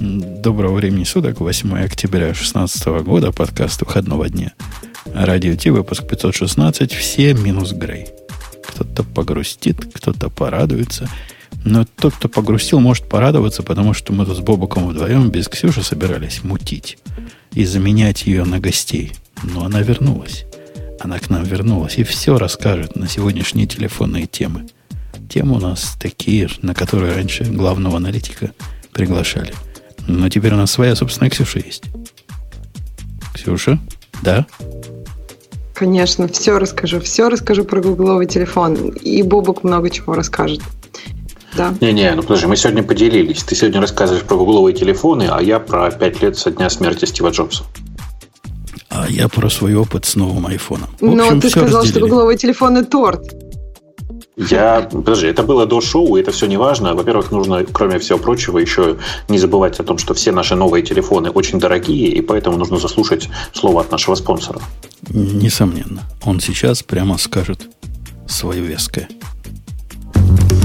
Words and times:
Доброго 0.00 0.76
времени 0.76 1.02
суток, 1.02 1.40
8 1.40 1.76
октября 1.76 2.26
2016 2.26 2.86
года, 3.02 3.32
подкаст 3.32 3.80
выходного 3.80 4.28
дня. 4.28 4.52
Радио 5.12 5.56
Ти, 5.56 5.70
выпуск 5.70 6.06
516, 6.06 6.92
все 6.92 7.34
минус 7.34 7.72
Грей. 7.72 8.06
Кто-то 8.68 9.02
погрустит, 9.02 9.92
кто-то 9.92 10.30
порадуется. 10.30 11.08
Но 11.64 11.84
тот, 11.84 12.14
кто 12.14 12.28
погрустил, 12.28 12.78
может 12.78 13.08
порадоваться, 13.08 13.64
потому 13.64 13.92
что 13.92 14.12
мы 14.12 14.24
тут 14.24 14.36
с 14.36 14.40
Бобуком 14.40 14.86
вдвоем 14.86 15.30
без 15.30 15.48
Ксюши 15.48 15.82
собирались 15.82 16.44
мутить 16.44 16.98
и 17.52 17.64
заменять 17.64 18.24
ее 18.24 18.44
на 18.44 18.60
гостей. 18.60 19.14
Но 19.42 19.64
она 19.64 19.80
вернулась. 19.80 20.44
Она 21.00 21.18
к 21.18 21.28
нам 21.28 21.42
вернулась 21.42 21.98
и 21.98 22.04
все 22.04 22.38
расскажет 22.38 22.94
на 22.94 23.08
сегодняшние 23.08 23.66
телефонные 23.66 24.26
темы. 24.26 24.68
Темы 25.28 25.56
у 25.56 25.60
нас 25.60 25.96
такие, 26.00 26.48
на 26.62 26.72
которые 26.72 27.14
раньше 27.14 27.42
главного 27.42 27.96
аналитика 27.96 28.52
приглашали– 28.92 29.52
но 30.08 30.28
теперь 30.28 30.54
у 30.54 30.56
нас 30.56 30.72
своя 30.72 30.96
собственная 30.96 31.30
Ксюша 31.30 31.60
есть. 31.60 31.84
Ксюша? 33.34 33.78
Да? 34.22 34.46
Конечно, 35.74 36.26
все 36.26 36.58
расскажу. 36.58 37.00
Все 37.00 37.28
расскажу 37.28 37.64
про 37.64 37.80
гугловый 37.80 38.26
телефон. 38.26 38.74
И 38.74 39.22
Бобок 39.22 39.62
много 39.62 39.90
чего 39.90 40.14
расскажет. 40.14 40.60
Да. 41.56 41.74
Не-не, 41.80 42.14
ну 42.14 42.22
подожди, 42.22 42.46
мы 42.46 42.56
сегодня 42.56 42.82
поделились. 42.82 43.42
Ты 43.44 43.54
сегодня 43.54 43.80
рассказываешь 43.80 44.24
про 44.24 44.36
гугловые 44.36 44.74
телефоны, 44.74 45.28
а 45.30 45.40
я 45.40 45.60
про 45.60 45.90
пять 45.90 46.20
лет 46.22 46.36
со 46.36 46.50
дня 46.50 46.68
смерти 46.70 47.04
Стива 47.04 47.30
Джобса. 47.30 47.64
А 48.90 49.06
я 49.08 49.28
про 49.28 49.48
свой 49.48 49.74
опыт 49.74 50.04
с 50.04 50.16
новым 50.16 50.46
айфоном. 50.46 50.88
Но 51.00 51.38
ты 51.40 51.50
сказал, 51.50 51.82
разделили. 51.82 51.90
что 51.90 52.00
гугловые 52.00 52.38
телефоны 52.38 52.84
торт. 52.84 53.47
Я, 54.38 54.82
подожди, 54.82 55.26
это 55.26 55.42
было 55.42 55.66
до 55.66 55.80
шоу, 55.80 56.16
это 56.16 56.30
все 56.30 56.46
не 56.46 56.56
важно. 56.56 56.94
Во-первых, 56.94 57.32
нужно, 57.32 57.64
кроме 57.64 57.98
всего 57.98 58.18
прочего, 58.18 58.58
еще 58.58 58.96
не 59.28 59.38
забывать 59.38 59.80
о 59.80 59.82
том, 59.82 59.98
что 59.98 60.14
все 60.14 60.30
наши 60.30 60.54
новые 60.54 60.84
телефоны 60.84 61.30
очень 61.30 61.58
дорогие, 61.58 62.08
и 62.08 62.20
поэтому 62.20 62.56
нужно 62.56 62.78
заслушать 62.78 63.28
слово 63.52 63.80
от 63.80 63.90
нашего 63.90 64.14
спонсора. 64.14 64.60
Несомненно. 65.10 66.02
Он 66.24 66.38
сейчас 66.40 66.84
прямо 66.84 67.18
скажет 67.18 67.68
свое 68.28 68.62
веское. 68.62 69.08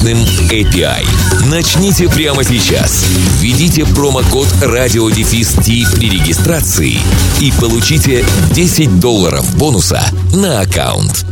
мощным 0.00 0.18
API. 0.50 1.04
Начните 1.50 2.08
прямо 2.08 2.42
сейчас. 2.42 3.04
Введите 3.40 3.84
промокод 3.84 4.48
радиодефис 4.62 5.52
при 5.56 6.08
регистрации 6.10 6.98
и 7.40 7.52
получите 7.60 8.24
10 8.52 8.98
долларов 9.00 9.58
бонуса 9.58 10.02
на 10.34 10.60
аккаунт. 10.60 11.26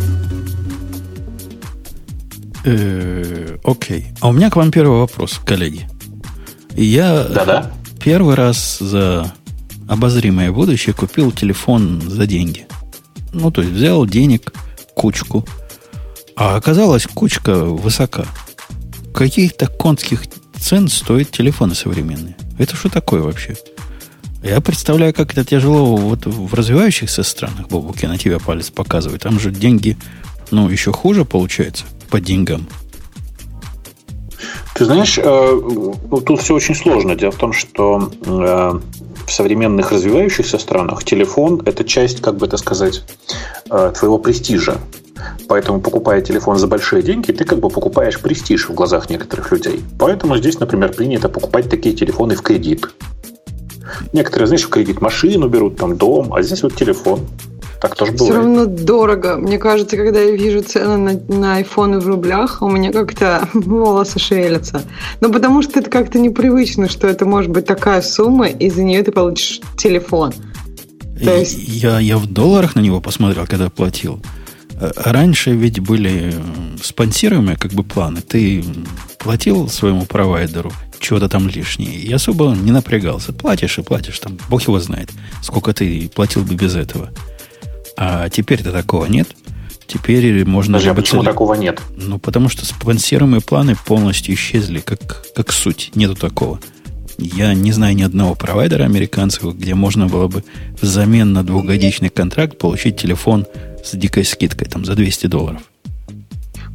Э, 2.64 3.56
окей. 3.64 4.08
А 4.20 4.28
у 4.28 4.33
меня 4.33 4.50
к 4.50 4.56
вам 4.56 4.70
первый 4.70 5.00
вопрос, 5.00 5.41
коллеги. 5.44 5.89
Я 6.77 7.24
Да-да. 7.24 7.72
первый 8.02 8.34
раз 8.34 8.78
за 8.80 9.33
обозримое 9.89 10.52
будущее 10.52 10.94
купил 10.94 11.33
телефон 11.33 12.02
за 12.06 12.27
деньги. 12.27 12.66
Ну, 13.33 13.50
то 13.50 13.62
есть 13.62 13.73
взял 13.73 14.05
денег, 14.05 14.52
кучку, 14.95 15.46
а 16.36 16.56
оказалась 16.56 17.06
кучка 17.06 17.64
высока 17.64 18.27
каких-то 19.14 19.67
конских 19.67 20.23
цен 20.58 20.89
стоят 20.89 21.30
телефоны 21.30 21.74
современные. 21.74 22.36
Это 22.58 22.77
что 22.77 22.89
такое 22.89 23.23
вообще? 23.23 23.57
Я 24.42 24.61
представляю, 24.61 25.13
как 25.13 25.33
это 25.33 25.45
тяжело 25.45 25.96
вот 25.96 26.27
в 26.27 26.55
развивающихся 26.55 27.23
странах, 27.23 27.68
Бобуки, 27.68 28.07
на 28.07 28.18
тебя 28.18 28.39
палец 28.39 28.70
показывает. 28.70 29.23
Там 29.23 29.41
же 29.41 29.51
деньги, 29.51 29.97
ну, 30.51 30.68
еще 30.68 30.92
хуже 30.92 31.24
получается 31.24 31.85
по 32.08 32.20
деньгам. 32.20 32.67
Ты 34.74 34.85
знаешь, 34.85 35.18
э, 35.18 35.23
ну, 35.24 36.20
тут 36.20 36.41
все 36.41 36.55
очень 36.55 36.77
сложно. 36.77 37.17
Дело 37.17 37.33
в 37.33 37.36
том, 37.36 37.52
что 37.52 38.13
э, 38.24 38.80
в 39.27 39.30
современных 39.30 39.91
развивающихся 39.91 40.57
странах 40.58 41.02
телефон– 41.02 41.61
это 41.67 41.83
часть, 41.83 42.20
как 42.20 42.36
бы 42.36 42.47
это 42.47 42.57
сказать, 42.58 43.02
э, 43.70 43.92
твоего 43.98 44.18
престижа. 44.18 44.79
Поэтому, 45.48 45.80
покупая 45.80 46.20
телефон 46.20 46.58
за 46.58 46.67
большие 46.67 47.02
деньги, 47.02 47.33
ты 47.33 47.45
как 47.45 47.58
бы 47.58 47.70
покупаешь 47.70 48.20
престиж 48.20 48.68
в 48.68 48.74
глазах 48.74 49.11
некоторых 49.11 49.51
людей. 49.51 49.83
Поэтому 49.98 50.36
здесь, 50.36 50.61
например, 50.61 50.92
принято 50.92 51.29
покупать 51.29 51.68
такие 51.68 51.95
телефоны 51.95 52.36
в 52.36 52.42
кредит. 52.42 52.89
Некоторые, 54.12 54.46
знаешь, 54.46 54.64
в 54.64 54.68
кредит 54.68 55.01
машину 55.01 55.48
берут, 55.48 55.77
там 55.77 55.96
дом, 55.96 56.34
а 56.34 56.42
здесь 56.42 56.62
вот 56.62 56.74
телефон. 56.74 57.20
Так 57.80 57.95
тоже 57.95 58.12
бывает. 58.12 58.33
Все 58.33 58.40
равно 58.40 58.67
дорого. 58.67 59.36
Мне 59.36 59.58
кажется, 59.58 59.96
когда 59.96 60.20
я 60.20 60.33
вижу 60.33 60.62
цены 60.62 60.96
на, 60.96 61.35
на 61.35 61.56
айфоны 61.56 62.00
в 62.00 62.06
рублях, 62.06 62.61
у 62.61 62.68
меня 62.68 62.92
как-то 62.92 63.48
волосы 63.55 64.18
шевелятся. 64.18 64.83
Но 65.20 65.30
потому 65.30 65.62
что 65.62 65.79
это 65.79 65.89
как-то 65.89 66.18
непривычно, 66.18 66.89
что 66.89 67.06
это 67.06 67.24
может 67.24 67.50
быть 67.50 67.67
такая 67.67 68.02
сумма, 68.02 68.48
и 68.48 68.68
за 68.68 68.83
нее 68.83 69.02
ты 69.02 69.12
получишь 69.12 69.61
телефон. 69.77 70.33
То 71.23 71.36
есть... 71.36 71.56
я, 71.58 71.98
я 71.98 72.17
в 72.17 72.27
долларах 72.27 72.77
на 72.77 72.80
него 72.80 73.00
посмотрел, 73.00 73.46
когда 73.46 73.70
платил. 73.70 74.20
Раньше 74.80 75.52
ведь 75.52 75.80
были 75.80 76.34
спонсируемые 76.83 77.56
как 77.56 77.72
бы 77.72 77.83
планы. 77.83 78.20
Ты 78.20 78.64
платил 79.18 79.68
своему 79.68 80.06
провайдеру 80.06 80.72
чего-то 81.00 81.28
там 81.28 81.48
лишнее. 81.48 81.94
И 81.94 82.12
особо 82.12 82.55
не 82.55 82.70
напрягался. 82.70 83.33
Платишь 83.33 83.78
и 83.78 83.83
платишь. 83.83 84.18
Там 84.18 84.38
бог 84.48 84.62
его 84.62 84.78
знает, 84.80 85.11
сколько 85.42 85.72
ты 85.72 86.08
платил 86.14 86.42
бы 86.42 86.55
без 86.55 86.77
этого. 86.77 87.11
А 87.96 88.28
теперь-то 88.28 88.72
такого 88.72 89.06
нет. 89.06 89.28
Теперь 89.86 90.44
можно... 90.44 90.74
Подожди, 90.74 90.90
а 90.90 90.94
почему 90.94 91.22
такого 91.22 91.55
нет? 91.55 91.80
Ну, 91.96 92.18
потому 92.18 92.48
что 92.48 92.67
спонсируемые 92.67 93.40
планы 93.40 93.74
полностью 93.74 94.34
исчезли, 94.34 94.80
как, 94.80 95.24
как 95.34 95.50
суть. 95.50 95.92
Нету 95.94 96.14
такого. 96.14 96.61
Я 97.17 97.55
не 97.55 97.72
знаю 97.72 97.96
ни 97.96 98.02
одного 98.02 98.34
провайдера 98.34 98.84
американцев, 98.84 99.42
где 99.56 99.74
можно 99.74 100.06
было 100.06 100.28
бы 100.28 100.44
взамен 100.80 101.33
на 101.33 101.42
двухгодичный 101.42 102.11
контракт 102.11 102.58
получить 102.58 102.98
телефон 102.98 103.46
с 103.84 103.96
дикой 103.96 104.24
скидкой, 104.24 104.68
там, 104.68 104.84
за 104.84 104.94
200 104.94 105.27
долларов. 105.27 105.62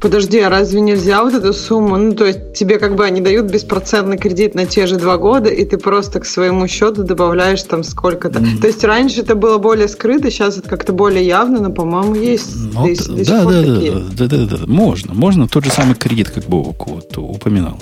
Подожди, 0.04 0.38
а 0.40 0.50
разве 0.50 0.82
нельзя 0.82 1.24
вот 1.24 1.34
эту 1.34 1.54
сумму? 1.54 1.96
Ну, 1.96 2.14
то 2.14 2.26
есть 2.26 2.54
тебе 2.54 2.78
как 2.78 2.96
бы 2.96 3.06
они 3.06 3.22
дают 3.22 3.50
беспроцентный 3.50 4.18
кредит 4.18 4.54
на 4.54 4.66
те 4.66 4.86
же 4.86 4.98
два 4.98 5.18
года, 5.18 5.50
и 5.50 5.64
ты 5.64 5.78
просто 5.78 6.20
к 6.20 6.26
своему 6.26 6.68
счету 6.68 7.04
добавляешь 7.04 7.64
там 7.64 7.84
сколько-то. 7.84 8.40
Mm-hmm. 8.40 8.60
То 8.60 8.68
есть 8.68 8.84
раньше 8.84 9.22
это 9.22 9.36
было 9.36 9.60
более 9.60 9.88
скрыто, 9.88 10.30
сейчас 10.30 10.58
это 10.58 10.68
как-то 10.68 10.92
более 10.92 11.26
явно, 11.26 11.62
но, 11.62 11.70
по-моему, 11.70 12.16
есть. 12.16 12.54
Ну, 12.54 12.94
до, 12.94 13.24
да, 13.24 13.46
да, 13.46 13.62
да, 13.62 14.28
да, 14.28 14.46
да, 14.46 14.58
да, 14.58 14.68
можно. 14.68 15.14
Можно 15.14 15.48
тот 15.48 15.64
же 15.64 15.72
самый 15.72 15.96
кредит, 15.96 16.32
как 16.32 16.44
бы 16.48 16.64
вот 16.64 17.18
упоминал. 17.18 17.80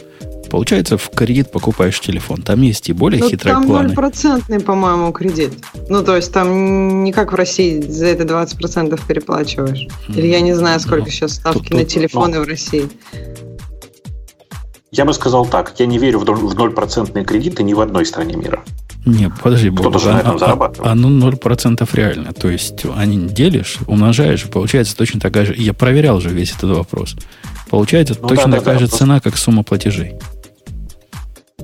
Получается, 0.51 0.97
в 0.97 1.09
кредит 1.11 1.49
покупаешь 1.49 1.97
телефон. 2.01 2.41
Там 2.41 2.61
есть 2.61 2.89
и 2.89 2.93
более 2.93 3.21
ну, 3.21 3.29
хитрые 3.29 3.53
там 3.53 3.67
планы. 3.67 3.87
Там 3.87 3.95
процентный, 3.95 4.59
по-моему, 4.59 5.13
кредит. 5.13 5.53
Ну, 5.87 6.03
то 6.03 6.17
есть 6.17 6.33
там 6.33 7.05
не 7.05 7.13
как 7.13 7.31
в 7.31 7.35
России 7.35 7.79
за 7.79 8.07
это 8.07 8.23
20% 8.23 8.99
переплачиваешь. 9.07 9.87
Или 10.09 10.27
я 10.27 10.41
не 10.41 10.53
знаю, 10.53 10.81
сколько 10.81 11.05
ну, 11.05 11.09
сейчас 11.09 11.35
ставки 11.35 11.69
тут, 11.69 11.77
на 11.77 11.85
телефоны 11.85 12.39
ну, 12.39 12.43
в 12.43 12.47
России. 12.49 12.89
Я 14.91 15.05
бы 15.05 15.13
сказал 15.13 15.45
так, 15.45 15.73
я 15.77 15.85
не 15.85 15.97
верю 15.97 16.19
в 16.19 16.25
0% 16.25 17.23
кредиты 17.23 17.63
ни 17.63 17.73
в 17.73 17.79
одной 17.79 18.05
стране 18.05 18.35
мира. 18.35 18.61
Не, 19.05 19.29
подожди, 19.29 19.71
Кто-то 19.71 19.99
же 19.99 20.11
на 20.11 20.19
этом 20.19 20.33
а, 20.33 20.35
а, 20.35 20.37
зарабатывает. 20.37 20.87
А, 20.87 20.91
а 20.91 20.95
ну 20.95 21.29
0% 21.29 21.89
реально. 21.93 22.33
То 22.33 22.49
есть 22.49 22.83
они 22.97 23.25
делишь, 23.29 23.77
умножаешь, 23.87 24.43
получается 24.43 24.97
точно 24.97 25.21
такая 25.21 25.45
же. 25.45 25.55
Я 25.57 25.73
проверял 25.73 26.19
же 26.19 26.27
весь 26.27 26.51
этот 26.51 26.75
вопрос. 26.75 27.15
Получается 27.69 28.17
ну, 28.21 28.27
точно 28.27 28.51
да, 28.51 28.57
такая 28.57 28.75
да, 28.75 28.79
же 28.81 28.91
да, 28.91 28.97
цена, 28.97 29.13
просто... 29.15 29.29
как 29.29 29.39
сумма 29.39 29.63
платежей. 29.63 30.15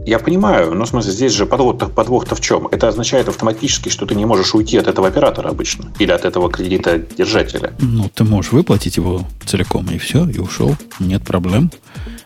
Я 0.08 0.20
понимаю, 0.20 0.74
но 0.74 0.86
в 0.86 0.88
смысле, 0.88 1.12
здесь 1.12 1.34
же 1.34 1.46
подвох-то, 1.46 1.88
подвох-то 1.88 2.34
в 2.34 2.40
чем? 2.40 2.68
Это 2.68 2.88
означает 2.88 3.28
автоматически, 3.28 3.90
что 3.90 4.06
ты 4.06 4.16
не 4.16 4.24
можешь 4.24 4.56
уйти 4.56 4.78
от 4.78 4.88
этого 4.88 5.10
оператора 5.10 5.50
обычно. 5.50 5.92
Или 6.00 6.12
от 6.12 6.24
этого 6.24 6.50
кредитодержателя. 6.50 7.74
Ну, 7.80 8.10
ты 8.16 8.24
можешь 8.24 8.54
выплатить 8.54 8.96
его 8.96 9.28
целиком, 9.46 9.86
и 9.92 9.98
все, 9.98 10.26
и 10.30 10.40
ушел. 10.40 10.78
Нет 11.02 11.24
проблем. 11.24 11.72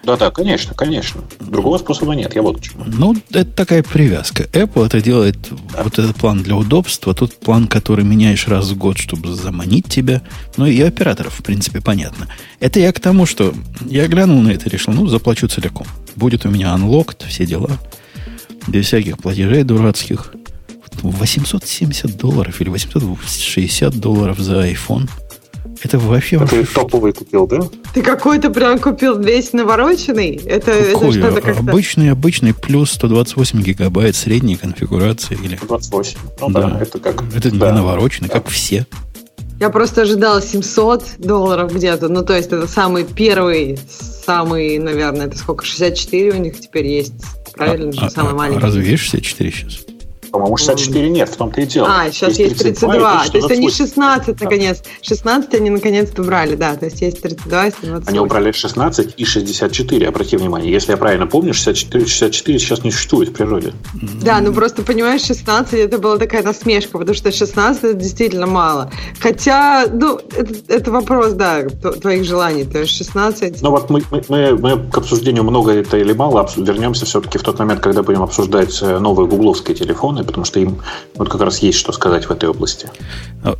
Да-да, 0.03 0.31
конечно, 0.31 0.73
конечно. 0.73 1.21
Другого 1.39 1.77
способа 1.77 2.13
нет, 2.13 2.33
я 2.35 2.41
вот 2.41 2.57
почему. 2.57 2.83
Ну, 2.87 3.15
это 3.29 3.45
такая 3.45 3.83
привязка. 3.83 4.43
Apple 4.43 4.87
это 4.87 4.99
делает, 4.99 5.37
да. 5.73 5.83
вот 5.83 5.99
этот 5.99 6.15
план 6.15 6.41
для 6.41 6.55
удобства, 6.55 7.13
тут 7.13 7.35
план, 7.35 7.67
который 7.67 8.03
меняешь 8.03 8.47
раз 8.47 8.69
в 8.69 8.77
год, 8.77 8.97
чтобы 8.97 9.33
заманить 9.33 9.87
тебя. 9.87 10.23
Ну, 10.57 10.65
и 10.65 10.81
операторов, 10.81 11.39
в 11.39 11.43
принципе, 11.43 11.81
понятно. 11.81 12.27
Это 12.59 12.79
я 12.79 12.91
к 12.91 12.99
тому, 12.99 13.25
что 13.27 13.53
я 13.85 14.07
глянул 14.07 14.41
на 14.41 14.49
это 14.49 14.67
и 14.67 14.71
решил, 14.71 14.93
ну, 14.93 15.05
заплачу 15.07 15.47
целиком. 15.47 15.85
Будет 16.15 16.45
у 16.45 16.49
меня 16.49 16.75
unlocked, 16.75 17.27
все 17.27 17.45
дела. 17.45 17.77
Без 18.67 18.87
всяких 18.87 19.17
платежей 19.19 19.63
дурацких. 19.63 20.33
870 21.03 22.17
долларов 22.17 22.59
или 22.61 22.69
860 22.69 23.99
долларов 23.99 24.39
за 24.39 24.67
iPhone. 24.67 25.09
Это 25.83 25.97
вообще... 25.97 26.37
А 26.37 26.45
ты 26.45 26.63
топовый 26.65 27.13
купил, 27.13 27.47
да? 27.47 27.61
Ты 27.93 28.01
какой-то 28.03 28.51
прям 28.51 28.77
купил 28.79 29.19
весь 29.19 29.51
навороченный? 29.53 30.35
Это, 30.35 30.71
Какой? 30.71 31.09
это 31.09 31.11
что-то 31.11 31.41
как-то... 31.41 31.59
Обычный, 31.59 32.11
обычный, 32.11 32.53
плюс 32.53 32.91
128 32.91 33.61
гигабайт 33.61 34.15
средней 34.15 34.55
конфигурации. 34.55 35.37
Или... 35.43 35.57
28. 35.57 36.19
Ну 36.39 36.49
да, 36.49 36.69
да 36.69 36.79
это 36.81 36.99
как... 36.99 37.23
Это 37.35 37.51
да. 37.51 37.71
не 37.71 37.77
навороченный, 37.77 38.29
как 38.29 38.47
все. 38.49 38.85
Я 39.59 39.69
просто 39.69 40.01
ожидала 40.01 40.41
700 40.41 41.17
долларов 41.19 41.73
где-то. 41.73 42.09
Ну, 42.09 42.23
то 42.23 42.35
есть 42.35 42.47
это 42.47 42.67
самый 42.67 43.03
первый, 43.03 43.77
самый, 44.25 44.79
наверное, 44.79 45.27
это 45.27 45.37
сколько, 45.37 45.65
64 45.65 46.31
у 46.31 46.37
них 46.37 46.59
теперь 46.59 46.87
есть. 46.87 47.13
Правильно 47.53 47.91
а, 47.95 48.05
же, 48.05 48.09
самый 48.09 48.31
а, 48.31 48.35
маленький. 48.35 48.59
Разве 48.59 48.89
есть 48.89 49.03
64 49.03 49.51
сейчас? 49.51 49.79
По-моему, 50.31 50.57
64 50.57 51.09
нет, 51.09 51.29
в 51.29 51.35
том-то 51.35 51.61
и 51.61 51.65
дело. 51.65 51.87
А, 51.89 52.11
сейчас 52.11 52.39
есть 52.39 52.57
32. 52.57 52.89
32 52.89 53.25
то 53.27 53.37
есть 53.37 53.51
они 53.51 53.69
16, 53.69 54.37
да. 54.37 54.45
наконец. 54.45 54.83
16 55.01 55.53
они 55.55 55.69
наконец-то 55.69 56.21
убрали, 56.21 56.55
да. 56.55 56.75
То 56.75 56.85
есть 56.85 57.01
есть 57.01 57.21
32, 57.21 57.65
есть 57.65 57.77
28. 57.81 58.09
Они 58.09 58.19
убрали 58.19 58.51
16 58.51 59.13
и 59.17 59.25
64, 59.25 60.07
обрати 60.07 60.37
внимание. 60.37 60.71
Если 60.71 60.91
я 60.91 60.97
правильно 60.97 61.27
помню, 61.27 61.53
64, 61.53 62.05
64 62.05 62.59
сейчас 62.59 62.83
не 62.83 62.91
существует 62.91 63.29
в 63.29 63.33
природе. 63.33 63.73
Да, 64.21 64.39
ну 64.39 64.53
просто, 64.53 64.83
понимаешь, 64.83 65.21
16 65.21 65.73
это 65.73 65.97
была 65.97 66.17
такая 66.17 66.43
насмешка, 66.43 66.97
потому 66.97 67.15
что 67.15 67.31
16 67.31 67.83
это 67.83 67.93
действительно 67.93 68.47
мало. 68.47 68.91
Хотя, 69.19 69.87
ну, 69.91 70.19
это, 70.35 70.53
это 70.67 70.91
вопрос, 70.91 71.33
да, 71.33 71.63
твоих 72.01 72.23
желаний. 72.23 72.63
То 72.63 72.79
есть 72.79 72.95
16... 72.95 73.61
Ну 73.61 73.71
вот 73.71 73.89
мы, 73.89 74.01
мы, 74.11 74.23
мы, 74.29 74.57
мы 74.57 74.89
к 74.89 74.97
обсуждению 74.97 75.43
много 75.43 75.71
это 75.71 75.97
или 75.97 76.13
мало 76.13 76.49
вернемся 76.57 77.05
все-таки 77.05 77.37
в 77.37 77.43
тот 77.43 77.59
момент, 77.59 77.81
когда 77.81 78.03
будем 78.03 78.23
обсуждать 78.23 78.81
э, 78.81 78.99
новые 78.99 79.27
гугловские 79.27 79.75
телефоны, 79.75 80.20
потому 80.23 80.45
что 80.45 80.59
им 80.59 80.81
вот 81.15 81.29
как 81.29 81.41
раз 81.41 81.59
есть 81.59 81.77
что 81.77 81.91
сказать 81.91 82.25
в 82.25 82.31
этой 82.31 82.49
области. 82.49 82.89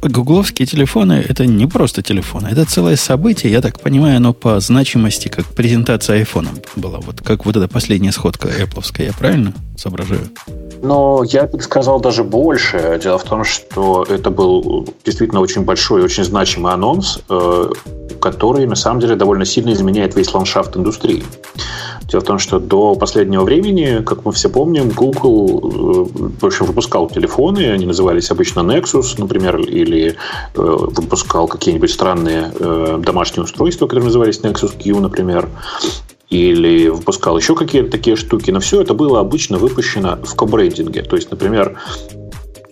Гугловские 0.02 0.66
телефоны– 0.66 1.24
это 1.30 1.46
не 1.46 1.68
просто 1.68 2.02
телефоны, 2.02 2.48
это 2.48 2.66
целое 2.66 2.96
событие. 2.96 3.52
Я 3.52 3.62
так 3.62 3.80
понимаю, 3.80 4.18
оно 4.18 4.34
по 4.34 4.60
значимости, 4.60 5.28
как 5.28 5.46
презентация 5.48 6.18
айфона 6.18 6.50
была. 6.76 7.00
Вот 7.00 7.22
как 7.22 7.46
вот 7.46 7.56
эта 7.58 7.68
последняя 7.68 8.12
сходка 8.12 8.48
Apple. 8.48 8.84
Я 9.04 9.14
правильно 9.14 9.54
соображаю? 9.78 10.30
Но 10.84 11.24
я 11.24 11.46
бы 11.46 11.62
сказал 11.62 12.00
даже 12.00 12.24
больше. 12.24 13.00
Дело 13.02 13.18
в 13.18 13.24
том, 13.24 13.44
что 13.44 14.04
это 14.10 14.32
был 14.32 14.88
действительно 15.06 15.42
очень 15.42 15.64
большой, 15.64 16.04
очень 16.04 16.24
значимый 16.24 16.74
анонс, 16.74 17.20
э, 17.30 17.70
который 18.20 18.66
на 18.66 18.76
самом 18.76 19.00
деле 19.00 19.16
довольно 19.16 19.46
сильно 19.46 19.74
изменяет 19.74 20.16
весь 20.16 20.34
ландшафт 20.34 20.76
индустрии. 20.76 21.24
Дело 22.04 22.22
в 22.22 22.26
том, 22.26 22.40
что 22.40 22.60
до 22.60 22.96
последнего 22.96 23.44
времени, 23.44 24.04
как 24.04 24.26
мы 24.26 24.32
все 24.32 24.50
помним, 24.50 24.90
Google 24.90 25.60
э, 25.64 26.30
в 26.42 26.46
общем, 26.46 26.66
выпускал 26.66 27.10
телефоны, 27.10 27.72
они 27.72 27.86
назывались 27.86 28.32
обычно 28.32 28.62
Nexus, 28.62 29.16
например, 29.20 29.60
или 29.60 30.10
э, 30.10 30.16
выпускал 30.56 31.48
какие-нибудь 31.48 31.92
странные 31.92 32.52
домашние 33.00 33.44
устройства, 33.44 33.86
которые 33.86 34.06
назывались 34.06 34.40
Nexus 34.42 34.74
Q, 34.82 35.00
например 35.00 35.48
или 36.32 36.88
выпускал 36.88 37.38
еще 37.38 37.56
какие-то 37.56 37.92
такие 37.92 38.16
штуки, 38.16 38.52
но 38.52 38.62
все 38.62 38.82
это 38.82 38.94
было 38.94 39.20
обычно 39.20 39.58
выпущено 39.58 40.18
в 40.24 40.34
кобрендинге. 40.34 41.04
То 41.04 41.18
есть, 41.18 41.30
например, 41.30 41.78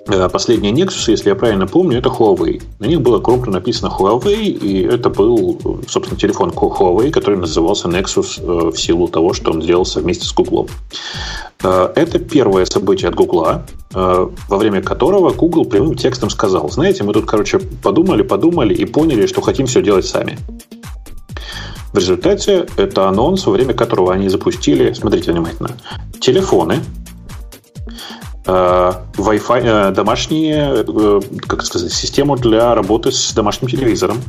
э, 0.07 0.29
последний 0.29 0.71
Nexus, 0.71 1.11
если 1.11 1.27
я 1.27 1.35
правильно 1.35 1.67
помню, 1.67 1.97
это 1.97 2.07
Huawei. 2.07 2.63
На 2.79 2.85
них 2.85 3.01
было 3.01 3.19
крупно 3.19 3.51
написано 3.51 3.89
Huawei, 3.89 4.43
и 4.43 4.83
это 4.83 5.09
был, 5.09 5.59
собственно, 5.89 6.17
телефон 6.17 6.51
Huawei, 6.51 7.11
который 7.11 7.37
назывался 7.37 7.89
Nexus 7.89 8.39
э, 8.41 8.71
в 8.71 8.77
силу 8.77 9.09
того, 9.09 9.33
что 9.33 9.51
он 9.51 9.61
сделался 9.61 9.99
вместе 9.99 10.25
с 10.25 10.33
Google. 10.33 10.69
Э, 11.61 11.91
это 11.95 12.17
первое 12.17 12.63
событие 12.63 13.09
от 13.09 13.15
Google, 13.15 13.45
во 13.91 14.57
время 14.57 14.81
которого 14.81 15.33
Google 15.33 15.65
прямым 15.65 15.95
текстом 15.95 16.29
сказал, 16.29 16.69
знаете, 16.69 17.03
мы 17.03 17.11
тут, 17.11 17.25
короче, 17.25 17.59
подумали, 17.59 18.21
подумали 18.21 18.73
и 18.73 18.85
поняли, 18.85 19.25
что 19.25 19.41
хотим 19.41 19.65
все 19.65 19.81
делать 19.81 20.05
сами. 20.05 20.37
В 21.91 21.97
результате 21.97 22.67
это 22.77 23.07
анонс, 23.07 23.45
во 23.45 23.51
время 23.51 23.73
которого 23.73 24.13
они 24.13 24.29
запустили, 24.29 24.93
смотрите 24.93 25.31
внимательно, 25.31 25.71
телефоны, 26.21 26.79
э, 28.45 28.93
Wi-Fi, 29.17 29.61
э, 29.63 29.91
домашние, 29.91 30.85
э, 30.87 31.21
как 31.47 31.63
сказать, 31.63 31.91
систему 31.91 32.37
для 32.37 32.75
работы 32.75 33.11
с 33.11 33.33
домашним 33.33 33.69
телевизором, 33.69 34.21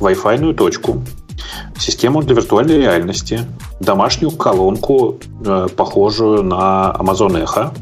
Wi-Fi 0.00 0.54
точку, 0.54 1.02
систему 1.78 2.22
для 2.22 2.34
виртуальной 2.34 2.78
реальности, 2.78 3.40
домашнюю 3.80 4.30
колонку, 4.32 5.18
похожую 5.76 6.42
на 6.42 6.94
Amazon 6.98 7.44
Echo. 7.44 7.72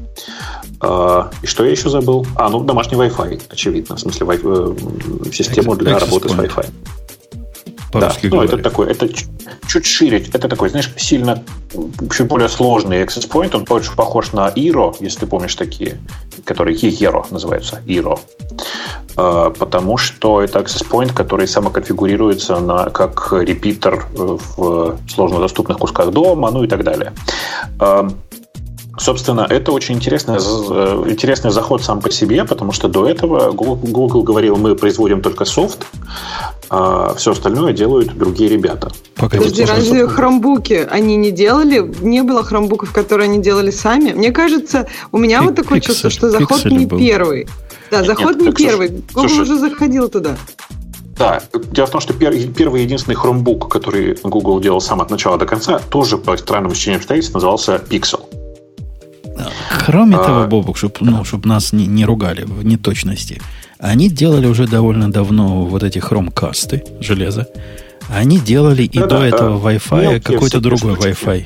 И 1.42 1.46
что 1.46 1.64
я 1.64 1.70
еще 1.70 1.90
забыл? 1.90 2.26
А, 2.36 2.48
ну, 2.48 2.64
домашний 2.64 2.96
Wi-Fi, 2.96 3.42
очевидно. 3.50 3.96
В 3.96 4.00
смысле, 4.00 4.26
систему 5.30 5.76
для 5.76 5.98
работы 5.98 6.28
с 6.28 6.32
Wi-Fi 6.32 6.66
по-русски 7.92 8.28
да, 8.28 8.36
ну, 8.36 8.42
это 8.42 8.58
такой, 8.58 8.90
это 8.90 9.08
чуть 9.66 9.86
шире, 9.86 10.24
это 10.32 10.48
такой, 10.48 10.70
знаешь, 10.70 10.92
сильно, 10.96 11.42
чуть 12.10 12.26
более 12.26 12.48
сложный 12.48 13.02
access 13.02 13.28
point, 13.28 13.54
он 13.56 13.64
больше 13.64 13.94
похож 13.94 14.32
на 14.32 14.48
Iro, 14.48 14.94
если 15.00 15.20
ты 15.20 15.26
помнишь 15.26 15.54
такие, 15.54 15.98
которые 16.44 16.76
Hero 16.76 17.26
называются, 17.30 17.80
Iro. 17.86 18.18
А, 19.16 19.50
потому 19.50 19.96
что 19.96 20.42
это 20.42 20.60
access 20.60 20.88
point, 20.88 21.12
который 21.12 21.46
самоконфигурируется 21.46 22.60
на, 22.60 22.90
как 22.90 23.32
репитер 23.32 24.06
в 24.14 24.98
сложнодоступных 25.08 25.78
кусках 25.78 26.10
дома, 26.10 26.50
ну 26.50 26.64
и 26.64 26.68
так 26.68 26.84
далее. 26.84 27.12
Собственно, 28.98 29.46
это 29.48 29.72
очень 29.72 29.94
интересный, 29.94 30.36
э, 30.36 31.04
интересный 31.10 31.50
заход 31.50 31.82
сам 31.82 32.00
по 32.00 32.10
себе, 32.10 32.44
потому 32.44 32.72
что 32.72 32.88
до 32.88 33.08
этого 33.08 33.50
Google 33.52 34.22
говорил, 34.22 34.56
мы 34.56 34.74
производим 34.74 35.22
только 35.22 35.44
софт, 35.44 35.86
а 36.68 37.14
все 37.14 37.32
остальное 37.32 37.72
делают 37.72 38.16
другие 38.16 38.50
ребята. 38.50 38.90
Пока 39.16 39.38
Подожди, 39.38 39.64
разве 39.64 40.06
хромбуки 40.06 40.86
они 40.90 41.16
не 41.16 41.30
делали? 41.30 41.80
Не 42.00 42.22
было 42.22 42.42
хромбуков, 42.42 42.92
которые 42.92 43.26
они 43.26 43.38
делали 43.38 43.70
сами? 43.70 44.12
Мне 44.12 44.32
кажется, 44.32 44.86
у 45.12 45.18
меня 45.18 45.38
Пик, 45.38 45.48
вот 45.48 45.56
такое 45.56 45.80
пиксель, 45.80 45.94
чувство, 45.94 46.10
что 46.10 46.30
заход 46.30 46.64
не 46.66 46.86
был. 46.86 46.98
первый. 46.98 47.48
Да, 47.90 48.04
заход 48.04 48.36
Нет, 48.36 48.46
не 48.46 48.52
первый. 48.52 48.88
Google 48.88 49.28
слушай, 49.28 49.42
уже 49.42 49.58
заходил 49.58 50.08
туда. 50.08 50.36
Да, 51.20 51.42
дело 51.52 51.86
в 51.86 51.90
том, 51.90 52.00
что 52.00 52.14
первый, 52.14 52.48
первый 52.48 52.82
единственный 52.82 53.14
Chromebook, 53.14 53.68
который 53.68 54.16
Google 54.22 54.58
делал 54.60 54.80
сам 54.80 55.02
от 55.02 55.10
начала 55.10 55.36
до 55.36 55.44
конца, 55.44 55.78
тоже 55.90 56.16
по 56.16 56.36
странным 56.36 56.72
ощущениям 56.72 57.00
обстоятельств 57.00 57.34
назывался 57.34 57.76
Pixel. 57.76 58.19
Кроме 59.90 60.16
а... 60.16 60.24
того, 60.24 60.46
Бобок, 60.46 60.76
чтобы 60.76 60.94
ну, 61.00 61.24
чтоб 61.24 61.44
нас 61.44 61.72
не, 61.72 61.86
не 61.86 62.04
ругали 62.04 62.44
в 62.44 62.64
неточности, 62.64 63.42
они 63.80 64.08
делали 64.08 64.46
уже 64.46 64.68
довольно 64.68 65.10
давно 65.10 65.64
вот 65.64 65.82
эти 65.82 65.98
хромкасты 65.98 66.84
железа. 67.00 67.48
Они 68.08 68.38
делали 68.38 68.84
и 68.84 68.98
да, 68.98 69.06
до 69.06 69.18
да, 69.18 69.26
этого 69.26 69.68
Wi-Fi 69.68 70.20
какой-то 70.20 70.60
другой 70.60 70.94
Wi-Fi 70.94 71.44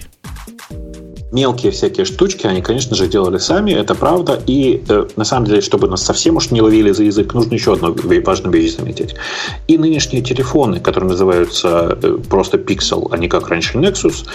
мелкие 1.35 1.73
всякие 1.73 2.07
штучки 2.07 2.47
они, 2.47 2.63
конечно 2.63 2.97
же, 2.97 3.09
делали 3.09 3.39
сами, 3.39 3.73
это 3.73 3.95
правда. 3.95 4.41
И 4.47 4.83
э, 4.89 5.07
на 5.17 5.25
самом 5.25 5.47
деле, 5.47 5.61
чтобы 5.61 5.89
нас 5.89 6.03
совсем 6.03 6.37
уж 6.37 6.51
не 6.51 6.63
ловили 6.63 6.93
за 6.93 7.03
язык, 7.05 7.35
нужно 7.35 7.55
еще 7.55 7.75
одну 7.75 7.95
важную 8.25 8.53
вещь 8.53 8.77
заметить. 8.77 9.15
И 9.67 9.77
нынешние 9.77 10.23
телефоны, 10.23 10.81
которые 10.81 11.11
называются 11.11 11.99
э, 12.01 12.19
просто 12.31 12.57
Pixel, 12.57 13.09
а 13.11 13.19
не 13.19 13.29
как 13.29 13.49
раньше 13.49 13.79
Nexus, 13.79 14.27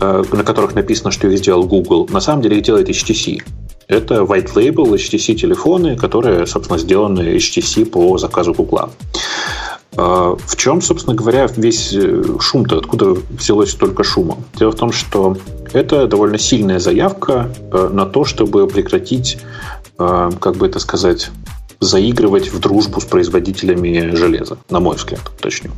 э, 0.00 0.24
на 0.32 0.42
которых 0.42 0.74
написано, 0.74 1.10
что 1.10 1.28
их 1.28 1.38
сделал 1.38 1.64
Google, 1.64 2.08
на 2.10 2.20
самом 2.20 2.42
деле 2.42 2.56
их 2.56 2.64
делает 2.64 2.88
HTC. 2.88 3.42
Это 3.88 4.22
white 4.22 4.54
label 4.54 4.94
HTC 4.94 5.34
телефоны, 5.34 5.96
которые, 5.96 6.46
собственно, 6.46 6.78
сделаны 6.78 7.36
HTC 7.36 7.86
по 7.86 8.18
заказу 8.18 8.52
Google. 8.52 8.90
А, 9.96 10.36
в 10.36 10.56
чем, 10.56 10.82
собственно 10.82 11.14
говоря, 11.14 11.48
весь 11.56 11.92
э, 11.94 12.22
шум-то, 12.40 12.78
откуда 12.78 13.16
взялось 13.30 13.70
столько 13.70 14.04
шума? 14.04 14.36
Дело 14.54 14.72
в 14.72 14.74
том, 14.74 14.92
что 14.92 15.36
это 15.72 16.06
довольно 16.06 16.38
сильная 16.38 16.78
заявка 16.78 17.50
э, 17.72 17.88
на 17.92 18.04
то, 18.06 18.24
чтобы 18.24 18.66
прекратить, 18.66 19.38
э, 19.98 20.30
как 20.40 20.56
бы 20.56 20.66
это 20.66 20.80
сказать, 20.80 21.30
заигрывать 21.80 22.52
в 22.52 22.58
дружбу 22.58 23.00
с 23.00 23.04
производителями 23.04 24.14
железа, 24.14 24.58
на 24.68 24.80
мой 24.80 24.96
взгляд, 24.96 25.20
точнее. 25.40 25.70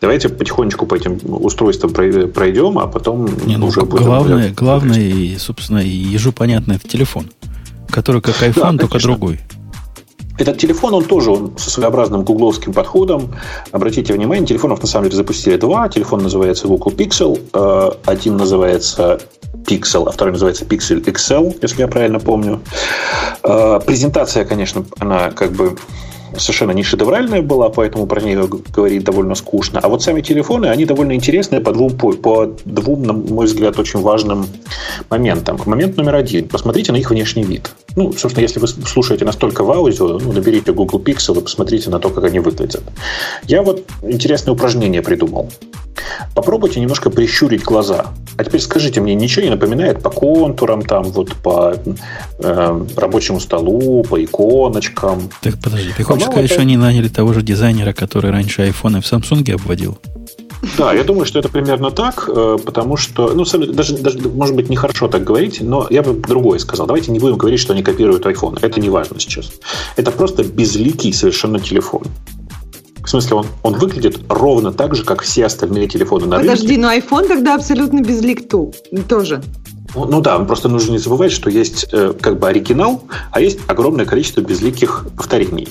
Давайте 0.00 0.28
потихонечку 0.28 0.86
по 0.86 0.94
этим 0.94 1.18
устройствам 1.24 1.92
пройдем, 1.92 2.78
а 2.78 2.86
потом 2.86 3.28
Не, 3.46 3.56
ну, 3.56 3.66
уже 3.66 3.82
главное, 3.82 4.48
будем... 4.48 4.54
Главное, 4.54 5.00
и, 5.00 5.36
собственно, 5.38 5.78
ежу 5.78 6.32
понятно, 6.32 6.72
это 6.72 6.88
телефон, 6.88 7.30
который 7.90 8.20
как 8.20 8.36
iPhone, 8.42 8.72
да, 8.72 8.78
только 8.78 9.00
другой. 9.00 9.40
Этот 10.38 10.58
телефон, 10.58 10.92
он 10.92 11.04
тоже 11.04 11.30
он 11.30 11.56
со 11.56 11.70
своеобразным 11.70 12.22
гугловским 12.22 12.74
подходом. 12.74 13.34
Обратите 13.72 14.12
внимание, 14.12 14.46
телефонов 14.46 14.82
на 14.82 14.86
самом 14.86 15.04
деле 15.06 15.16
запустили 15.16 15.56
два. 15.56 15.88
Телефон 15.88 16.22
называется 16.22 16.68
Google 16.68 16.92
Pixel. 16.92 17.40
Э, 17.54 17.92
один 18.04 18.36
называется 18.36 19.18
Pixel, 19.64 20.06
а 20.06 20.12
второй 20.12 20.32
называется 20.32 20.66
Pixel 20.66 21.02
XL, 21.02 21.58
если 21.62 21.80
я 21.80 21.88
правильно 21.88 22.20
помню. 22.20 22.60
Э, 23.42 23.80
презентация, 23.84 24.44
конечно, 24.44 24.84
она 24.98 25.30
как 25.30 25.52
бы 25.52 25.76
совершенно 26.38 26.72
не 26.72 26.82
шедевральная 26.82 27.42
была, 27.42 27.68
поэтому 27.68 28.06
про 28.06 28.20
нее 28.20 28.48
говорить 28.74 29.04
довольно 29.04 29.34
скучно. 29.34 29.80
А 29.82 29.88
вот 29.88 30.02
сами 30.02 30.20
телефоны, 30.20 30.66
они 30.66 30.84
довольно 30.84 31.12
интересные 31.12 31.60
по 31.60 31.72
двум, 31.72 31.96
по, 31.96 32.12
по 32.12 32.46
двум, 32.64 33.02
на 33.02 33.12
мой 33.12 33.46
взгляд, 33.46 33.78
очень 33.78 34.00
важным 34.00 34.46
моментам. 35.10 35.60
Момент 35.66 35.96
номер 35.96 36.16
один. 36.16 36.48
Посмотрите 36.48 36.92
на 36.92 36.96
их 36.96 37.10
внешний 37.10 37.44
вид. 37.44 37.70
Ну, 37.96 38.12
собственно, 38.12 38.42
если 38.42 38.60
вы 38.60 38.68
слушаете 38.68 39.24
настолько 39.24 39.64
в 39.64 39.70
аудио, 39.70 40.18
ну, 40.18 40.32
наберите 40.32 40.72
Google 40.72 41.00
Pixel 41.00 41.38
и 41.38 41.42
посмотрите 41.42 41.88
на 41.88 41.98
то, 41.98 42.10
как 42.10 42.24
они 42.24 42.40
выглядят. 42.40 42.84
Я 43.44 43.62
вот 43.62 43.84
интересное 44.02 44.52
упражнение 44.52 45.00
придумал. 45.00 45.50
Попробуйте 46.34 46.78
немножко 46.78 47.08
прищурить 47.08 47.62
глаза. 47.62 48.08
А 48.36 48.44
теперь 48.44 48.60
скажите 48.60 49.00
мне, 49.00 49.14
ничего 49.14 49.46
не 49.46 49.50
напоминает 49.50 50.02
по 50.02 50.10
контурам, 50.10 50.82
там, 50.82 51.04
вот 51.04 51.34
по 51.36 51.74
э, 52.38 52.86
рабочему 52.96 53.40
столу, 53.40 54.04
по 54.04 54.22
иконочкам? 54.22 55.30
Так 55.40 55.54
подожди, 55.62 55.90
ты 55.96 56.02
хочешь 56.02 56.24
сказать, 56.24 56.44
это... 56.44 56.52
что 56.52 56.62
они 56.62 56.76
наняли 56.76 57.08
того 57.08 57.32
же 57.32 57.40
дизайнера, 57.40 57.94
который 57.94 58.30
раньше 58.30 58.62
айфоны 58.62 59.00
в 59.00 59.10
Samsung 59.10 59.50
обводил? 59.52 59.98
Да, 60.78 60.92
я 60.92 61.04
думаю, 61.04 61.26
что 61.26 61.38
это 61.38 61.48
примерно 61.48 61.90
так, 61.90 62.28
э, 62.28 62.58
потому 62.64 62.96
что, 62.96 63.32
ну, 63.34 63.44
даже, 63.44 63.96
даже, 63.98 64.18
может 64.28 64.54
быть, 64.54 64.68
нехорошо 64.68 65.08
так 65.08 65.24
говорить, 65.24 65.60
но 65.60 65.86
я 65.90 66.02
бы 66.02 66.12
другое 66.14 66.58
сказал. 66.58 66.86
Давайте 66.86 67.12
не 67.12 67.18
будем 67.18 67.36
говорить, 67.36 67.60
что 67.60 67.72
они 67.72 67.82
копируют 67.82 68.26
iPhone. 68.26 68.58
Это 68.62 68.80
не 68.80 68.90
важно 68.90 69.20
сейчас. 69.20 69.52
Это 69.96 70.10
просто 70.10 70.44
безликий 70.44 71.12
совершенно 71.12 71.58
телефон. 71.58 72.02
В 73.04 73.08
смысле, 73.08 73.36
он, 73.36 73.46
он 73.62 73.74
выглядит 73.74 74.18
ровно 74.28 74.72
так 74.72 74.96
же, 74.96 75.04
как 75.04 75.22
все 75.22 75.46
остальные 75.46 75.86
телефоны 75.86 76.26
на 76.26 76.38
Подожди, 76.38 76.66
рынке. 76.66 76.82
Подожди, 76.82 77.10
но 77.10 77.18
iPhone 77.18 77.28
тогда 77.28 77.54
абсолютно 77.54 78.00
безлик 78.00 78.48
ту 78.48 78.74
тоже. 79.08 79.42
Ну, 79.96 80.20
да, 80.20 80.38
просто 80.40 80.68
нужно 80.68 80.92
не 80.92 80.98
забывать, 80.98 81.32
что 81.32 81.48
есть 81.48 81.86
э, 81.92 82.12
как 82.20 82.38
бы 82.38 82.48
оригинал, 82.48 83.02
а 83.30 83.40
есть 83.40 83.60
огромное 83.66 84.04
количество 84.04 84.42
безликих 84.42 85.06
повторений. 85.16 85.68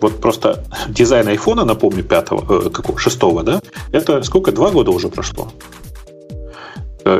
Вот 0.00 0.20
просто 0.20 0.64
дизайн 0.88 1.28
айфона, 1.28 1.64
напомню, 1.64 2.02
пятого, 2.02 2.66
э, 2.66 2.70
какого, 2.70 2.98
шестого, 2.98 3.42
да, 3.42 3.60
это 3.92 4.22
сколько, 4.22 4.52
два 4.52 4.70
года 4.70 4.90
уже 4.90 5.08
прошло? 5.08 5.52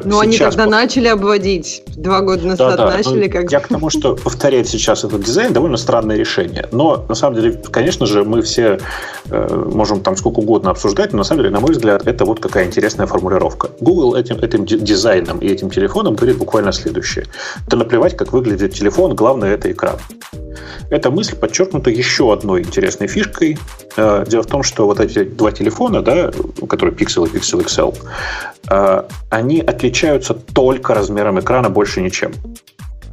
Ну, 0.04 0.20
они 0.20 0.38
тогда 0.38 0.66
начали 0.66 1.08
обводить. 1.08 1.82
Два 1.96 2.20
года 2.20 2.46
назад 2.46 2.76
да, 2.76 2.76
да. 2.76 2.96
начали 2.96 3.26
ну, 3.26 3.32
как... 3.32 3.52
Я 3.52 3.60
к 3.60 3.68
тому, 3.68 3.90
что 3.90 4.14
повторять 4.16 4.68
сейчас 4.68 5.04
этот 5.04 5.22
дизайн 5.22 5.52
довольно 5.52 5.76
странное 5.76 6.16
решение. 6.16 6.68
Но, 6.72 7.04
на 7.08 7.14
самом 7.14 7.36
деле, 7.36 7.60
конечно 7.70 8.06
же, 8.06 8.24
мы 8.24 8.42
все 8.42 8.78
э, 9.30 9.64
можем 9.72 10.00
там 10.00 10.16
сколько 10.16 10.40
угодно 10.40 10.70
обсуждать, 10.70 11.12
но, 11.12 11.18
на 11.18 11.24
самом 11.24 11.42
деле, 11.42 11.54
на 11.54 11.60
мой 11.60 11.72
взгляд, 11.72 12.06
это 12.06 12.24
вот 12.24 12.40
какая 12.40 12.66
интересная 12.66 13.06
формулировка. 13.06 13.70
Google 13.80 14.14
этим, 14.14 14.38
этим 14.38 14.64
дизайном 14.64 15.38
и 15.38 15.48
этим 15.48 15.70
телефоном 15.70 16.14
говорит 16.14 16.38
буквально 16.38 16.72
следующее. 16.72 17.26
Это 17.66 17.76
наплевать, 17.76 18.16
как 18.16 18.32
выглядит 18.32 18.74
телефон, 18.74 19.14
главное– 19.14 19.54
это 19.54 19.70
экран. 19.70 19.96
Эта 20.90 21.10
мысль 21.10 21.36
подчеркнута 21.36 21.90
еще 21.90 22.32
одной 22.32 22.62
интересной 22.62 23.08
фишкой. 23.08 23.58
Э, 23.96 24.24
дело 24.26 24.42
в 24.42 24.46
том, 24.46 24.62
что 24.62 24.86
вот 24.86 25.00
эти 25.00 25.24
два 25.24 25.52
телефона, 25.52 26.00
да, 26.02 26.30
которые 26.68 26.94
Pixel 26.94 27.28
и 27.28 27.36
Pixel 27.36 27.64
XL, 27.64 27.94
э, 28.70 29.02
они 29.28 29.60
отличаются 29.60 30.34
только 30.34 30.94
размером 30.94 31.38
экрана, 31.38 31.68
больше 31.68 32.00
ничем. 32.00 32.32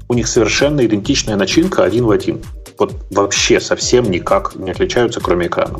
У 0.08 0.14
них 0.14 0.28
совершенно 0.28 0.86
идентичная 0.86 1.36
начинка 1.36 1.84
один 1.84 2.06
в 2.06 2.12
один. 2.12 2.42
Вот 2.78 2.94
вообще 3.12 3.60
совсем 3.60 4.10
никак 4.10 4.56
не 4.56 4.72
отличаются, 4.72 5.20
кроме 5.20 5.48
экрана. 5.48 5.80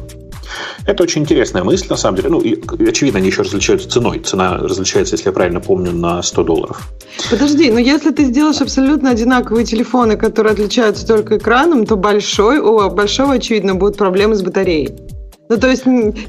Это 0.86 1.04
очень 1.04 1.22
интересная 1.22 1.64
мысль, 1.64 1.88
на 1.90 1.98
самом 1.98 2.18
деле. 2.18 2.30
Ну, 2.30 2.42
и, 2.42 2.60
очевидно, 2.88 3.20
они 3.20 3.28
еще 3.28 3.42
различаются 3.42 3.90
ценой. 3.90 4.20
Цена 4.20 4.58
различается, 4.58 5.16
если 5.16 5.30
я 5.30 5.34
правильно 5.34 5.60
помню, 5.60 5.92
на 5.92 6.22
100 6.22 6.44
долларов. 6.44 6.90
Подожди, 7.30 7.72
но 7.72 7.80
если 7.80 8.12
ты 8.12 8.26
сделаешь 8.26 8.62
абсолютно 8.62 9.10
одинаковые 9.10 9.66
телефоны, 9.66 10.18
которые 10.18 10.54
отличаются 10.54 11.08
только 11.08 11.38
экраном, 11.38 11.86
то 11.86 11.96
большой, 11.96 12.60
у 12.60 12.90
большого, 12.90 13.34
очевидно, 13.36 13.76
будут 13.76 13.98
проблемы 13.98 14.36
с 14.36 14.42
батареей. 14.42 14.96
Ну, 15.48 15.58
то 15.58 15.68
есть 15.68 15.84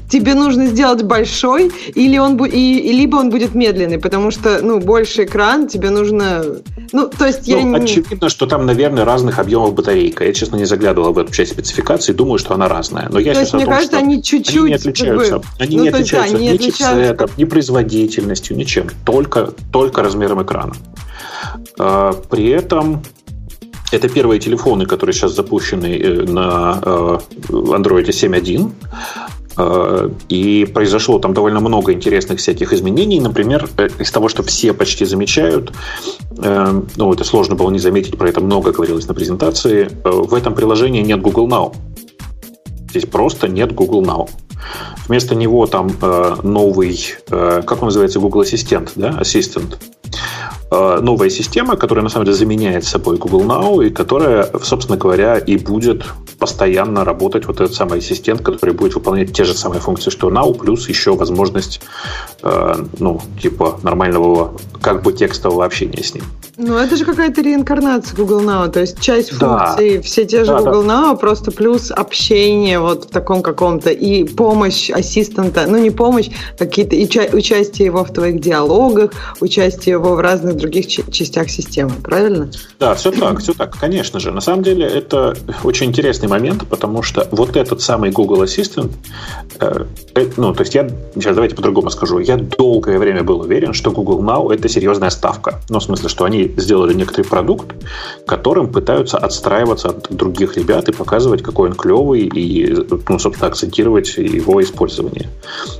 тебе 0.09 0.35
нужно 0.35 0.67
сделать 0.67 1.03
большой, 1.03 1.71
или 1.95 2.17
он 2.17 2.37
и, 2.45 2.91
либо 2.91 3.15
он 3.15 3.29
будет 3.29 3.55
медленный, 3.55 3.97
потому 3.97 4.29
что, 4.29 4.59
ну, 4.61 4.79
больше 4.79 5.23
экран, 5.23 5.67
тебе 5.67 5.89
нужно... 5.89 6.43
Ну, 6.91 7.09
то 7.09 7.25
есть 7.25 7.47
ну, 7.47 7.71
я... 7.71 7.83
Очевидно, 7.83 8.29
что 8.29 8.45
там, 8.45 8.65
наверное, 8.65 9.05
разных 9.05 9.39
объемов 9.39 9.73
батарейка. 9.73 10.23
Я, 10.23 10.33
честно, 10.33 10.57
не 10.57 10.65
заглядывала 10.65 11.11
в 11.11 11.17
эту 11.17 11.33
часть 11.33 11.51
спецификации, 11.51 12.13
думаю, 12.13 12.37
что 12.37 12.53
она 12.53 12.67
разная. 12.67 13.09
Но 13.09 13.19
я 13.19 13.33
то 13.33 13.39
есть, 13.39 13.53
мне 13.53 13.65
том, 13.65 13.73
кажется, 13.73 13.97
они 13.97 14.21
чуть-чуть... 14.21 14.55
Они 14.55 14.69
не 14.69 14.75
отличаются. 14.75 15.31
Как 15.31 15.41
бы... 15.41 15.47
Они 15.59 15.77
ну, 15.77 15.83
не 15.83 15.89
отличаются 15.89 16.33
да, 16.33 16.43
ни 16.43 16.47
отличаются... 16.49 16.95
чипсетом, 16.95 17.29
ни 17.37 17.43
производительностью, 17.45 18.55
ничем. 18.55 18.87
Только, 19.03 19.53
только 19.71 20.03
размером 20.03 20.43
экрана. 20.43 20.73
А, 21.79 22.13
при 22.29 22.49
этом 22.49 23.01
это 23.91 24.09
первые 24.09 24.39
телефоны, 24.39 24.85
которые 24.85 25.13
сейчас 25.13 25.35
запущены 25.35 25.97
э, 25.97 26.23
на 26.23 26.81
э, 26.83 27.17
Android 27.49 28.07
7.1. 28.07 28.71
Э, 29.57 30.09
и 30.29 30.65
произошло 30.73 31.19
там 31.19 31.33
довольно 31.33 31.59
много 31.59 31.93
интересных 31.93 32.39
всяких 32.39 32.73
изменений. 32.73 33.19
Например, 33.19 33.67
из 33.99 34.11
того, 34.11 34.29
что 34.29 34.43
все 34.43 34.73
почти 34.73 35.05
замечают, 35.05 35.71
ну, 36.97 37.13
это 37.13 37.23
сложно 37.23 37.55
было 37.55 37.71
не 37.71 37.79
заметить, 37.79 38.17
про 38.17 38.29
это 38.29 38.41
много 38.41 38.71
говорилось 38.71 39.07
на 39.07 39.15
презентации, 39.15 39.89
в 40.03 40.35
этом 40.35 40.53
приложении 40.53 41.01
нет 41.01 41.19
Google 41.19 41.47
Now. 41.47 41.75
Здесь 42.89 43.05
просто 43.05 43.47
нет 43.47 43.73
Google 43.73 44.03
Now. 44.03 44.29
Вместо 45.07 45.33
него 45.33 45.65
там 45.65 45.89
новый, 46.43 46.99
как 47.27 47.81
он 47.81 47.87
называется, 47.87 48.19
Google 48.19 48.41
Ассистент, 48.41 48.91
да, 48.95 49.09
Ассистент. 49.17 49.79
Э, 50.69 50.99
новая 51.01 51.29
система, 51.29 51.77
которая 51.77 52.03
на 52.03 52.09
самом 52.09 52.25
деле 52.25 52.37
заменяет 52.37 52.83
собой 52.83 53.17
Google 53.17 53.43
Now 53.43 53.85
и 53.85 53.89
которая, 53.89 54.49
собственно 54.61 54.97
говоря, 54.97 55.37
и 55.37 55.57
будет 55.57 56.03
постоянно 56.39 57.05
работать 57.05 57.45
вот 57.45 57.61
этот 57.61 57.73
самый 57.73 57.99
ассистент, 57.99 58.41
который 58.41 58.73
будет 58.73 58.93
выполнять 58.93 59.31
те 59.31 59.45
же 59.45 59.53
самые 59.53 59.79
функции, 59.79 60.09
что 60.09 60.29
Now, 60.29 60.53
плюс 60.53 60.89
еще 60.89 61.15
возможность, 61.15 61.79
э, 62.43 62.75
ну, 62.99 63.21
типа 63.41 63.79
нормального 63.81 64.53
как 64.81 65.03
бы 65.03 65.13
текстового 65.13 65.63
общения 65.63 66.03
с 66.03 66.13
ним. 66.13 66.23
Ну, 66.57 66.75
это 66.75 66.95
же 66.97 67.05
какая-то 67.05 67.41
реинкарнация 67.41 68.15
Google 68.15 68.41
Now, 68.41 68.67
то 68.67 68.81
есть 68.81 68.99
часть 68.99 69.37
да. 69.37 69.67
функций, 69.67 70.01
все 70.01 70.25
те 70.25 70.43
же 70.43 70.51
да, 70.51 70.59
Google 70.59 70.83
да. 70.83 71.13
Now, 71.13 71.17
просто 71.17 71.51
плюс 71.51 71.91
общение 71.91 72.79
вот 72.79 73.05
в 73.05 73.09
таком 73.09 73.41
каком-то 73.41 73.91
и 73.91 74.23
помощь 74.25 74.89
ассистента, 74.89 75.65
ну, 75.67 75.77
не 75.77 75.91
помощь, 75.91 76.29
какие-то 76.57 76.95
уча- 76.95 77.29
участие 77.33 77.85
его 77.85 78.03
в 78.03 78.11
твоих 78.11 78.41
диалогах, 78.41 79.11
участие 79.39 79.93
его 79.93 80.15
в 80.15 80.19
разных 80.19 80.56
других 80.57 80.87
частях 80.87 81.49
системы, 81.49 81.91
правильно? 82.03 82.49
Да, 82.79 82.95
все 82.95 83.11
так, 83.11 83.39
все 83.39 83.53
так, 83.53 83.77
конечно 83.77 84.19
же. 84.19 84.31
На 84.31 84.41
самом 84.41 84.63
деле 84.63 84.85
это 84.85 85.35
очень 85.63 85.87
интересный 85.87 86.27
момент, 86.27 86.65
потому 86.69 87.03
что 87.03 87.27
вот 87.31 87.55
этот 87.55 87.81
самый 87.81 88.11
Google 88.11 88.43
Assistant, 88.43 88.91
э, 89.59 89.85
э, 90.15 90.25
ну, 90.37 90.53
то 90.53 90.61
есть 90.61 90.75
я, 90.75 90.89
сейчас 91.15 91.35
давайте 91.35 91.55
по-другому 91.55 91.89
скажу, 91.89 92.19
я 92.19 92.37
долгое 92.37 92.99
время 92.99 93.23
был 93.23 93.41
уверен, 93.41 93.73
что 93.73 93.91
Google 93.91 94.21
Now 94.21 94.53
это 94.53 94.67
серьезная 94.69 95.09
ставка. 95.09 95.61
Ну, 95.69 95.79
в 95.79 95.83
смысле, 95.83 96.09
что 96.09 96.25
они 96.25 96.51
сделали 96.57 96.93
некоторый 96.93 97.23
продукт, 97.23 97.75
которым 98.25 98.71
пытаются 98.71 99.17
отстраиваться 99.17 99.89
от 99.89 100.07
других 100.09 100.57
ребят 100.57 100.89
и 100.89 100.91
показывать, 100.91 101.43
какой 101.43 101.69
он 101.69 101.75
клевый, 101.75 102.21
и, 102.21 102.75
ну, 103.07 103.19
собственно, 103.19 103.47
акцентировать 103.47 104.17
его 104.17 104.61
использование. 104.61 105.29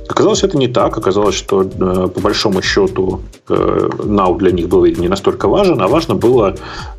Оказалось, 0.08 0.42
это 0.42 0.56
не 0.56 0.68
так. 0.68 0.96
Оказалось, 0.96 1.34
что 1.34 1.62
э, 1.62 2.08
по 2.08 2.20
большому 2.20 2.62
счету 2.62 3.20
э, 3.48 3.54
Now 3.54 4.36
для 4.38 4.50
них 4.50 4.67
был 4.68 4.84
не 4.86 5.08
настолько 5.08 5.48
важен, 5.48 5.80
а 5.80 5.88
важно 5.88 6.14
было 6.14 6.54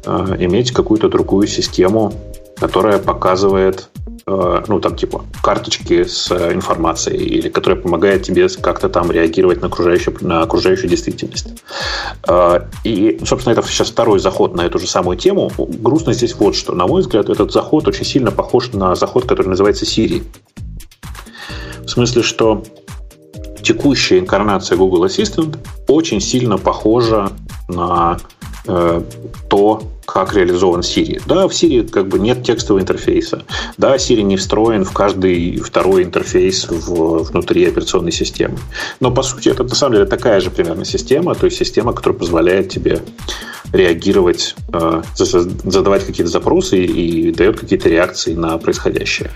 э, 0.06 0.36
иметь 0.40 0.72
какую-то 0.72 1.10
другую 1.10 1.48
систему, 1.48 2.14
которая 2.60 3.00
показывает 3.00 3.90
Э, 4.32 4.64
ну, 4.68 4.80
там, 4.80 4.96
типа, 4.96 5.26
карточки 5.42 6.04
с 6.04 6.30
э, 6.30 6.54
информацией, 6.54 7.18
или 7.18 7.50
которая 7.50 7.80
помогает 7.82 8.22
тебе 8.22 8.48
как-то 8.48 8.88
там 8.88 9.12
реагировать 9.12 9.62
на 9.62 9.68
окружающую, 9.68 10.16
на 10.22 10.44
окружающую 10.44 10.88
действительность. 10.88 11.48
Э, 12.28 12.62
и, 12.84 13.20
собственно, 13.26 13.54
это 13.54 13.68
сейчас 13.68 13.90
второй 13.90 14.20
заход 14.20 14.56
на 14.56 14.62
эту 14.62 14.78
же 14.78 14.88
самую 14.88 15.18
тему. 15.18 15.52
Грустно 15.58 16.14
здесь 16.14 16.36
вот 16.36 16.56
что. 16.56 16.76
На 16.76 16.86
мой 16.86 17.02
взгляд, 17.02 17.30
этот 17.30 17.52
заход 17.52 17.88
очень 17.88 18.06
сильно 18.06 18.32
похож 18.32 18.72
на 18.74 18.94
заход, 18.94 19.26
который 19.26 19.48
называется 19.48 19.86
Siri. 19.86 20.22
В 21.84 21.90
смысле, 21.90 22.22
что 22.22 22.64
текущая 23.64 24.20
инкарнация 24.20 24.78
Google 24.78 25.06
Assistant 25.06 25.58
очень 25.88 26.22
сильно 26.22 26.60
похожа 26.60 27.32
на 27.70 28.20
э, 28.68 29.02
то, 29.50 29.84
как 30.06 30.34
реализован 30.34 30.82
Siri. 30.82 31.22
Да, 31.28 31.48
в 31.48 31.52
Siri 31.52 31.88
как 31.88 32.08
бы 32.08 32.20
нет 32.20 32.44
текстового 32.44 32.82
интерфейса. 32.82 33.44
Да, 33.78 33.96
Siri 33.96 34.22
не 34.22 34.38
встроен 34.38 34.84
в 34.84 34.92
каждый 34.92 35.58
второй 35.58 36.04
интерфейс 36.04 36.68
в, 36.70 37.24
внутри 37.24 37.68
операционной 37.68 38.12
системы. 38.12 38.58
Но, 39.00 39.12
по 39.12 39.22
сути, 39.22 39.50
это 39.50 39.64
на 39.64 39.76
самом 39.76 39.94
деле 39.94 40.06
такая 40.06 40.40
же 40.42 40.50
примерно 40.50 40.84
система, 40.86 41.36
то 41.36 41.46
есть 41.46 41.58
система, 41.58 41.94
которая 41.94 42.20
позволяет 42.20 42.70
тебе 42.70 43.02
реагировать, 43.72 44.56
э, 44.74 45.04
задавать 45.16 46.06
какие-то 46.06 46.32
запросы 46.32 46.84
и 46.84 47.32
дает 47.32 47.60
какие-то 47.60 47.88
реакции 47.88 48.34
на 48.34 48.58
происходящее. 48.58 49.30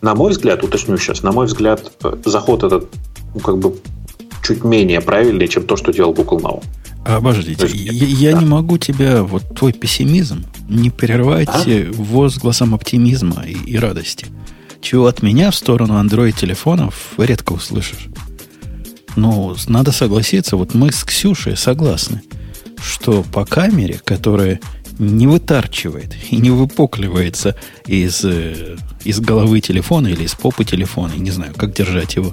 На 0.00 0.14
мой 0.14 0.30
взгляд, 0.30 0.62
уточню 0.62 0.96
сейчас, 0.96 1.22
на 1.22 1.32
мой 1.32 1.46
взгляд, 1.46 1.90
э, 2.04 2.16
заход 2.24 2.62
этот 2.62 2.88
ну, 3.34 3.40
как 3.40 3.58
бы 3.58 3.74
чуть 4.44 4.62
менее 4.62 5.00
правильный, 5.00 5.48
чем 5.48 5.64
то, 5.64 5.76
что 5.76 5.92
делал 5.92 6.12
Google 6.12 6.38
Now. 6.38 6.62
Обождите, 7.04 7.66
есть, 7.66 7.74
я, 7.74 8.30
я 8.30 8.32
да. 8.32 8.40
не 8.40 8.46
могу 8.46 8.78
тебя, 8.78 9.22
вот 9.22 9.54
твой 9.54 9.72
пессимизм, 9.72 10.46
не 10.68 10.90
прервать 10.90 11.48
а? 11.48 11.62
возгласом 11.92 12.74
оптимизма 12.74 13.42
и, 13.46 13.52
и 13.52 13.78
радости. 13.78 14.26
чего 14.80 15.06
от 15.06 15.22
меня 15.22 15.50
в 15.50 15.56
сторону 15.56 16.02
Android-телефонов 16.02 17.12
редко 17.18 17.52
услышишь. 17.52 18.08
Ну, 19.16 19.54
надо 19.68 19.92
согласиться, 19.92 20.56
вот 20.56 20.74
мы 20.74 20.92
с 20.92 21.04
Ксюшей 21.04 21.56
согласны, 21.56 22.22
что 22.82 23.22
по 23.22 23.44
камере, 23.44 24.00
которая 24.02 24.60
не 24.98 25.26
вытарчивает 25.26 26.14
и 26.30 26.36
не 26.36 26.50
выпукливается 26.50 27.56
из, 27.86 28.24
э, 28.24 28.76
из 29.04 29.20
головы 29.20 29.60
телефона 29.60 30.08
или 30.08 30.24
из 30.24 30.34
попы 30.34 30.64
телефона, 30.64 31.12
не 31.16 31.30
знаю, 31.30 31.52
как 31.56 31.74
держать 31.74 32.16
его, 32.16 32.32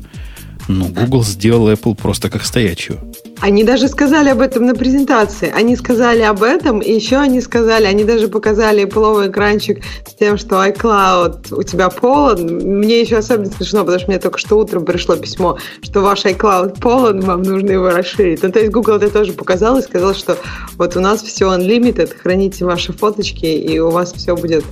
ну, 0.67 0.87
Google 0.87 1.23
сделал 1.23 1.69
Apple 1.69 1.95
просто 1.95 2.29
как 2.29 2.43
стоячую. 2.43 2.99
Они 3.41 3.63
даже 3.63 3.87
сказали 3.87 4.29
об 4.29 4.39
этом 4.39 4.67
на 4.67 4.75
презентации. 4.75 5.51
Они 5.51 5.75
сказали 5.75 6.21
об 6.21 6.43
этом, 6.43 6.79
и 6.79 6.93
еще 6.93 7.17
они 7.17 7.41
сказали, 7.41 7.85
они 7.85 8.03
даже 8.03 8.27
показали 8.27 8.85
Apple 8.85 9.29
экранчик 9.29 9.83
с 10.07 10.13
тем, 10.13 10.37
что 10.37 10.63
iCloud 10.63 11.55
у 11.55 11.63
тебя 11.63 11.89
полон. 11.89 12.45
Мне 12.45 13.01
еще 13.01 13.17
особенно 13.17 13.51
смешно, 13.51 13.79
потому 13.79 13.99
что 13.99 14.09
мне 14.09 14.19
только 14.19 14.37
что 14.37 14.57
утром 14.57 14.85
пришло 14.85 15.15
письмо, 15.15 15.57
что 15.81 16.01
ваш 16.01 16.25
iCloud 16.25 16.79
полон, 16.79 17.21
вам 17.21 17.41
нужно 17.41 17.71
его 17.71 17.89
расширить. 17.89 18.43
Ну, 18.43 18.51
то 18.51 18.59
есть 18.59 18.71
Google 18.71 18.97
это 18.97 19.09
тоже 19.09 19.33
показал 19.33 19.79
и 19.79 19.81
сказал, 19.81 20.13
что 20.13 20.37
вот 20.77 20.95
у 20.95 20.99
нас 20.99 21.23
все 21.23 21.45
unlimited, 21.45 22.15
храните 22.15 22.63
ваши 22.65 22.93
фоточки, 22.93 23.45
и 23.45 23.79
у 23.79 23.89
вас 23.89 24.13
все 24.13 24.35
будет 24.35 24.63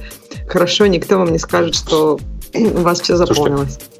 хорошо, 0.47 0.85
никто 0.85 1.17
вам 1.17 1.31
не 1.31 1.39
скажет, 1.39 1.73
что 1.73 2.19
у 2.53 2.81
вас 2.81 3.01
все 3.01 3.15
заполнилось. 3.15 3.79
Слушайте, 3.79 3.98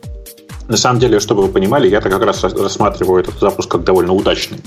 на 0.70 0.78
самом 0.78 1.00
деле, 1.00 1.20
чтобы 1.20 1.42
вы 1.42 1.50
понимали, 1.50 1.88
я-то 1.90 2.10
как 2.10 2.24
раз 2.24 2.44
рассматриваю 2.44 3.22
этот 3.22 3.40
запуск 3.40 3.72
как 3.72 3.84
довольно 3.84 4.14
удачный. 4.14 4.60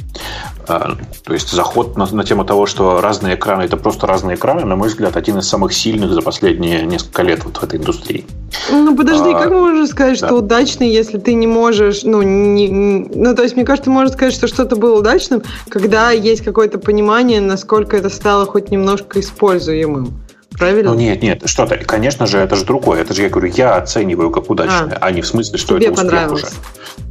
А, 0.66 0.96
то 1.24 1.32
есть 1.32 1.50
заход 1.50 1.96
на, 1.96 2.06
на 2.06 2.24
тему 2.24 2.44
того, 2.44 2.66
что 2.66 3.00
разные 3.00 3.36
экраны– 3.36 3.62
это 3.64 3.76
просто 3.76 4.08
разные 4.08 4.36
экраны, 4.36 4.64
на 4.64 4.74
мой 4.74 4.88
взгляд, 4.88 5.16
один 5.16 5.38
из 5.38 5.48
самых 5.48 5.72
сильных 5.72 6.12
за 6.12 6.20
последние 6.20 6.82
несколько 6.82 7.22
лет 7.22 7.44
вот 7.44 7.56
в 7.56 7.62
этой 7.62 7.78
индустрии. 7.78 8.26
Ну, 8.70 8.96
подожди, 8.96 9.30
а, 9.30 9.38
как 9.38 9.52
можно 9.52 9.86
сказать, 9.86 10.20
да. 10.20 10.26
что 10.26 10.36
удачный, 10.36 10.90
если 10.90 11.18
ты 11.18 11.34
не 11.34 11.46
можешь, 11.46 12.02
ну, 12.02 12.20
не, 12.22 12.68
ну, 12.68 13.34
то 13.36 13.44
есть, 13.44 13.54
мне 13.54 13.64
кажется, 13.64 13.88
можно 13.88 14.12
сказать, 14.12 14.34
что 14.34 14.48
что-то 14.48 14.74
было 14.74 14.98
удачным, 14.98 15.44
когда 15.68 16.10
есть 16.10 16.42
какое-то 16.42 16.80
понимание, 16.80 17.40
насколько 17.40 17.96
это 17.96 18.10
стало 18.10 18.44
хоть 18.44 18.72
немножко 18.72 19.20
используемым. 19.20 20.12
Правильно? 20.58 20.92
Ну 20.92 20.98
нет, 20.98 21.22
нет, 21.22 21.42
что-то, 21.46 21.76
конечно 21.76 22.26
же, 22.26 22.38
это 22.38 22.56
же 22.56 22.64
другое. 22.64 23.00
Это 23.00 23.14
же 23.14 23.22
я 23.22 23.28
говорю, 23.28 23.52
я 23.54 23.76
оцениваю 23.76 24.30
как 24.30 24.50
удачное, 24.50 24.96
а, 25.00 25.06
а 25.06 25.10
не 25.10 25.22
в 25.22 25.26
смысле, 25.26 25.58
что 25.58 25.78
Тебе 25.78 25.88
это 25.88 26.02
успех 26.02 26.32
уже. 26.32 26.46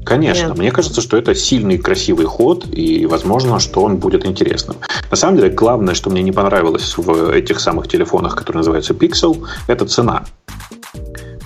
Конечно, 0.05 0.48
нет. 0.48 0.57
мне 0.57 0.71
кажется, 0.71 1.01
что 1.01 1.17
это 1.17 1.36
сильный, 1.36 1.77
красивый 1.77 2.25
ход, 2.25 2.65
и 2.71 3.05
возможно, 3.05 3.60
что 3.60 3.83
он 3.83 3.98
будет 3.98 4.25
интересным. 4.25 4.77
На 5.10 5.15
самом 5.15 5.38
деле, 5.38 5.50
главное, 5.50 5.93
что 5.93 6.10
мне 6.10 6.24
не 6.24 6.31
понравилось 6.31 6.98
в 6.98 7.31
этих 7.31 7.60
самых 7.60 7.88
телефонах, 7.88 8.36
которые 8.36 8.60
называются 8.60 8.93
Pixel, 8.93 9.45
это 9.67 9.86
цена. 9.86 10.24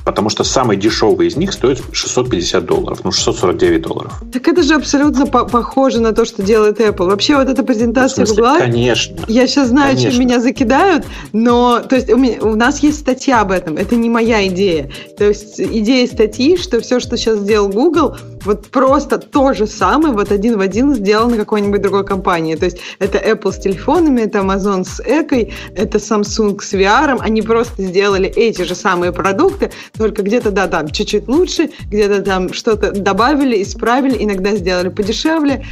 Потому 0.05 0.29
что 0.29 0.43
самый 0.43 0.77
дешевый 0.77 1.27
из 1.27 1.35
них 1.35 1.51
стоит 1.51 1.81
650 1.91 2.65
долларов, 2.65 2.99
ну 3.03 3.11
649 3.11 3.81
долларов. 3.81 4.13
Так 4.31 4.47
это 4.47 4.61
же 4.63 4.75
абсолютно 4.75 5.25
по 5.25 5.45
похоже 5.45 5.99
на 5.99 6.13
то, 6.13 6.25
что 6.25 6.43
делает 6.43 6.79
Apple. 6.79 7.07
Вообще 7.07 7.35
вот 7.35 7.49
эта 7.49 7.63
презентация 7.63 8.25
в 8.25 8.29
Гугла... 8.29 8.57
Конечно. 8.59 9.17
Я 9.27 9.47
сейчас 9.47 9.69
знаю, 9.69 9.95
конечно. 9.95 10.11
чем 10.11 10.19
меня 10.19 10.39
закидают, 10.39 11.05
но 11.33 11.79
то 11.79 11.95
есть 11.95 12.11
у, 12.11 12.17
меня, 12.17 12.37
у 12.41 12.55
нас 12.55 12.79
есть 12.79 12.99
статья 12.99 13.41
об 13.41 13.51
этом, 13.51 13.77
это 13.77 13.95
не 13.95 14.09
моя 14.09 14.47
идея. 14.47 14.91
То 15.17 15.25
есть 15.25 15.59
идея 15.59 16.07
статьи, 16.07 16.57
что 16.57 16.79
все, 16.81 16.99
что 16.99 17.17
сейчас 17.17 17.39
сделал 17.39 17.69
Google, 17.69 18.15
вот 18.45 18.67
просто 18.67 19.17
то 19.17 19.53
же 19.53 19.67
самое, 19.67 20.13
вот 20.13 20.31
один 20.31 20.57
в 20.57 20.61
один 20.61 20.93
сделано 20.93 21.35
какой-нибудь 21.37 21.81
другой 21.81 22.05
компании. 22.05 22.55
То 22.55 22.65
есть 22.65 22.77
это 22.99 23.17
Apple 23.17 23.51
с 23.51 23.57
телефонами, 23.57 24.21
это 24.21 24.39
Amazon 24.39 24.83
с 24.83 25.01
Экой, 25.01 25.53
это 25.75 25.97
Samsung 25.97 26.61
с 26.61 26.73
VR, 26.73 27.17
они 27.19 27.41
просто 27.41 27.81
сделали 27.81 28.29
эти 28.29 28.61
же 28.61 28.75
самые 28.75 29.11
продукты, 29.11 29.71
только 29.97 30.23
где-то, 30.23 30.51
да, 30.51 30.67
там 30.67 30.89
чуть-чуть 30.89 31.27
лучше, 31.27 31.69
где-то 31.87 32.21
там 32.21 32.53
что-то 32.53 32.91
добавили, 32.91 33.61
исправили, 33.61 34.23
иногда 34.23 34.55
сделали 34.55 34.89
подешевле. 34.89 35.65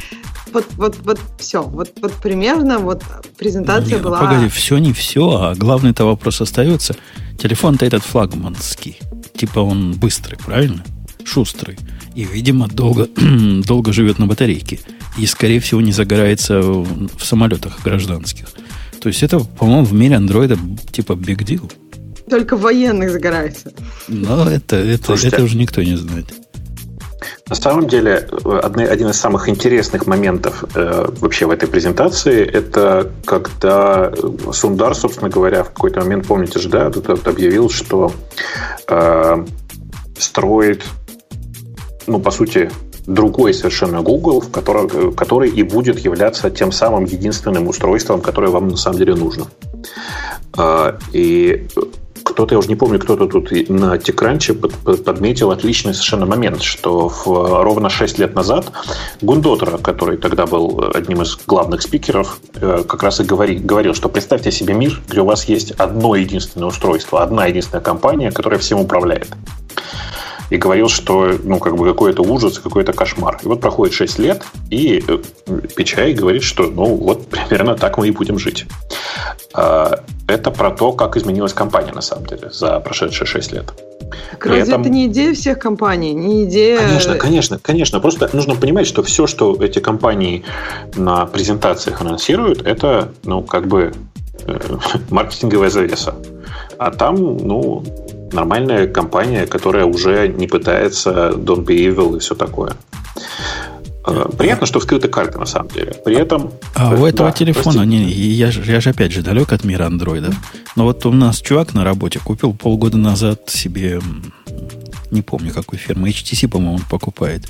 Вот, 0.52 0.66
вот, 0.76 0.96
вот 1.04 1.20
все. 1.38 1.62
Вот, 1.62 1.92
вот 2.00 2.12
примерно 2.14 2.78
вот 2.78 3.02
презентация 3.36 3.96
Не, 3.96 4.02
была... 4.02 4.20
Погоди, 4.20 4.48
все 4.48 4.78
не 4.78 4.92
все, 4.92 5.40
а 5.40 5.54
главный-то 5.54 6.04
вопрос 6.04 6.40
остается. 6.40 6.96
Телефон-то 7.38 7.84
этот 7.84 8.04
флагманский. 8.04 8.98
Типа 9.36 9.60
он 9.60 9.94
быстрый, 9.94 10.36
правильно? 10.36 10.84
Шустрый. 11.24 11.76
И, 12.14 12.24
видимо, 12.24 12.68
долго, 12.68 13.08
долго 13.66 13.92
живет 13.92 14.18
на 14.18 14.26
батарейке. 14.26 14.78
И, 15.18 15.26
скорее 15.26 15.60
всего, 15.60 15.80
не 15.80 15.92
загорается 15.92 16.60
в 16.60 17.20
самолетах 17.20 17.82
гражданских. 17.82 18.46
То 19.00 19.08
есть 19.08 19.22
это, 19.22 19.40
по-моему, 19.40 19.84
в 19.84 19.92
мире 19.92 20.16
андроида 20.16 20.56
типа 20.92 21.12
big 21.12 21.38
deal. 21.38 21.70
Только 22.28 22.56
военных 22.56 23.10
загорается. 23.10 23.72
Но 24.08 24.48
это, 24.48 24.76
это, 24.76 25.14
это 25.14 25.42
уже 25.42 25.56
никто 25.56 25.82
не 25.82 25.96
знает. 25.96 26.26
На 27.48 27.56
самом 27.56 27.88
деле, 27.88 28.26
один 28.44 29.08
из 29.08 29.16
самых 29.16 29.48
интересных 29.48 30.06
моментов 30.06 30.64
э, 30.74 31.08
вообще 31.20 31.46
в 31.46 31.50
этой 31.50 31.68
презентации, 31.68 32.42
это 32.44 33.10
когда 33.26 34.12
Сундар, 34.52 34.94
собственно 34.94 35.28
говоря, 35.28 35.62
в 35.62 35.68
какой-то 35.68 36.00
момент, 36.00 36.26
помните 36.26 36.58
же, 36.58 36.68
да, 36.68 36.90
тут 36.90 37.26
объявил, 37.28 37.68
что 37.68 38.12
э, 38.88 39.44
строит, 40.18 40.84
ну, 42.06 42.18
по 42.18 42.30
сути, 42.30 42.70
другой 43.06 43.52
совершенно 43.52 44.00
Google, 44.00 44.40
в 44.40 44.50
котором, 44.50 45.14
который 45.14 45.50
и 45.50 45.62
будет 45.62 45.98
являться 45.98 46.50
тем 46.50 46.72
самым 46.72 47.04
единственным 47.04 47.68
устройством, 47.68 48.22
которое 48.22 48.48
вам 48.48 48.68
на 48.68 48.76
самом 48.76 48.98
деле 48.98 49.14
нужно. 49.14 49.48
Э, 50.56 50.98
и 51.12 51.66
кто-то, 52.34 52.54
я 52.56 52.58
уже 52.58 52.68
не 52.68 52.74
помню, 52.74 52.98
кто-то 52.98 53.26
тут 53.26 53.52
на 53.68 53.96
Текранче 53.96 54.54
подметил 54.54 55.52
отличный 55.52 55.94
совершенно 55.94 56.26
момент, 56.26 56.62
что 56.62 57.08
в, 57.08 57.26
ровно 57.26 57.88
6 57.88 58.18
лет 58.18 58.34
назад 58.34 58.72
Гундотера, 59.22 59.78
который 59.78 60.16
тогда 60.16 60.44
был 60.46 60.90
одним 60.92 61.22
из 61.22 61.38
главных 61.46 61.82
спикеров, 61.82 62.38
э, 62.56 62.82
как 62.88 63.04
раз 63.04 63.20
и 63.20 63.24
говори, 63.24 63.56
говорил, 63.56 63.94
что 63.94 64.08
представьте 64.08 64.50
себе 64.50 64.74
мир, 64.74 65.00
где 65.08 65.20
у 65.20 65.24
вас 65.24 65.44
есть 65.44 65.70
одно 65.72 66.16
единственное 66.16 66.66
устройство, 66.66 67.22
одна 67.22 67.46
единственная 67.46 67.84
компания, 67.84 68.32
которая 68.32 68.58
всем 68.58 68.80
управляет 68.80 69.28
и 70.50 70.56
говорил, 70.56 70.88
что 70.88 71.34
ну, 71.42 71.58
как 71.58 71.76
бы 71.76 71.86
какой-то 71.86 72.22
ужас, 72.22 72.58
какой-то 72.58 72.92
кошмар. 72.92 73.38
И 73.42 73.46
вот 73.46 73.60
проходит 73.60 73.94
6 73.94 74.18
лет, 74.18 74.42
и 74.70 75.02
э, 75.06 75.18
Печай 75.76 76.12
говорит, 76.12 76.42
что 76.42 76.64
ну 76.64 76.96
вот 76.96 77.26
примерно 77.26 77.74
так 77.74 77.98
мы 77.98 78.08
и 78.08 78.10
будем 78.10 78.38
жить. 78.38 78.66
А, 79.54 80.00
это 80.26 80.50
про 80.50 80.70
то, 80.70 80.92
как 80.92 81.16
изменилась 81.16 81.52
компания 81.52 81.92
на 81.92 82.00
самом 82.00 82.26
деле 82.26 82.50
за 82.50 82.80
прошедшие 82.80 83.26
6 83.26 83.52
лет. 83.52 83.72
Так 84.32 84.46
разве 84.46 84.62
этом... 84.62 84.80
это 84.82 84.90
не 84.90 85.06
идея 85.06 85.34
всех 85.34 85.58
компаний, 85.58 86.12
не 86.12 86.44
идея... 86.44 86.78
Конечно, 86.78 87.16
конечно, 87.16 87.58
конечно. 87.58 88.00
Просто 88.00 88.28
нужно 88.32 88.54
понимать, 88.54 88.86
что 88.86 89.02
все, 89.02 89.26
что 89.26 89.56
эти 89.60 89.78
компании 89.78 90.44
на 90.96 91.26
презентациях 91.26 92.00
анонсируют, 92.00 92.62
это, 92.66 93.12
ну, 93.24 93.42
как 93.42 93.66
бы 93.66 93.92
э, 94.46 94.58
маркетинговая 95.10 95.70
завеса. 95.70 96.14
А 96.78 96.90
там, 96.90 97.16
ну, 97.16 97.84
нормальная 98.32 98.86
компания, 98.86 99.46
которая 99.46 99.84
уже 99.84 100.28
не 100.28 100.46
пытается 100.46 101.30
don't 101.30 101.64
be 101.64 101.76
evil 101.76 102.16
и 102.16 102.20
все 102.20 102.34
такое. 102.34 102.72
Э, 104.06 104.26
приятно, 104.36 104.66
что 104.66 104.80
вскрыты 104.80 105.08
карты, 105.08 105.38
на 105.38 105.46
самом 105.46 105.68
деле. 105.68 105.92
При 106.04 106.16
этом... 106.16 106.52
А 106.74 106.94
у 106.94 107.06
этого 107.06 107.30
да, 107.30 107.32
телефона, 107.32 107.82
не, 107.82 108.04
я, 108.04 108.50
же, 108.50 108.62
я 108.70 108.80
же 108.80 108.90
опять 108.90 109.12
же 109.12 109.22
далек 109.22 109.52
от 109.52 109.64
мира 109.64 109.86
андроидов. 109.86 110.34
Но 110.76 110.84
вот 110.84 111.06
у 111.06 111.12
нас 111.12 111.40
чувак 111.40 111.74
на 111.74 111.84
работе 111.84 112.20
купил 112.22 112.52
полгода 112.52 112.98
назад 112.98 113.48
себе, 113.48 114.00
не 115.10 115.22
помню 115.22 115.52
какой 115.52 115.78
фирмы, 115.78 116.10
HTC, 116.10 116.48
по-моему, 116.48 116.76
он 116.76 116.82
покупает. 116.82 117.48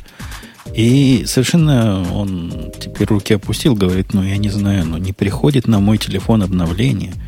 И 0.75 1.25
совершенно 1.27 2.05
он 2.13 2.73
теперь 2.81 3.09
руки 3.09 3.35
опустил, 3.35 3.75
говорит, 3.75 4.15
ну 4.15 4.23
я 4.23 4.39
не 4.39 4.49
знаю, 4.49 4.87
ну 4.87 4.97
не 4.97 5.13
приходит 5.13 5.67
на 5.67 5.81
мой 5.81 5.99
телефон 5.99 6.43
обновление– 6.43 7.13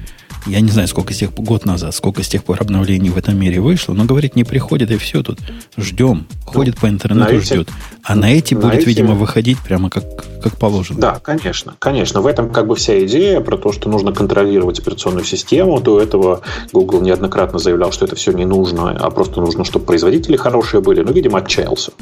я 0.47 0.61
не 0.61 0.71
знаю, 0.71 0.89
сколько 0.89 1.13
с 1.13 1.19
тех 1.19 1.33
год 1.35 1.67
назад, 1.67 1.95
сколько 1.95 2.23
с 2.23 2.29
тех 2.29 2.45
пор 2.45 2.59
обновлений 2.61 3.11
в 3.11 3.19
этом 3.19 3.39
мире 3.39 3.61
вышло, 3.61 3.95
но 3.95 4.05
говорит, 4.05 4.37
не 4.37 4.45
приходит, 4.45 4.91
и 4.91 4.97
все 4.97 5.23
тут 5.23 5.39
ждем. 5.77 6.27
Ходит 6.45 6.77
ну, 6.77 6.81
по 6.81 6.91
интернету, 6.91 7.35
эти, 7.35 7.45
ждет. 7.45 7.69
А 8.03 8.15
на 8.15 8.31
эти 8.31 8.55
на 8.55 8.61
будет, 8.61 8.81
эти... 8.81 8.89
видимо, 8.89 9.15
выходить 9.15 9.59
прямо 9.59 9.91
как, 9.91 10.05
как 10.43 10.57
положено. 10.57 11.01
Да, 11.01 11.19
конечно, 11.23 11.75
конечно. 11.79 12.21
В 12.21 12.27
этом 12.27 12.51
как 12.51 12.67
бы 12.67 12.77
вся 12.77 13.05
идея 13.05 13.41
про 13.41 13.57
то, 13.57 13.73
что 13.73 13.89
нужно 13.89 14.13
контролировать 14.13 14.79
операционную 14.79 15.25
систему. 15.25 15.81
До 15.81 16.01
этого 16.01 16.43
Google 16.73 17.01
неоднократно 17.01 17.59
заявлял, 17.59 17.91
что 17.93 18.05
это 18.05 18.15
все 18.17 18.33
не 18.33 18.45
нужно, 18.45 18.91
а 18.91 19.11
просто 19.11 19.41
нужно, 19.41 19.65
чтобы 19.65 19.85
производители 19.85 20.37
хорошие 20.37 20.81
были. 20.81 21.03
Но, 21.03 21.11
видимо, 21.13 21.39
отчаялся. 21.39 21.93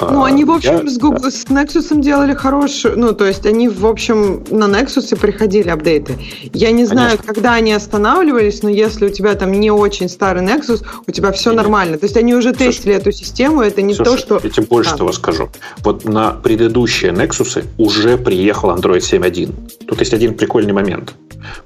Ну, 0.00 0.24
они, 0.24 0.44
в 0.44 0.50
общем, 0.50 0.84
я... 0.84 0.90
с, 0.90 0.98
Google, 0.98 1.30
с 1.30 1.44
Nexus 1.44 2.00
делали 2.00 2.34
хорошую... 2.34 2.98
Ну, 2.98 3.12
то 3.12 3.24
есть 3.24 3.46
они, 3.46 3.68
в 3.68 3.86
общем, 3.86 4.44
на 4.50 4.64
Nexus 4.64 5.16
приходили 5.16 5.68
апдейты. 5.68 6.18
Я 6.52 6.72
не 6.72 6.84
знаю, 6.86 7.18
Конечно. 7.18 7.34
когда 7.34 7.51
иногда 7.52 7.54
они 7.54 7.72
останавливались, 7.72 8.62
но 8.62 8.68
если 8.68 9.06
у 9.06 9.08
тебя 9.10 9.34
там 9.34 9.52
не 9.52 9.70
очень 9.70 10.08
старый 10.08 10.42
Nexus, 10.42 10.82
у 11.06 11.10
тебя 11.10 11.30
все 11.32 11.52
нормально. 11.52 11.98
То 11.98 12.06
есть 12.06 12.16
они 12.16 12.34
уже 12.34 12.52
тестили 12.52 12.94
эту 12.94 13.12
систему, 13.12 13.62
это 13.62 13.82
не 13.82 13.94
Слушай, 13.94 14.10
то, 14.10 14.18
что... 14.18 14.40
Я 14.42 14.50
тебе 14.50 14.66
больше 14.66 14.94
а. 14.94 14.96
того 14.96 15.12
скажу. 15.12 15.48
Вот 15.84 16.04
на 16.04 16.30
предыдущие 16.30 17.12
Nexus 17.12 17.64
уже 17.78 18.16
приехал 18.16 18.70
Android 18.70 19.00
7.1. 19.00 19.86
Тут 19.86 20.00
есть 20.00 20.14
один 20.14 20.34
прикольный 20.34 20.72
момент. 20.72 21.14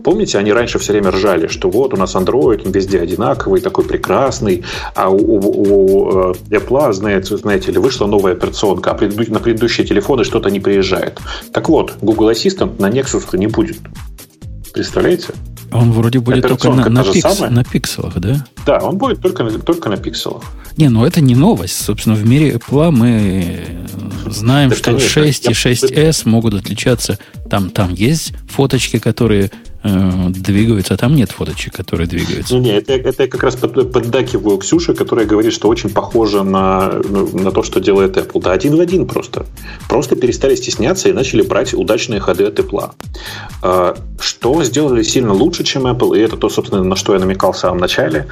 Помните, 0.03 0.38
они 0.38 0.53
раньше 0.53 0.79
все 0.79 0.92
время 0.92 1.11
ржали, 1.11 1.49
что 1.49 1.70
вот 1.70 1.94
у 1.94 1.96
нас 1.96 2.14
Android, 2.14 2.62
он 2.64 2.72
везде 2.72 3.01
одинаковый, 3.01 3.61
такой 3.61 3.85
прекрасный, 3.85 4.64
а 4.94 5.11
у, 5.11 5.16
у, 5.16 5.62
у 5.62 6.31
э, 6.31 6.35
Apple, 6.51 6.92
знаете, 6.92 7.37
знаете 7.37 7.72
ли, 7.72 7.79
вышла 7.79 8.07
новая 8.07 8.33
операционка, 8.33 8.90
а 8.90 8.94
преду, 8.94 9.33
на 9.33 9.38
предыдущие 9.38 9.87
телефоны 9.87 10.25
что-то 10.25 10.51
не 10.51 10.61
приезжает. 10.61 11.20
Так 11.53 11.68
вот, 11.68 11.94
Google 12.01 12.31
Assistant 12.31 12.81
на 12.81 12.88
Nexus 12.88 13.37
не 13.37 13.49
будет. 13.49 13.79
Представляете? 14.77 15.29
Он 15.73 15.91
вроде 15.91 16.19
будет 16.19 16.47
только 16.47 16.69
на, 16.71 16.91
на, 16.91 17.03
пикс, 17.03 17.41
на 17.41 17.65
пикселах, 17.65 18.19
да? 18.19 18.47
Да, 18.67 18.79
он 18.81 18.99
будет 18.99 19.23
только, 19.23 19.43
только 19.59 19.89
на 19.89 19.97
пикселах. 19.97 20.43
Не, 20.77 20.91
ну 20.91 21.07
это 21.07 21.23
не 21.23 21.35
новость. 21.35 21.83
Собственно, 21.83 22.15
в 22.15 22.27
мире 22.27 22.53
Apple 22.53 22.91
мы 22.91 23.65
знаем, 24.27 24.69
да, 24.69 24.77
что 24.77 24.91
конечно. 24.91 25.09
6 25.09 25.47
и 25.47 25.53
6S 25.53 26.29
могут 26.29 26.53
отличаться. 26.53 27.19
Там, 27.49 27.71
там 27.71 27.95
есть 27.95 28.35
фоточки, 28.51 28.99
которые 28.99 29.51
э, 29.87 30.31
двигаются, 30.31 30.94
а 30.94 30.96
там 30.96 31.14
нет 31.14 31.31
фоточек, 31.31 31.75
которые 31.75 32.07
двигаются. 32.07 32.55
Не, 32.55 32.61
не, 32.61 32.70
это, 32.70 32.92
это 32.92 33.22
я 33.25 33.29
как 33.29 33.42
раз 33.42 33.57
под, 33.57 33.92
поддакиваю 33.92 34.59
Ксюше, 34.59 34.94
которая 34.94 35.27
говорит, 35.27 35.53
что 35.53 35.68
очень 35.68 35.90
похоже 35.90 36.42
на, 36.42 37.01
ну, 37.09 37.29
на 37.38 37.51
то, 37.51 37.62
что 37.62 37.81
делает 37.81 38.16
Apple. 38.16 38.42
Да, 38.42 38.53
один 38.53 38.77
в 38.77 38.81
один 38.81 39.07
просто. 39.07 39.46
Просто 39.88 40.16
перестали 40.16 40.55
стесняться 40.55 41.09
и 41.09 41.12
начали 41.12 41.42
брать 41.42 41.75
удачные 41.75 42.20
ходы 42.20 42.44
от 42.44 42.59
Apple. 42.59 42.90
А, 43.62 43.96
что 44.20 44.62
сделали 44.64 45.03
сильно 45.03 45.33
лучше, 45.33 45.64
чем 45.64 45.87
Apple, 45.87 46.18
и 46.18 46.20
это 46.20 46.37
то, 46.37 46.49
собственно, 46.49 46.83
на 46.83 46.96
что 46.96 47.14
я 47.14 47.20
намекал 47.20 47.53
в 47.53 47.59
самом 47.59 47.79
начале, 47.79 48.27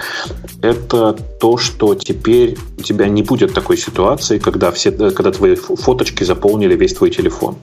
это 0.62 1.16
то, 1.40 1.56
что 1.58 1.94
теперь 1.94 2.56
у 2.78 2.82
тебя 2.82 3.08
не 3.08 3.22
будет 3.22 3.54
такой 3.54 3.76
ситуации, 3.76 4.38
когда, 4.38 4.70
все, 4.70 4.90
когда 4.92 5.30
твои 5.30 5.54
фоточки 5.54 6.24
заполнили 6.24 6.74
весь 6.76 6.94
твой 6.94 7.10
телефон. 7.10 7.56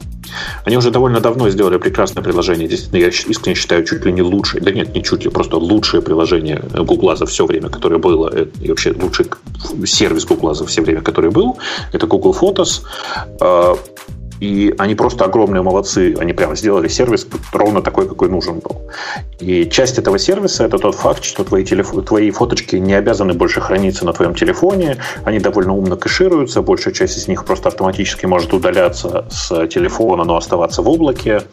Они 0.65 0.77
уже 0.77 0.91
довольно 0.91 1.19
давно 1.19 1.49
сделали 1.49 1.77
прекрасное 1.77 2.23
приложение. 2.23 2.67
Действительно, 2.67 2.99
я 2.99 3.07
искренне 3.07 3.55
считаю 3.55 3.80
чуть 3.83 4.05
ли 4.05 4.11
не 4.11 4.21
лучшее, 4.21 4.61
да 4.61 4.71
нет, 4.71 4.95
не 4.95 5.03
чуть 5.03 5.23
ли, 5.23 5.31
просто 5.31 5.57
лучшее 5.57 6.01
приложение 6.01 6.61
Google 6.73 7.15
за 7.15 7.25
все 7.25 7.45
время, 7.45 7.69
которое 7.69 7.97
было, 7.97 8.29
э, 8.33 8.45
и 8.61 8.69
вообще 8.69 8.93
лучший 9.01 9.25
сервис 9.85 10.25
Google 10.25 10.53
за 10.53 10.65
все 10.65 10.81
время, 10.81 11.01
который 11.01 11.31
был. 11.31 11.57
Это 11.93 12.07
Google 12.07 12.35
Photos. 12.39 12.81
И 14.41 14.73
они 14.79 14.95
просто 14.95 15.25
огромные 15.25 15.61
молодцы. 15.61 16.15
Они 16.19 16.33
прямо 16.33 16.55
сделали 16.55 16.87
сервис 16.87 17.27
ровно 17.53 17.81
такой, 17.81 18.09
какой 18.09 18.27
нужен 18.27 18.59
был. 18.59 18.81
И 19.39 19.69
часть 19.69 19.99
этого 19.99 20.17
сервиса 20.17 20.65
это 20.65 20.79
тот 20.79 20.95
факт, 20.95 21.23
что 21.23 21.43
твои, 21.43 21.63
телеф... 21.63 21.91
твои 22.05 22.31
фоточки 22.31 22.75
не 22.75 22.95
обязаны 22.95 23.33
больше 23.33 23.61
храниться 23.61 24.03
на 24.03 24.13
твоем 24.13 24.33
телефоне. 24.33 24.97
Они 25.25 25.39
довольно 25.39 25.75
умно 25.75 25.95
кэшируются. 25.95 26.63
Большая 26.63 26.93
часть 26.93 27.17
из 27.17 27.27
них 27.27 27.45
просто 27.45 27.69
автоматически 27.69 28.25
может 28.25 28.51
удаляться 28.51 29.25
с 29.29 29.67
телефона, 29.67 30.23
но 30.23 30.35
оставаться 30.35 30.81
в 30.81 30.89
облаке. 30.89 31.43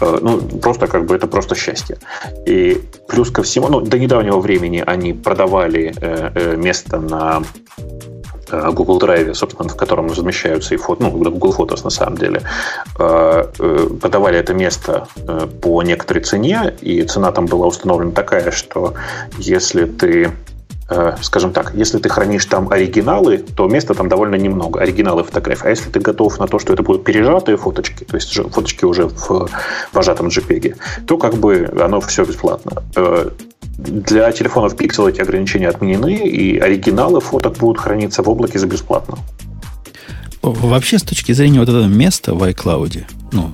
Э, 0.00 0.18
ну, 0.20 0.40
просто 0.40 0.88
как 0.88 1.06
бы 1.06 1.14
это 1.14 1.28
просто 1.28 1.54
счастье. 1.54 1.98
И 2.44 2.82
плюс 3.06 3.30
ко 3.30 3.44
всему, 3.44 3.68
ну, 3.68 3.80
до 3.80 4.00
недавнего 4.00 4.40
времени 4.40 4.82
они 4.84 5.12
продавали 5.12 5.94
э, 6.00 6.30
э, 6.34 6.56
место 6.56 6.98
на 6.98 7.42
Google 8.50 8.98
Drive, 8.98 9.34
собственно, 9.34 9.68
в 9.68 9.76
котором 9.76 10.08
размещаются 10.08 10.74
и 10.74 10.76
фото, 10.76 11.02
ну, 11.02 11.10
Google 11.10 11.54
Photos 11.56 11.84
на 11.84 11.90
самом 11.90 12.16
деле, 12.16 12.42
э, 12.98 13.44
э, 13.58 13.88
подавали 14.00 14.38
это 14.38 14.54
место 14.54 15.08
по 15.60 15.82
некоторой 15.82 16.22
цене, 16.22 16.74
и 16.80 17.02
цена 17.02 17.32
там 17.32 17.46
была 17.46 17.66
установлена 17.66 18.12
такая, 18.12 18.50
что 18.50 18.94
если 19.38 19.84
ты 19.84 20.32
скажем 21.20 21.52
так, 21.52 21.74
если 21.74 21.98
ты 21.98 22.08
хранишь 22.08 22.46
там 22.46 22.70
оригиналы, 22.70 23.38
то 23.38 23.66
места 23.66 23.92
там 23.92 24.08
довольно 24.08 24.36
немного, 24.36 24.80
оригиналы 24.80 25.24
фотографий. 25.24 25.66
А 25.66 25.70
если 25.70 25.90
ты 25.90 25.98
готов 25.98 26.38
на 26.38 26.46
то, 26.46 26.60
что 26.60 26.72
это 26.72 26.84
будут 26.84 27.02
пережатые 27.02 27.56
фоточки, 27.56 28.04
то 28.04 28.14
есть 28.14 28.32
фоточки 28.32 28.84
уже 28.84 29.08
в 29.08 29.48
пожатом 29.92 30.28
JPEG, 30.28 30.76
то 31.08 31.18
как 31.18 31.34
бы 31.34 31.68
оно 31.80 32.00
все 32.00 32.24
бесплатно. 32.24 32.84
Для 33.78 34.32
телефонов 34.32 34.74
Pixel 34.74 35.10
эти 35.10 35.20
ограничения 35.20 35.68
отменены, 35.68 36.26
и 36.26 36.58
оригиналы 36.58 37.20
фоток 37.20 37.58
будут 37.58 37.78
храниться 37.78 38.22
в 38.22 38.28
облаке 38.28 38.58
за 38.58 38.66
бесплатно. 38.66 39.18
Вообще, 40.42 40.98
с 40.98 41.02
точки 41.02 41.32
зрения 41.32 41.60
вот 41.60 41.68
этого 41.68 41.86
места 41.86 42.34
в 42.34 42.42
iCloud, 42.42 43.04
ну, 43.32 43.52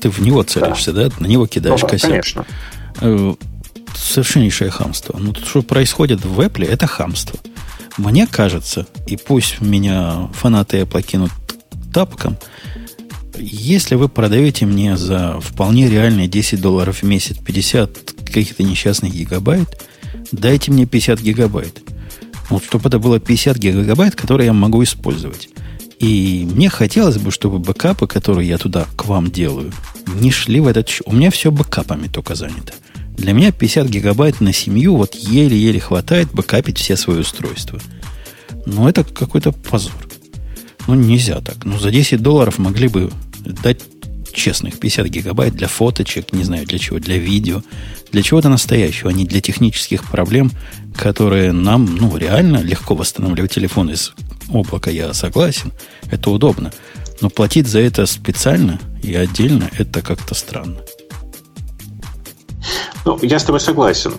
ты 0.00 0.10
в 0.10 0.20
него 0.20 0.42
целишься, 0.42 0.92
да? 0.92 1.08
да? 1.08 1.14
На 1.20 1.26
него 1.26 1.46
кидаешь 1.46 1.82
ну, 1.82 1.86
да, 1.86 1.90
кассету. 1.92 2.10
Конечно. 2.10 2.46
Э, 3.00 3.34
совершеннейшее 3.94 4.70
хамство. 4.70 5.16
Ну, 5.18 5.32
то, 5.32 5.44
что 5.44 5.62
происходит 5.62 6.24
в 6.24 6.40
Apple, 6.40 6.66
это 6.66 6.86
хамство. 6.86 7.38
Мне 7.96 8.26
кажется, 8.26 8.86
и 9.06 9.16
пусть 9.16 9.60
меня 9.60 10.28
фанаты 10.32 10.80
Apple 10.80 11.02
кинут 11.02 11.30
тапком, 11.92 12.36
если 13.38 13.94
вы 13.94 14.08
продаете 14.08 14.66
мне 14.66 14.96
за 14.96 15.38
вполне 15.40 15.88
реальные 15.88 16.28
10 16.28 16.60
долларов 16.60 17.02
в 17.02 17.02
месяц 17.04 17.36
50 17.36 18.19
каких-то 18.30 18.62
несчастных 18.62 19.14
гигабайт, 19.14 19.68
дайте 20.32 20.70
мне 20.70 20.86
50 20.86 21.20
гигабайт. 21.20 21.82
Вот 22.48 22.64
чтобы 22.64 22.88
это 22.88 22.98
было 22.98 23.20
50 23.20 23.56
гигабайт, 23.58 24.14
которые 24.16 24.46
я 24.46 24.52
могу 24.52 24.82
использовать. 24.82 25.48
И 26.00 26.48
мне 26.50 26.70
хотелось 26.70 27.18
бы, 27.18 27.30
чтобы 27.30 27.58
бэкапы, 27.58 28.06
которые 28.06 28.48
я 28.48 28.56
туда 28.56 28.86
к 28.96 29.04
вам 29.06 29.30
делаю, 29.30 29.72
не 30.14 30.30
шли 30.30 30.58
в 30.60 30.66
этот... 30.66 30.90
У 31.04 31.12
меня 31.12 31.30
все 31.30 31.50
бэкапами 31.50 32.08
только 32.08 32.34
занято. 32.34 32.72
Для 33.16 33.34
меня 33.34 33.52
50 33.52 33.86
гигабайт 33.86 34.40
на 34.40 34.52
семью 34.54 34.96
вот 34.96 35.14
еле-еле 35.14 35.78
хватает 35.78 36.32
бэкапить 36.32 36.78
все 36.78 36.96
свои 36.96 37.18
устройства. 37.18 37.78
Но 38.64 38.88
это 38.88 39.04
какой-то 39.04 39.52
позор. 39.52 40.08
Ну, 40.86 40.94
нельзя 40.94 41.40
так. 41.40 41.64
Ну, 41.64 41.78
за 41.78 41.90
10 41.90 42.22
долларов 42.22 42.58
могли 42.58 42.88
бы 42.88 43.10
дать 43.44 43.80
честных 44.32 44.78
50 44.78 45.06
гигабайт 45.06 45.54
для 45.54 45.68
фоточек, 45.68 46.32
не 46.32 46.44
знаю 46.44 46.66
для 46.66 46.78
чего, 46.78 46.98
для 46.98 47.18
видео, 47.18 47.62
для 48.12 48.22
чего-то 48.22 48.48
настоящего, 48.48 49.10
а 49.10 49.12
не 49.12 49.24
для 49.24 49.40
технических 49.40 50.04
проблем, 50.04 50.50
которые 50.96 51.52
нам, 51.52 51.96
ну, 51.96 52.16
реально 52.16 52.58
легко 52.58 52.94
восстанавливать 52.94 53.52
телефон 53.52 53.90
из 53.90 54.12
облака, 54.52 54.90
я 54.90 55.12
согласен, 55.14 55.72
это 56.10 56.30
удобно. 56.30 56.72
Но 57.20 57.30
платить 57.30 57.66
за 57.66 57.80
это 57.80 58.06
специально 58.06 58.80
и 59.02 59.14
отдельно, 59.14 59.70
это 59.78 60.02
как-то 60.02 60.34
странно. 60.34 60.78
Ну, 63.04 63.18
я 63.22 63.38
с 63.38 63.44
тобой 63.44 63.60
согласен. 63.60 64.14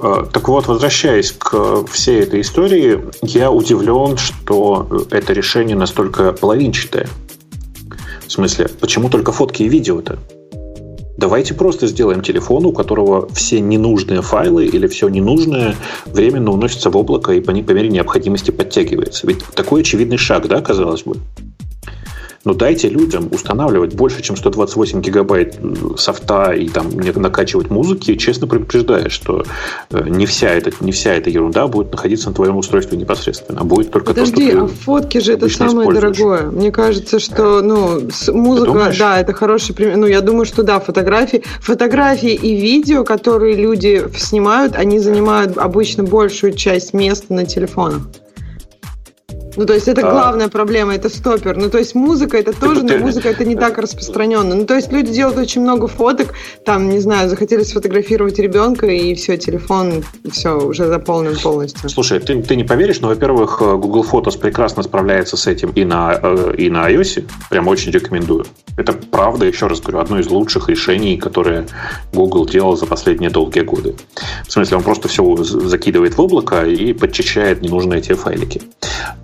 Э, 0.00 0.24
так 0.32 0.48
вот, 0.48 0.66
возвращаясь 0.66 1.32
к 1.32 1.84
всей 1.90 2.20
этой 2.20 2.40
истории, 2.40 3.04
я 3.22 3.50
удивлен, 3.50 4.16
что 4.16 5.06
это 5.10 5.32
решение 5.32 5.76
настолько 5.76 6.32
половинчатое. 6.32 7.08
В 8.28 8.32
смысле, 8.32 8.68
почему 8.80 9.08
только 9.08 9.32
фотки 9.32 9.62
и 9.62 9.68
видео-то? 9.68 10.18
Давайте 11.16 11.54
просто 11.54 11.86
сделаем 11.86 12.20
телефон, 12.22 12.66
у 12.66 12.72
которого 12.72 13.26
все 13.32 13.58
ненужные 13.58 14.20
файлы 14.20 14.66
или 14.66 14.86
все 14.86 15.08
ненужное 15.08 15.74
временно 16.06 16.52
уносится 16.52 16.90
в 16.90 16.96
облако 16.96 17.32
и 17.32 17.40
по, 17.40 17.52
по 17.52 17.72
мере 17.72 17.88
необходимости 17.88 18.50
подтягивается. 18.50 19.26
Ведь 19.26 19.42
такой 19.54 19.80
очевидный 19.80 20.18
шаг, 20.18 20.46
да, 20.46 20.60
казалось 20.60 21.02
бы? 21.02 21.16
Но 22.44 22.54
дайте 22.54 22.88
людям 22.88 23.28
устанавливать 23.30 23.94
больше, 23.94 24.22
чем 24.22 24.36
128 24.36 25.00
гигабайт 25.00 25.58
софта 25.96 26.52
и 26.52 26.68
там 26.68 26.90
накачивать 26.96 27.70
музыки, 27.70 28.14
честно 28.16 28.46
предупреждая, 28.46 29.08
что 29.08 29.44
э, 29.90 30.08
не 30.08 30.26
вся, 30.26 30.50
эта, 30.50 30.72
не 30.80 30.92
вся 30.92 31.14
эта 31.14 31.30
ерунда 31.30 31.66
будет 31.66 31.90
находиться 31.90 32.28
на 32.28 32.34
твоем 32.34 32.56
устройстве 32.56 32.96
непосредственно, 32.96 33.60
а 33.60 33.64
будет 33.64 33.90
только 33.90 34.14
Подожди, 34.14 34.50
то, 34.50 34.52
что 34.52 34.64
а 34.64 34.68
фотки 34.68 35.18
же 35.18 35.32
это 35.34 35.48
самое 35.48 35.92
дорогое. 35.92 36.50
Мне 36.50 36.70
кажется, 36.70 37.18
что 37.18 37.60
ну, 37.60 38.08
музыка, 38.28 38.92
да, 38.98 39.20
это 39.20 39.32
хороший 39.32 39.74
пример. 39.74 39.96
Ну, 39.96 40.06
я 40.06 40.20
думаю, 40.20 40.44
что 40.44 40.62
да, 40.62 40.80
фотографии, 40.80 41.42
фотографии 41.60 42.34
и 42.34 42.54
видео, 42.54 43.04
которые 43.04 43.56
люди 43.56 44.04
снимают, 44.16 44.76
они 44.76 44.98
занимают 44.98 45.58
обычно 45.58 46.04
большую 46.04 46.52
часть 46.54 46.94
места 46.94 47.32
на 47.32 47.44
телефонах. 47.44 48.02
Ну, 49.58 49.66
то 49.66 49.74
есть 49.74 49.88
это 49.88 50.02
главная 50.02 50.46
а... 50.46 50.48
проблема, 50.48 50.94
это 50.94 51.08
стопер. 51.08 51.56
Ну, 51.56 51.68
то 51.68 51.78
есть 51.78 51.96
музыка 51.96 52.38
это 52.38 52.52
тоже, 52.52 52.84
но 52.84 52.96
музыка 52.98 53.28
это 53.28 53.44
не 53.44 53.56
так 53.56 53.76
распространенно. 53.78 54.54
Ну, 54.54 54.66
то 54.66 54.76
есть 54.76 54.92
люди 54.92 55.12
делают 55.12 55.36
очень 55.36 55.62
много 55.62 55.88
фоток, 55.88 56.34
там, 56.64 56.88
не 56.88 57.00
знаю, 57.00 57.28
захотели 57.28 57.64
сфотографировать 57.64 58.38
ребенка, 58.38 58.86
и 58.86 59.14
все, 59.16 59.36
телефон, 59.36 60.04
все, 60.30 60.56
уже 60.56 60.86
заполнен 60.86 61.36
полностью. 61.36 61.88
Слушай, 61.88 62.20
ты, 62.20 62.40
ты 62.40 62.54
не 62.54 62.62
поверишь, 62.62 63.00
но, 63.00 63.08
во-первых, 63.08 63.58
э, 63.60 63.76
Google 63.76 64.06
Photos 64.08 64.38
прекрасно 64.38 64.84
справляется 64.84 65.36
с 65.36 65.48
этим 65.48 65.70
и 65.70 65.84
на, 65.84 66.16
э, 66.22 66.54
и 66.56 66.70
на 66.70 66.88
iOS, 66.88 67.24
прям 67.50 67.66
очень 67.66 67.90
рекомендую. 67.90 68.46
Это 68.76 68.92
правда, 68.92 69.44
еще 69.44 69.66
раз 69.66 69.80
говорю, 69.80 69.98
одно 69.98 70.20
из 70.20 70.28
лучших 70.28 70.68
решений, 70.68 71.16
которые 71.16 71.66
Google 72.12 72.46
делал 72.46 72.76
за 72.76 72.86
последние 72.86 73.30
долгие 73.30 73.62
годы. 73.62 73.96
В 74.46 74.52
смысле, 74.52 74.76
он 74.76 74.84
просто 74.84 75.08
все 75.08 75.36
закидывает 75.42 76.16
в 76.16 76.20
облако 76.20 76.64
и 76.64 76.92
подчищает 76.92 77.60
ненужные 77.60 78.00
те 78.00 78.14
файлики. 78.14 78.62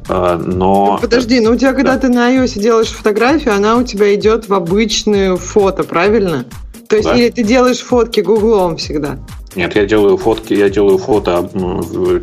А, 0.08 0.36
но... 0.36 0.98
Подожди, 1.00 1.40
но 1.40 1.52
у 1.52 1.56
тебя, 1.56 1.72
когда 1.72 1.94
да. 1.94 2.00
ты 2.00 2.08
на 2.08 2.34
iOS 2.34 2.60
делаешь 2.60 2.88
фотографию, 2.88 3.54
она 3.54 3.76
у 3.76 3.82
тебя 3.82 4.14
идет 4.14 4.48
в 4.48 4.54
обычную 4.54 5.36
фото, 5.36 5.84
правильно? 5.84 6.44
То 6.88 6.96
есть, 6.96 7.08
да? 7.08 7.16
или 7.16 7.30
ты 7.30 7.42
делаешь 7.42 7.80
фотки 7.80 8.20
гуглом 8.20 8.76
всегда? 8.76 9.18
Нет, 9.56 9.76
я 9.76 9.86
делаю 9.86 10.16
фотки, 10.16 10.52
я 10.52 10.68
делаю 10.68 10.98
фото 10.98 11.48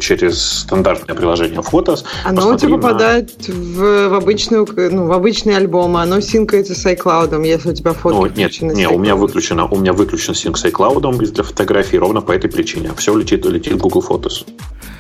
через 0.02 0.42
стандартное 0.42 1.16
приложение 1.16 1.62
Фотос. 1.62 2.04
Оно 2.26 2.50
у 2.50 2.58
тебя 2.58 2.76
попадает 2.76 3.48
на... 3.48 3.54
в, 3.54 4.10
в, 4.10 4.14
обычную, 4.16 4.68
ну, 4.92 5.08
в 5.08 5.12
обычные 5.14 5.58
альбомы, 5.58 6.02
оно 6.02 6.20
синкается 6.20 6.76
с 6.76 6.86
iCloud, 6.86 7.46
если 7.46 7.70
у 7.70 7.74
тебя 7.74 7.94
фотки 7.94 8.18
ну, 8.18 8.26
Нет, 8.36 8.62
нет 8.62 8.92
у 8.92 9.00
меня 9.00 9.16
выключено, 9.16 9.66
у 9.66 9.78
меня 9.78 9.94
выключен 9.94 10.36
синк 10.36 10.58
с 10.58 10.66
iCloud 10.66 11.18
для 11.32 11.44
фотографий 11.44 11.98
ровно 11.98 12.22
по 12.22 12.34
этой 12.34 12.50
причине. 12.50 12.92
Все 12.98 13.16
летит, 13.16 13.46
летит 13.46 13.74
в 13.74 13.78
Google 13.78 14.04
Photos. 14.08 14.46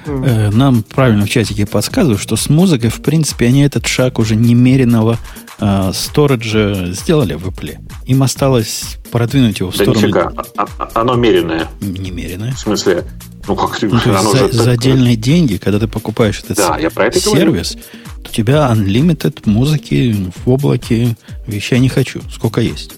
Э, 0.05 0.49
нам 0.51 0.83
правильно 0.83 1.25
в 1.25 1.29
чатике 1.29 1.65
подсказывают, 1.65 2.21
что 2.21 2.35
с 2.35 2.49
музыкой, 2.49 2.89
в 2.89 3.01
принципе, 3.01 3.47
они 3.47 3.63
этот 3.63 3.85
шаг 3.85 4.19
уже 4.19 4.35
немеренного 4.35 5.17
э, 5.61 5.91
сториджа 5.93 6.91
сделали 6.91 7.35
в 7.35 7.47
Apple. 7.47 7.77
Им 8.05 8.23
осталось 8.23 8.97
продвинуть 9.11 9.59
его 9.59 9.71
в 9.71 9.77
да 9.77 9.83
сторону... 9.83 10.07
Нифига. 10.07 10.33
А, 10.57 10.65
а, 10.77 10.91
оно 10.95 11.15
меренное. 11.15 11.67
Немеренное. 11.79 12.51
В 12.53 12.59
смысле? 12.59 13.05
Ну, 13.47 13.55
как 13.55 13.81
ну, 13.81 13.99
оно 14.05 14.31
за, 14.31 14.49
за 14.49 14.71
отдельные 14.71 15.15
деньги, 15.15 15.57
когда 15.57 15.79
ты 15.79 15.87
покупаешь 15.87 16.41
этот 16.43 16.57
да, 16.57 16.77
я 16.77 16.89
про 16.91 17.07
это 17.07 17.19
сервис, 17.19 17.71
говорю. 17.71 17.89
у 18.23 18.27
тебя 18.29 18.71
unlimited 18.71 19.39
музыки 19.45 20.15
в 20.45 20.49
облаке 20.49 21.15
вещей 21.47 21.79
не 21.79 21.89
хочу. 21.89 22.21
Сколько 22.31 22.61
есть. 22.61 22.93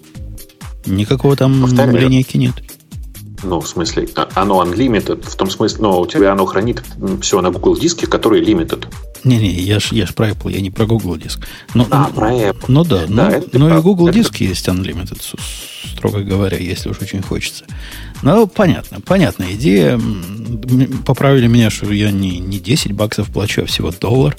Никакого 0.86 1.36
там 1.36 1.62
Повторяю. 1.62 1.97
линейки 1.97 2.38
нет. 2.38 2.56
Ну, 3.43 3.60
в 3.60 3.67
смысле, 3.67 4.08
а, 4.15 4.30
оно 4.36 4.63
unlimited, 4.63 5.30
в 5.30 5.36
том 5.36 5.49
смысле, 5.49 5.82
но 5.82 6.02
у 6.02 6.08
тебя 6.08 6.32
оно 6.32 6.45
хранит 6.45 6.84
все 7.21 7.41
на 7.41 7.52
Google 7.52 7.78
диске, 7.78 8.08
который 8.08 8.43
limited. 8.43 8.88
Не-не, 9.23 9.51
я 9.51 9.79
ж, 9.79 9.89
я 9.91 10.05
ж 10.05 10.13
про 10.13 10.29
Apple, 10.29 10.51
я 10.51 10.62
не 10.62 10.71
про 10.71 10.86
Google 10.86 11.17
диск. 11.17 11.47
Но, 11.73 11.88
а, 11.91 12.09
про 12.09 12.31
Apple. 12.31 12.65
Ну 12.67 12.83
да, 12.83 13.05
да 13.07 13.41
но, 13.53 13.59
но 13.59 13.77
и 13.77 13.81
Google 13.81 14.09
это... 14.09 14.17
диск 14.17 14.38
есть 14.38 14.67
unlimited, 14.67 15.21
строго 15.95 16.21
говоря, 16.21 16.57
если 16.57 16.89
уж 16.89 17.01
очень 17.01 17.21
хочется. 17.21 17.65
Ну, 18.21 18.47
понятно, 18.47 19.01
понятная 19.01 19.53
идея. 19.53 19.99
Поправили 21.05 21.47
меня, 21.47 21.69
что 21.69 21.91
я 21.91 22.12
не, 22.12 22.39
не 22.39 22.59
10 22.59 22.91
баксов 22.93 23.31
плачу, 23.31 23.63
а 23.63 23.65
всего 23.65 23.91
доллар. 23.91 24.38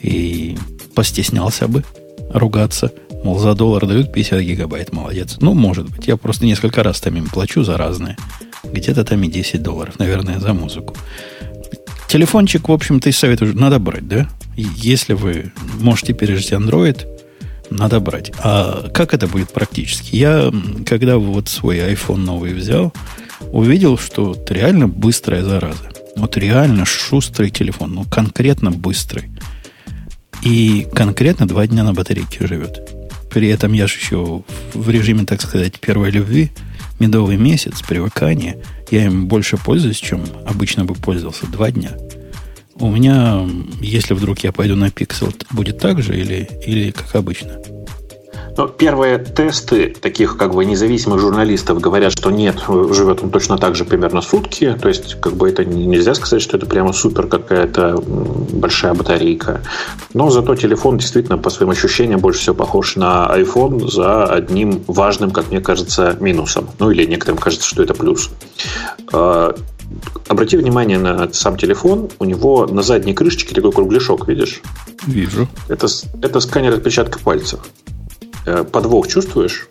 И 0.00 0.56
постеснялся 0.94 1.68
бы 1.68 1.84
ругаться. 2.30 2.92
Мол, 3.24 3.38
за 3.38 3.54
доллар 3.54 3.86
дают 3.86 4.12
50 4.12 4.40
гигабайт, 4.40 4.92
молодец. 4.92 5.36
Ну, 5.40 5.54
может 5.54 5.88
быть. 5.90 6.06
Я 6.06 6.16
просто 6.16 6.44
несколько 6.46 6.82
раз 6.82 7.00
там 7.00 7.16
им 7.16 7.26
плачу 7.26 7.64
за 7.64 7.76
разные. 7.76 8.16
Где-то 8.64 9.04
там 9.04 9.22
и 9.22 9.28
10 9.28 9.62
долларов, 9.62 9.98
наверное, 9.98 10.38
за 10.38 10.52
музыку. 10.52 10.94
Телефончик, 12.08 12.68
в 12.68 12.72
общем-то, 12.72 13.08
из 13.08 13.18
совета 13.18 13.46
надо 13.46 13.78
брать, 13.78 14.06
да? 14.06 14.28
Если 14.56 15.12
вы 15.12 15.52
можете 15.80 16.12
пережить 16.12 16.52
Android, 16.52 17.04
надо 17.70 18.00
брать. 18.00 18.32
А 18.38 18.88
как 18.90 19.12
это 19.12 19.26
будет 19.26 19.52
практически? 19.52 20.14
Я, 20.16 20.52
когда 20.86 21.18
вот 21.18 21.48
свой 21.48 21.78
iPhone 21.78 22.18
новый 22.18 22.54
взял, 22.54 22.92
увидел, 23.52 23.98
что 23.98 24.32
это 24.32 24.54
реально 24.54 24.88
быстрая 24.88 25.42
зараза. 25.42 25.90
Вот 26.16 26.36
реально 26.36 26.86
шустрый 26.86 27.50
телефон, 27.50 27.94
ну 27.94 28.04
конкретно 28.04 28.70
быстрый. 28.70 29.30
И 30.42 30.86
конкретно 30.94 31.46
два 31.46 31.66
дня 31.66 31.82
на 31.82 31.92
батарейке 31.92 32.46
живет. 32.46 32.88
При 33.30 33.48
этом 33.48 33.72
я 33.72 33.86
же 33.86 33.98
еще 33.98 34.42
в 34.72 34.88
режиме, 34.88 35.24
так 35.24 35.42
сказать, 35.42 35.78
первой 35.80 36.10
любви, 36.10 36.50
медовый 36.98 37.36
месяц, 37.36 37.82
привыкания, 37.82 38.56
я 38.90 39.06
им 39.06 39.26
больше 39.26 39.56
пользуюсь, 39.56 39.98
чем 39.98 40.24
обычно 40.46 40.84
бы 40.84 40.94
пользовался 40.94 41.46
два 41.46 41.70
дня. 41.70 41.92
У 42.74 42.90
меня, 42.90 43.46
если 43.80 44.14
вдруг 44.14 44.40
я 44.40 44.52
пойду 44.52 44.76
на 44.76 44.88
Pixel, 44.88 45.34
будет 45.50 45.78
так 45.78 46.02
же 46.02 46.18
или, 46.18 46.48
или 46.66 46.90
как 46.90 47.14
обычно? 47.14 47.58
Но 48.56 48.68
первые 48.68 49.18
тесты 49.18 49.94
таких 50.00 50.36
как 50.36 50.54
бы 50.54 50.64
независимых 50.64 51.20
журналистов 51.20 51.80
говорят, 51.80 52.12
что 52.12 52.30
нет, 52.30 52.62
живет 52.68 53.22
он 53.22 53.30
точно 53.30 53.58
так 53.58 53.76
же 53.76 53.84
примерно 53.84 54.22
сутки. 54.22 54.76
То 54.80 54.88
есть, 54.88 55.20
как 55.20 55.34
бы 55.34 55.48
это 55.48 55.64
нельзя 55.64 56.14
сказать, 56.14 56.42
что 56.42 56.56
это 56.56 56.66
прямо 56.66 56.92
супер 56.92 57.26
какая-то 57.26 58.02
большая 58.06 58.94
батарейка. 58.94 59.60
Но 60.14 60.30
зато 60.30 60.54
телефон 60.54 60.98
действительно 60.98 61.38
по 61.38 61.50
своим 61.50 61.70
ощущениям 61.70 62.20
больше 62.20 62.40
всего 62.40 62.54
похож 62.54 62.96
на 62.96 63.30
iPhone 63.36 63.90
за 63.90 64.24
одним 64.24 64.82
важным, 64.86 65.30
как 65.30 65.50
мне 65.50 65.60
кажется, 65.60 66.16
минусом. 66.20 66.68
Ну 66.78 66.90
или 66.90 67.04
некоторым 67.04 67.38
кажется, 67.38 67.68
что 67.68 67.82
это 67.82 67.94
плюс. 67.94 68.30
А, 69.12 69.54
обрати 70.28 70.56
внимание 70.56 70.98
на 70.98 71.32
сам 71.32 71.56
телефон. 71.56 72.08
У 72.18 72.24
него 72.24 72.66
на 72.66 72.82
задней 72.82 73.14
крышечке 73.14 73.54
такой 73.54 73.72
кругляшок, 73.72 74.28
видишь? 74.28 74.62
Вижу. 75.06 75.46
Это, 75.68 75.86
это 76.22 76.40
сканер 76.40 76.74
отпечатка 76.74 77.18
пальцев. 77.18 77.60
Э, 78.46 78.64
подвох 78.64 79.08
чувствуешь? 79.08 79.68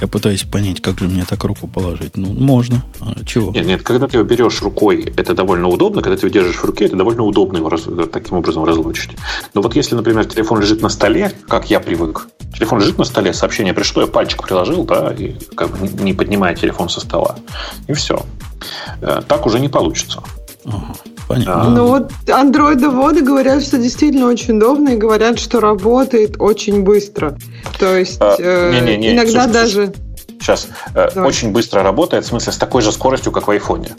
Я 0.00 0.08
пытаюсь 0.08 0.44
понять, 0.44 0.80
как 0.80 0.98
же 0.98 1.08
мне 1.08 1.24
так 1.28 1.44
руку 1.44 1.66
положить. 1.66 2.16
Ну, 2.16 2.32
можно. 2.32 2.82
А 3.00 3.22
чего? 3.24 3.52
Нет, 3.52 3.66
нет, 3.66 3.82
когда 3.82 4.06
ты 4.06 4.16
его 4.16 4.26
берешь 4.26 4.62
рукой, 4.62 5.12
это 5.16 5.34
довольно 5.34 5.68
удобно. 5.68 6.00
Когда 6.00 6.16
ты 6.16 6.26
его 6.26 6.32
держишь 6.32 6.56
в 6.56 6.64
руке, 6.64 6.86
это 6.86 6.96
довольно 6.96 7.22
удобно 7.22 7.58
его 7.58 7.68
раз, 7.68 7.82
таким 8.10 8.38
образом 8.38 8.64
разлучить. 8.64 9.10
Но 9.52 9.60
вот 9.60 9.76
если, 9.76 9.94
например, 9.94 10.24
телефон 10.24 10.60
лежит 10.60 10.80
на 10.80 10.88
столе, 10.88 11.32
как 11.48 11.68
я 11.68 11.80
привык, 11.80 12.28
телефон 12.54 12.80
лежит 12.80 12.96
на 12.96 13.04
столе, 13.04 13.34
сообщение 13.34 13.74
пришло, 13.74 14.02
я 14.02 14.08
пальчик 14.08 14.42
приложил, 14.42 14.84
да, 14.84 15.12
и 15.12 15.34
как 15.54 15.76
бы 15.76 15.86
не 16.02 16.14
поднимая 16.14 16.54
телефон 16.54 16.88
со 16.88 17.00
стола. 17.00 17.36
И 17.86 17.92
все. 17.92 18.24
Э, 19.02 19.20
так 19.26 19.44
уже 19.44 19.60
не 19.60 19.68
получится. 19.68 20.22
Ага. 20.64 20.94
Понятно. 21.30 21.70
Ну 21.70 21.86
вот 21.86 22.12
андроидоводы 22.28 23.22
говорят, 23.22 23.62
что 23.62 23.78
действительно 23.78 24.26
очень 24.26 24.56
удобно 24.56 24.88
и 24.88 24.96
говорят, 24.96 25.38
что 25.38 25.60
работает 25.60 26.34
очень 26.40 26.82
быстро. 26.82 27.38
То 27.78 27.96
есть 27.96 28.18
а, 28.20 28.34
э, 28.36 28.72
не, 28.72 28.80
не, 28.80 28.96
не, 28.96 29.12
иногда 29.12 29.44
слушай, 29.44 29.52
даже... 29.52 29.94
Сейчас. 30.40 30.66
Э, 30.92 31.08
Давай. 31.14 31.28
Очень 31.28 31.52
быстро 31.52 31.84
работает, 31.84 32.24
в 32.24 32.26
смысле, 32.26 32.52
с 32.52 32.56
такой 32.56 32.82
же 32.82 32.90
скоростью, 32.90 33.30
как 33.30 33.46
в 33.46 33.50
айфоне. 33.52 33.90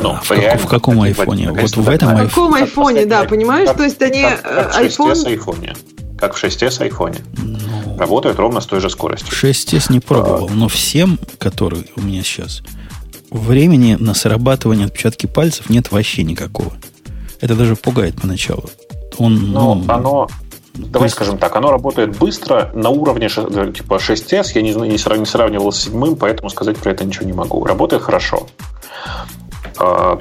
Ну, 0.00 0.10
а 0.10 0.20
в, 0.20 0.28
как, 0.28 0.60
в 0.62 0.66
каком 0.66 1.00
айфоне? 1.00 1.52
Вот 1.52 1.76
в 1.76 1.88
этом 1.88 2.08
айфоне. 2.08 2.28
В 2.28 2.34
каком 2.34 2.54
айфоне, 2.54 3.06
да, 3.06 3.22
понимаешь? 3.22 3.68
Как, 3.68 3.76
То 3.76 3.84
есть 3.84 4.02
они... 4.02 4.22
Как, 4.22 4.42
как 4.42 4.74
в 4.74 4.80
6s 4.80 5.26
айфоне. 5.28 5.76
Как 6.18 6.34
в 6.34 6.42
6s 6.42 6.82
айфоне. 6.82 7.18
Ну, 7.36 7.96
Работают 7.96 8.40
ровно 8.40 8.60
с 8.60 8.66
той 8.66 8.80
же 8.80 8.90
скоростью. 8.90 9.28
6s 9.28 9.92
не 9.92 10.00
пробовал, 10.00 10.48
а, 10.50 10.54
но 10.54 10.66
всем, 10.66 11.20
которые 11.38 11.84
у 11.94 12.00
меня 12.00 12.24
сейчас, 12.24 12.62
времени 13.30 13.96
на 13.98 14.14
срабатывание 14.14 14.86
отпечатки 14.86 15.26
пальцев 15.26 15.68
нет 15.70 15.90
вообще 15.90 16.22
никакого. 16.22 16.72
Это 17.40 17.54
даже 17.54 17.76
пугает 17.76 18.20
поначалу. 18.20 18.70
Он, 19.18 19.52
ну, 19.52 19.74
ну, 19.74 19.92
оно, 19.92 20.28
давай 20.74 21.08
скажем 21.08 21.38
так, 21.38 21.54
оно 21.56 21.70
работает 21.70 22.16
быстро 22.18 22.70
на 22.74 22.90
уровне 22.90 23.28
э, 23.34 23.72
типа 23.72 23.94
6S. 23.94 24.52
Я 24.54 24.62
не, 24.62 24.74
не, 24.74 24.90
не 24.90 24.98
сравнивал 25.26 25.72
с 25.72 25.84
седьмым, 25.84 26.16
поэтому 26.16 26.50
сказать 26.50 26.76
про 26.76 26.92
это 26.92 27.04
ничего 27.04 27.26
не 27.26 27.32
могу. 27.32 27.64
Работает 27.64 28.02
хорошо. 28.02 28.46
А 29.78 30.18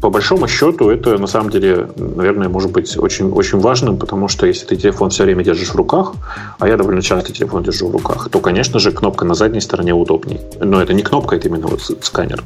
по 0.00 0.10
большому 0.10 0.48
счету 0.48 0.90
это 0.90 1.18
на 1.18 1.26
самом 1.26 1.50
деле, 1.50 1.88
наверное, 1.96 2.48
может 2.48 2.70
быть 2.70 2.96
очень, 2.98 3.30
очень 3.30 3.58
важным, 3.58 3.96
потому 3.98 4.28
что 4.28 4.46
если 4.46 4.66
ты 4.66 4.76
телефон 4.76 5.10
все 5.10 5.24
время 5.24 5.44
держишь 5.44 5.70
в 5.70 5.76
руках, 5.76 6.12
а 6.58 6.68
я 6.68 6.76
довольно 6.76 7.02
часто 7.02 7.32
телефон 7.32 7.62
держу 7.62 7.88
в 7.88 7.92
руках, 7.92 8.28
то, 8.30 8.40
конечно 8.40 8.78
же, 8.78 8.92
кнопка 8.92 9.24
на 9.24 9.34
задней 9.34 9.60
стороне 9.60 9.94
удобней. 9.94 10.40
Но 10.60 10.82
это 10.82 10.92
не 10.92 11.02
кнопка, 11.02 11.36
это 11.36 11.48
именно 11.48 11.66
вот 11.66 11.80
сканер. 12.02 12.42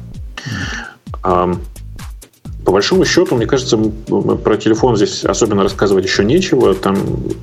Mm-hmm. 1.23 1.57
По 2.65 2.71
большому 2.71 3.05
счету, 3.05 3.35
мне 3.35 3.47
кажется, 3.47 3.77
про 3.77 4.57
телефон 4.57 4.95
здесь 4.95 5.25
особенно 5.25 5.63
рассказывать 5.63 6.05
еще 6.05 6.23
нечего. 6.23 6.75
Там, 6.75 6.97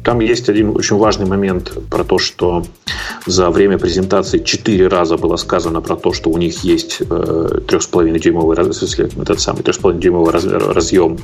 там 0.05 0.21
есть 0.21 0.49
один 0.49 0.77
очень 0.77 0.97
важный 0.97 1.27
момент 1.27 1.73
про 1.91 2.05
то, 2.05 2.19
что 2.19 2.65
за 3.27 3.51
время 3.51 3.79
презентации 3.79 4.39
четыре 4.39 4.87
раза 4.87 5.17
было 5.17 5.37
сказано 5.37 5.81
про 5.81 5.97
то, 5.97 6.13
что 6.13 6.31
у 6.31 6.39
них 6.39 6.63
есть 6.63 6.99
э, 7.01 7.05
3,5 7.05 8.19
дюймовый, 8.19 8.57
этот 8.57 9.41
самый 9.41 9.63
3,5 9.63 9.99
дюймовый 9.99 10.33
разъем 10.33 11.19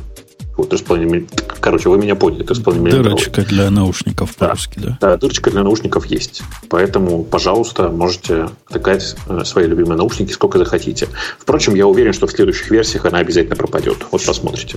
вот 0.56 0.72
3,5 0.72 1.28
Короче, 1.60 1.88
вы 1.88 1.98
меня 1.98 2.14
поняли. 2.14 2.44
3,5 2.44 2.90
Дырочка 2.90 3.42
для 3.42 3.70
наушников 3.70 4.36
по-русски, 4.36 4.78
да. 4.78 4.98
да? 5.00 5.10
Да, 5.10 5.16
дырочка 5.16 5.50
для 5.50 5.62
наушников 5.62 6.06
есть. 6.06 6.42
Поэтому, 6.68 7.24
пожалуйста, 7.24 7.88
можете 7.88 8.48
втыкать 8.66 9.16
э, 9.28 9.44
свои 9.44 9.66
любимые 9.66 9.96
наушники 9.96 10.32
сколько 10.32 10.58
захотите. 10.58 11.08
Впрочем, 11.38 11.74
я 11.74 11.86
уверен, 11.86 12.12
что 12.12 12.26
в 12.26 12.30
следующих 12.32 12.70
версиях 12.70 13.06
она 13.06 13.18
обязательно 13.18 13.56
пропадет. 13.56 13.98
Вот 14.10 14.24
посмотрите. 14.24 14.76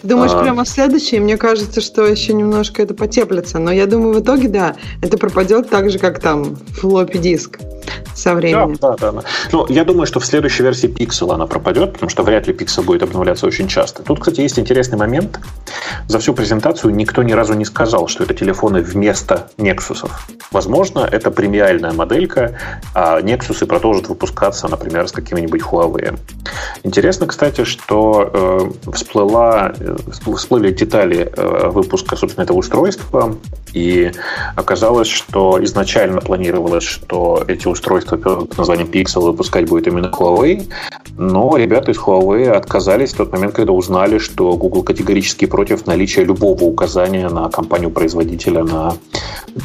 Ты 0.00 0.08
думаешь, 0.08 0.32
а... 0.32 0.42
прямо 0.42 0.64
следующий? 0.64 1.20
Мне 1.20 1.36
кажется, 1.36 1.80
что 1.80 2.06
еще 2.06 2.32
немножко 2.32 2.82
это 2.82 2.94
потеплится. 2.94 3.58
Но 3.58 3.70
я 3.70 3.86
думаю, 3.86 4.14
в 4.14 4.20
итоге, 4.20 4.48
да, 4.48 4.76
это 5.02 5.18
пропадет 5.18 5.68
так 5.68 5.90
же, 5.90 5.98
как 5.98 6.20
там 6.20 6.56
флоппи 6.56 7.18
диск. 7.18 7.58
Со 8.14 8.34
временем. 8.34 8.76
Да, 8.80 8.96
да, 8.96 9.12
да. 9.12 9.22
Ну, 9.52 9.66
я 9.68 9.84
думаю, 9.84 10.06
что 10.06 10.20
в 10.20 10.26
следующей 10.26 10.62
версии 10.62 10.88
Pixel 10.88 11.32
она 11.32 11.46
пропадет, 11.46 11.92
потому 11.94 12.10
что 12.10 12.22
вряд 12.22 12.46
ли 12.46 12.54
Pixel 12.54 12.82
будет 12.82 13.02
обновляться 13.02 13.46
очень 13.46 13.68
часто. 13.68 14.02
Тут, 14.02 14.20
кстати, 14.20 14.40
есть 14.40 14.58
интересный 14.58 14.98
момент. 14.98 15.40
За 16.08 16.18
всю 16.18 16.34
презентацию 16.34 16.94
никто 16.94 17.22
ни 17.22 17.32
разу 17.32 17.54
не 17.54 17.64
сказал, 17.64 18.08
что 18.08 18.24
это 18.24 18.34
телефоны 18.34 18.80
вместо 18.80 19.48
Nexus. 19.56 20.08
Возможно, 20.50 21.00
это 21.00 21.30
премиальная 21.30 21.92
моделька, 21.92 22.58
а 22.94 23.20
Nexus 23.20 23.66
продолжат 23.66 24.08
выпускаться, 24.08 24.68
например, 24.68 25.08
с 25.08 25.12
каким-нибудь 25.12 25.62
Huawei. 25.62 26.18
Интересно, 26.84 27.26
кстати, 27.26 27.64
что 27.64 28.30
э, 28.84 28.90
всплыла, 28.92 29.72
э, 29.78 29.96
всплыли 30.36 30.72
детали 30.72 31.32
э, 31.36 31.68
выпуска, 31.68 32.16
собственно, 32.16 32.44
этого 32.44 32.58
устройства, 32.58 33.36
и 33.72 34.12
оказалось, 34.54 35.08
что 35.08 35.62
изначально 35.62 36.20
планировалось, 36.20 36.84
что 36.84 37.44
эти 37.46 37.66
устройства 37.66 37.75
под 37.80 38.56
названием 38.58 38.88
Pixel 38.88 39.20
выпускать 39.20 39.68
будет 39.68 39.86
именно 39.86 40.06
Huawei, 40.06 40.66
но 41.16 41.56
ребята 41.56 41.92
из 41.92 41.98
Huawei 41.98 42.50
отказались 42.50 43.12
в 43.12 43.16
тот 43.16 43.32
момент, 43.32 43.54
когда 43.54 43.72
узнали, 43.72 44.18
что 44.18 44.56
Google 44.56 44.82
категорически 44.82 45.46
против 45.46 45.86
наличия 45.86 46.24
любого 46.24 46.64
указания 46.64 47.28
на 47.28 47.48
компанию-производителя 47.48 48.64
на 48.64 48.96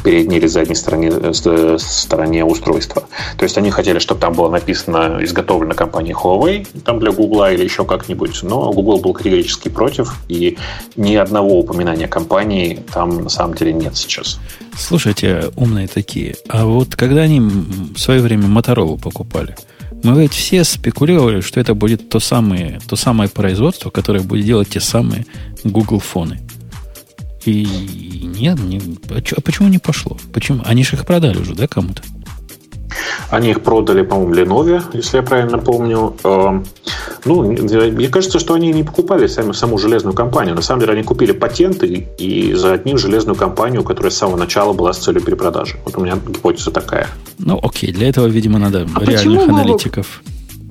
передней 0.04 0.38
или 0.38 0.46
задней 0.46 0.74
стороне, 0.74 1.12
э, 1.12 1.78
стороне 1.78 2.44
устройства. 2.44 3.04
То 3.36 3.44
есть 3.44 3.58
они 3.58 3.70
хотели, 3.70 3.98
чтобы 3.98 4.20
там 4.20 4.32
было 4.32 4.48
написано 4.48 5.18
изготовлено 5.22 5.74
компанией 5.74 6.14
Huawei, 6.14 6.66
там 6.84 6.98
для 6.98 7.12
Google 7.12 7.46
или 7.52 7.64
еще 7.64 7.84
как-нибудь, 7.84 8.42
но 8.42 8.72
Google 8.72 8.98
был 8.98 9.12
категорически 9.12 9.68
против, 9.68 10.14
и 10.28 10.56
ни 10.96 11.14
одного 11.16 11.58
упоминания 11.58 12.08
компании 12.08 12.82
там 12.92 13.24
на 13.24 13.28
самом 13.28 13.54
деле 13.54 13.72
нет 13.72 13.96
сейчас. 13.96 14.38
Слушайте, 14.76 15.50
умные 15.56 15.86
такие, 15.86 16.36
а 16.48 16.64
вот 16.64 16.96
когда 16.96 17.22
они 17.22 17.40
в 17.40 17.98
свое 17.98 18.20
время 18.20 18.46
Motorola 18.46 19.00
покупали, 19.00 19.56
мы 20.02 20.22
ведь 20.22 20.32
все 20.32 20.64
спекулировали, 20.64 21.40
что 21.40 21.60
это 21.60 21.74
будет 21.74 22.08
то 22.08 22.18
самое, 22.18 22.80
то 22.88 22.96
самое 22.96 23.30
производство, 23.30 23.90
которое 23.90 24.20
будет 24.20 24.44
делать 24.44 24.70
те 24.70 24.80
самые 24.80 25.26
Google 25.62 26.00
фоны. 26.00 26.40
И 27.44 27.64
нет, 27.64 28.58
не, 28.60 28.80
а 29.08 29.40
почему 29.40 29.68
не 29.68 29.78
пошло? 29.78 30.16
Почему? 30.32 30.62
Они 30.64 30.84
же 30.84 30.96
их 30.96 31.06
продали 31.06 31.38
уже, 31.38 31.54
да, 31.54 31.66
кому-то? 31.66 32.02
Они 33.30 33.50
их 33.50 33.62
продали, 33.62 34.02
по-моему, 34.02 34.34
Lenovo, 34.34 34.82
если 34.92 35.18
я 35.18 35.22
правильно 35.22 35.58
помню. 35.58 36.14
Эм, 36.24 36.64
ну, 37.24 37.42
мне 37.42 38.08
кажется, 38.08 38.38
что 38.38 38.54
они 38.54 38.72
не 38.72 38.82
покупали 38.84 39.26
сами 39.26 39.52
саму 39.52 39.78
железную 39.78 40.14
компанию. 40.14 40.54
На 40.54 40.62
самом 40.62 40.80
деле 40.80 40.92
они 40.92 41.02
купили 41.02 41.32
патенты 41.32 42.08
и 42.18 42.52
за 42.54 42.72
одним 42.72 42.98
железную 42.98 43.36
компанию, 43.36 43.84
которая 43.84 44.10
с 44.10 44.16
самого 44.16 44.36
начала 44.36 44.72
была 44.72 44.92
с 44.92 44.98
целью 44.98 45.22
перепродажи. 45.22 45.76
Вот 45.84 45.96
у 45.96 46.00
меня 46.00 46.16
гипотеза 46.16 46.70
такая. 46.70 47.08
Ну, 47.38 47.58
окей, 47.62 47.92
для 47.92 48.08
этого, 48.08 48.26
видимо, 48.26 48.58
надо 48.58 48.86
а 48.94 49.04
реальных 49.04 49.48
аналитиков. 49.48 50.22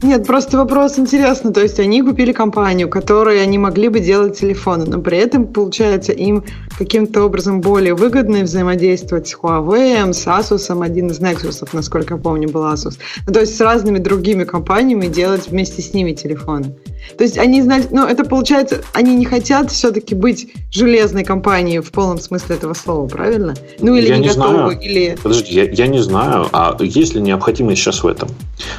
Нет, 0.03 0.25
просто 0.25 0.57
вопрос 0.57 0.97
интересный. 0.97 1.53
То 1.53 1.61
есть 1.61 1.79
они 1.79 2.01
купили 2.01 2.31
компанию, 2.31 2.89
которой 2.89 3.41
они 3.43 3.59
могли 3.59 3.87
бы 3.89 3.99
делать 3.99 4.39
телефоны, 4.39 4.85
но 4.85 4.99
при 4.99 5.19
этом, 5.19 5.45
получается, 5.45 6.11
им 6.11 6.43
каким-то 6.77 7.23
образом 7.23 7.61
более 7.61 7.93
выгодно 7.93 8.39
взаимодействовать 8.41 9.27
с 9.27 9.35
Huawei, 9.35 10.11
с 10.11 10.25
Asus, 10.25 10.83
один 10.83 11.07
из 11.07 11.19
Nexus, 11.19 11.67
насколько 11.73 12.15
я 12.15 12.19
помню, 12.19 12.49
был 12.49 12.63
Asus. 12.63 12.97
Ну, 13.27 13.33
то 13.33 13.41
есть 13.41 13.55
с 13.55 13.61
разными 13.61 13.99
другими 13.99 14.43
компаниями 14.43 15.05
делать 15.05 15.49
вместе 15.49 15.83
с 15.83 15.93
ними 15.93 16.13
телефоны. 16.13 16.75
То 17.17 17.23
есть 17.23 17.37
они 17.37 17.61
знают, 17.61 17.91
ну 17.91 18.05
это 18.05 18.23
получается, 18.23 18.81
они 18.93 19.15
не 19.15 19.25
хотят 19.25 19.71
все-таки 19.71 20.15
быть 20.15 20.51
железной 20.71 21.23
компанией 21.23 21.79
в 21.79 21.91
полном 21.91 22.19
смысле 22.19 22.55
этого 22.55 22.73
слова, 22.73 23.07
правильно? 23.07 23.53
Ну 23.79 23.95
или 23.95 24.07
я 24.07 24.17
не, 24.17 24.23
не 24.23 24.27
готовы, 24.29 24.55
знаю. 24.55 24.79
или... 24.81 25.17
Подожди, 25.21 25.53
я, 25.53 25.69
я 25.69 25.87
не 25.87 25.99
знаю, 25.99 26.47
а 26.53 26.75
есть 26.79 27.15
ли 27.15 27.21
необходимость 27.21 27.81
сейчас 27.81 28.03
в 28.03 28.07
этом? 28.07 28.29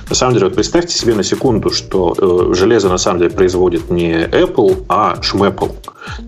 На 0.09 0.15
самом 0.15 0.35
деле, 0.35 0.47
вот 0.47 0.55
представьте 0.55 0.97
себе 0.97 1.12
на 1.15 1.23
секунду, 1.23 1.71
что 1.71 2.15
э, 2.19 2.55
железо 2.55 2.89
на 2.89 2.99
самом 2.99 3.21
деле 3.21 3.31
производит 3.31 3.91
не 3.91 4.13
Apple, 4.13 4.85
а 4.89 5.21
Шмэппл. 5.23 5.67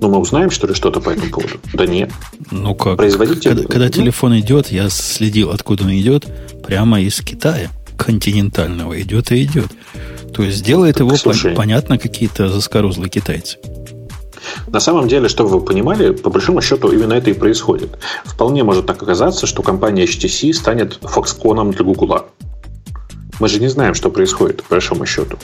Ну, 0.01 0.09
мы 0.09 0.19
узнаем, 0.19 0.51
что 0.51 0.67
ли, 0.67 0.75
что-то 0.75 1.01
по 1.01 1.11
этому 1.11 1.31
поводу? 1.31 1.55
Да 1.73 1.87
нет. 1.87 2.11
Ну 2.51 2.75
как? 2.75 2.97
Производитель... 2.97 3.51
Когда, 3.51 3.63
когда 3.65 3.89
телефон 3.91 4.39
идет, 4.39 4.71
я 4.73 4.89
следил, 4.89 5.51
откуда 5.51 5.85
он 5.85 5.93
идет, 5.93 6.27
прямо 6.63 7.01
из 7.01 7.21
Китая 7.21 7.71
континентального 7.97 9.01
идет 9.01 9.33
и 9.33 9.43
идет. 9.45 9.69
То 10.35 10.43
есть 10.43 10.65
делает 10.65 10.99
его, 11.01 11.15
Слушай, 11.17 11.55
понятно, 11.55 11.99
какие-то 11.99 12.49
заскорузлые 12.49 13.09
китайцы. 13.09 13.59
На 14.67 14.81
самом 14.81 15.09
деле, 15.09 15.29
чтобы 15.29 15.51
вы 15.51 15.61
понимали, 15.61 16.13
по 16.13 16.31
большому 16.31 16.61
счету 16.61 16.89
именно 16.89 17.15
это 17.15 17.31
и 17.31 17.35
происходит. 17.35 17.99
Вполне 18.25 18.63
может 18.63 18.87
так 18.87 19.03
оказаться, 19.03 19.47
что 19.47 19.63
компания 19.63 20.05
HTC 20.05 20.53
станет 20.53 20.99
Foxconn 21.03 21.73
для 21.73 21.85
Google. 21.85 22.27
Мы 23.41 23.49
же 23.49 23.61
не 23.61 23.69
знаем, 23.69 23.95
что 23.95 24.11
происходит, 24.11 24.63
по 24.63 24.71
большому 24.75 25.07
счету. 25.07 25.39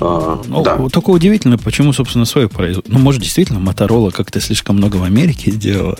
А, 0.00 0.40
ну, 0.46 0.62
да. 0.62 0.78
Только 0.92 1.10
удивительно, 1.10 1.58
почему, 1.58 1.92
собственно, 1.92 2.24
свой 2.24 2.48
производство. 2.48 2.92
Ну, 2.92 2.98
может, 2.98 3.22
действительно, 3.22 3.60
Моторола 3.60 4.10
как-то 4.10 4.40
слишком 4.40 4.76
много 4.76 4.96
в 4.96 5.04
Америке 5.04 5.50
сделала, 5.50 5.96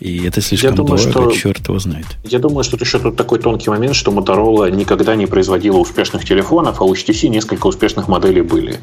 и 0.00 0.24
это 0.26 0.40
слишком 0.40 0.70
я 0.70 0.76
думаю, 0.76 0.98
дорого, 0.98 1.30
что, 1.30 1.40
черт 1.40 1.68
его 1.68 1.78
знает. 1.78 2.06
Я 2.24 2.38
думаю, 2.38 2.64
что 2.64 2.76
еще 2.76 2.98
тут 2.98 3.16
такой 3.16 3.38
тонкий 3.38 3.70
момент, 3.70 3.94
что 3.94 4.10
Моторола 4.10 4.70
никогда 4.70 5.14
не 5.14 5.26
производила 5.26 5.78
успешных 5.78 6.24
телефонов, 6.24 6.80
а 6.80 6.84
у 6.84 6.94
HTC 6.94 7.28
несколько 7.28 7.66
успешных 7.66 8.08
моделей 8.08 8.42
были. 8.42 8.80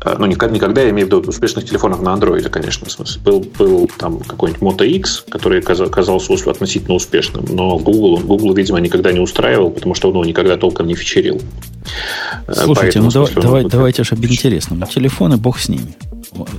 А, 0.00 0.16
ну, 0.18 0.26
никогда, 0.26 0.54
никогда 0.54 0.82
я 0.82 0.90
имею 0.90 1.06
в 1.06 1.10
виду 1.10 1.28
успешных 1.28 1.64
телефонов 1.64 2.00
на 2.02 2.10
Android, 2.10 2.48
конечно, 2.48 2.86
в 2.86 2.92
смысле. 2.92 3.20
Был, 3.22 3.46
был 3.58 3.90
там 3.98 4.20
какой-нибудь 4.20 4.62
Moto 4.62 4.86
X, 4.86 5.24
который 5.28 5.60
оказался 5.60 6.28
относительно 6.50 6.94
успешным, 6.94 7.44
но 7.50 7.78
Google, 7.78 8.18
Google, 8.18 8.54
видимо, 8.54 8.78
никогда 8.80 9.12
не 9.12 9.20
устраивал, 9.20 9.70
потому 9.70 9.94
что 9.94 10.08
он 10.08 10.14
его 10.14 10.24
никогда 10.24 10.56
толком 10.56 10.86
не 10.86 10.94
фичерил. 10.94 11.40
Слушайте, 12.46 13.00
Поэтому, 13.00 13.04
ну 13.04 13.10
давай, 13.10 13.34
давай, 13.34 13.57
давайте 13.64 14.04
же 14.04 14.14
об 14.14 14.24
интересном. 14.24 14.82
Телефоны, 14.86 15.36
бог 15.36 15.58
с 15.58 15.68
ними. 15.68 15.94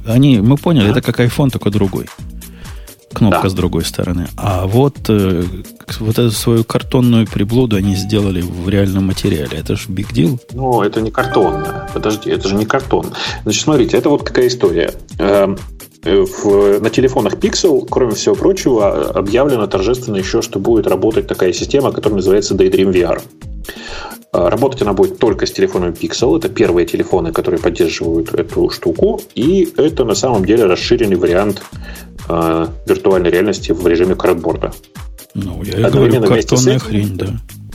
Они, 0.06 0.40
мы 0.40 0.58
поняли, 0.58 0.86
да. 0.86 1.00
это 1.00 1.02
как 1.02 1.20
iPhone, 1.20 1.50
только 1.50 1.70
другой. 1.70 2.06
Кнопка 3.14 3.44
да. 3.44 3.50
с 3.50 3.54
другой 3.54 3.86
стороны. 3.86 4.28
А 4.38 4.68
вот, 4.68 4.98
э, 5.10 5.44
вот 6.00 6.20
эту 6.20 6.32
свою 6.32 6.64
картонную 6.64 7.26
приблуду 7.26 7.76
они 7.76 7.96
сделали 7.96 8.42
в 8.42 8.70
реальном 8.70 9.08
материале. 9.08 9.58
Это 9.58 9.76
же 9.76 9.90
big 9.90 10.14
deal. 10.14 10.40
Ну, 10.54 10.84
это 10.84 11.02
не 11.02 11.10
картонная. 11.10 11.90
Подожди, 11.94 12.30
это 12.30 12.48
же 12.48 12.56
не 12.56 12.66
картон. 12.66 13.08
Значит, 13.44 13.64
смотрите, 13.64 13.98
это 13.98 14.10
вот 14.10 14.24
какая 14.24 14.48
история. 14.48 14.94
Эм, 15.18 15.58
в, 16.04 16.80
на 16.80 16.90
телефонах 16.90 17.36
Pixel, 17.36 17.86
кроме 17.90 18.16
всего 18.16 18.36
прочего, 18.36 19.10
объявлено 19.10 19.68
торжественно 19.68 20.18
еще, 20.18 20.42
что 20.42 20.60
будет 20.60 20.88
работать 20.88 21.28
такая 21.28 21.54
система, 21.54 21.92
которая 21.92 22.18
называется 22.18 22.56
Daydream 22.56 22.92
VR. 22.94 23.22
А, 24.32 24.50
работать 24.50 24.82
она 24.82 24.94
будет 24.94 25.18
только 25.20 25.46
с 25.46 25.52
телефоном 25.52 25.92
Pixel. 25.92 26.38
Это 26.38 26.50
первые 26.50 26.86
телефоны, 26.86 27.32
которые 27.32 27.60
поддерживают 27.60 28.34
эту 28.34 28.70
штуку. 28.70 29.22
И 29.36 29.74
это 29.78 30.06
на 30.06 30.16
самом 30.16 30.46
деле 30.46 30.66
расширенный 30.66 31.16
вариант 31.16 31.62
э, 32.30 32.68
виртуальной 32.86 33.32
реальности 33.32 33.72
в 33.72 33.86
режиме 33.88 34.16
картборда. 34.16 34.74
Ну, 35.34 35.64
я 35.64 35.88
и 35.88 35.92
говорю, 35.92 36.22
картонная 36.22 36.80
хрень, 36.80 37.18
да. 37.18 37.28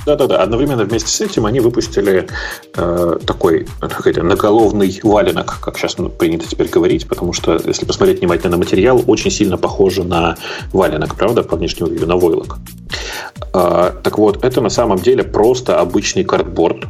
Да-да-да. 0.07 0.43
Одновременно 0.43 0.85
вместе 0.85 1.11
с 1.11 1.21
этим 1.21 1.47
они 1.47 1.61
выпустили 1.61 2.29
э, 2.77 3.17
такой 3.27 3.67
сказать, 3.91 4.23
наголовный 4.23 5.01
валенок, 5.03 5.59
как 5.61 5.79
сейчас 5.79 5.97
принято 6.19 6.47
теперь 6.49 6.69
говорить, 6.69 7.09
потому 7.09 7.33
что, 7.33 7.61
если 7.65 7.87
посмотреть 7.87 8.21
внимательно 8.21 8.53
на 8.53 8.57
материал, 8.59 9.03
очень 9.07 9.31
сильно 9.31 9.57
похоже 9.57 10.05
на 10.05 10.37
валенок, 10.73 11.15
правда, 11.15 11.43
по 11.43 11.57
внешнему 11.57 11.91
виду, 11.91 12.07
на 12.07 12.17
войлок. 12.17 12.59
Э, 13.53 13.93
так 14.03 14.19
вот, 14.19 14.45
это 14.45 14.61
на 14.61 14.71
самом 14.71 14.99
деле 14.99 15.25
просто 15.25 15.81
обычный 15.81 16.25
картборд, 16.25 16.85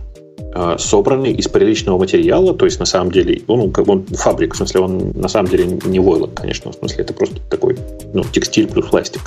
Э, 0.56 0.76
собранный 0.78 1.32
из 1.32 1.48
приличного 1.48 1.98
материала, 1.98 2.54
то 2.54 2.64
есть 2.64 2.78
на 2.78 2.86
самом 2.86 3.10
деле, 3.10 3.42
ну, 3.48 3.72
как 3.72 3.88
он 3.88 4.06
фабрик, 4.06 4.54
в 4.54 4.56
смысле, 4.56 4.80
он 4.82 5.10
на 5.14 5.26
самом 5.26 5.50
деле 5.50 5.80
не 5.84 5.98
войлок, 5.98 6.34
конечно, 6.34 6.70
в 6.70 6.76
смысле, 6.76 7.02
это 7.02 7.12
просто 7.12 7.40
такой, 7.50 7.76
ну, 8.12 8.22
текстиль 8.22 8.68
плюс 8.68 8.86
пластик. 8.86 9.22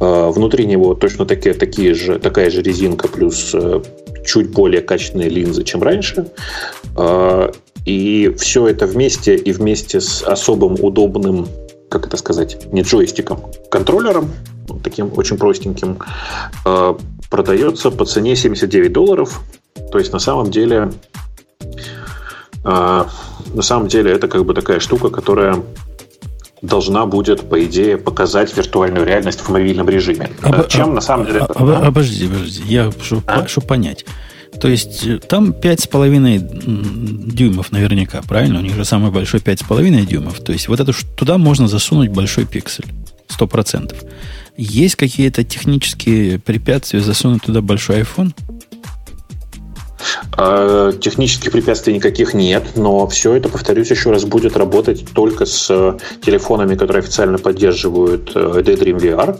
Э, 0.00 0.30
внутри 0.30 0.66
него 0.66 0.94
точно 0.94 1.26
такие, 1.26 1.54
такие 1.54 1.92
же, 1.92 2.20
такая 2.20 2.50
же 2.50 2.62
резинка 2.62 3.08
плюс 3.08 3.50
э, 3.52 3.82
чуть 4.24 4.52
более 4.52 4.80
качественные 4.80 5.28
линзы, 5.28 5.64
чем 5.64 5.82
раньше. 5.82 6.30
И 7.84 8.34
все 8.38 8.68
это 8.68 8.86
вместе 8.86 9.34
и 9.34 9.52
вместе 9.52 10.00
с 10.00 10.22
особым 10.22 10.76
удобным, 10.80 11.48
как 11.88 12.06
это 12.06 12.16
сказать, 12.16 12.72
не 12.72 12.82
джойстиком, 12.82 13.40
контроллером, 13.70 14.30
таким 14.84 15.10
очень 15.16 15.38
простеньким, 15.38 15.98
продается 17.30 17.90
по 17.90 18.04
цене 18.04 18.36
79 18.36 18.92
долларов. 18.92 19.40
То 19.90 19.98
есть 19.98 20.12
на 20.12 20.18
самом 20.18 20.50
деле, 20.50 20.92
э, 22.64 23.04
на 23.54 23.62
самом 23.62 23.88
деле 23.88 24.12
это 24.12 24.28
как 24.28 24.44
бы 24.44 24.54
такая 24.54 24.80
штука, 24.80 25.10
которая 25.10 25.62
должна 26.62 27.06
будет, 27.06 27.48
по 27.48 27.64
идее, 27.64 27.96
показать 27.96 28.56
виртуальную 28.56 29.06
реальность 29.06 29.40
в 29.40 29.48
мобильном 29.48 29.88
режиме. 29.88 30.30
Об, 30.42 30.60
э, 30.60 30.68
Чем 30.68 30.88
об, 30.88 30.94
на 30.94 31.00
самом 31.00 31.26
деле... 31.26 31.40
Об, 31.40 31.62
об, 31.62 31.70
обожди, 31.70 32.26
обожди, 32.26 32.62
я 32.66 32.90
чтобы 33.02 33.22
а? 33.26 33.46
Шо 33.46 33.60
понять. 33.60 34.04
То 34.60 34.68
есть 34.68 35.06
э, 35.06 35.18
там 35.18 35.50
5,5 35.50 37.32
дюймов 37.32 37.72
наверняка, 37.72 38.22
правильно? 38.22 38.58
У 38.58 38.62
них 38.62 38.74
же 38.74 38.84
самый 38.84 39.10
большой 39.10 39.40
5,5 39.40 40.06
дюймов. 40.06 40.40
То 40.40 40.52
есть 40.52 40.68
вот 40.68 40.80
это 40.80 40.92
туда 41.16 41.38
можно 41.38 41.68
засунуть 41.68 42.10
большой 42.10 42.44
пиксель. 42.46 42.86
Сто 43.28 43.46
процентов. 43.46 43.98
Есть 44.56 44.96
какие-то 44.96 45.44
технические 45.44 46.38
препятствия 46.40 47.00
засунуть 47.00 47.44
туда 47.44 47.60
большой 47.60 48.00
iPhone? 48.00 48.32
А, 50.36 50.92
технических 50.92 51.52
препятствий 51.52 51.94
никаких 51.94 52.34
нет, 52.34 52.76
но 52.76 53.06
все 53.08 53.34
это, 53.34 53.48
повторюсь 53.48 53.90
еще 53.90 54.10
раз, 54.10 54.24
будет 54.24 54.56
работать 54.56 55.04
только 55.12 55.46
с 55.46 55.96
телефонами, 56.24 56.74
которые 56.74 57.00
официально 57.00 57.38
поддерживают 57.38 58.32
э, 58.34 58.62
Daydream 58.64 58.98
VR. 58.98 59.38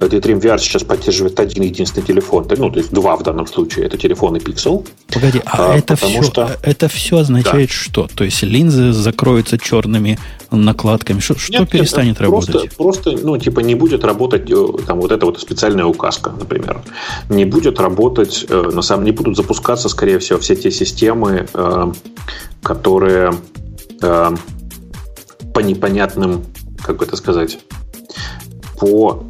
Daydream 0.00 0.40
VR 0.40 0.58
сейчас 0.58 0.84
поддерживает 0.84 1.38
один 1.40 1.62
единственный 1.64 2.04
телефон, 2.04 2.46
ну, 2.56 2.70
то 2.70 2.78
есть 2.78 2.92
два 2.92 3.16
в 3.16 3.22
данном 3.22 3.46
случае. 3.46 3.86
Это 3.86 3.96
телефоны 3.96 4.38
Pixel. 4.38 4.86
Погоди, 5.12 5.42
а, 5.44 5.72
а 5.72 5.76
это, 5.76 5.96
все, 5.96 6.22
что... 6.22 6.50
это 6.62 6.88
все 6.88 7.18
означает 7.18 7.68
да. 7.68 7.74
что? 7.74 8.08
То 8.14 8.24
есть 8.24 8.42
линзы 8.42 8.92
закроются 8.92 9.58
черными 9.58 10.18
накладками? 10.50 11.20
Что, 11.20 11.38
что 11.38 11.60
нет, 11.60 11.70
перестанет 11.70 12.20
нет, 12.20 12.20
работать? 12.20 12.76
Просто, 12.76 13.10
просто, 13.10 13.26
ну, 13.26 13.36
типа, 13.38 13.60
не 13.60 13.74
будет 13.74 14.04
работать 14.04 14.50
э, 14.50 14.66
там 14.86 15.00
вот 15.00 15.12
эта 15.12 15.26
вот 15.26 15.40
специальная 15.40 15.84
указка, 15.84 16.30
например. 16.30 16.82
Не 17.28 17.44
будет 17.44 17.80
работать, 17.80 18.46
э, 18.48 18.70
на 18.72 18.82
самом 18.82 19.04
не 19.04 19.12
будут 19.12 19.36
запускаться, 19.36 19.88
скорее 19.88 20.18
всего, 20.18 20.38
все 20.38 20.56
те 20.56 20.70
системы, 20.70 21.46
э, 21.52 21.92
которые 22.62 23.34
по 24.00 25.60
непонятным, 25.60 26.44
как 26.84 26.98
бы 26.98 27.04
это 27.04 27.16
сказать, 27.16 27.58
по 28.78 29.24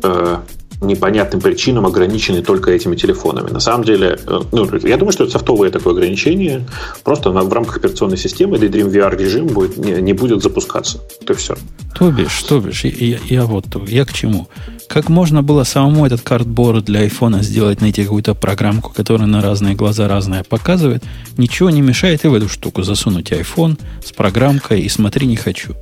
непонятным 0.80 1.40
причинам 1.40 1.86
ограничены 1.86 2.42
только 2.42 2.70
этими 2.70 2.96
телефонами. 2.96 3.50
На 3.50 3.60
самом 3.60 3.84
деле, 3.84 4.18
э, 4.26 4.40
ну, 4.52 4.68
я 4.84 4.96
думаю, 4.96 5.12
что 5.12 5.24
это 5.24 5.32
софтовое 5.32 5.70
такое 5.70 5.94
ограничение. 5.94 6.66
Просто 7.04 7.30
в 7.30 7.52
рамках 7.52 7.78
операционной 7.78 8.16
системы 8.16 8.56
Daydream 8.56 8.90
VR 8.90 9.16
режим 9.16 9.48
будет, 9.48 9.76
не, 9.76 10.00
не 10.00 10.12
будет 10.12 10.42
запускаться. 10.42 11.00
Это 11.20 11.34
все. 11.34 11.56
То 11.98 12.10
бишь, 12.12 12.42
то 12.44 12.60
бишь, 12.60 12.84
я, 12.84 13.18
я 13.28 13.44
вот, 13.44 13.64
я 13.88 14.04
к 14.04 14.12
чему? 14.12 14.48
Как 14.88 15.08
можно 15.08 15.42
было 15.42 15.64
самому 15.64 16.06
этот 16.06 16.22
картборд 16.22 16.84
для 16.84 17.00
айфона 17.00 17.42
сделать, 17.42 17.80
найти 17.80 18.04
какую-то 18.04 18.34
программку, 18.34 18.92
которая 18.94 19.26
на 19.26 19.42
разные 19.42 19.74
глаза 19.74 20.06
разное 20.08 20.44
показывает, 20.44 21.02
ничего 21.36 21.70
не 21.70 21.82
мешает 21.82 22.24
и 22.24 22.28
в 22.28 22.34
эту 22.34 22.48
штуку 22.48 22.82
засунуть 22.82 23.32
iPhone 23.32 23.78
с 24.04 24.12
программкой 24.12 24.80
и 24.80 24.88
смотри 24.88 25.26
не 25.26 25.36
хочу. 25.36 25.74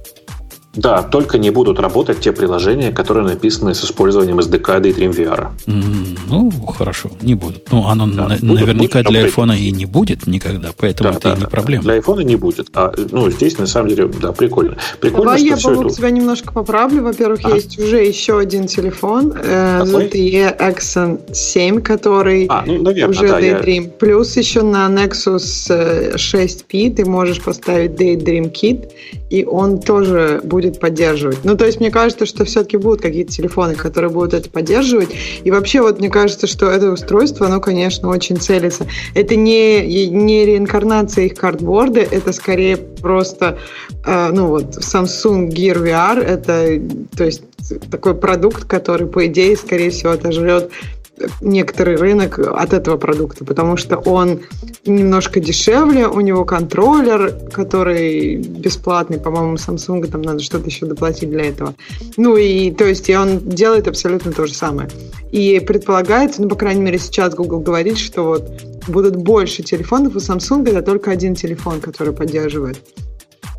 Да, 0.76 1.02
только 1.02 1.38
не 1.38 1.50
будут 1.50 1.80
работать 1.80 2.20
те 2.20 2.32
приложения, 2.32 2.92
которые 2.92 3.26
написаны 3.26 3.74
с 3.74 3.82
использованием 3.84 4.38
SDK 4.38 4.88
и 4.88 4.92
DreamVR. 4.92 5.48
Mm, 5.66 6.18
ну, 6.28 6.50
хорошо, 6.50 7.10
не 7.22 7.34
будут. 7.34 7.72
Ну, 7.72 7.86
оно 7.86 8.06
да, 8.06 8.28
на, 8.28 8.36
будут, 8.36 8.42
наверняка 8.42 8.98
будут 8.98 9.12
для 9.12 9.24
айфона 9.24 9.52
и 9.52 9.70
не 9.70 9.86
будет 9.86 10.26
никогда, 10.26 10.70
поэтому 10.76 11.10
да, 11.10 11.16
это 11.16 11.28
да, 11.28 11.34
и 11.34 11.36
не 11.36 11.44
да, 11.44 11.48
проблема. 11.48 11.82
Для 11.82 11.94
айфона 11.94 12.20
не 12.20 12.36
будет. 12.36 12.68
А, 12.74 12.92
ну, 13.10 13.30
здесь, 13.30 13.58
на 13.58 13.66
самом 13.66 13.88
деле, 13.88 14.08
да, 14.20 14.32
прикольно. 14.32 14.76
прикольно 15.00 15.24
Давай 15.24 15.42
я, 15.42 15.56
Бобок, 15.56 15.86
это... 15.86 15.94
тебя 15.94 16.10
немножко 16.10 16.52
поправлю. 16.52 17.02
Во-первых, 17.02 17.40
а? 17.44 17.50
есть 17.50 17.78
уже 17.78 18.04
еще 18.04 18.38
один 18.38 18.66
телефон, 18.66 19.32
э, 19.32 19.82
ZTE 19.82 20.58
Exxon 20.58 21.32
7, 21.32 21.80
который 21.80 22.46
а, 22.48 22.64
ну, 22.66 22.82
наверное, 22.82 23.10
уже 23.10 23.28
да, 23.28 23.40
Daydream. 23.40 23.84
Я... 23.84 23.90
Плюс 23.90 24.36
еще 24.36 24.62
на 24.62 24.88
Nexus 24.88 26.14
6P 26.14 26.94
ты 26.94 27.04
можешь 27.04 27.40
поставить 27.40 27.92
Daydream 27.92 28.52
Kit, 28.52 28.90
и 29.30 29.44
он 29.44 29.80
тоже 29.80 30.40
будет 30.44 30.65
поддерживать. 30.72 31.38
Ну, 31.44 31.56
то 31.56 31.64
есть, 31.66 31.80
мне 31.80 31.90
кажется, 31.90 32.26
что 32.26 32.44
все-таки 32.44 32.76
будут 32.76 33.00
какие-то 33.00 33.32
телефоны, 33.32 33.74
которые 33.74 34.10
будут 34.10 34.34
это 34.34 34.50
поддерживать. 34.50 35.10
И 35.44 35.50
вообще, 35.50 35.80
вот 35.80 35.98
мне 35.98 36.10
кажется, 36.10 36.46
что 36.46 36.70
это 36.70 36.90
устройство, 36.90 37.46
оно, 37.46 37.60
конечно, 37.60 38.08
очень 38.08 38.36
целится. 38.36 38.86
Это 39.14 39.36
не, 39.36 40.06
не 40.06 40.44
реинкарнация 40.44 41.26
их 41.26 41.34
картборда, 41.34 42.00
это 42.00 42.32
скорее 42.32 42.76
просто, 42.76 43.58
э, 44.04 44.30
ну, 44.32 44.48
вот, 44.48 44.76
Samsung 44.76 45.48
Gear 45.48 45.82
VR, 45.82 46.20
это, 46.20 46.80
то 47.16 47.24
есть, 47.24 47.42
такой 47.90 48.14
продукт, 48.14 48.64
который, 48.64 49.06
по 49.06 49.26
идее, 49.26 49.56
скорее 49.56 49.90
всего, 49.90 50.12
отожрет 50.12 50.70
некоторый 51.40 51.96
рынок 51.96 52.38
от 52.38 52.72
этого 52.72 52.96
продукта, 52.96 53.44
потому 53.44 53.76
что 53.76 53.96
он 53.96 54.40
немножко 54.84 55.40
дешевле, 55.40 56.06
у 56.06 56.20
него 56.20 56.44
контроллер, 56.44 57.32
который 57.52 58.36
бесплатный, 58.36 59.18
по-моему, 59.18 59.54
Samsung, 59.54 60.06
там 60.06 60.22
надо 60.22 60.40
что-то 60.40 60.66
еще 60.66 60.86
доплатить 60.86 61.30
для 61.30 61.46
этого. 61.46 61.74
Ну 62.16 62.36
и, 62.36 62.70
то 62.70 62.84
есть, 62.84 63.08
и 63.08 63.16
он 63.16 63.38
делает 63.40 63.88
абсолютно 63.88 64.32
то 64.32 64.46
же 64.46 64.54
самое. 64.54 64.88
И 65.32 65.60
предполагается, 65.60 66.42
ну, 66.42 66.48
по 66.48 66.56
крайней 66.56 66.82
мере, 66.82 66.98
сейчас 66.98 67.34
Google 67.34 67.60
говорит, 67.60 67.98
что 67.98 68.22
вот 68.24 68.50
будут 68.88 69.16
больше 69.16 69.62
телефонов 69.62 70.14
у 70.16 70.18
Samsung, 70.18 70.68
это 70.68 70.82
только 70.82 71.10
один 71.10 71.34
телефон, 71.34 71.80
который 71.80 72.12
поддерживает. 72.12 72.78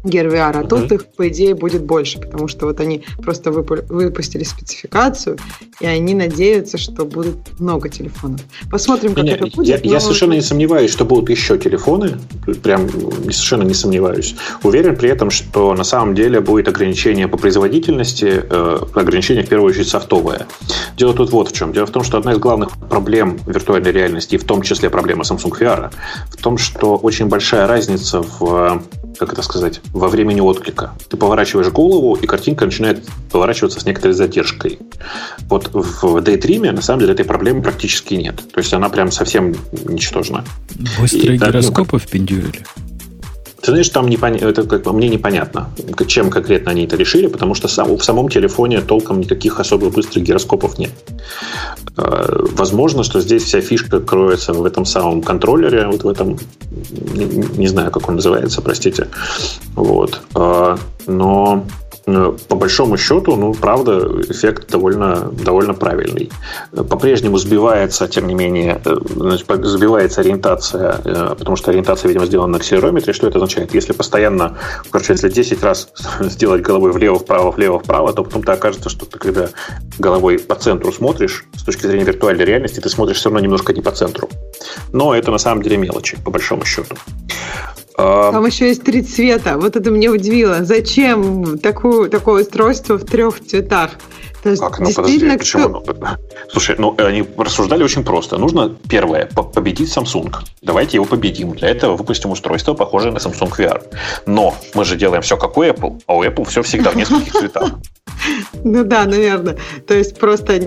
А 0.07 0.63
uh-huh. 0.63 0.67
тут 0.67 0.91
их, 0.91 1.05
по 1.05 1.27
идее, 1.27 1.55
будет 1.55 1.83
больше, 1.83 2.19
потому 2.19 2.47
что 2.47 2.65
вот 2.65 2.79
они 2.79 3.03
просто 3.23 3.51
выпустили 3.51 4.43
спецификацию, 4.43 5.37
и 5.79 5.85
они 5.85 6.13
надеются, 6.13 6.77
что 6.77 7.05
будет 7.05 7.35
много 7.59 7.89
телефонов. 7.89 8.41
Посмотрим, 8.71 9.13
как 9.13 9.23
Нет, 9.23 9.41
это 9.41 9.55
будет. 9.55 9.67
Я, 9.67 9.79
но... 9.83 9.91
я 9.93 9.99
совершенно 9.99 10.33
не 10.33 10.41
сомневаюсь, 10.41 10.91
что 10.91 11.05
будут 11.05 11.29
еще 11.29 11.57
телефоны, 11.57 12.17
прям 12.63 12.89
совершенно 12.89 13.63
не 13.63 13.73
сомневаюсь. 13.73 14.35
Уверен 14.63 14.95
при 14.95 15.09
этом, 15.09 15.29
что 15.29 15.73
на 15.73 15.83
самом 15.83 16.15
деле 16.15 16.39
будет 16.39 16.67
ограничение 16.67 17.27
по 17.27 17.37
производительности, 17.37 18.43
э, 18.49 18.79
ограничение 18.93 19.43
в 19.43 19.49
первую 19.49 19.71
очередь 19.71 19.87
софтовое. 19.87 20.47
Дело 20.97 21.13
тут 21.13 21.31
вот 21.31 21.49
в 21.49 21.53
чем. 21.53 21.73
Дело 21.73 21.85
в 21.85 21.91
том, 21.91 22.03
что 22.03 22.17
одна 22.17 22.33
из 22.33 22.37
главных 22.37 22.69
проблем 22.89 23.39
виртуальной 23.45 23.91
реальности, 23.91 24.35
и 24.35 24.37
в 24.37 24.43
том 24.43 24.61
числе 24.61 24.89
проблема 24.89 25.23
Samsung 25.23 25.57
VR, 25.59 25.91
в 26.29 26.37
том, 26.37 26.57
что 26.57 26.95
очень 26.95 27.27
большая 27.27 27.67
разница 27.67 28.21
в 28.21 28.81
как 29.17 29.33
это 29.33 29.41
сказать, 29.41 29.81
во 29.93 30.07
времени 30.07 30.39
отклика. 30.39 30.93
Ты 31.09 31.17
поворачиваешь 31.17 31.69
голову, 31.69 32.15
и 32.15 32.27
картинка 32.27 32.65
начинает 32.65 33.03
поворачиваться 33.31 33.79
с 33.79 33.85
некоторой 33.85 34.13
задержкой. 34.13 34.79
Вот 35.49 35.69
в 35.73 36.17
Daydream 36.17 36.71
на 36.71 36.81
самом 36.81 37.01
деле 37.01 37.13
этой 37.13 37.25
проблемы 37.25 37.61
практически 37.61 38.13
нет. 38.13 38.35
То 38.53 38.59
есть 38.59 38.73
она 38.73 38.89
прям 38.89 39.11
совсем 39.11 39.55
ничтожна. 39.85 40.45
Быстрые 40.99 41.35
и, 41.35 41.37
гироскопы 41.37 41.93
ну, 41.93 41.99
впендюрили? 41.99 42.65
Ты 43.67 43.71
знаешь, 43.71 43.89
там 43.89 44.07
непон... 44.07 44.33
это 44.35 44.63
как 44.63 44.85
мне 44.93 45.09
непонятно, 45.09 45.69
чем 46.07 46.29
конкретно 46.29 46.71
они 46.71 46.85
это 46.85 46.95
решили, 46.95 47.27
потому 47.27 47.53
что 47.53 47.67
сам, 47.67 47.97
в 47.97 48.01
самом 48.01 48.29
телефоне 48.29 48.79
толком 48.79 49.19
никаких 49.19 49.59
особо 49.59 49.89
быстрых 49.89 50.23
гироскопов 50.23 50.79
нет. 50.79 50.91
Э, 51.97 52.45
возможно, 52.53 53.03
что 53.03 53.19
здесь 53.19 53.43
вся 53.43 53.59
фишка 53.59 53.99
кроется 53.99 54.53
в 54.53 54.63
этом 54.63 54.85
самом 54.85 55.21
контроллере, 55.21 55.85
вот 55.87 56.05
в 56.05 56.07
этом, 56.07 56.39
не, 57.57 57.67
знаю, 57.67 57.91
как 57.91 58.07
он 58.07 58.15
называется, 58.15 58.61
простите. 58.61 59.09
Вот. 59.75 60.21
Э, 60.33 60.77
но 61.05 61.65
по 62.07 62.55
большому 62.55 62.97
счету, 62.97 63.35
ну, 63.35 63.53
правда, 63.53 63.99
эффект 64.29 64.71
довольно, 64.71 65.29
довольно 65.43 65.73
правильный. 65.73 66.31
По-прежнему 66.71 67.37
сбивается, 67.37 68.07
тем 68.07 68.27
не 68.27 68.33
менее, 68.33 68.81
э, 68.85 68.95
значит, 69.13 69.45
сбивается 69.65 70.21
ориентация, 70.21 71.01
э, 71.03 71.35
потому 71.37 71.57
что 71.57 71.71
ориентация, 71.71 72.07
видимо, 72.07 72.25
сделана 72.25 72.53
на 72.53 72.57
акселерометре. 72.59 73.11
Что 73.11 73.27
это 73.27 73.39
означает? 73.39 73.73
Если 73.73 73.91
постоянно, 73.91 74.57
короче, 74.89 75.13
если 75.13 75.27
10 75.27 75.61
раз 75.63 75.89
сделать 76.21 76.61
головой 76.61 76.93
влево-вправо, 76.93 77.51
влево-вправо, 77.51 78.13
то 78.13 78.23
потом-то 78.23 78.53
окажется, 78.53 78.89
что 78.89 79.05
ты, 79.05 79.19
когда 79.19 79.49
головой 79.99 80.39
по 80.39 80.55
центру 80.55 80.93
смотришь, 80.93 81.43
с 81.57 81.63
точки 81.63 81.87
зрения 81.87 82.05
виртуальной 82.05 82.45
реальности, 82.45 82.79
ты 82.79 82.87
смотришь 82.87 83.17
все 83.17 83.29
равно 83.29 83.41
немножко 83.41 83.73
не 83.73 83.81
по 83.81 83.91
центру. 83.91 84.29
Но 84.93 85.13
это 85.13 85.29
на 85.31 85.39
самом 85.39 85.61
деле 85.61 85.75
мелочи, 85.75 86.17
по 86.23 86.31
большому 86.31 86.63
счету. 86.63 86.95
Там 87.97 88.45
еще 88.45 88.67
есть 88.67 88.83
три 88.83 89.01
цвета. 89.01 89.57
Вот 89.57 89.75
это 89.75 89.89
меня 89.89 90.11
удивило. 90.11 90.63
Зачем 90.63 91.57
такую, 91.57 92.09
такое 92.09 92.43
устройство 92.43 92.97
в 92.97 93.05
трех 93.05 93.43
цветах? 93.43 93.91
То 94.43 94.51
есть, 94.51 94.61
как? 94.61 94.79
Ну, 94.79 94.93
подожди, 94.93 95.37
почему? 95.37 95.81
Кто... 95.81 95.95
Слушай, 96.51 96.75
ну, 96.77 96.95
они 96.99 97.25
рассуждали 97.37 97.83
очень 97.83 98.03
просто. 98.03 98.37
Нужно, 98.37 98.75
первое, 98.87 99.25
победить 99.25 99.89
Samsung. 99.89 100.31
Давайте 100.61 100.97
его 100.97 101.05
победим. 101.05 101.53
Для 101.53 101.69
этого 101.69 101.97
выпустим 101.97 102.29
устройство, 102.29 102.75
похожее 102.75 103.11
на 103.11 103.17
Samsung 103.17 103.51
VR. 103.57 103.81
Но 104.27 104.55
мы 104.75 104.85
же 104.85 104.95
делаем 104.95 105.23
все 105.23 105.35
как 105.35 105.57
у 105.57 105.63
Apple, 105.63 105.99
а 106.05 106.15
у 106.15 106.23
Apple 106.23 106.45
все 106.45 106.61
всегда 106.61 106.91
в 106.91 106.95
нескольких 106.95 107.33
цветах. 107.33 107.71
Ну 108.63 108.83
да, 108.83 109.05
наверное. 109.05 109.57
То 109.87 109.93
есть 109.93 110.17
просто 110.19 110.59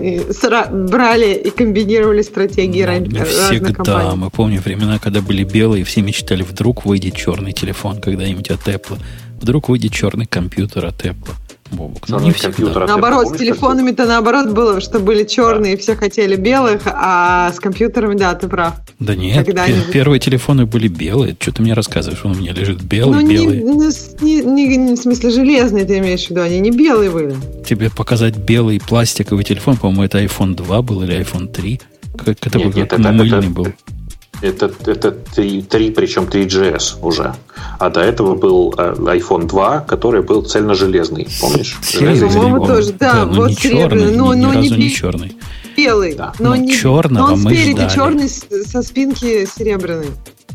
брали 0.71 1.33
и 1.33 1.49
комбинировали 1.49 2.21
стратегии 2.21 2.81
раньше. 2.81 3.25
Всегда. 3.25 4.15
Мы 4.15 4.29
помним 4.29 4.61
времена, 4.61 4.99
когда 4.99 5.21
были 5.21 5.43
белые, 5.43 5.83
все 5.83 6.01
мечтали, 6.01 6.43
вдруг 6.43 6.85
выйдет 6.85 7.15
черный 7.15 7.53
телефон 7.53 8.01
когда-нибудь 8.01 8.49
от 8.49 8.67
Apple. 8.67 8.97
Вдруг 9.41 9.69
выйдет 9.69 9.91
черный 9.91 10.27
компьютер 10.27 10.85
от 10.85 11.03
Apple. 11.03 11.33
Бобок. 11.71 12.07
Ну, 12.09 12.19
не 12.19 12.31
всегда. 12.31 12.85
Наоборот, 12.85 13.29
с 13.29 13.37
телефонами-то 13.37 14.05
наоборот 14.05 14.51
было, 14.51 14.81
что 14.81 14.99
были 14.99 15.23
черные, 15.23 15.75
да. 15.75 15.81
все 15.81 15.95
хотели 15.95 16.35
белых, 16.35 16.81
а 16.85 17.51
с 17.53 17.59
компьютерами, 17.59 18.15
да, 18.15 18.33
ты 18.35 18.47
прав. 18.47 18.75
Да 18.99 19.15
нет, 19.15 19.47
первые 19.91 20.19
телефоны 20.19 20.65
были 20.65 20.87
белые. 20.87 21.35
Что 21.39 21.53
ты 21.53 21.61
мне 21.63 21.73
рассказываешь? 21.73 22.23
Он 22.23 22.31
у 22.31 22.35
меня 22.35 22.53
лежит 22.53 22.81
белый, 22.81 23.23
ну, 23.23 23.29
белый. 23.29 23.63
Не, 24.21 24.41
не, 24.41 24.77
не, 24.77 24.95
в 24.95 24.99
смысле 24.99 25.29
железные 25.29 25.85
ты 25.85 25.97
имеешь 25.99 26.27
в 26.27 26.29
виду, 26.29 26.41
они 26.41 26.59
не 26.59 26.71
белые 26.71 27.09
были. 27.09 27.35
Тебе 27.65 27.89
показать 27.89 28.37
белый 28.37 28.79
пластиковый 28.79 29.43
телефон, 29.43 29.77
по-моему, 29.77 30.03
это 30.03 30.23
iPhone 30.23 30.55
2 30.55 30.81
был 30.81 31.03
или 31.03 31.19
iPhone 31.19 31.47
3. 31.51 31.81
Как, 32.17 32.27
это 32.27 32.57
нет, 32.57 32.67
был, 32.67 32.77
нет, 32.77 32.89
как 32.89 32.99
это, 32.99 33.11
мыльный 33.11 33.39
это, 33.39 33.49
был. 33.49 33.65
Это, 33.67 33.75
это 34.41 35.11
3, 35.11 35.61
3, 35.63 35.91
причем 35.91 36.23
3GS 36.23 36.99
уже. 37.01 37.33
А 37.79 37.89
до 37.89 38.01
этого 38.01 38.35
был 38.35 38.73
э, 38.77 38.93
iPhone 38.97 39.47
2, 39.47 39.81
который 39.81 40.21
был 40.21 40.43
цельно-железный. 40.43 41.27
Помнишь? 41.39 41.79
По-моему, 41.93 42.65
тоже. 42.65 42.93
Да, 42.93 43.25
да 43.25 43.25
вот 43.25 43.53
серебряный. 43.53 44.15
Но, 44.15 44.33
но 44.33 44.53
не, 44.53 44.69
не 44.69 44.89
черный. 44.89 45.35
Белый. 45.77 46.15
Да. 46.15 46.33
Но, 46.39 46.49
но 46.49 46.55
не, 46.55 46.73
черного 46.73 47.27
но 47.27 47.33
он 47.33 47.41
мы 47.41 47.51
спереди 47.51 47.73
ждали. 47.73 47.95
черный 47.95 48.29
со 48.29 48.83
спинки 48.83 49.45
серебряный. 49.45 50.07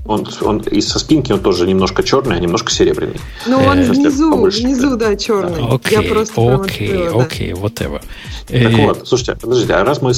Он, 0.08 0.26
он 0.42 0.58
и 0.58 0.80
со 0.80 0.98
спинки 0.98 1.32
он 1.32 1.40
тоже 1.40 1.66
немножко 1.66 2.02
черный, 2.02 2.36
а 2.36 2.38
немножко 2.38 2.70
серебряный. 2.70 3.20
Ну, 3.46 3.58
он 3.58 3.78
э, 3.78 3.90
внизу, 3.90 4.44
внизу, 4.44 4.96
да, 4.96 5.16
черный. 5.16 5.66
Окей, 5.68 5.98
Я 5.98 6.02
просто 6.02 6.54
окей, 6.54 7.08
окей, 7.08 7.52
whatever. 7.52 8.00
Так 8.46 8.56
э, 8.56 8.86
вот, 8.86 9.08
слушайте, 9.08 9.36
подождите, 9.40 9.74
а 9.74 9.84
раз 9.84 10.02
мы 10.02 10.12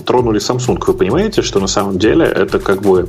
тронули 0.00 0.40
Samsung, 0.40 0.82
вы 0.86 0.94
понимаете, 0.94 1.42
что 1.42 1.60
на 1.60 1.68
самом 1.68 1.98
деле 1.98 2.26
это 2.26 2.58
как 2.58 2.82
бы, 2.82 3.08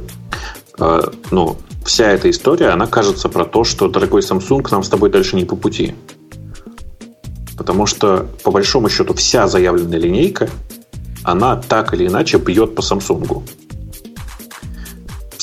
э, 0.80 1.02
ну, 1.32 1.58
вся 1.86 2.12
эта 2.12 2.30
история, 2.30 2.70
она 2.70 2.88
кажется 2.88 3.30
про 3.30 3.46
то, 3.46 3.64
что, 3.64 3.88
дорогой 3.88 4.22
Samsung, 4.22 4.68
нам 4.72 4.84
с 4.84 4.90
тобой 4.90 5.10
дальше 5.10 5.36
не 5.36 5.46
по 5.46 5.56
пути. 5.56 5.96
Потому 7.58 7.86
что, 7.86 8.28
по 8.44 8.52
большому 8.52 8.90
счету, 8.90 9.14
вся 9.14 9.48
заявленная 9.48 10.00
линейка, 10.00 10.50
она 11.24 11.56
так 11.56 11.94
или 11.94 12.08
иначе 12.08 12.38
бьет 12.38 12.76
по 12.76 12.82
Samsung 12.82 13.44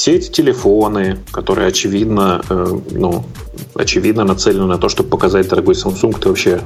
все 0.01 0.15
эти 0.15 0.31
телефоны, 0.31 1.19
которые 1.31 1.69
очевидно, 1.69 2.41
э, 2.49 2.79
ну, 2.93 3.23
очевидно 3.75 4.25
нацелены 4.25 4.65
на 4.65 4.79
то, 4.79 4.89
чтобы 4.89 5.11
показать 5.11 5.47
дорогой 5.51 5.75
Samsung, 5.75 6.19
ты 6.19 6.31
вообще 6.31 6.63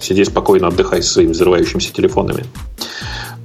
сиди 0.00 0.24
спокойно, 0.24 0.66
отдыхай 0.66 1.00
со 1.00 1.12
своими 1.12 1.30
взрывающимися 1.30 1.92
телефонами. 1.92 2.44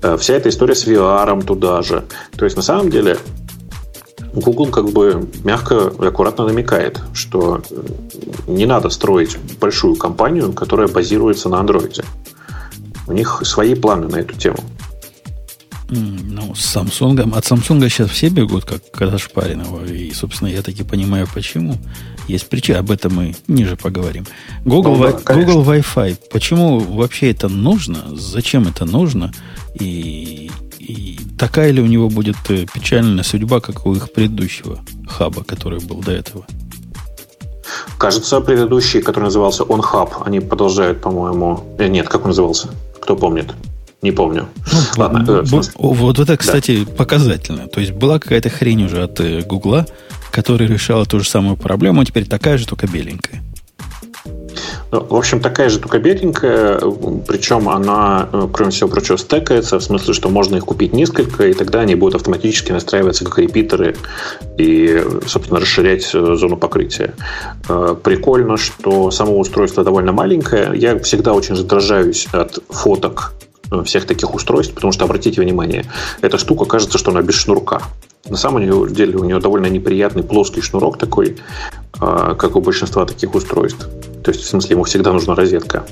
Э, 0.02 0.18
вся 0.18 0.34
эта 0.34 0.50
история 0.50 0.74
с 0.74 0.88
VR 0.88 1.46
туда 1.46 1.84
же. 1.84 2.06
То 2.38 2.46
есть, 2.46 2.58
на 2.58 2.64
самом 2.64 2.90
деле, 2.90 3.20
Google 4.34 4.72
как 4.72 4.90
бы 4.90 5.28
мягко 5.44 5.94
и 6.02 6.06
аккуратно 6.08 6.48
намекает, 6.48 7.00
что 7.14 7.62
не 8.48 8.66
надо 8.66 8.90
строить 8.90 9.38
большую 9.62 9.96
компанию, 9.96 10.54
которая 10.54 10.88
базируется 10.88 11.50
на 11.50 11.58
Android. 11.58 12.04
У 13.06 13.14
них 13.14 13.44
свои 13.46 13.76
планы 13.76 14.08
на 14.08 14.16
эту 14.16 14.36
тему. 14.36 14.58
Ну, 15.90 16.54
с 16.56 16.76
Samsung. 16.76 17.36
От 17.36 17.44
Samsung 17.46 17.90
сейчас 17.90 18.10
все 18.12 18.30
бегут, 18.30 18.66
как 18.66 18.90
когда 18.92 19.18
шпаренного. 19.18 19.86
И, 19.86 20.12
собственно, 20.12 20.50
я 20.50 20.62
таки 20.62 20.84
понимаю, 20.84 21.28
почему. 21.34 21.78
Есть 22.28 22.48
причина, 22.48 22.80
об 22.80 22.92
этом 22.92 23.16
мы 23.16 23.36
ниже 23.48 23.76
поговорим. 23.76 24.26
Google, 24.66 24.98
ну, 24.98 25.04
да, 25.04 25.34
Google 25.34 25.64
Wi-Fi. 25.64 26.18
Почему 26.32 26.80
вообще 26.80 27.32
это 27.32 27.50
нужно? 27.50 28.16
Зачем 28.16 28.68
это 28.68 28.86
нужно? 28.86 29.34
И, 29.80 30.52
и 30.78 31.18
такая 31.40 31.72
ли 31.72 31.82
у 31.82 31.88
него 31.88 32.10
будет 32.10 32.38
э, 32.50 32.66
печальная 32.72 33.24
судьба, 33.24 33.60
как 33.60 33.88
у 33.88 33.96
их 33.96 34.12
предыдущего 34.14 34.80
хаба, 35.08 35.44
который 35.44 35.80
был 35.80 36.02
до 36.02 36.12
этого? 36.12 36.46
Кажется, 37.98 38.40
предыдущий, 38.42 39.02
который 39.02 39.26
назывался 39.26 39.64
OnHub, 39.64 40.10
они 40.24 40.40
продолжают, 40.40 41.02
по-моему... 41.02 41.64
Э, 41.80 41.88
нет, 41.88 42.08
как 42.08 42.22
он 42.22 42.28
назывался? 42.28 42.70
Кто 43.00 43.16
помнит? 43.16 43.54
Не 44.02 44.12
помню. 44.12 44.48
Ну, 44.72 44.80
Ладно. 45.04 45.26
Э, 45.28 45.62
вот 45.76 46.20
это, 46.20 46.38
кстати, 46.38 46.86
да. 46.86 46.92
показательно. 46.92 47.68
То 47.68 47.82
есть 47.82 47.92
была 47.92 48.20
какая-то 48.20 48.50
хрень 48.50 48.86
уже 48.86 49.04
от 49.04 49.20
э, 49.20 49.42
Гугла, 49.42 49.86
которая 50.32 50.70
решала 50.70 51.06
ту 51.06 51.20
же 51.20 51.28
самую 51.28 51.58
проблему, 51.58 52.02
а 52.02 52.06
теперь 52.06 52.26
такая 52.26 52.58
же, 52.58 52.66
только 52.66 52.88
беленькая. 52.88 53.44
Ну, 54.92 55.06
в 55.06 55.16
общем, 55.16 55.42
такая 55.42 55.70
же 55.70 55.80
только 55.80 56.00
беленькая, 56.00 56.80
причем 57.28 57.68
она, 57.68 58.30
э, 58.32 58.48
кроме 58.54 58.72
всего 58.72 58.90
прочего, 58.90 59.18
стекается, 59.18 59.80
в 59.80 59.84
смысле, 59.84 60.14
что 60.14 60.30
можно 60.30 60.56
их 60.56 60.64
купить 60.64 60.94
несколько, 60.94 61.48
и 61.48 61.54
тогда 61.54 61.82
они 61.82 61.96
будут 61.96 62.16
автоматически 62.16 62.72
настраиваться 62.72 63.26
как 63.26 63.38
репитеры 63.38 63.98
и, 64.58 65.04
собственно, 65.28 65.60
расширять 65.60 66.06
зону 66.06 66.56
покрытия. 66.56 67.14
Прикольно, 67.68 68.56
что 68.56 69.12
само 69.12 69.38
устройство 69.38 69.84
довольно 69.84 70.14
маленькое. 70.14 70.72
Я 70.76 70.98
всегда 71.00 71.34
очень 71.34 71.56
раздражаюсь 71.56 72.28
от 72.32 72.60
фоток 72.70 73.34
Э, 73.40 73.49
всех 73.84 74.06
таких 74.06 74.34
устройств, 74.34 74.74
потому 74.74 74.92
что, 74.92 75.06
обратите 75.06 75.42
внимание, 75.42 75.86
эта 76.22 76.38
штука 76.38 76.66
кажется, 76.66 76.98
что 76.98 77.12
она 77.12 77.22
без 77.22 77.36
шнурка. 77.36 77.82
На 78.30 78.38
самом 78.38 78.94
деле 78.94 79.18
у 79.18 79.24
нее 79.24 79.40
довольно 79.40 79.68
неприятный 79.68 80.24
плоский 80.24 80.62
шнурок 80.62 80.98
такой, 80.98 81.38
э, 82.02 82.36
как 82.38 82.56
у 82.56 82.62
большинства 82.62 83.06
таких 83.06 83.34
устройств. 83.34 83.88
То 84.24 84.32
есть, 84.32 84.44
в 84.44 84.48
смысле, 84.48 84.74
ему 84.76 84.84
всегда 84.84 85.14
нужна 85.14 85.36
розетка. 85.36 85.86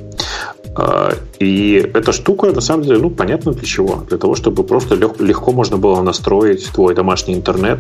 Э, 0.78 1.14
и 1.40 1.90
эта 1.94 2.12
штука, 2.12 2.52
на 2.52 2.62
самом 2.62 2.84
деле, 2.84 3.00
ну, 3.00 3.10
понятно 3.10 3.54
для 3.54 3.66
чего. 3.66 4.04
Для 4.10 4.18
того, 4.18 4.36
чтобы 4.36 4.64
просто 4.64 4.96
легко 4.96 5.52
можно 5.52 5.78
было 5.78 6.02
настроить 6.02 6.70
твой 6.74 6.96
домашний 6.96 7.34
интернет 7.34 7.80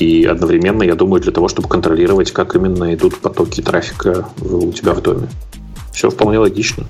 и 0.00 0.24
одновременно, 0.24 0.82
я 0.82 0.94
думаю, 0.94 1.20
для 1.20 1.32
того, 1.32 1.48
чтобы 1.48 1.68
контролировать, 1.68 2.32
как 2.32 2.54
именно 2.56 2.94
идут 2.94 3.18
потоки 3.18 3.60
трафика 3.60 4.26
у 4.40 4.72
тебя 4.72 4.94
в 4.94 5.02
доме. 5.02 5.28
Все 5.92 6.08
вполне 6.08 6.38
логично. 6.38 6.86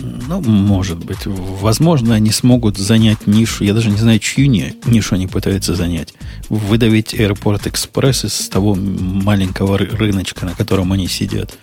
Ну, 0.00 0.40
может 0.40 0.98
быть. 1.04 1.26
Возможно, 1.26 2.14
они 2.14 2.30
смогут 2.30 2.78
занять 2.78 3.26
нишу. 3.26 3.64
Я 3.64 3.74
даже 3.74 3.90
не 3.90 3.98
знаю, 3.98 4.18
чью 4.18 4.48
не, 4.48 4.74
нишу 4.86 5.14
они 5.14 5.26
пытаются 5.26 5.74
занять. 5.74 6.14
Выдавить 6.48 7.14
Airport 7.14 7.64
Express 7.64 8.26
из 8.26 8.48
того 8.48 8.74
маленького 8.74 9.78
рыночка, 9.78 10.46
на 10.46 10.54
котором 10.54 10.92
они 10.92 11.08
сидят. 11.08 11.56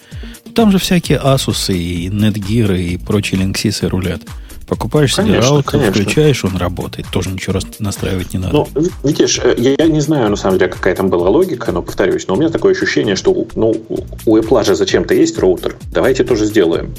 Там 0.53 0.71
же 0.71 0.77
всякие 0.77 1.19
Asus 1.19 1.73
и 1.73 2.09
Netgear 2.09 2.77
и 2.77 2.97
прочие 2.97 3.41
Linksys 3.41 3.87
рулят. 3.87 4.21
Покупаешь 4.67 5.13
себе 5.13 5.39
раутер, 5.39 5.91
включаешь, 5.91 6.43
он 6.43 6.57
работает. 6.57 7.07
Тоже 7.11 7.29
ничего 7.29 7.59
настраивать 7.79 8.33
не 8.33 8.39
надо. 8.39 8.53
Ну, 8.53 8.67
видишь, 9.03 9.39
э, 9.43 9.55
я 9.57 9.87
не 9.87 10.01
знаю, 10.01 10.31
на 10.31 10.35
самом 10.35 10.57
деле, 10.57 10.71
какая 10.71 10.95
там 10.95 11.09
была 11.09 11.29
логика, 11.29 11.71
но 11.71 11.83
повторюсь, 11.83 12.27
но 12.27 12.33
у 12.33 12.37
меня 12.37 12.49
такое 12.49 12.73
ощущение, 12.73 13.15
что 13.15 13.47
ну, 13.55 13.75
у 14.25 14.37
Apple 14.37 14.65
же 14.65 14.75
зачем-то 14.75 15.13
есть 15.13 15.37
роутер. 15.37 15.75
Давайте 15.91 16.23
тоже 16.23 16.45
сделаем 16.45 16.95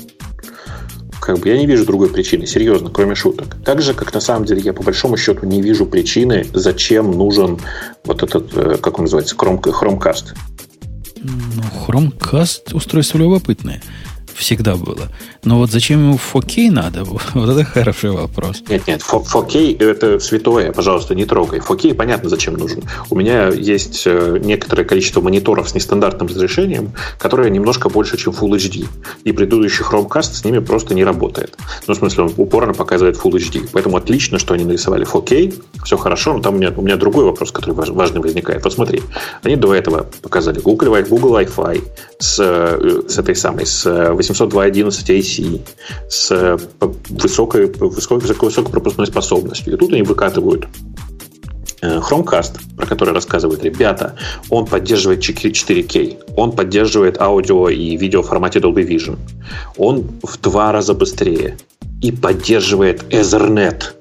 как 1.20 1.38
бы 1.38 1.48
я 1.48 1.58
не 1.58 1.66
вижу 1.66 1.84
другой 1.84 2.08
причины, 2.08 2.46
серьезно, 2.46 2.90
кроме 2.90 3.14
шуток. 3.14 3.56
Так 3.64 3.82
же, 3.82 3.94
как 3.94 4.12
на 4.14 4.20
самом 4.20 4.44
деле 4.44 4.60
я 4.60 4.72
по 4.72 4.82
большому 4.82 5.16
счету 5.16 5.46
не 5.46 5.62
вижу 5.62 5.86
причины, 5.86 6.46
зачем 6.52 7.10
нужен 7.10 7.58
вот 8.04 8.22
этот, 8.22 8.56
э, 8.56 8.78
как 8.80 8.98
он 8.98 9.04
называется, 9.04 9.34
Chrome, 9.34 9.60
Chromecast. 9.60 10.34
Ну, 11.22 11.62
Chromecast 11.86 12.74
устройство 12.74 13.18
любопытное 13.18 13.82
всегда 14.36 14.76
было. 14.76 15.08
Но 15.44 15.58
вот 15.58 15.70
зачем 15.70 16.00
ему 16.00 16.16
4K 16.16 16.70
надо? 16.70 17.04
Вот 17.34 17.50
это 17.50 17.64
хороший 17.64 18.10
вопрос. 18.10 18.62
Нет, 18.68 18.86
нет, 18.86 19.00
4K 19.00 19.82
это 19.82 20.18
святое, 20.20 20.72
пожалуйста, 20.72 21.14
не 21.14 21.24
трогай. 21.24 21.60
4K 21.60 21.94
понятно, 21.94 22.28
зачем 22.28 22.54
нужен. 22.54 22.82
У 23.10 23.16
меня 23.16 23.48
есть 23.48 24.02
э, 24.06 24.38
некоторое 24.42 24.84
количество 24.84 25.20
мониторов 25.20 25.68
с 25.68 25.74
нестандартным 25.74 26.28
разрешением, 26.28 26.92
которое 27.18 27.50
немножко 27.50 27.88
больше, 27.88 28.16
чем 28.16 28.32
Full 28.32 28.56
HD. 28.56 28.86
И 29.24 29.32
предыдущий 29.32 29.84
Chromecast 29.84 30.34
с 30.34 30.44
ними 30.44 30.58
просто 30.58 30.94
не 30.94 31.04
работает. 31.04 31.56
Ну, 31.86 31.94
в 31.94 31.96
смысле, 31.96 32.24
он 32.24 32.34
упорно 32.36 32.74
показывает 32.74 33.16
Full 33.16 33.32
HD. 33.32 33.68
Поэтому 33.72 33.96
отлично, 33.96 34.38
что 34.38 34.54
они 34.54 34.64
нарисовали 34.64 35.06
4K. 35.06 35.62
Все 35.84 35.96
хорошо, 35.96 36.34
но 36.34 36.40
там 36.40 36.54
у 36.54 36.58
меня, 36.58 36.72
у 36.76 36.82
меня 36.82 36.96
другой 36.96 37.24
вопрос, 37.24 37.52
который 37.52 37.74
важный 37.74 38.20
возникает. 38.20 38.64
Вот 38.64 38.72
смотри, 38.72 39.02
они 39.42 39.56
до 39.56 39.74
этого 39.74 40.06
показали 40.22 40.60
Google, 40.60 40.96
Google 41.08 41.38
Wi-Fi 41.38 41.82
с, 42.18 42.38
э, 42.40 43.02
с 43.08 43.18
этой 43.18 43.36
самой, 43.36 43.66
с 43.66 43.86
802.11 43.86 45.18
AC 45.18 45.60
с 46.08 46.30
э, 46.30 46.58
высокой, 47.10 47.66
высокой, 47.66 48.28
высокой, 48.28 48.70
пропускной 48.70 49.06
способностью. 49.06 49.74
И 49.74 49.76
тут 49.76 49.92
они 49.92 50.02
выкатывают 50.02 50.66
э, 51.82 51.98
Chromecast, 51.98 52.76
про 52.76 52.86
который 52.86 53.12
рассказывают 53.12 53.62
ребята, 53.62 54.16
он 54.48 54.66
поддерживает 54.66 55.20
4K, 55.20 56.34
он 56.36 56.52
поддерживает 56.52 57.20
аудио 57.20 57.68
и 57.68 57.96
видео 57.96 58.22
в 58.22 58.26
формате 58.26 58.60
Dolby 58.60 58.86
Vision, 58.86 59.18
он 59.76 60.06
в 60.22 60.40
два 60.40 60.72
раза 60.72 60.94
быстрее 60.94 61.58
и 62.00 62.12
поддерживает 62.12 63.02
Ethernet 63.12 63.92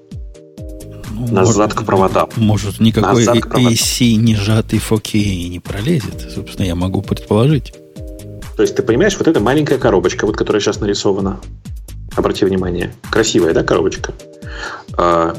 ну, 1.11 1.33
назад 1.33 1.73
может, 1.73 1.73
к 1.73 1.85
проводам. 1.85 2.29
Может, 2.35 2.79
никакой 2.79 3.25
AC 3.25 4.15
не 4.15 4.35
сжатый 4.35 4.79
4K 4.79 5.49
не 5.49 5.59
пролезет. 5.59 6.29
Собственно, 6.33 6.65
я 6.65 6.75
могу 6.75 7.01
предположить. 7.01 7.73
То 8.55 8.61
есть, 8.61 8.75
ты 8.75 8.83
понимаешь, 8.83 9.17
вот 9.17 9.27
эта 9.27 9.39
маленькая 9.39 9.77
коробочка, 9.77 10.25
вот 10.25 10.37
которая 10.37 10.61
сейчас 10.61 10.79
нарисована, 10.79 11.39
обрати 12.15 12.45
внимание, 12.45 12.93
красивая, 13.09 13.53
да, 13.53 13.63
коробочка? 13.63 14.13
А, 14.97 15.35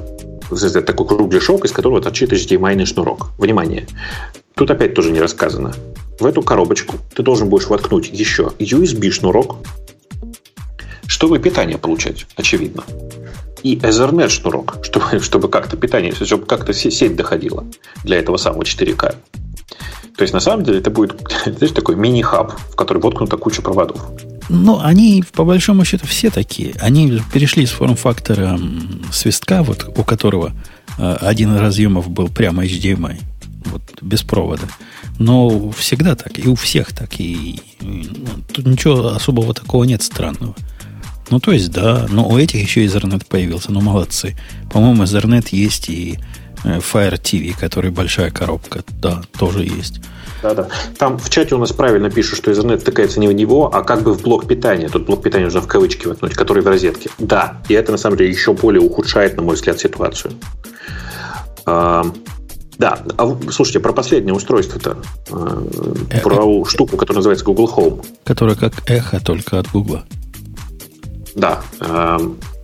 такой 0.50 1.06
кругляшок, 1.06 1.64
из 1.64 1.72
которого 1.72 2.00
торчит 2.00 2.32
HDMI 2.32 2.84
шнурок. 2.84 3.30
Внимание! 3.38 3.86
Тут 4.54 4.70
опять 4.70 4.94
тоже 4.94 5.10
не 5.10 5.20
рассказано. 5.20 5.74
В 6.18 6.24
эту 6.24 6.42
коробочку 6.42 6.96
ты 7.14 7.22
должен 7.22 7.48
будешь 7.48 7.66
воткнуть 7.66 8.08
еще 8.08 8.52
USB-шнурок, 8.58 9.56
чтобы 11.06 11.38
питание 11.38 11.78
получать, 11.78 12.26
очевидно. 12.36 12.84
И 13.62 13.76
Ethernet 13.76 14.28
шнурок, 14.28 14.78
чтобы, 14.82 15.20
чтобы 15.20 15.48
как-то 15.48 15.76
питание, 15.76 16.12
чтобы 16.12 16.46
как-то 16.46 16.72
сеть 16.72 17.16
доходила 17.16 17.64
для 18.04 18.18
этого 18.18 18.36
самого 18.36 18.62
4К. 18.62 19.14
То 20.16 20.22
есть, 20.22 20.32
на 20.32 20.40
самом 20.40 20.64
деле, 20.64 20.78
это 20.78 20.90
будет 20.90 21.20
знаешь, 21.44 21.74
такой 21.74 21.96
мини-хаб, 21.96 22.52
в 22.72 22.76
который 22.76 23.02
воткнута 23.02 23.36
куча 23.36 23.62
проводов. 23.62 24.00
Ну, 24.48 24.80
они, 24.80 25.24
по 25.32 25.44
большому 25.44 25.84
счету, 25.84 26.06
все 26.06 26.30
такие. 26.30 26.74
Они 26.80 27.20
перешли 27.32 27.66
с 27.66 27.70
форм-фактора 27.70 28.58
свистка, 29.12 29.62
вот 29.62 29.86
у 29.96 30.04
которого 30.04 30.52
э, 30.98 31.16
один 31.20 31.54
из 31.54 31.60
разъемов 31.60 32.08
был 32.08 32.28
прямо 32.28 32.64
HDMI, 32.64 33.20
вот, 33.66 33.82
без 34.00 34.22
провода. 34.22 34.66
Но 35.18 35.70
всегда 35.72 36.14
так, 36.14 36.38
и 36.38 36.48
у 36.48 36.54
всех 36.54 36.92
так, 36.92 37.18
и, 37.18 37.60
и 37.80 38.10
ну, 38.14 38.42
тут 38.52 38.66
ничего 38.66 39.08
особого 39.08 39.52
такого 39.52 39.84
нет 39.84 40.02
странного. 40.02 40.54
Ну, 41.30 41.40
то 41.40 41.52
есть, 41.52 41.72
да, 41.72 42.06
но 42.08 42.28
у 42.28 42.38
этих 42.38 42.62
еще 42.62 42.84
Ethernet 42.86 43.26
появился, 43.28 43.72
ну, 43.72 43.80
молодцы. 43.80 44.36
По-моему, 44.70 45.02
Ethernet 45.02 45.48
есть 45.50 45.88
и 45.88 46.20
Fire 46.66 47.20
TV, 47.20 47.54
который 47.58 47.90
большая 47.90 48.30
коробка, 48.30 48.82
да, 49.00 49.22
тоже 49.38 49.64
есть. 49.64 50.00
Да-да. 50.42 50.68
Там 50.98 51.18
в 51.18 51.30
чате 51.30 51.54
у 51.54 51.58
нас 51.58 51.72
правильно 51.72 52.10
пишут, 52.10 52.38
что 52.38 52.50
Ethernet 52.50 52.78
втыкается 52.78 53.20
не 53.20 53.28
в 53.28 53.32
него, 53.32 53.70
а 53.72 53.82
как 53.82 54.02
бы 54.02 54.12
в 54.12 54.22
блок 54.22 54.46
питания. 54.46 54.88
Тут 54.88 55.06
блок 55.06 55.22
питания 55.22 55.44
нужно 55.44 55.60
в 55.60 55.66
кавычки 55.66 56.06
воткнуть, 56.06 56.34
который 56.34 56.62
в 56.62 56.66
розетке. 56.66 57.10
Да, 57.18 57.62
и 57.68 57.74
это 57.74 57.92
на 57.92 57.98
самом 57.98 58.18
деле 58.18 58.30
еще 58.30 58.52
более 58.52 58.80
ухудшает, 58.80 59.36
на 59.36 59.42
мой 59.42 59.54
взгляд, 59.54 59.78
ситуацию. 59.78 60.34
Да, 61.64 62.98
а 63.16 63.36
слушайте, 63.50 63.80
про 63.80 63.94
последнее 63.94 64.34
устройство-то, 64.34 64.98
э, 65.30 66.20
про 66.22 66.64
штуку, 66.66 66.98
которая 66.98 67.20
называется 67.20 67.44
Google 67.46 67.72
Home. 67.74 68.06
Которая 68.22 68.54
как 68.54 68.90
эхо, 68.90 69.18
только 69.18 69.58
от 69.58 69.70
Google. 69.70 70.02
Да. 71.34 71.62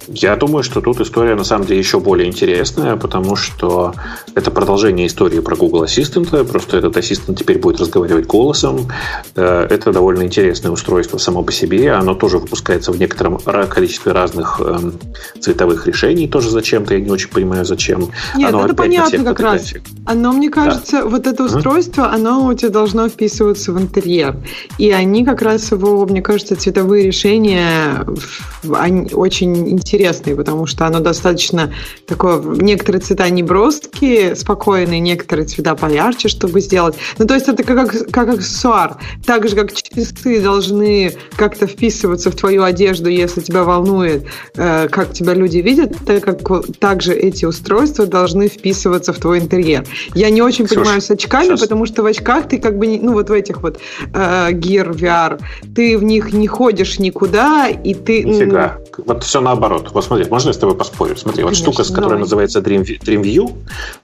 Я 0.08 0.36
думаю, 0.36 0.62
что 0.62 0.80
тут 0.80 1.00
история 1.00 1.34
на 1.34 1.44
самом 1.44 1.66
деле 1.66 1.78
еще 1.78 2.00
более 2.00 2.28
интересная, 2.28 2.96
потому 2.96 3.36
что 3.36 3.94
это 4.34 4.50
продолжение 4.50 5.06
истории 5.06 5.40
про 5.40 5.56
Google 5.56 5.84
Assistant. 5.84 6.44
Просто 6.44 6.78
этот 6.78 6.96
ассистент 6.96 7.38
теперь 7.38 7.58
будет 7.58 7.80
разговаривать 7.80 8.26
голосом. 8.26 8.88
Э, 9.36 9.66
это 9.70 9.92
довольно 9.92 10.22
интересное 10.22 10.70
устройство 10.70 11.18
само 11.18 11.42
по 11.42 11.52
себе. 11.52 11.92
Оно 11.92 12.14
тоже 12.14 12.38
выпускается 12.38 12.92
в 12.92 12.98
некотором 12.98 13.38
количестве 13.38 14.12
разных 14.12 14.60
эм, 14.60 14.94
цветовых 15.40 15.86
решений. 15.86 16.28
Тоже 16.28 16.50
зачем-то. 16.50 16.94
Я 16.94 17.00
не 17.00 17.10
очень 17.10 17.28
понимаю, 17.28 17.64
зачем. 17.64 18.08
Нет, 18.34 18.48
оно 18.48 18.64
это 18.64 18.74
понятно 18.74 19.24
как 19.24 19.40
раз. 19.40 19.74
Оно, 20.06 20.32
мне 20.32 20.50
кажется, 20.50 21.02
да. 21.02 21.08
вот 21.08 21.26
это 21.26 21.44
устройство, 21.44 22.10
оно 22.10 22.46
у 22.46 22.54
тебя 22.54 22.70
должно 22.70 23.08
вписываться 23.08 23.72
в 23.72 23.80
интерьер. 23.80 24.36
И 24.78 24.90
они 24.90 25.24
как 25.24 25.42
раз 25.42 25.70
его, 25.70 26.04
мне 26.06 26.22
кажется, 26.22 26.56
цветовые 26.56 27.06
решения 27.06 28.04
они 28.74 29.12
очень 29.12 29.68
интересные 29.68 29.91
интересный, 29.92 30.34
потому 30.34 30.66
что 30.66 30.86
оно 30.86 31.00
достаточно 31.00 31.72
такое, 32.06 32.40
некоторые 32.40 33.00
цвета 33.00 33.28
не 33.28 33.42
броские, 33.42 34.34
спокойные, 34.36 35.00
некоторые 35.00 35.46
цвета 35.46 35.74
поярче, 35.74 36.28
чтобы 36.28 36.60
сделать. 36.60 36.94
Ну, 37.18 37.26
то 37.26 37.34
есть 37.34 37.48
это 37.48 37.62
как, 37.62 38.10
как 38.10 38.28
аксессуар. 38.28 38.96
Так 39.26 39.48
же, 39.48 39.56
как 39.56 39.72
часы 39.72 40.40
должны 40.40 41.14
как-то 41.36 41.66
вписываться 41.66 42.30
в 42.30 42.36
твою 42.36 42.62
одежду, 42.62 43.10
если 43.10 43.40
тебя 43.40 43.64
волнует, 43.64 44.24
э, 44.56 44.88
как 44.88 45.12
тебя 45.12 45.34
люди 45.34 45.58
видят, 45.58 45.94
так 46.06 46.24
как 46.24 46.40
также 46.78 47.12
эти 47.14 47.44
устройства 47.44 48.06
должны 48.06 48.48
вписываться 48.48 49.12
в 49.12 49.18
твой 49.18 49.38
интерьер. 49.38 49.84
Я 50.14 50.30
не 50.30 50.42
очень 50.42 50.66
Слушай, 50.66 50.80
понимаю 50.80 51.00
с 51.00 51.10
очками, 51.10 51.48
сейчас. 51.48 51.60
потому 51.60 51.86
что 51.86 52.02
в 52.02 52.06
очках 52.06 52.48
ты 52.48 52.58
как 52.58 52.78
бы, 52.78 52.86
не, 52.86 52.98
ну, 52.98 53.12
вот 53.12 53.28
в 53.28 53.32
этих 53.32 53.62
вот 53.62 53.78
э, 54.12 54.50
Gear 54.52 54.94
VR, 54.94 55.40
ты 55.74 55.98
в 55.98 56.02
них 56.02 56.32
не 56.32 56.46
ходишь 56.46 56.98
никуда, 56.98 57.68
и 57.68 57.94
ты... 57.94 58.22
Нифига. 58.24 58.78
Вот 59.06 59.24
все 59.24 59.40
наоборот. 59.40 59.81
Вот 59.90 60.04
смотри, 60.04 60.26
можно 60.30 60.48
я 60.48 60.52
с 60.52 60.58
тобой 60.58 60.76
поспорю? 60.76 61.16
Смотри, 61.16 61.42
Конечно, 61.42 61.66
вот 61.66 61.74
штука, 61.74 61.88
которая 61.88 62.10
давай. 62.10 62.20
называется 62.20 62.60
Dream, 62.60 62.84
DreamView, 62.84 63.52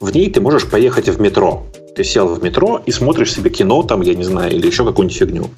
в 0.00 0.10
ней 0.10 0.30
ты 0.30 0.40
можешь 0.40 0.66
поехать 0.66 1.08
в 1.08 1.20
метро. 1.20 1.66
Ты 1.94 2.04
сел 2.04 2.28
в 2.28 2.42
метро 2.42 2.80
и 2.86 2.92
смотришь 2.92 3.32
себе 3.32 3.50
кино, 3.50 3.82
там, 3.82 4.02
я 4.02 4.14
не 4.14 4.24
знаю, 4.24 4.52
или 4.52 4.66
еще 4.66 4.84
какую-нибудь 4.84 5.18
фигню. 5.18 5.50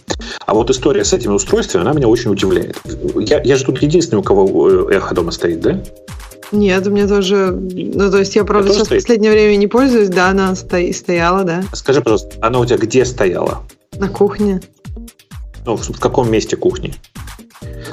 А 0.46 0.54
вот 0.54 0.70
история 0.70 1.04
с 1.04 1.12
этими 1.12 1.32
устройствами, 1.32 1.82
она 1.82 1.92
меня 1.92 2.08
очень 2.08 2.30
удивляет. 2.30 2.76
Я, 3.16 3.42
я 3.42 3.56
же 3.56 3.64
тут 3.64 3.82
единственный, 3.82 4.20
у 4.20 4.22
кого 4.22 4.88
э, 4.90 4.94
эхо 4.94 5.14
дома 5.14 5.32
стоит, 5.32 5.60
да? 5.60 5.82
Нет, 6.52 6.86
у 6.86 6.90
меня 6.90 7.06
тоже... 7.06 7.50
Ну, 7.52 8.10
то 8.10 8.18
есть 8.18 8.34
я, 8.34 8.44
правда, 8.44 8.72
сейчас 8.72 8.86
стоит? 8.86 9.02
в 9.02 9.04
последнее 9.04 9.30
время 9.30 9.56
не 9.56 9.66
пользуюсь, 9.66 10.08
да, 10.08 10.28
она 10.28 10.54
сто... 10.56 10.78
стояла, 10.92 11.44
да. 11.44 11.62
Скажи, 11.72 12.00
пожалуйста, 12.00 12.36
она 12.40 12.58
у 12.58 12.64
тебя 12.64 12.78
где 12.78 13.04
стояла? 13.04 13.62
На 13.98 14.08
кухне. 14.08 14.60
Ну, 15.64 15.76
в 15.76 16.00
каком 16.00 16.30
месте 16.30 16.56
кухни? 16.56 16.94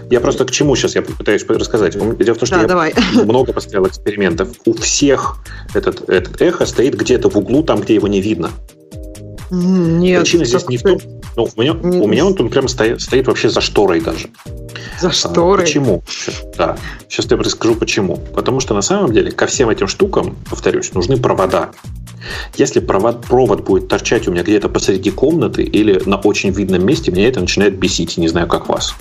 Я 0.10 0.22
просто 0.22 0.46
к 0.46 0.52
чему 0.52 0.76
сейчас 0.76 0.96
я 0.96 1.02
пытаюсь 1.02 1.46
рассказать. 1.48 1.94
Дело 1.94 2.36
в 2.36 2.38
том, 2.38 2.46
что 2.46 2.56
да, 2.56 2.62
я 2.62 2.68
давай. 2.68 2.94
много 3.14 3.54
поставил 3.54 3.88
экспериментов. 3.88 4.50
У 4.66 4.74
всех 4.74 5.38
этот, 5.74 6.10
этот 6.10 6.42
эхо 6.42 6.66
стоит 6.66 6.96
где-то 6.96 7.30
в 7.30 7.38
углу, 7.38 7.64
там, 7.64 7.82
где 7.82 7.96
его 7.96 8.08
не 8.08 8.22
видно. 8.22 8.52
Нет. 9.50 10.22
Причина 10.22 10.46
здесь 10.46 10.68
не 10.68 10.78
в 10.78 10.84
том... 10.84 11.00
Ну, 11.36 11.48
у 11.56 11.62
меня, 11.62 11.74
не... 11.74 12.00
у 12.00 12.08
меня 12.08 12.26
он 12.26 12.34
тут 12.34 12.52
прямо 12.52 12.68
стоит, 12.68 13.00
стоит 13.02 13.28
вообще 13.28 13.50
за 13.50 13.62
шторой 13.62 14.02
даже. 14.02 14.30
За 15.00 15.12
шторой? 15.12 15.60
А, 15.60 15.62
почему? 15.62 16.04
Да. 16.58 16.78
Сейчас 17.08 17.30
я 17.30 17.38
расскажу 17.38 17.76
почему. 17.76 18.18
Потому 18.34 18.60
что 18.60 18.74
на 18.74 18.82
самом 18.82 19.14
деле 19.14 19.32
ко 19.32 19.46
всем 19.46 19.70
этим 19.70 19.88
штукам, 19.88 20.36
повторюсь, 20.50 20.94
нужны 20.94 21.18
провода. 21.18 21.72
Если 22.56 22.80
провод, 22.80 23.26
провод 23.26 23.64
будет 23.64 23.88
торчать 23.88 24.28
у 24.28 24.32
меня 24.32 24.44
где-то 24.44 24.68
посреди 24.68 25.12
комнаты 25.12 25.64
или 25.64 26.02
на 26.06 26.18
очень 26.18 26.50
видном 26.50 26.86
месте, 26.86 27.12
меня 27.12 27.28
это 27.28 27.40
начинает 27.40 27.78
бесить. 27.78 28.18
Не 28.18 28.28
знаю, 28.28 28.48
как 28.48 28.68
вас. 28.68 28.96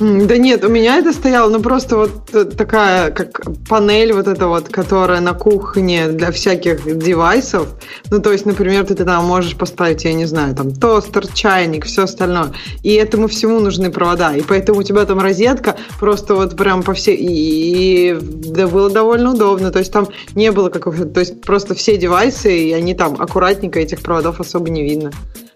Да 0.00 0.36
нет, 0.36 0.64
у 0.64 0.68
меня 0.68 0.98
это 0.98 1.12
стояло, 1.12 1.50
ну 1.50 1.60
просто 1.60 1.96
вот 1.96 2.32
э, 2.32 2.44
такая, 2.44 3.10
как 3.10 3.42
панель 3.68 4.12
вот 4.12 4.28
эта 4.28 4.46
вот, 4.46 4.68
которая 4.68 5.20
на 5.20 5.32
кухне 5.32 6.06
для 6.08 6.30
всяких 6.30 6.98
девайсов. 6.98 7.66
Ну 8.08 8.20
то 8.20 8.30
есть, 8.30 8.46
например, 8.46 8.86
ты 8.86 8.94
там 8.94 9.24
можешь 9.24 9.56
поставить, 9.56 10.04
я 10.04 10.12
не 10.12 10.24
знаю, 10.26 10.54
там 10.54 10.72
тостер, 10.72 11.26
чайник, 11.26 11.84
все 11.86 12.04
остальное. 12.04 12.52
И 12.84 12.94
этому 12.94 13.26
всему 13.26 13.58
нужны 13.58 13.90
провода. 13.90 14.36
И 14.36 14.42
поэтому 14.42 14.80
у 14.80 14.82
тебя 14.84 15.04
там 15.04 15.18
розетка 15.18 15.76
просто 15.98 16.36
вот 16.36 16.56
прям 16.56 16.84
по 16.84 16.94
всей... 16.94 17.16
И, 17.16 18.10
и 18.12 18.18
да, 18.20 18.68
было 18.68 18.90
довольно 18.90 19.32
удобно. 19.32 19.72
То 19.72 19.80
есть 19.80 19.92
там 19.92 20.08
не 20.36 20.52
было 20.52 20.68
какого-то... 20.68 21.06
То 21.06 21.20
есть 21.20 21.40
просто 21.40 21.74
все 21.74 21.96
девайсы, 21.96 22.56
и 22.56 22.72
они 22.72 22.94
там 22.94 23.16
аккуратненько, 23.20 23.80
этих 23.80 24.00
проводов 24.00 24.38
особо 24.38 24.70
не 24.70 24.84
видно. 24.84 25.10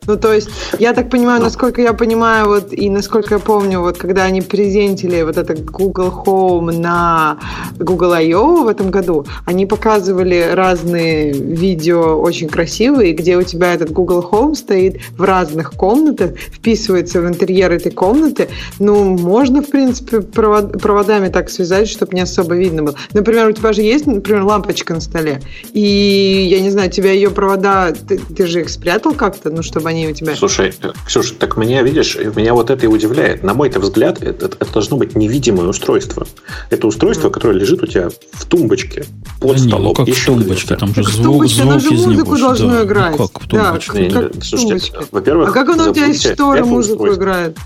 Ну, 0.06 0.16
то 0.16 0.32
есть, 0.32 0.48
я 0.80 0.94
так 0.94 1.10
понимаю, 1.10 1.38
ну. 1.38 1.44
насколько 1.44 1.80
я 1.80 1.92
понимаю, 1.92 2.48
вот, 2.48 2.72
и 2.72 2.90
насколько 2.90 3.34
я 3.34 3.38
помню, 3.38 3.80
вот, 3.80 3.98
когда 3.98 4.24
они 4.24 4.42
презентили 4.42 5.22
вот 5.22 5.36
это 5.36 5.54
Google 5.54 6.12
Home 6.26 6.76
на 6.76 7.38
Google 7.78 8.12
I.O. 8.12 8.64
в 8.64 8.68
этом 8.68 8.90
году, 8.90 9.24
они 9.44 9.64
показывали 9.64 10.50
разные 10.52 11.32
видео 11.32 12.20
очень 12.20 12.48
красивые, 12.48 13.12
где 13.12 13.36
у 13.36 13.44
тебя 13.44 13.74
этот 13.74 13.92
Google 13.92 14.26
Home 14.32 14.56
стоит 14.56 15.00
в 15.16 15.22
разных 15.22 15.72
комнатах, 15.72 16.32
вписывается 16.36 17.20
в 17.20 17.28
интерьер 17.28 17.70
этой 17.70 17.92
комнаты. 17.92 18.48
Ну, 18.80 19.16
можно, 19.16 19.62
в 19.62 19.70
принципе, 19.70 20.20
провод, 20.20 20.82
проводами 20.82 21.28
так 21.28 21.48
связать, 21.48 21.88
чтобы 21.88 22.14
не 22.14 22.22
особо 22.22 22.56
видно 22.56 22.82
было. 22.82 22.96
Например, 23.12 23.46
у 23.46 23.52
тебя 23.52 23.72
же 23.72 23.82
есть, 23.82 24.06
например, 24.06 24.42
лампочка 24.42 24.94
на 24.94 25.00
столе, 25.00 25.40
и, 25.72 26.48
я 26.50 26.60
не 26.60 26.70
знаю, 26.70 26.90
тебя 26.90 27.12
ее 27.12 27.30
провода, 27.30 27.92
ты, 27.92 28.18
ты 28.18 28.46
же 28.46 28.62
их 28.62 28.68
спрятал 28.68 29.14
как-то, 29.14 29.50
ну, 29.50 29.62
чтобы 29.62 29.91
они 29.92 30.08
у 30.08 30.12
тебя. 30.12 30.34
Слушай, 30.36 30.74
Ксюша, 31.06 31.34
так 31.34 31.56
меня, 31.56 31.82
видишь, 31.82 32.16
меня 32.16 32.54
вот 32.54 32.70
это 32.70 32.84
и 32.84 32.88
удивляет. 32.88 33.42
На 33.42 33.54
мой-то 33.54 33.80
взгляд, 33.80 34.22
это, 34.22 34.46
это 34.46 34.72
должно 34.72 34.96
быть 34.96 35.14
невидимое 35.14 35.66
устройство. 35.68 36.26
Это 36.70 36.86
устройство, 36.86 37.28
mm. 37.28 37.30
которое 37.30 37.58
лежит 37.58 37.82
у 37.82 37.86
тебя 37.86 38.10
в 38.32 38.44
тумбочке 38.46 39.04
под 39.40 39.56
да 39.56 39.58
столом. 39.58 39.80
Не, 39.80 39.88
ну 39.88 39.94
как 39.94 40.08
в 40.08 40.26
тумбочке, 40.26 40.76
там 40.76 40.94
же 40.94 41.04
звук, 41.04 41.46
звук 41.46 41.80
же 41.80 41.94
из 41.94 42.06
музыку 42.06 42.36
него. 42.36 42.46
должно 42.46 42.70
да, 42.70 42.84
играть. 42.84 43.18
Ну, 43.18 43.28
как 43.28 43.42
в 43.42 43.48
тумбочке? 43.48 43.92
Да, 43.92 43.98
не, 43.98 44.06
не, 44.06 44.10
как 44.10 44.44
слушайте, 44.44 44.92
во-первых, 45.10 45.48
а 45.48 45.52
как 45.52 45.68
оно 45.68 45.90
у 45.90 45.94
тебя 45.94 46.06
из 46.06 46.22
шторы 46.22 46.64
музыку 46.64 47.12
играет? 47.12 47.56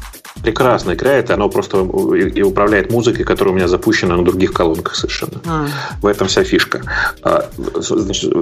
Прекрасно 0.42 0.92
играет, 0.92 1.30
оно 1.30 1.48
просто 1.48 1.78
и 1.78 2.42
управляет 2.42 2.90
музыкой, 2.90 3.24
которая 3.24 3.52
у 3.52 3.56
меня 3.56 3.68
запущена 3.68 4.16
на 4.16 4.24
других 4.24 4.52
колонках 4.52 4.94
совершенно. 4.94 5.40
А. 5.46 5.66
В 6.00 6.06
этом 6.06 6.28
вся 6.28 6.44
фишка. 6.44 6.82
А, 7.22 7.48
значит, 7.56 8.32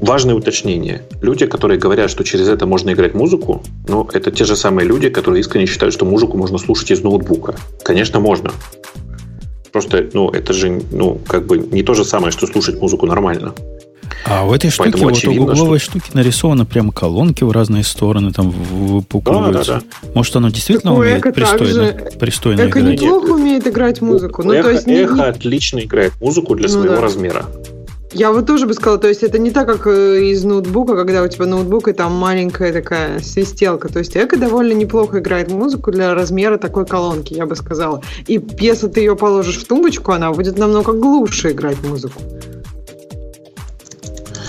важное 0.00 0.34
уточнение. 0.34 1.02
Люди, 1.20 1.46
которые 1.46 1.78
говорят, 1.78 2.10
что 2.10 2.24
через 2.24 2.48
это 2.48 2.66
можно 2.66 2.92
играть 2.92 3.14
музыку, 3.14 3.62
ну, 3.86 4.08
это 4.12 4.30
те 4.30 4.44
же 4.44 4.56
самые 4.56 4.86
люди, 4.86 5.08
которые 5.08 5.40
искренне 5.40 5.66
считают, 5.66 5.94
что 5.94 6.04
музыку 6.04 6.36
можно 6.36 6.58
слушать 6.58 6.90
из 6.90 7.02
ноутбука. 7.02 7.56
Конечно, 7.82 8.20
можно. 8.20 8.52
Просто, 9.72 10.08
ну, 10.12 10.30
это 10.30 10.52
же, 10.52 10.80
ну, 10.90 11.18
как 11.26 11.46
бы 11.46 11.58
не 11.58 11.82
то 11.82 11.94
же 11.94 12.04
самое, 12.04 12.32
что 12.32 12.46
слушать 12.46 12.80
музыку 12.80 13.06
нормально. 13.06 13.54
А 14.24 14.44
в 14.44 14.52
этой 14.52 14.70
штуке, 14.70 14.98
вот 14.98 15.24
у 15.24 15.34
гугловой 15.34 15.78
что... 15.78 15.90
штуки 15.90 16.10
нарисованы 16.14 16.64
прям 16.64 16.90
колонки 16.90 17.44
в 17.44 17.50
разные 17.50 17.84
стороны, 17.84 18.32
там 18.32 18.50
выпукиваются. 18.50 19.74
Да, 19.74 19.80
да, 19.80 19.86
да. 20.02 20.10
Может, 20.14 20.36
оно 20.36 20.50
действительно 20.50 20.92
так 20.92 21.00
умеет 21.00 21.34
пристойно, 21.34 21.96
пристойно 22.18 22.68
эко 22.68 22.80
играть? 22.80 23.00
неплохо 23.00 23.30
умеет 23.30 23.66
играть 23.66 24.00
музыку. 24.00 24.42
Ну, 24.42 24.52
эхо, 24.52 24.62
то 24.64 24.70
есть, 24.70 24.88
эхо 24.88 25.14
не... 25.14 25.22
отлично 25.22 25.78
играет 25.80 26.12
музыку 26.20 26.54
для 26.54 26.68
ну, 26.68 26.74
своего 26.74 26.94
да. 26.96 27.00
размера. 27.00 27.46
Я 28.12 28.32
вот 28.32 28.46
тоже 28.46 28.66
бы 28.66 28.72
сказала, 28.72 28.98
то 28.98 29.08
есть 29.08 29.22
это 29.22 29.38
не 29.38 29.50
так, 29.50 29.66
как 29.66 29.86
э, 29.86 30.22
из 30.24 30.42
ноутбука, 30.42 30.96
когда 30.96 31.22
у 31.22 31.28
тебя 31.28 31.44
ноутбук 31.44 31.88
и 31.88 31.92
там 31.92 32.12
маленькая 32.14 32.72
такая 32.72 33.20
свистелка. 33.20 33.88
То 33.88 33.98
есть 33.98 34.16
Эко 34.16 34.38
довольно 34.38 34.72
неплохо 34.72 35.18
играет 35.18 35.50
музыку 35.50 35.92
для 35.92 36.14
размера 36.14 36.56
такой 36.56 36.86
колонки, 36.86 37.34
я 37.34 37.44
бы 37.44 37.54
сказала. 37.54 38.02
И 38.26 38.40
если 38.60 38.88
ты 38.88 39.00
ее 39.00 39.14
положишь 39.14 39.58
в 39.58 39.66
тумбочку, 39.66 40.12
она 40.12 40.32
будет 40.32 40.56
намного 40.56 40.92
глуше 40.92 41.50
играть 41.50 41.82
музыку. 41.82 42.22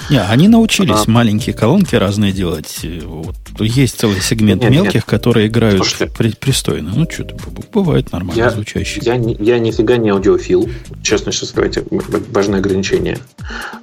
Не, 0.09 0.21
они 0.21 0.47
научились 0.47 1.05
а... 1.07 1.11
маленькие 1.11 1.55
колонки 1.55 1.95
разные 1.95 2.31
делать. 2.31 2.85
Вот, 3.03 3.35
есть 3.59 3.99
целый 3.99 4.21
сегмент 4.21 4.61
нет, 4.63 4.71
мелких, 4.71 4.93
нет. 4.95 5.05
которые 5.05 5.47
играют 5.47 5.83
при, 6.17 6.31
пристойно. 6.31 6.91
Ну, 6.95 7.07
что-то 7.09 7.35
бывает 7.73 8.11
нормально 8.11 8.39
я, 8.39 8.49
звучащие. 8.49 9.03
Я, 9.03 9.15
я 9.15 9.59
нифига 9.59 9.97
не 9.97 10.09
аудиофил. 10.09 10.69
Честно 11.03 11.31
сейчас 11.31 11.51
давайте, 11.51 11.83
важное 12.31 12.59
ограничение, 12.59 13.19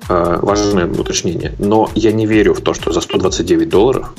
э, 0.08 0.38
важное 0.42 0.86
уточнение. 0.86 1.54
Но 1.58 1.90
я 1.94 2.12
не 2.12 2.26
верю 2.26 2.54
в 2.54 2.60
то, 2.60 2.74
что 2.74 2.92
за 2.92 3.00
129 3.00 3.68
долларов 3.68 4.12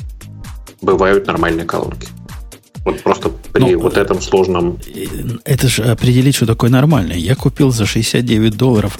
бывают 0.81 1.27
нормальные 1.27 1.65
колонки. 1.65 2.07
Вот 2.85 3.01
просто 3.01 3.29
при 3.51 3.73
ну, 3.73 3.81
вот 3.81 3.97
этом 3.97 4.21
сложном... 4.21 4.79
Это 5.43 5.67
же 5.67 5.83
определить, 5.83 6.35
что 6.35 6.45
такое 6.45 6.69
нормальное. 6.69 7.17
Я 7.17 7.35
купил 7.35 7.71
за 7.71 7.85
69 7.85 8.55
долларов 8.55 8.97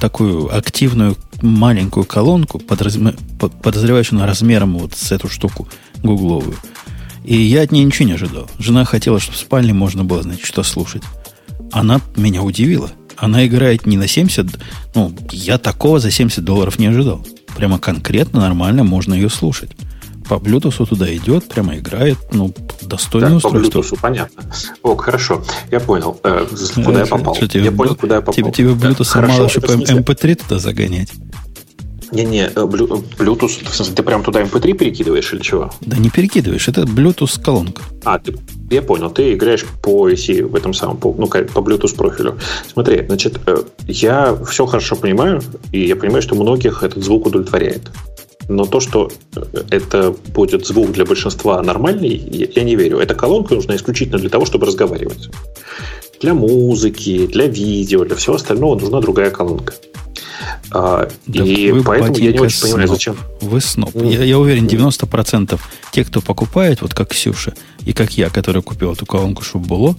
такую 0.00 0.54
активную 0.54 1.16
маленькую 1.44 2.04
колонку, 2.04 2.58
подразме... 2.58 3.14
подозреваю, 3.38 4.04
она 4.10 4.26
размером 4.26 4.78
вот 4.78 4.94
с 4.94 5.12
эту 5.12 5.28
штуку 5.28 5.68
гугловую. 6.02 6.56
И 7.24 7.36
я 7.36 7.62
от 7.62 7.72
нее 7.72 7.84
ничего 7.84 8.08
не 8.08 8.14
ожидал. 8.14 8.50
Жена 8.58 8.84
хотела, 8.84 9.20
чтобы 9.20 9.36
в 9.36 9.40
спальне 9.40 9.72
можно 9.72 10.04
было, 10.04 10.22
значит, 10.22 10.44
что 10.44 10.62
слушать. 10.62 11.02
Она 11.72 12.00
меня 12.16 12.42
удивила. 12.42 12.90
Она 13.16 13.46
играет 13.46 13.86
не 13.86 13.96
на 13.96 14.08
70, 14.08 14.58
ну, 14.94 15.14
я 15.30 15.58
такого 15.58 16.00
за 16.00 16.10
70 16.10 16.44
долларов 16.44 16.78
не 16.78 16.86
ожидал. 16.86 17.24
Прямо 17.56 17.78
конкретно, 17.78 18.40
нормально 18.40 18.82
можно 18.82 19.14
ее 19.14 19.30
слушать 19.30 19.70
по 20.28 20.34
Bluetooth 20.34 20.86
туда 20.86 21.14
идет, 21.14 21.48
прямо 21.48 21.76
играет, 21.76 22.18
ну, 22.32 22.52
достойное 22.82 23.30
да, 23.30 23.36
устройство. 23.36 23.70
по 23.70 23.78
Bluetooth, 23.78 23.98
понятно. 24.00 24.44
Ок, 24.82 25.02
хорошо, 25.02 25.42
я 25.70 25.80
понял, 25.80 26.18
э, 26.22 26.46
куда 26.84 27.00
я 27.00 27.06
попал. 27.06 27.34
Что, 27.34 27.48
тебе, 27.48 27.64
я 27.64 27.72
понял, 27.72 27.94
куда 27.94 28.16
я 28.16 28.20
попал. 28.20 28.34
Тебе, 28.34 28.52
тебе 28.52 28.70
Bluetooth 28.70 29.04
хорошо, 29.04 29.34
мало, 29.34 29.48
чтобы 29.48 29.68
MP3 29.68 30.34
туда 30.36 30.58
загонять. 30.58 31.12
Не-не, 32.12 32.46
э, 32.46 32.50
Bluetooth, 32.54 33.68
в 33.68 33.74
смысле, 33.74 33.94
ты 33.94 34.02
прям 34.02 34.22
туда 34.22 34.42
MP3 34.42 34.72
перекидываешь 34.74 35.32
или 35.32 35.40
чего? 35.40 35.70
Да 35.80 35.96
не 35.96 36.10
перекидываешь, 36.10 36.68
это 36.68 36.82
Bluetooth 36.82 37.42
колонка. 37.42 37.82
А, 38.04 38.18
ты, 38.18 38.36
я 38.70 38.82
понял, 38.82 39.10
ты 39.10 39.34
играешь 39.34 39.64
по 39.82 40.06
оси 40.06 40.42
в 40.42 40.54
этом 40.54 40.74
самом, 40.74 40.96
по, 40.96 41.12
ну, 41.16 41.26
по 41.26 41.58
Bluetooth 41.58 41.96
профилю. 41.96 42.38
Смотри, 42.72 43.04
значит, 43.06 43.40
э, 43.46 43.56
я 43.88 44.36
все 44.48 44.64
хорошо 44.64 44.96
понимаю, 44.96 45.42
и 45.72 45.86
я 45.86 45.96
понимаю, 45.96 46.22
что 46.22 46.34
многих 46.34 46.82
этот 46.82 47.02
звук 47.02 47.26
удовлетворяет. 47.26 47.90
Но 48.48 48.66
то, 48.66 48.80
что 48.80 49.10
это 49.70 50.14
будет 50.34 50.66
звук 50.66 50.92
для 50.92 51.04
большинства 51.04 51.62
нормальный, 51.62 52.14
я 52.54 52.62
не 52.62 52.76
верю. 52.76 52.98
Эта 52.98 53.14
колонка 53.14 53.54
нужна 53.54 53.76
исключительно 53.76 54.18
для 54.18 54.28
того, 54.28 54.44
чтобы 54.44 54.66
разговаривать. 54.66 55.30
Для 56.20 56.34
музыки, 56.34 57.26
для 57.26 57.46
видео, 57.46 58.04
для 58.04 58.16
всего 58.16 58.36
остального 58.36 58.78
нужна 58.78 59.00
другая 59.00 59.30
колонка. 59.30 59.74
А, 60.70 61.08
да 61.26 61.44
и 61.44 61.82
поэтому 61.82 62.16
я 62.18 62.32
не 62.32 62.40
очень 62.40 62.56
сноб. 62.56 62.72
понимаю, 62.72 62.88
зачем. 62.88 63.16
Вы 63.40 63.60
сноб. 63.60 63.94
Mm. 63.94 64.12
Я, 64.12 64.24
я 64.24 64.38
уверен, 64.38 64.66
90% 64.66 65.60
тех, 65.92 66.08
кто 66.08 66.20
покупает, 66.20 66.82
вот 66.82 66.94
как 66.94 67.10
Ксюша, 67.10 67.54
и 67.84 67.92
как 67.92 68.18
я, 68.18 68.28
который 68.28 68.62
купил 68.62 68.92
эту 68.92 69.06
колонку, 69.06 69.44
чтобы 69.44 69.66
было, 69.66 69.96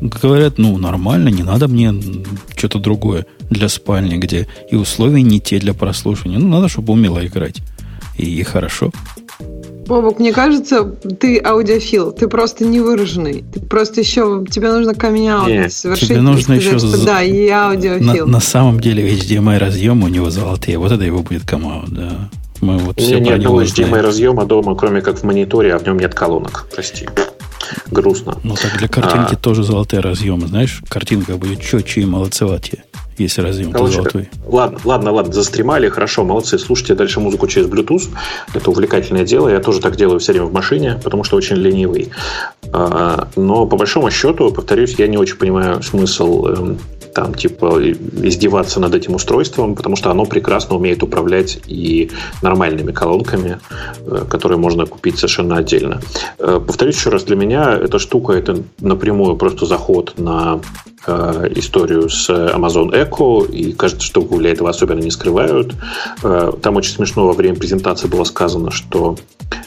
говорят, 0.00 0.58
ну, 0.58 0.76
нормально, 0.76 1.28
не 1.28 1.42
надо 1.42 1.68
мне 1.68 1.94
что-то 2.56 2.78
другое 2.78 3.26
для 3.50 3.68
спальни, 3.68 4.16
где 4.16 4.48
и 4.70 4.76
условия 4.76 5.22
не 5.22 5.40
те 5.40 5.58
для 5.58 5.74
прослушивания. 5.74 6.38
Ну, 6.38 6.48
надо, 6.48 6.68
чтобы 6.68 6.92
умело 6.92 7.24
играть 7.24 7.62
и 8.16 8.42
хорошо. 8.42 8.90
Бобок, 9.86 10.20
мне 10.20 10.32
кажется, 10.32 10.84
ты 10.84 11.40
аудиофил, 11.44 12.12
ты 12.12 12.28
просто 12.28 12.64
невыраженный. 12.64 13.44
Ты 13.52 13.60
просто 13.60 14.00
еще, 14.00 14.44
тебе 14.48 14.72
нужно 14.72 14.94
камень 14.94 15.70
совершить. 15.70 16.08
Тебе 16.08 16.20
нужно 16.20 16.42
сказать, 16.42 16.62
еще... 16.62 16.78
Что, 16.78 17.04
да, 17.04 17.20
я 17.20 17.70
аудиофил. 17.70 18.26
На, 18.26 18.32
на 18.32 18.40
самом 18.40 18.80
деле 18.80 19.12
HDMI 19.12 19.58
разъем 19.58 20.04
у 20.04 20.08
него 20.08 20.30
золотые, 20.30 20.78
вот 20.78 20.92
это 20.92 21.02
его 21.02 21.20
будет 21.20 21.44
камао, 21.44 21.84
да. 21.88 22.30
Мы 22.60 22.78
вот 22.78 23.00
все 23.00 23.18
нет 23.18 23.38
одного 23.38 23.62
HDMI 23.62 24.00
разъема 24.00 24.46
дома, 24.46 24.76
кроме 24.76 25.02
как 25.02 25.18
в 25.18 25.24
мониторе, 25.24 25.74
а 25.74 25.78
в 25.78 25.84
нем 25.84 25.98
нет 25.98 26.14
колонок, 26.14 26.68
прости. 26.72 27.08
Грустно. 27.90 28.38
Ну 28.44 28.54
так 28.54 28.78
для 28.78 28.86
картинки 28.86 29.34
а... 29.34 29.36
тоже 29.36 29.64
золотые 29.64 30.00
разъемы, 30.00 30.46
знаешь, 30.46 30.80
картинка 30.88 31.36
будет 31.36 31.60
четче 31.60 32.02
и 32.02 32.06
молодцеватее 32.06 32.84
если 33.18 33.42
разъем 33.42 33.72
Короче, 33.72 33.96
золотой. 33.96 34.28
Ладно, 34.46 34.78
ладно, 34.84 35.12
ладно, 35.12 35.32
застремали, 35.32 35.88
хорошо, 35.88 36.24
молодцы. 36.24 36.58
Слушайте 36.58 36.94
дальше 36.94 37.20
музыку 37.20 37.46
через 37.46 37.68
Bluetooth. 37.68 38.08
Это 38.54 38.70
увлекательное 38.70 39.24
дело. 39.24 39.48
Я 39.48 39.60
тоже 39.60 39.80
так 39.80 39.96
делаю 39.96 40.18
все 40.18 40.32
время 40.32 40.46
в 40.46 40.52
машине, 40.52 41.00
потому 41.02 41.24
что 41.24 41.36
очень 41.36 41.56
ленивый. 41.56 42.10
А, 42.72 43.28
но 43.36 43.66
по 43.66 43.76
большому 43.76 44.10
счету, 44.10 44.50
повторюсь, 44.52 44.94
я 44.98 45.06
не 45.06 45.16
очень 45.18 45.36
понимаю 45.36 45.82
смысл 45.82 46.46
эм, 46.46 46.78
там, 47.14 47.34
типа, 47.34 47.80
издеваться 47.82 48.80
над 48.80 48.94
этим 48.94 49.14
устройством, 49.14 49.74
потому 49.74 49.96
что 49.96 50.10
оно 50.10 50.24
прекрасно 50.24 50.76
умеет 50.76 51.02
управлять 51.02 51.60
и 51.66 52.10
нормальными 52.42 52.92
колонками, 52.92 53.58
э, 54.06 54.24
которые 54.28 54.58
можно 54.58 54.86
купить 54.86 55.16
совершенно 55.16 55.56
отдельно. 55.56 56.00
Э, 56.38 56.60
повторюсь 56.64 56.96
еще 56.96 57.10
раз, 57.10 57.24
для 57.24 57.36
меня 57.36 57.72
эта 57.74 57.98
штука 57.98 58.32
это 58.32 58.62
напрямую 58.80 59.36
просто 59.36 59.66
заход 59.66 60.14
на 60.18 60.60
э, 61.06 61.48
историю 61.56 62.08
с 62.08 62.30
Amazon 62.30 62.92
Echo, 62.92 63.50
и 63.50 63.72
кажется, 63.72 64.06
что 64.06 64.22
Google 64.22 64.46
этого 64.46 64.70
особенно 64.70 65.00
не 65.00 65.10
скрывают. 65.10 65.74
Там 66.22 66.76
очень 66.76 66.94
смешно 66.94 67.26
во 67.26 67.32
время 67.32 67.56
презентации 67.56 68.08
было 68.08 68.24
сказано, 68.24 68.70
что 68.70 69.16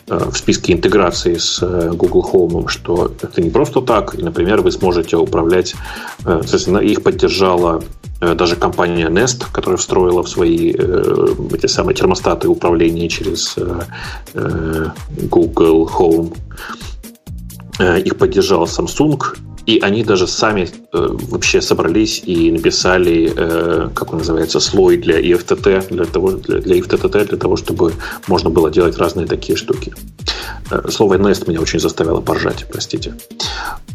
в 0.07 0.35
списке 0.35 0.73
интеграции 0.73 1.35
с 1.35 1.59
Google 1.93 2.29
Home, 2.31 2.67
что 2.67 3.11
это 3.21 3.41
не 3.41 3.49
просто 3.49 3.81
так, 3.81 4.15
и, 4.15 4.21
например, 4.21 4.61
вы 4.61 4.71
сможете 4.71 5.17
управлять, 5.17 5.75
соответственно, 6.23 6.79
их 6.79 7.03
поддержала 7.03 7.83
э, 8.21 8.35
даже 8.35 8.55
компания 8.55 9.09
Nest, 9.09 9.45
которая 9.51 9.77
встроила 9.77 10.23
в 10.23 10.29
свои 10.29 10.73
э, 10.77 11.27
эти 11.53 11.67
самые 11.67 11.95
термостаты 11.95 12.47
управления 12.47 13.09
через 13.09 13.55
э, 13.57 14.89
Google 15.29 15.89
Home. 15.97 16.35
Их 17.79 18.15
поддержала 18.17 18.65
Samsung, 18.65 19.21
и 19.65 19.79
они 19.79 20.03
даже 20.03 20.27
сами 20.27 20.69
э, 20.93 21.07
вообще 21.29 21.61
собрались 21.61 22.21
и 22.25 22.51
написали, 22.51 23.33
э, 23.35 23.89
как 23.93 24.13
он 24.13 24.19
называется, 24.19 24.59
слой 24.59 24.97
для 24.97 25.19
EFTT, 25.19 25.93
для, 25.93 26.05
того, 26.05 26.31
для, 26.31 26.59
для 26.59 26.77
EFTTT, 26.77 27.29
для 27.29 27.37
того, 27.37 27.55
чтобы 27.55 27.93
можно 28.27 28.49
было 28.49 28.69
делать 28.69 28.97
разные 28.97 29.25
такие 29.25 29.57
штуки. 29.57 29.93
Э, 30.69 30.89
слово 30.89 31.15
Nest 31.15 31.47
меня 31.47 31.61
очень 31.61 31.79
заставило 31.79 32.21
поржать, 32.21 32.65
простите. 32.71 33.15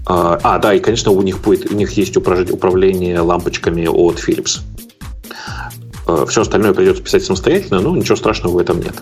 А, 0.06 0.38
а, 0.42 0.58
да, 0.58 0.74
и, 0.74 0.80
конечно, 0.80 1.12
у 1.12 1.22
них, 1.22 1.40
будет, 1.40 1.70
у 1.70 1.74
них 1.74 1.92
есть 1.92 2.16
управление 2.16 3.20
лампочками 3.20 3.86
от 3.86 4.18
Philips. 4.18 4.60
Э, 6.08 6.26
Все 6.28 6.40
остальное 6.42 6.72
придется 6.72 7.02
писать 7.02 7.24
самостоятельно, 7.24 7.80
но 7.80 7.96
ничего 7.96 8.16
страшного 8.16 8.54
в 8.54 8.58
этом 8.58 8.80
нет. 8.80 8.94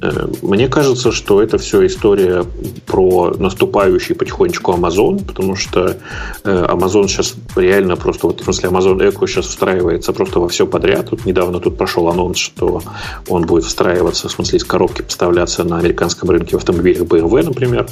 Э, 0.00 0.26
мне 0.42 0.68
кажется, 0.68 1.12
что 1.12 1.42
это 1.42 1.58
все 1.58 1.86
история 1.86 2.44
про 2.86 3.34
наступающий 3.38 4.14
потихонечку 4.14 4.72
Amazon, 4.72 5.24
потому 5.24 5.56
что 5.56 5.96
э, 6.44 6.66
Amazon 6.68 7.08
сейчас 7.08 7.34
реально 7.56 7.96
просто, 7.96 8.28
вот 8.28 8.40
в 8.40 8.44
смысле 8.44 8.70
Amazon 8.70 8.98
Echo 8.98 9.26
сейчас 9.26 9.46
встраивается 9.46 10.12
просто 10.12 10.40
во 10.40 10.48
все 10.48 10.66
подряд. 10.66 11.10
Тут 11.10 11.26
недавно 11.26 11.60
тут 11.60 11.76
прошел 11.76 12.08
анонс, 12.08 12.38
что 12.38 12.82
он 13.28 13.46
будет 13.46 13.64
встраиваться, 13.64 14.28
в 14.28 14.32
смысле 14.32 14.58
из 14.58 14.64
коробки 14.64 15.02
поставляться 15.02 15.64
на 15.64 15.78
американском 15.78 16.30
рынке 16.30 16.56
в 16.56 16.58
автомобилях 16.58 17.02
BMW, 17.02 17.42
например. 17.42 17.86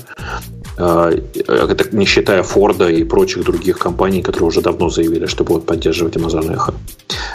Э, 0.79 1.21
это 1.35 1.97
не 1.97 2.05
считая 2.05 2.43
Форда 2.43 2.89
и 2.89 3.03
прочих 3.05 3.45
других 3.45 3.79
компаний, 3.79 4.23
которые 4.23 4.49
уже 4.49 4.61
давно 4.61 4.91
заявили, 4.91 5.27
что 5.27 5.45
будут 5.45 5.67
поддерживать 5.67 6.17
Amazon 6.17 6.55
Echo. 6.55 6.75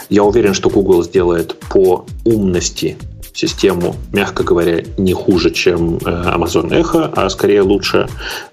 Я 0.08 0.24
уверен, 0.24 0.54
что 0.54 0.70
Google 0.70 1.02
сделает 1.02 1.56
по 1.70 2.06
умности 2.24 2.96
систему, 3.34 3.96
мягко 4.12 4.42
говоря, 4.42 4.82
не 4.98 5.12
хуже, 5.12 5.50
чем 5.50 5.96
э, 5.96 6.00
Amazon 6.04 6.70
Echo, 6.70 7.12
а 7.14 7.28
скорее 7.30 7.62
лучше. 7.62 8.08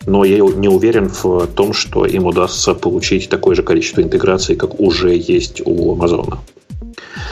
Но 0.05 0.23
я 0.23 0.37
не 0.37 0.67
уверен 0.67 1.09
в 1.09 1.47
том, 1.47 1.73
что 1.73 2.05
им 2.05 2.25
удастся 2.25 2.73
получить 2.73 3.29
такое 3.29 3.55
же 3.55 3.63
количество 3.63 4.01
интеграций, 4.01 4.55
как 4.55 4.79
уже 4.79 5.15
есть 5.15 5.61
у 5.65 5.95
Amazon. 5.95 6.37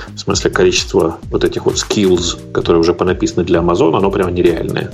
В 0.10 0.20
смысле, 0.20 0.52
количество 0.52 1.18
вот 1.32 1.43
этих 1.43 1.66
вот 1.66 1.76
skills, 1.76 2.52
которые 2.52 2.82
уже 2.82 2.93
понаписаны 2.93 3.45
для 3.45 3.60
Amazon, 3.60 3.95
оно 3.98 4.12
прямо 4.12 4.32
нереальное. 4.32 4.91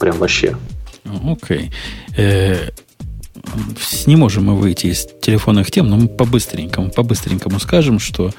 Прям 0.00 0.18
вообще. 0.18 0.56
Окей. 1.04 1.70
Okay. 2.16 2.16
Э, 2.16 2.70
не 4.06 4.16
можем 4.16 4.44
мы 4.44 4.56
выйти 4.56 4.88
из 4.88 5.06
телефонных 5.20 5.70
тем, 5.70 5.88
но 5.88 5.96
мы 5.96 6.08
по-быстренькому, 6.08 6.90
по-быстренькому 6.90 7.60
скажем, 7.60 7.98
что 7.98 8.32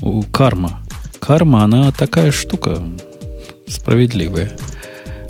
у 0.00 0.22
карма 0.22 0.83
карма, 1.24 1.64
она 1.64 1.90
такая 1.90 2.30
штука 2.32 2.82
справедливая. 3.66 4.52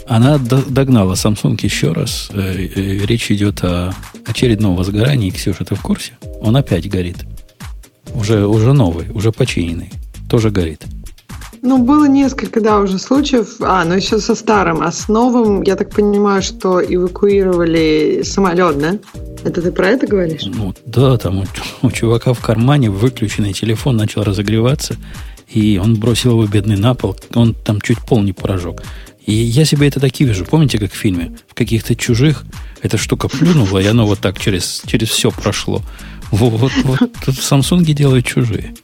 Она 0.08 0.38
догнала 0.38 1.14
Samsung 1.14 1.56
еще 1.62 1.92
раз. 1.92 2.30
Э, 2.32 2.52
э, 2.52 3.06
речь 3.06 3.30
идет 3.30 3.62
о 3.62 3.94
очередном 4.26 4.74
возгорании. 4.74 5.30
Ксюша, 5.30 5.64
ты 5.64 5.76
в 5.76 5.82
курсе? 5.82 6.12
Он 6.40 6.56
опять 6.56 6.90
горит. 6.90 7.18
Уже, 8.12 8.46
уже 8.46 8.72
новый, 8.72 9.06
уже 9.14 9.30
починенный. 9.30 9.90
Тоже 10.28 10.50
горит. 10.50 10.82
Ну, 11.62 11.78
было 11.78 12.06
несколько, 12.06 12.60
да, 12.60 12.80
уже 12.80 12.98
случаев. 12.98 13.56
А, 13.60 13.84
ну 13.84 13.94
еще 13.94 14.18
со 14.18 14.34
старым. 14.34 14.82
А 14.82 14.90
с 14.90 15.08
новым, 15.08 15.62
я 15.62 15.76
так 15.76 15.90
понимаю, 15.90 16.42
что 16.42 16.82
эвакуировали 16.84 18.22
самолет, 18.24 18.78
да? 18.78 18.98
Это 19.44 19.62
ты 19.62 19.72
про 19.72 19.88
это 19.88 20.06
говоришь? 20.06 20.42
Ну, 20.44 20.74
да, 20.84 21.16
там 21.16 21.38
у, 21.38 21.44
у 21.86 21.90
чувака 21.90 22.32
в 22.34 22.40
кармане 22.40 22.90
выключенный 22.90 23.52
телефон 23.52 23.96
начал 23.96 24.24
разогреваться, 24.24 24.96
и 25.48 25.78
он 25.82 25.96
бросил 25.96 26.32
его 26.32 26.46
бедный 26.46 26.76
на 26.76 26.94
пол, 26.94 27.16
он 27.34 27.54
там 27.54 27.80
чуть 27.80 27.98
пол 27.98 28.22
не 28.22 28.32
прожег. 28.32 28.82
И 29.26 29.32
я 29.32 29.64
себе 29.64 29.88
это 29.88 30.00
такие 30.00 30.28
вижу. 30.28 30.44
Помните, 30.44 30.78
как 30.78 30.92
в 30.92 30.96
фильме? 30.96 31.36
В 31.48 31.54
каких-то 31.54 31.96
чужих 31.96 32.44
эта 32.82 32.98
штука 32.98 33.28
плюнула, 33.28 33.78
и 33.78 33.86
оно 33.86 34.06
вот 34.06 34.18
так 34.18 34.38
через, 34.38 34.82
через 34.86 35.08
все 35.08 35.30
прошло. 35.30 35.82
Вот, 36.30 36.60
вот, 36.60 36.72
вот 36.84 37.00
в 37.00 37.28
Samsung 37.28 37.84
делают 37.84 38.26
чужие. 38.26 38.74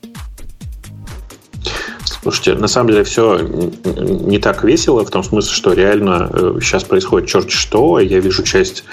Слушайте, 2.22 2.54
на 2.54 2.68
самом 2.68 2.90
деле 2.90 3.04
все 3.04 3.38
не 3.38 4.38
так 4.38 4.62
весело, 4.62 5.04
в 5.04 5.10
том 5.10 5.24
смысле, 5.24 5.52
что 5.52 5.72
реально 5.72 6.30
сейчас 6.60 6.84
э, 6.84 6.86
происходит 6.86 7.28
черт 7.28 7.50
что. 7.50 7.98
Я 7.98 8.20
вижу 8.20 8.42
часть 8.42 8.84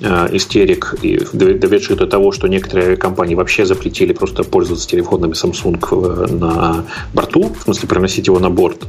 э, 0.00 0.28
истерик, 0.36 0.94
и 1.02 1.18
доведших 1.32 1.96
до 1.96 2.06
того, 2.06 2.30
что 2.30 2.46
некоторые 2.46 2.96
компании 2.96 3.34
вообще 3.34 3.66
запретили 3.66 4.12
просто 4.12 4.44
пользоваться 4.44 4.88
телефонами 4.88 5.32
Samsung 5.32 5.78
э, 5.90 6.32
на 6.32 6.84
борту, 7.12 7.52
в 7.58 7.62
смысле 7.64 7.88
приносить 7.88 8.28
его 8.28 8.38
на 8.38 8.50
борт. 8.50 8.84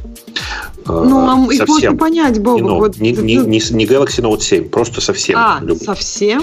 Ну, 0.86 1.48
а 1.48 1.52
их 1.52 1.66
можно 1.68 1.96
понять. 1.96 2.38
Ну, 2.42 2.78
вот, 2.78 2.98
не, 2.98 3.12
не, 3.12 3.36
не, 3.36 3.58
Galaxy 3.58 4.22
Note 4.22 4.40
7, 4.40 4.68
просто 4.68 5.00
совсем. 5.00 5.38
А, 5.38 5.58
любой. 5.60 5.84
совсем? 5.84 6.42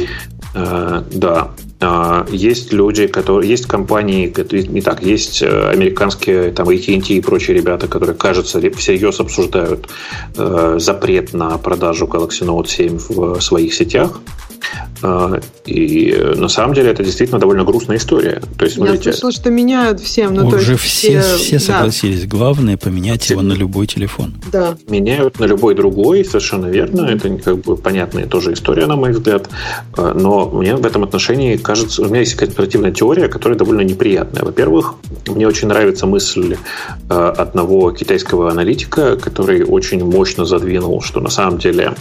Э, 0.54 1.04
да. 1.12 1.52
А, 1.82 2.26
есть 2.30 2.72
люди, 2.72 3.08
которые... 3.08 3.50
Есть 3.50 3.68
компании, 3.68 4.34
не 4.70 4.82
так, 4.82 5.04
есть 5.04 5.42
э, 5.42 5.70
американские, 5.70 6.52
там, 6.52 6.70
AT&T 6.70 7.14
и 7.14 7.22
прочие 7.22 7.58
ребята, 7.58 7.88
которые, 7.88 8.16
кажется, 8.16 8.60
всерьез 8.72 9.20
обсуждают 9.20 9.90
э, 10.38 10.76
запрет 10.80 11.34
на 11.34 11.58
продажу 11.58 12.06
Galaxy 12.06 12.46
Note 12.46 12.68
7 12.68 12.98
в 12.98 13.42
своих 13.42 13.74
сетях. 13.74 14.22
А, 15.02 15.40
и 15.66 16.16
на 16.36 16.48
самом 16.48 16.74
деле 16.74 16.92
это 16.92 17.04
действительно 17.04 17.40
довольно 17.40 17.64
грустная 17.64 17.98
история. 17.98 18.42
То 18.58 18.66
есть, 18.66 18.78
смотрите, 18.78 19.10
Я 19.10 19.14
слышала, 19.14 19.32
что 19.32 19.50
меняют 19.50 20.00
всем. 20.00 20.34
Ну, 20.34 20.48
Уже 20.48 20.66
то 20.66 20.72
есть 20.72 20.84
все, 20.84 21.22
все, 21.22 21.38
все 21.38 21.60
согласились. 21.60 22.24
Да. 22.24 22.28
Главное 22.28 22.78
поменять 22.78 23.24
все. 23.24 23.34
его 23.34 23.44
на 23.44 23.54
любой 23.54 23.88
телефон. 23.88 24.34
Да. 24.52 24.78
Меняют 24.88 25.40
на 25.40 25.46
любой 25.46 25.76
другой, 25.76 26.26
совершенно 26.26 26.68
верно. 26.68 27.02
Это 27.02 27.30
как 27.38 27.62
бы 27.62 27.76
понятная 27.76 28.26
тоже 28.26 28.54
история, 28.54 28.86
на 28.86 28.96
мой 28.96 29.12
взгляд. 29.12 29.50
А, 29.98 30.14
но 30.14 30.50
мне 30.50 30.76
в 30.76 30.86
этом 30.86 31.04
отношении 31.04 31.58
кажется, 31.58 32.02
у 32.02 32.06
меня 32.06 32.20
есть 32.20 32.36
конспиративная 32.36 32.92
теория, 32.92 33.28
которая 33.28 33.58
довольно 33.58 33.82
неприятная. 33.82 34.44
Во-первых, 34.44 34.96
мне 35.28 35.48
очень 35.48 35.68
нравится 35.68 36.06
мысль 36.06 36.58
а, 37.10 37.32
одного 37.32 37.92
китайского 37.92 38.50
аналитика, 38.50 39.18
который 39.18 39.64
очень 39.64 40.04
мощно 40.04 40.46
задвинул, 40.46 41.02
что 41.02 41.20
на 41.20 41.30
самом 41.30 41.60
деле 41.60 41.94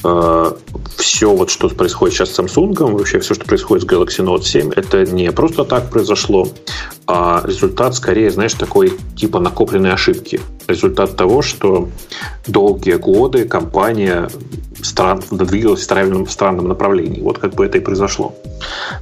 все 0.00 1.34
вот, 1.34 1.50
что 1.50 1.68
происходит 1.68 2.16
сейчас 2.16 2.30
с 2.30 2.38
Samsung, 2.38 2.92
вообще 2.92 3.18
все, 3.18 3.34
что 3.34 3.44
происходит 3.44 3.84
с 3.84 3.92
Galaxy 3.92 4.24
Note 4.24 4.42
7, 4.42 4.72
это 4.76 5.04
не 5.04 5.30
просто 5.32 5.64
так 5.64 5.90
произошло, 5.90 6.48
а 7.06 7.42
результат 7.44 7.94
скорее, 7.94 8.30
знаешь, 8.30 8.54
такой 8.54 8.92
типа 9.16 9.40
накопленной 9.40 9.92
ошибки. 9.92 10.40
Результат 10.68 11.16
того, 11.16 11.42
что 11.42 11.88
долгие 12.46 12.94
годы 12.94 13.44
компания 13.46 14.28
стран, 14.82 15.22
двигалась 15.30 15.80
в 15.80 15.84
странном, 15.84 16.26
в 16.26 16.30
странном 16.30 16.68
направлении. 16.68 17.20
Вот 17.20 17.38
как 17.38 17.54
бы 17.54 17.64
это 17.66 17.78
и 17.78 17.80
произошло. 17.80 18.34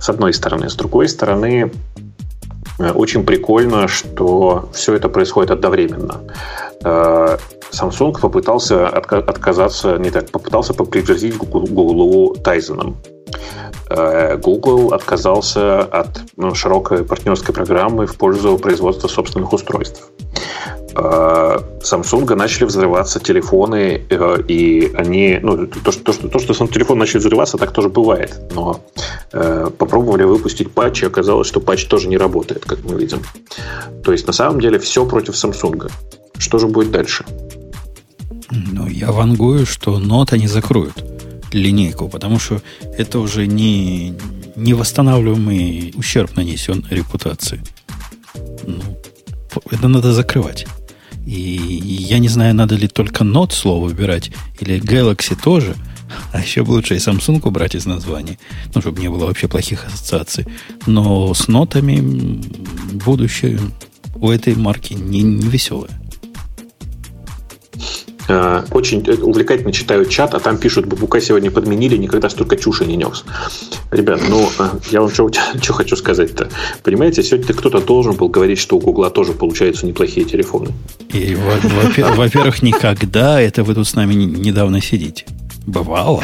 С 0.01 0.09
одной 0.09 0.33
стороны. 0.33 0.71
С 0.71 0.75
другой 0.75 1.09
стороны, 1.09 1.73
очень 2.79 3.25
прикольно, 3.25 3.89
что 3.89 4.69
все 4.73 4.95
это 4.95 5.09
происходит 5.09 5.51
одновременно. 5.51 6.21
Э, 6.85 7.39
Samsung 7.73 8.21
попытался 8.21 8.89
отказаться, 8.89 9.97
не 9.99 10.11
так, 10.11 10.31
попытался 10.31 10.75
попригрозить 10.75 11.37
Google 11.37 12.35
Тайзеном. 12.37 12.97
Э, 13.89 14.37
Google 14.37 14.93
отказался 14.93 15.81
от 15.83 16.21
ну, 16.37 16.55
широкой 16.55 17.05
партнерской 17.05 17.55
программы 17.55 18.07
в 18.07 18.17
пользу 18.17 18.59
производства 18.59 19.07
собственных 19.09 19.53
устройств. 19.53 20.11
Э, 20.97 21.59
Samsung 21.81 22.35
начали 22.35 22.65
взрываться 22.65 23.21
телефоны, 23.21 24.03
э, 24.11 24.43
и 24.49 24.93
они, 24.97 25.39
ну, 25.41 25.67
то, 25.67 25.93
что, 25.93 26.03
то, 26.03 26.13
что, 26.13 26.29
то, 26.29 26.39
что 26.41 26.55
сам 26.55 26.69
телефон 26.69 26.99
начали 26.99 27.19
взрываться, 27.19 27.59
так 27.59 27.73
тоже 27.73 27.89
бывает, 27.89 28.41
но 28.55 28.81
попробовали 29.79 30.25
выпустить 30.25 30.73
патч, 30.73 31.03
и 31.03 31.07
оказалось, 31.07 31.47
что 31.47 31.61
патч 31.61 31.87
тоже 31.87 32.09
не 32.09 32.17
работает, 32.17 32.65
как 32.65 32.79
мы 32.85 32.99
видим. 32.99 33.21
То 34.05 34.13
есть, 34.13 34.27
на 34.27 34.33
самом 34.33 34.61
деле, 34.61 34.79
все 34.79 35.05
против 35.05 35.35
Samsung. 35.35 35.91
Что 36.39 36.59
же 36.59 36.67
будет 36.67 36.91
дальше? 36.91 37.25
Ну, 38.51 38.87
я 38.87 39.13
вангую, 39.13 39.67
что 39.67 39.99
нота 39.99 40.39
не 40.39 40.47
закроют 40.47 41.16
линейку, 41.53 42.09
потому 42.09 42.39
что 42.39 42.63
это 42.99 43.19
уже 43.19 43.47
не, 43.47 44.15
не 44.57 44.75
восстанавливаемый 44.75 45.93
ущерб 45.97 46.37
нанесен 46.37 46.85
репутации. 46.91 47.63
Ну, 48.67 48.83
это 49.71 49.89
надо 49.89 50.13
закрывать. 50.13 50.67
И 51.27 51.41
я 52.09 52.19
не 52.19 52.29
знаю, 52.29 52.55
надо 52.55 52.77
ли 52.77 52.89
только 52.89 53.25
Note 53.25 53.53
слово 53.53 53.89
выбирать, 53.89 54.31
или 54.61 54.81
Galaxy 54.81 55.37
тоже, 55.41 55.75
а 56.33 56.41
еще 56.41 56.63
лучше 56.63 56.95
и 56.95 56.99
Samsung 56.99 57.41
убрать 57.47 57.75
из 57.75 57.87
названия, 57.87 58.39
ну, 58.75 58.81
чтобы 58.81 59.01
не 59.01 59.09
было 59.09 59.27
вообще 59.27 59.49
плохих 59.49 59.87
ассоциаций. 59.87 60.47
Но 60.87 61.35
с 61.35 61.49
нотами 61.49 62.01
будущее 62.93 63.59
у 64.15 64.31
этой 64.31 64.55
марки 64.55 64.95
не, 64.95 65.23
не 65.23 65.49
веселое. 65.49 65.91
Э, 68.29 68.65
очень 68.71 69.05
э, 69.07 69.15
увлекательно 69.15 69.73
читаю 69.73 70.05
чат, 70.07 70.35
а 70.35 70.41
там 70.41 70.59
пишут, 70.59 70.87
Бабука 70.87 71.21
сегодня 71.21 71.51
подменили, 71.51 71.97
никогда 71.97 72.29
столько 72.29 72.57
чуши 72.57 72.85
не 72.85 72.97
нес. 72.97 73.25
Ребят, 73.91 74.21
ну, 74.29 74.49
э, 74.59 74.69
я 74.91 75.01
вам 75.01 75.11
что, 75.11 75.31
что 75.63 75.73
хочу 75.73 75.97
сказать-то. 75.97 76.49
Понимаете, 76.83 77.23
сегодня 77.23 77.55
кто-то 77.55 77.81
должен 77.81 78.15
был 78.15 78.29
говорить, 78.29 78.59
что 78.59 78.77
у 78.77 78.81
Гугла 78.81 79.11
тоже 79.11 79.33
получаются 79.33 79.87
неплохие 79.87 80.27
телефоны. 80.27 80.73
И, 81.13 81.37
во-первых, 82.17 82.63
никогда 82.63 83.41
это 83.41 83.63
вы 83.63 83.75
тут 83.75 83.87
с 83.87 83.95
нами 83.95 84.15
недавно 84.15 84.81
сидите. 84.81 85.25
Бывало. 85.67 86.23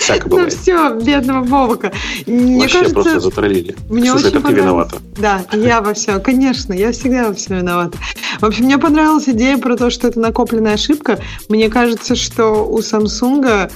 Всяко 0.00 0.28
ну 0.28 0.30
бывает. 0.30 0.54
Ну 0.54 0.60
все, 0.60 0.94
бедного 0.94 1.44
Бобока. 1.44 1.92
Мне 2.26 2.60
Вообще 2.60 2.78
кажется, 2.78 2.94
просто 2.94 3.20
затроллили. 3.20 3.76
Мне 3.88 4.10
Слушай, 4.10 4.26
очень 4.28 4.38
это 4.38 4.48
ты 4.48 4.54
виновата. 4.54 4.96
Да, 5.18 5.44
я 5.52 5.80
во 5.80 5.94
всем. 5.94 6.20
Конечно, 6.20 6.72
я 6.72 6.92
всегда 6.92 7.28
во 7.28 7.34
всем 7.34 7.58
виновата. 7.58 7.98
В 8.40 8.44
общем, 8.44 8.64
мне 8.64 8.78
понравилась 8.78 9.28
идея 9.28 9.58
про 9.58 9.76
то, 9.76 9.90
что 9.90 10.08
это 10.08 10.18
накопленная 10.18 10.74
ошибка. 10.74 11.20
Мне 11.48 11.68
кажется, 11.68 12.16
что 12.16 12.66
у 12.66 12.78
Samsung 12.78 13.70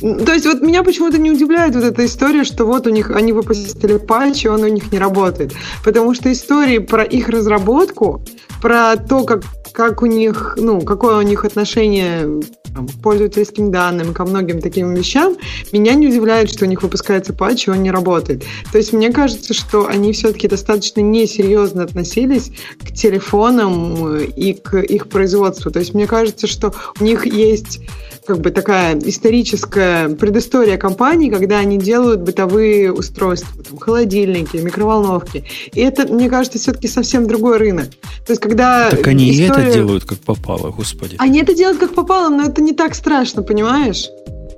то 0.00 0.32
есть 0.32 0.46
вот 0.46 0.62
меня 0.62 0.82
почему-то 0.82 1.18
не 1.18 1.30
удивляет 1.30 1.74
вот 1.74 1.84
эта 1.84 2.06
история, 2.06 2.44
что 2.44 2.64
вот 2.64 2.86
у 2.86 2.90
них 2.90 3.10
они 3.10 3.32
выпустили 3.32 3.98
патч, 3.98 4.46
и 4.46 4.48
он 4.48 4.62
у 4.62 4.68
них 4.68 4.90
не 4.92 4.98
работает. 4.98 5.52
Потому 5.84 6.14
что 6.14 6.32
истории 6.32 6.78
про 6.78 7.04
их 7.04 7.28
разработку, 7.28 8.24
про 8.62 8.96
то, 8.96 9.24
как, 9.24 9.42
как 9.72 10.00
у 10.00 10.06
них, 10.06 10.54
ну, 10.56 10.80
какое 10.80 11.18
у 11.18 11.22
них 11.22 11.44
отношение 11.44 12.40
к 12.74 13.02
пользовательским 13.02 13.70
данным, 13.70 14.14
ко 14.14 14.24
многим 14.24 14.60
таким 14.60 14.94
вещам, 14.94 15.36
меня 15.72 15.94
не 15.94 16.08
удивляет, 16.08 16.50
что 16.50 16.64
у 16.64 16.68
них 16.68 16.82
выпускается 16.82 17.32
патч, 17.32 17.66
и 17.66 17.70
он 17.70 17.82
не 17.82 17.90
работает. 17.90 18.44
То 18.72 18.78
есть 18.78 18.92
мне 18.92 19.10
кажется, 19.10 19.54
что 19.54 19.86
они 19.86 20.12
все-таки 20.12 20.48
достаточно 20.48 21.00
несерьезно 21.00 21.84
относились 21.84 22.52
к 22.78 22.92
телефонам 22.92 24.18
и 24.18 24.52
к 24.52 24.78
их 24.78 25.08
производству. 25.08 25.70
То 25.70 25.80
есть 25.80 25.94
мне 25.94 26.06
кажется, 26.06 26.46
что 26.46 26.74
у 26.98 27.04
них 27.04 27.26
есть 27.26 27.80
как 28.26 28.40
бы 28.40 28.50
такая 28.50 28.96
историческая 28.98 30.08
предыстория 30.08 30.76
компании, 30.76 31.30
когда 31.30 31.58
они 31.58 31.78
делают 31.78 32.20
бытовые 32.20 32.92
устройства, 32.92 33.62
там, 33.62 33.78
холодильники, 33.78 34.56
микроволновки. 34.58 35.44
И 35.72 35.80
это, 35.80 36.06
мне 36.06 36.28
кажется, 36.28 36.58
все-таки 36.58 36.86
совсем 36.86 37.26
другой 37.26 37.56
рынок. 37.56 37.86
То 38.26 38.32
есть, 38.32 38.40
когда 38.40 38.90
так 38.90 39.06
они 39.06 39.32
история... 39.32 39.64
это 39.64 39.74
делают 39.74 40.04
как 40.04 40.18
попало, 40.18 40.70
господи. 40.70 41.16
Они 41.18 41.40
это 41.40 41.54
делают 41.54 41.78
как 41.78 41.94
попало, 41.94 42.28
но 42.28 42.44
это 42.44 42.59
не 42.60 42.72
так 42.72 42.94
страшно, 42.94 43.42
понимаешь? 43.42 44.08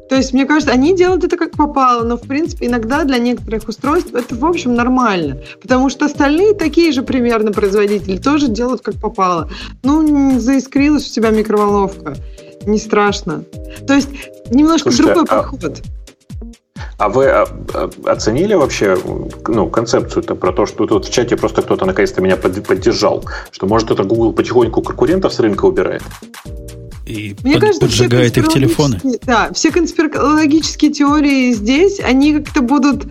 То 0.08 0.16
есть, 0.16 0.34
мне 0.34 0.44
кажется, 0.44 0.72
они 0.72 0.94
делают 0.94 1.24
это 1.24 1.38
как 1.38 1.52
попало, 1.52 2.02
но, 2.02 2.18
в 2.18 2.22
принципе, 2.22 2.66
иногда 2.66 3.04
для 3.04 3.16
некоторых 3.18 3.66
устройств 3.66 4.14
это, 4.14 4.34
в 4.34 4.44
общем, 4.44 4.74
нормально. 4.74 5.38
Потому 5.62 5.88
что 5.88 6.04
остальные 6.04 6.54
такие 6.54 6.92
же 6.92 7.02
примерно 7.02 7.50
производители 7.50 8.18
тоже 8.18 8.48
делают 8.48 8.82
как 8.82 8.96
попало. 8.96 9.48
Ну, 9.82 10.38
заискрилась 10.38 11.06
у 11.06 11.08
себя 11.08 11.30
микроволновка 11.30 12.16
не 12.66 12.78
страшно. 12.78 13.44
То 13.86 13.94
есть 13.94 14.08
немножко 14.50 14.90
Слушайте, 14.90 15.14
другой 15.14 15.38
а... 15.38 15.42
подход. 15.42 15.82
А 16.98 17.08
вы 17.08 17.26
а, 17.26 17.46
а, 17.74 17.90
оценили 18.06 18.54
вообще 18.54 18.96
ну, 19.48 19.68
концепцию-то 19.68 20.34
про 20.34 20.52
то, 20.52 20.66
что 20.66 20.86
тут 20.86 21.06
в 21.06 21.12
чате 21.12 21.36
просто 21.36 21.62
кто-то 21.62 21.84
наконец-то 21.84 22.20
меня 22.20 22.36
поддержал, 22.36 23.24
что 23.50 23.66
может 23.66 23.90
это 23.90 24.04
Google 24.04 24.32
потихоньку 24.32 24.82
конкурентов 24.82 25.32
с 25.32 25.40
рынка 25.40 25.66
убирает? 25.66 26.02
И 27.06 27.34
Мне 27.42 27.54
под, 27.54 27.62
кажется, 27.62 27.80
поджигает 27.80 28.38
их 28.38 28.48
телефоны. 28.48 29.00
Да, 29.26 29.52
все 29.52 29.70
конспирологические 29.70 30.92
теории 30.92 31.52
здесь, 31.52 32.00
они 32.00 32.34
как-то 32.34 32.62
будут 32.62 33.06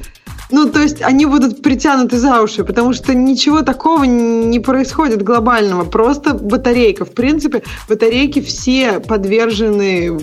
ну, 0.52 0.70
то 0.70 0.82
есть 0.82 1.02
они 1.02 1.26
будут 1.26 1.62
притянуты 1.62 2.20
за 2.20 2.42
уши, 2.42 2.64
потому 2.66 2.94
что 2.94 3.14
ничего 3.14 3.62
такого 3.62 4.04
не 4.04 4.60
происходит 4.60 5.24
глобального. 5.24 5.86
Просто 5.86 6.34
батарейка. 6.34 7.06
В 7.06 7.14
принципе, 7.14 7.64
батарейки 7.88 8.42
все 8.42 9.00
подвержены... 9.00 10.20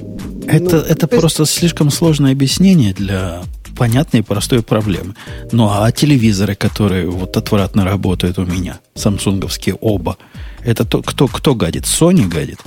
Это, 0.46 0.76
ну, 0.76 0.82
это 0.82 1.08
просто 1.08 1.42
есть... 1.44 1.54
слишком 1.54 1.90
сложное 1.90 2.32
объяснение 2.32 2.92
для 2.92 3.42
понятные 3.76 4.20
и 4.20 4.24
простые 4.24 4.62
проблемы. 4.62 5.14
Ну 5.52 5.68
а 5.70 5.90
телевизоры, 5.92 6.54
которые 6.54 7.08
вот 7.08 7.36
отвратно 7.36 7.84
работают 7.84 8.38
у 8.38 8.44
меня, 8.44 8.80
самсунговские 8.94 9.76
оба, 9.76 10.18
это 10.64 10.84
то, 10.84 11.00
кто, 11.00 11.28
кто 11.28 11.54
гадит? 11.54 11.84
Sony 11.84 12.26
гадит? 12.26 12.58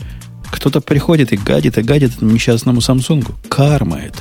Кто-то 0.51 0.81
приходит 0.81 1.33
и 1.33 1.37
гадит, 1.37 1.77
и 1.77 1.81
гадит 1.81 2.15
этому 2.15 2.31
несчастному 2.31 2.81
Самсунгу. 2.81 3.33
Карма 3.49 3.99
это. 3.99 4.19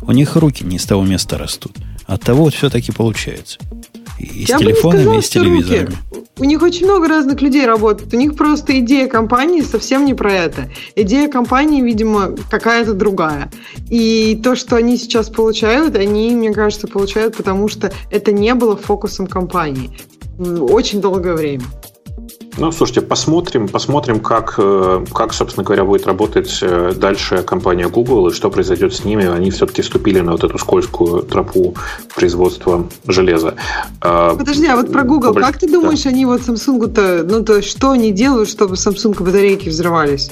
У 0.00 0.12
них 0.12 0.36
руки 0.36 0.64
не 0.64 0.78
с 0.78 0.84
того 0.84 1.04
места 1.04 1.38
растут. 1.38 1.76
От 2.06 2.22
того 2.22 2.44
вот 2.44 2.54
все-таки 2.54 2.92
получается. 2.92 3.58
И 4.18 4.44
с 4.44 4.48
Я 4.48 4.58
телефонами, 4.58 5.02
сказала, 5.02 5.18
и 5.18 5.22
с 5.22 5.28
телевизорами. 5.28 5.96
Руки. 6.10 6.28
У 6.38 6.44
них 6.44 6.62
очень 6.62 6.86
много 6.86 7.08
разных 7.08 7.40
людей 7.40 7.66
работает. 7.66 8.12
У 8.14 8.16
них 8.16 8.36
просто 8.36 8.78
идея 8.80 9.06
компании 9.06 9.60
совсем 9.62 10.04
не 10.04 10.14
про 10.14 10.32
это. 10.32 10.70
Идея 10.96 11.28
компании, 11.28 11.82
видимо, 11.82 12.36
какая-то 12.50 12.94
другая. 12.94 13.50
И 13.90 14.40
то, 14.42 14.54
что 14.56 14.76
они 14.76 14.96
сейчас 14.96 15.28
получают, 15.28 15.96
они, 15.96 16.30
мне 16.30 16.52
кажется, 16.52 16.88
получают, 16.88 17.36
потому 17.36 17.68
что 17.68 17.92
это 18.10 18.32
не 18.32 18.54
было 18.54 18.76
фокусом 18.76 19.26
компании 19.26 19.90
очень 20.38 21.00
долгое 21.00 21.34
время. 21.34 21.64
Ну, 22.58 22.70
слушайте, 22.70 23.00
посмотрим, 23.00 23.66
посмотрим, 23.66 24.20
как, 24.20 24.54
э, 24.58 25.04
как, 25.14 25.32
собственно 25.32 25.64
говоря, 25.64 25.84
будет 25.84 26.06
работать 26.06 26.58
э, 26.60 26.92
дальше 26.94 27.42
компания 27.42 27.88
Google 27.88 28.28
и 28.28 28.32
что 28.32 28.50
произойдет 28.50 28.94
с 28.94 29.04
ними. 29.04 29.26
Они 29.26 29.50
все-таки 29.50 29.80
вступили 29.80 30.20
на 30.20 30.32
вот 30.32 30.44
эту 30.44 30.58
скользкую 30.58 31.22
тропу 31.22 31.74
производства 32.14 32.86
железа. 33.06 33.54
А, 34.00 34.34
Подожди, 34.34 34.66
а 34.66 34.76
вот 34.76 34.92
про 34.92 35.02
Google, 35.02 35.28
Побольш... 35.28 35.46
как 35.46 35.58
ты 35.58 35.68
думаешь, 35.68 36.02
да. 36.02 36.10
они 36.10 36.26
вот 36.26 36.42
Samsung-то, 36.42 37.24
ну, 37.28 37.42
то 37.42 37.62
что 37.62 37.92
они 37.92 38.12
делают, 38.12 38.50
чтобы 38.50 38.74
Samsung 38.74 39.22
батарейки 39.22 39.70
взрывались? 39.70 40.30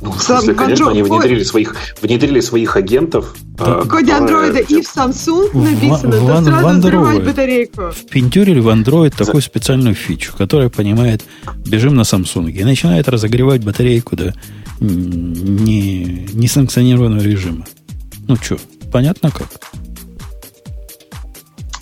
Ну, 0.00 0.12
в 0.12 0.22
смысле, 0.22 0.54
конечно, 0.54 0.90
они 0.90 1.02
внедрили 1.02 1.42
своих, 1.42 1.76
внедрили 2.00 2.40
своих 2.40 2.76
агентов. 2.76 3.34
В 3.58 3.86
коде 3.86 4.12
андроида 4.12 4.60
и 4.60 4.80
в 4.80 4.96
Samsung 4.96 5.54
написано, 5.54 6.16
в, 6.16 6.26
то 6.26 6.44
сразу 6.44 6.78
взрывать 6.78 7.24
батарейку. 7.24 7.90
Впендюрили 7.90 8.60
в 8.60 8.68
Android 8.68 9.14
такую 9.16 9.42
специальную 9.42 9.94
фичу, 9.94 10.32
которая 10.36 10.70
понимает, 10.70 11.24
бежим 11.66 11.94
на 11.94 12.02
Samsung, 12.02 12.50
и 12.50 12.64
начинает 12.64 13.08
разогревать 13.08 13.62
батарейку 13.62 14.16
до 14.16 14.34
не, 14.80 16.28
несанкционированного 16.32 17.22
режима. 17.22 17.66
Ну 18.26 18.36
что, 18.36 18.56
понятно 18.90 19.30
как? 19.30 19.48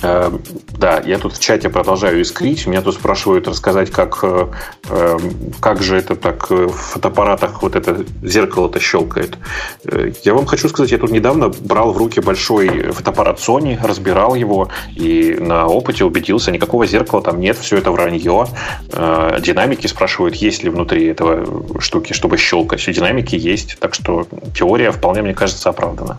Эм, 0.00 0.40
да, 0.78 1.02
я 1.04 1.18
тут 1.18 1.34
в 1.34 1.40
чате 1.40 1.68
продолжаю 1.68 2.22
искрить. 2.22 2.66
Меня 2.66 2.82
тут 2.82 2.94
спрашивают 2.94 3.48
рассказать, 3.48 3.90
как, 3.90 4.20
э, 4.22 4.46
эм, 4.90 5.20
как 5.60 5.82
же 5.82 5.96
это 5.96 6.14
так 6.14 6.50
в 6.50 6.68
фотоаппаратах 6.68 7.62
вот 7.62 7.74
это 7.74 8.04
зеркало-то 8.22 8.78
щелкает. 8.78 9.36
Э, 9.84 10.12
я 10.24 10.34
вам 10.34 10.46
хочу 10.46 10.68
сказать, 10.68 10.92
я 10.92 10.98
тут 10.98 11.10
недавно 11.10 11.48
брал 11.48 11.92
в 11.92 11.96
руки 11.96 12.20
большой 12.20 12.92
фотоаппарат 12.92 13.40
Sony, 13.40 13.76
разбирал 13.82 14.36
его 14.36 14.68
и 14.94 15.36
на 15.40 15.66
опыте 15.66 16.04
убедился, 16.04 16.52
никакого 16.52 16.86
зеркала 16.86 17.20
там 17.20 17.40
нет, 17.40 17.58
все 17.58 17.78
это 17.78 17.90
вранье. 17.90 18.46
Э, 18.92 19.38
динамики 19.40 19.88
спрашивают, 19.88 20.36
есть 20.36 20.62
ли 20.62 20.70
внутри 20.70 21.06
этого 21.06 21.80
штуки, 21.80 22.12
чтобы 22.12 22.36
щелкать. 22.36 22.78
Все 22.78 22.92
динамики 22.92 23.34
есть, 23.34 23.76
так 23.80 23.94
что 23.94 24.28
теория 24.56 24.92
вполне, 24.92 25.22
мне 25.22 25.34
кажется, 25.34 25.70
оправдана. 25.70 26.18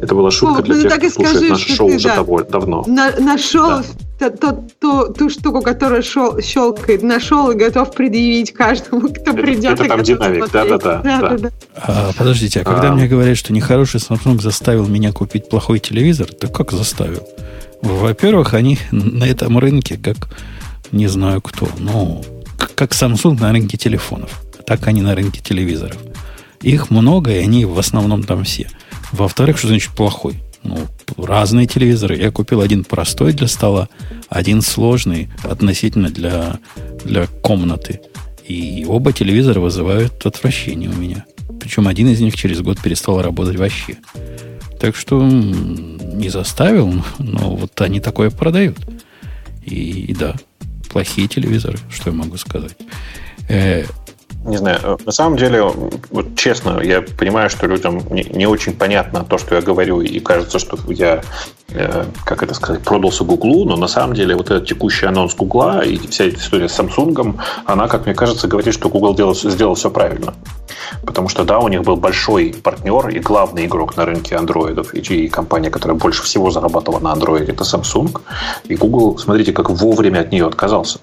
Это 0.00 0.12
была 0.16 0.32
шутка 0.32 0.58
О, 0.58 0.62
для 0.62 0.74
ну, 0.74 0.82
тех, 0.82 0.98
кто 0.98 1.10
слушает 1.10 1.50
наше 1.50 1.72
шоу 1.72 1.94
уже 1.94 2.08
да. 2.08 2.24
давно 2.50 2.84
на, 2.96 3.14
нашел 3.20 3.82
да. 4.18 4.30
то, 4.30 4.64
то, 4.80 5.12
ту 5.12 5.28
штуку, 5.28 5.60
которая 5.60 6.00
шел, 6.00 6.40
щелкает, 6.40 7.02
нашел 7.02 7.50
и 7.50 7.54
готов 7.54 7.92
предъявить 7.92 8.52
каждому, 8.52 9.08
кто 9.08 9.34
придет. 9.34 9.78
Это 9.78 9.84
там 9.84 10.02
динамик, 10.02 10.50
да-да-да. 10.50 11.02
да, 11.02 11.50
А, 11.76 12.12
подождите, 12.16 12.60
а 12.60 12.64
когда 12.64 12.88
а... 12.88 12.92
мне 12.94 13.06
говорят, 13.06 13.36
что 13.36 13.52
нехороший 13.52 14.00
Samsung 14.00 14.40
заставил 14.40 14.86
меня 14.86 15.12
купить 15.12 15.48
плохой 15.48 15.78
телевизор, 15.78 16.28
то 16.32 16.48
как 16.48 16.72
заставил? 16.72 17.28
Во-первых, 17.82 18.54
они 18.54 18.78
на 18.90 19.24
этом 19.24 19.58
рынке, 19.58 19.98
как 19.98 20.28
не 20.90 21.08
знаю 21.08 21.42
кто, 21.42 21.68
ну, 21.78 22.24
как 22.74 22.92
Samsung 22.92 23.38
на 23.38 23.52
рынке 23.52 23.76
телефонов, 23.76 24.40
так 24.66 24.86
они 24.86 25.02
на 25.02 25.14
рынке 25.14 25.40
телевизоров. 25.42 25.98
Их 26.62 26.90
много, 26.90 27.32
и 27.32 27.38
они 27.38 27.66
в 27.66 27.78
основном 27.78 28.22
там 28.22 28.44
все. 28.44 28.68
Во-вторых, 29.12 29.58
что 29.58 29.68
значит 29.68 29.92
плохой? 29.92 30.42
Ну, 30.66 30.78
разные 31.24 31.66
телевизоры. 31.66 32.16
Я 32.16 32.30
купил 32.30 32.60
один 32.60 32.84
простой 32.84 33.32
для 33.32 33.46
стола, 33.46 33.88
один 34.28 34.62
сложный 34.62 35.28
относительно 35.44 36.10
для, 36.10 36.58
для 37.04 37.26
комнаты. 37.42 38.00
И 38.44 38.84
оба 38.88 39.12
телевизора 39.12 39.60
вызывают 39.60 40.24
отвращение 40.26 40.90
у 40.90 40.94
меня. 40.94 41.24
Причем 41.60 41.86
один 41.86 42.08
из 42.08 42.20
них 42.20 42.36
через 42.36 42.60
год 42.60 42.80
перестал 42.80 43.22
работать 43.22 43.56
вообще. 43.56 43.96
Так 44.80 44.96
что 44.96 45.22
не 45.22 46.28
заставил, 46.28 46.92
но 47.18 47.56
вот 47.56 47.80
они 47.80 48.00
такое 48.00 48.30
продают. 48.30 48.78
И, 49.64 50.06
и 50.06 50.14
да, 50.14 50.34
плохие 50.90 51.28
телевизоры, 51.28 51.78
что 51.90 52.10
я 52.10 52.16
могу 52.16 52.36
сказать. 52.36 52.76
Э, 53.48 53.84
не 54.46 54.56
знаю, 54.56 54.78
э, 54.82 54.96
на 55.04 55.12
самом 55.12 55.36
деле, 55.36 55.64
вот 56.10 56.36
честно, 56.36 56.80
я 56.82 57.02
понимаю, 57.02 57.50
что 57.50 57.66
людям 57.66 58.00
не, 58.10 58.22
не 58.24 58.46
очень 58.46 58.72
понятно 58.72 59.24
то, 59.24 59.38
что 59.38 59.54
я 59.54 59.60
говорю, 59.60 60.00
и 60.00 60.20
кажется, 60.20 60.58
что 60.58 60.78
я, 60.88 61.22
э, 61.68 62.04
как 62.24 62.42
это 62.42 62.54
сказать, 62.54 62.82
продался 62.82 63.24
Гуглу, 63.24 63.64
но 63.64 63.76
на 63.76 63.88
самом 63.88 64.14
деле 64.14 64.36
вот 64.36 64.50
этот 64.50 64.68
текущий 64.68 65.06
анонс 65.06 65.34
Гугла 65.34 65.84
и 65.84 65.98
вся 66.08 66.26
эта 66.26 66.36
история 66.36 66.68
с 66.68 66.78
Samsung, 66.78 67.38
она, 67.64 67.88
как 67.88 68.06
мне 68.06 68.14
кажется, 68.14 68.46
говорит, 68.46 68.72
что 68.72 68.88
Google 68.88 69.14
делал, 69.14 69.34
сделал 69.34 69.74
все 69.74 69.90
правильно. 69.90 70.34
Потому 71.04 71.28
что, 71.28 71.44
да, 71.44 71.58
у 71.58 71.68
них 71.68 71.82
был 71.82 71.96
большой 71.96 72.54
партнер 72.62 73.08
и 73.08 73.18
главный 73.18 73.66
игрок 73.66 73.96
на 73.96 74.04
рынке 74.04 74.36
андроидов, 74.36 74.94
и, 74.94 75.00
и 75.00 75.28
компания, 75.28 75.70
которая 75.70 75.98
больше 75.98 76.22
всего 76.22 76.50
зарабатывала 76.50 77.00
на 77.00 77.12
андроиде, 77.12 77.52
это 77.52 77.64
Samsung. 77.64 78.20
И 78.64 78.76
Google, 78.76 79.18
смотрите, 79.18 79.52
как 79.52 79.70
вовремя 79.70 80.20
от 80.20 80.32
нее 80.32 80.46
отказался. 80.46 81.00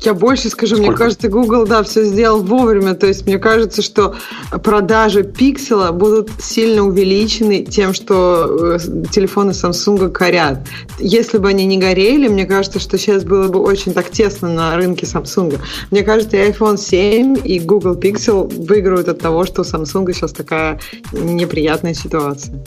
Я 0.00 0.14
больше 0.14 0.48
скажу, 0.50 0.76
Сколько? 0.76 0.90
мне 0.90 0.98
кажется, 0.98 1.28
Google, 1.28 1.66
да, 1.66 1.82
все 1.82 2.04
сделал 2.04 2.42
вовремя. 2.42 2.94
То 2.94 3.06
есть 3.06 3.26
мне 3.26 3.38
кажется, 3.38 3.82
что 3.82 4.14
продажи 4.62 5.22
пикселя 5.22 5.92
будут 5.92 6.30
сильно 6.38 6.82
увеличены 6.82 7.64
тем, 7.64 7.94
что 7.94 8.76
э, 8.76 8.78
телефоны 9.10 9.50
Samsung 9.50 10.08
горят. 10.08 10.66
Если 10.98 11.38
бы 11.38 11.48
они 11.48 11.64
не 11.64 11.78
горели, 11.78 12.28
мне 12.28 12.44
кажется, 12.44 12.78
что 12.78 12.98
сейчас 12.98 13.24
было 13.24 13.48
бы 13.48 13.60
очень 13.60 13.94
так 13.94 14.10
тесно 14.10 14.48
на 14.48 14.76
рынке 14.76 15.06
Samsung. 15.06 15.58
Мне 15.90 16.02
кажется, 16.02 16.36
и 16.36 16.50
iPhone 16.50 16.76
7 16.76 17.38
и 17.44 17.58
Google 17.60 17.94
Pixel 17.94 18.52
выиграют 18.66 19.08
от 19.08 19.20
того, 19.20 19.44
что 19.46 19.62
у 19.62 19.64
Samsung 19.64 20.12
сейчас 20.12 20.32
такая 20.32 20.80
неприятная 21.12 21.94
ситуация. 21.94 22.62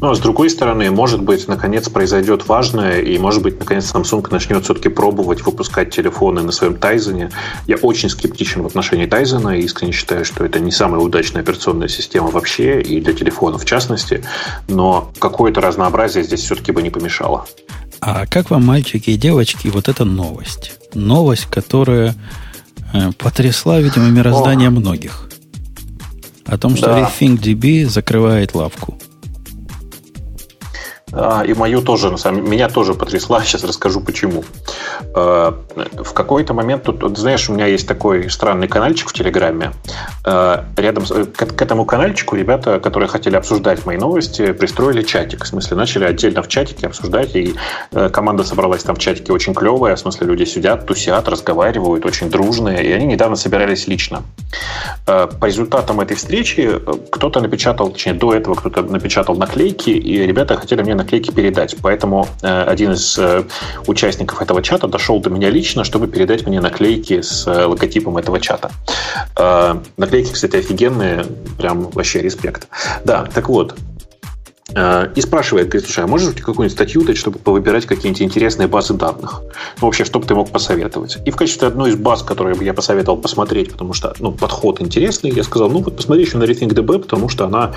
Но, 0.00 0.14
с 0.14 0.20
другой 0.20 0.50
стороны, 0.50 0.90
может 0.90 1.22
быть, 1.22 1.48
наконец 1.48 1.88
произойдет 1.88 2.46
важное, 2.48 3.00
и, 3.00 3.18
может 3.18 3.42
быть, 3.42 3.58
наконец 3.58 3.92
Samsung 3.92 4.26
начнет 4.30 4.64
все-таки 4.64 4.88
пробовать 4.88 5.42
выпускать 5.44 5.90
телефоны 5.90 6.42
на 6.42 6.52
своем 6.52 6.76
Тайзене. 6.76 7.30
Я 7.66 7.76
очень 7.76 8.08
скептичен 8.08 8.62
в 8.62 8.66
отношении 8.66 9.06
Тайзена 9.06 9.58
и 9.58 9.62
искренне 9.62 9.92
считаю, 9.92 10.24
что 10.24 10.44
это 10.44 10.60
не 10.60 10.70
самая 10.70 11.00
удачная 11.00 11.42
операционная 11.42 11.88
система 11.88 12.28
вообще, 12.28 12.80
и 12.80 13.00
для 13.00 13.12
телефона 13.12 13.58
в 13.58 13.64
частности, 13.64 14.24
но 14.68 15.12
какое-то 15.18 15.60
разнообразие 15.60 16.24
здесь 16.24 16.40
все-таки 16.40 16.72
бы 16.72 16.82
не 16.82 16.90
помешало. 16.90 17.46
А 18.00 18.26
как 18.26 18.50
вам, 18.50 18.64
мальчики 18.64 19.10
и 19.10 19.16
девочки, 19.16 19.68
вот 19.68 19.88
эта 19.88 20.04
новость? 20.04 20.72
Новость, 20.94 21.46
которая 21.46 22.14
э, 22.92 23.10
потрясла, 23.18 23.80
видимо, 23.80 24.08
мироздание 24.08 24.68
О. 24.68 24.70
многих. 24.70 25.28
О 26.46 26.56
том, 26.56 26.76
что 26.76 26.86
да. 26.86 27.00
RethinkDB 27.00 27.86
закрывает 27.86 28.54
лавку. 28.54 28.98
А, 31.12 31.42
и 31.44 31.54
мою 31.54 31.82
тоже, 31.82 32.10
меня 32.30 32.68
тоже 32.68 32.94
потрясла, 32.94 33.42
сейчас 33.44 33.64
расскажу 33.64 34.00
почему. 34.00 34.44
А, 35.14 35.58
в 35.92 36.12
какой-то 36.12 36.54
момент, 36.54 36.84
тут, 36.84 37.18
знаешь, 37.18 37.48
у 37.48 37.54
меня 37.54 37.66
есть 37.66 37.86
такой 37.86 38.30
странный 38.30 38.68
каналчик 38.68 39.08
в 39.08 39.12
Телеграме. 39.12 39.72
А, 40.24 40.64
рядом 40.76 41.06
с, 41.06 41.10
к, 41.10 41.46
к 41.46 41.62
этому 41.62 41.84
каналчику 41.84 42.36
ребята, 42.36 42.80
которые 42.80 43.08
хотели 43.08 43.36
обсуждать 43.36 43.86
мои 43.86 43.96
новости, 43.96 44.52
пристроили 44.52 45.02
чатик. 45.02 45.44
В 45.44 45.46
смысле, 45.46 45.76
начали 45.76 46.04
отдельно 46.04 46.42
в 46.42 46.48
чатике 46.48 46.86
обсуждать, 46.86 47.34
и 47.34 47.54
э, 47.92 48.08
команда 48.10 48.44
собралась 48.44 48.82
там 48.82 48.96
в 48.96 48.98
чатике 48.98 49.32
очень 49.32 49.54
клевая, 49.54 49.96
в 49.96 50.00
смысле, 50.00 50.26
люди 50.26 50.44
сидят, 50.44 50.86
тусят, 50.86 51.28
разговаривают, 51.28 52.04
очень 52.04 52.30
дружные, 52.30 52.84
и 52.84 52.92
они 52.92 53.06
недавно 53.06 53.36
собирались 53.36 53.86
лично. 53.86 54.22
По 55.06 55.38
результатам 55.42 56.00
этой 56.00 56.16
встречи 56.16 56.68
э, 56.72 56.78
кто-то 57.10 57.40
напечатал, 57.40 57.90
точнее, 57.90 58.14
до 58.14 58.34
этого 58.34 58.54
кто-то 58.54 58.82
напечатал 58.82 59.36
наклейки, 59.36 59.90
и 59.90 60.26
ребята 60.26 60.56
хотели 60.56 60.82
мне 60.82 60.94
наклейки 60.98 61.30
передать. 61.30 61.76
Поэтому 61.80 62.28
э, 62.42 62.62
один 62.64 62.92
из 62.92 63.18
э, 63.18 63.44
участников 63.86 64.42
этого 64.42 64.62
чата 64.62 64.86
дошел 64.86 65.20
до 65.20 65.30
меня 65.30 65.48
лично, 65.48 65.84
чтобы 65.84 66.08
передать 66.08 66.46
мне 66.46 66.60
наклейки 66.60 67.22
с 67.22 67.46
э, 67.46 67.64
логотипом 67.64 68.18
этого 68.18 68.38
чата. 68.40 68.70
Наклейки, 69.96 70.32
кстати, 70.32 70.56
офигенные, 70.56 71.24
прям 71.56 71.88
вообще 71.90 72.20
респект. 72.20 72.68
Да, 73.04 73.26
так 73.32 73.48
вот, 73.48 73.74
и 74.70 75.20
спрашивает, 75.22 75.68
говорит, 75.68 75.86
слушай, 75.86 76.04
а 76.04 76.06
можешь 76.06 76.34
какую-нибудь 76.34 76.72
статью 76.72 77.02
дать, 77.02 77.16
чтобы 77.16 77.38
повыбирать 77.38 77.86
какие-нибудь 77.86 78.20
интересные 78.20 78.68
базы 78.68 78.92
данных? 78.92 79.40
Ну, 79.80 79.86
вообще, 79.86 80.04
что 80.04 80.18
бы 80.18 80.26
ты 80.26 80.34
мог 80.34 80.50
посоветовать? 80.50 81.18
И 81.24 81.30
в 81.30 81.36
качестве 81.36 81.68
одной 81.68 81.90
из 81.90 81.96
баз, 81.96 82.22
которые 82.22 82.54
бы 82.54 82.64
я 82.64 82.74
посоветовал 82.74 83.18
посмотреть, 83.18 83.72
потому 83.72 83.94
что, 83.94 84.14
ну, 84.18 84.32
подход 84.32 84.82
интересный, 84.82 85.30
я 85.30 85.42
сказал, 85.42 85.70
ну, 85.70 85.78
вот 85.80 85.96
посмотри 85.96 86.24
еще 86.24 86.36
на 86.36 86.44
RethinkDB, 86.44 86.98
потому 86.98 87.30
что 87.30 87.46
она, 87.46 87.72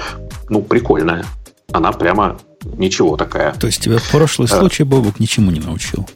ну, 0.49 0.61
прикольная. 0.61 1.25
Она 1.73 1.91
прямо 1.91 2.39
ничего 2.63 3.17
такая. 3.17 3.53
То 3.53 3.67
есть 3.67 3.81
тебя 3.81 3.97
прошлый 4.11 4.47
а. 4.51 4.59
случай, 4.59 4.83
Бобук, 4.83 5.19
ничему 5.19 5.51
не 5.51 5.59
научил? 5.59 6.07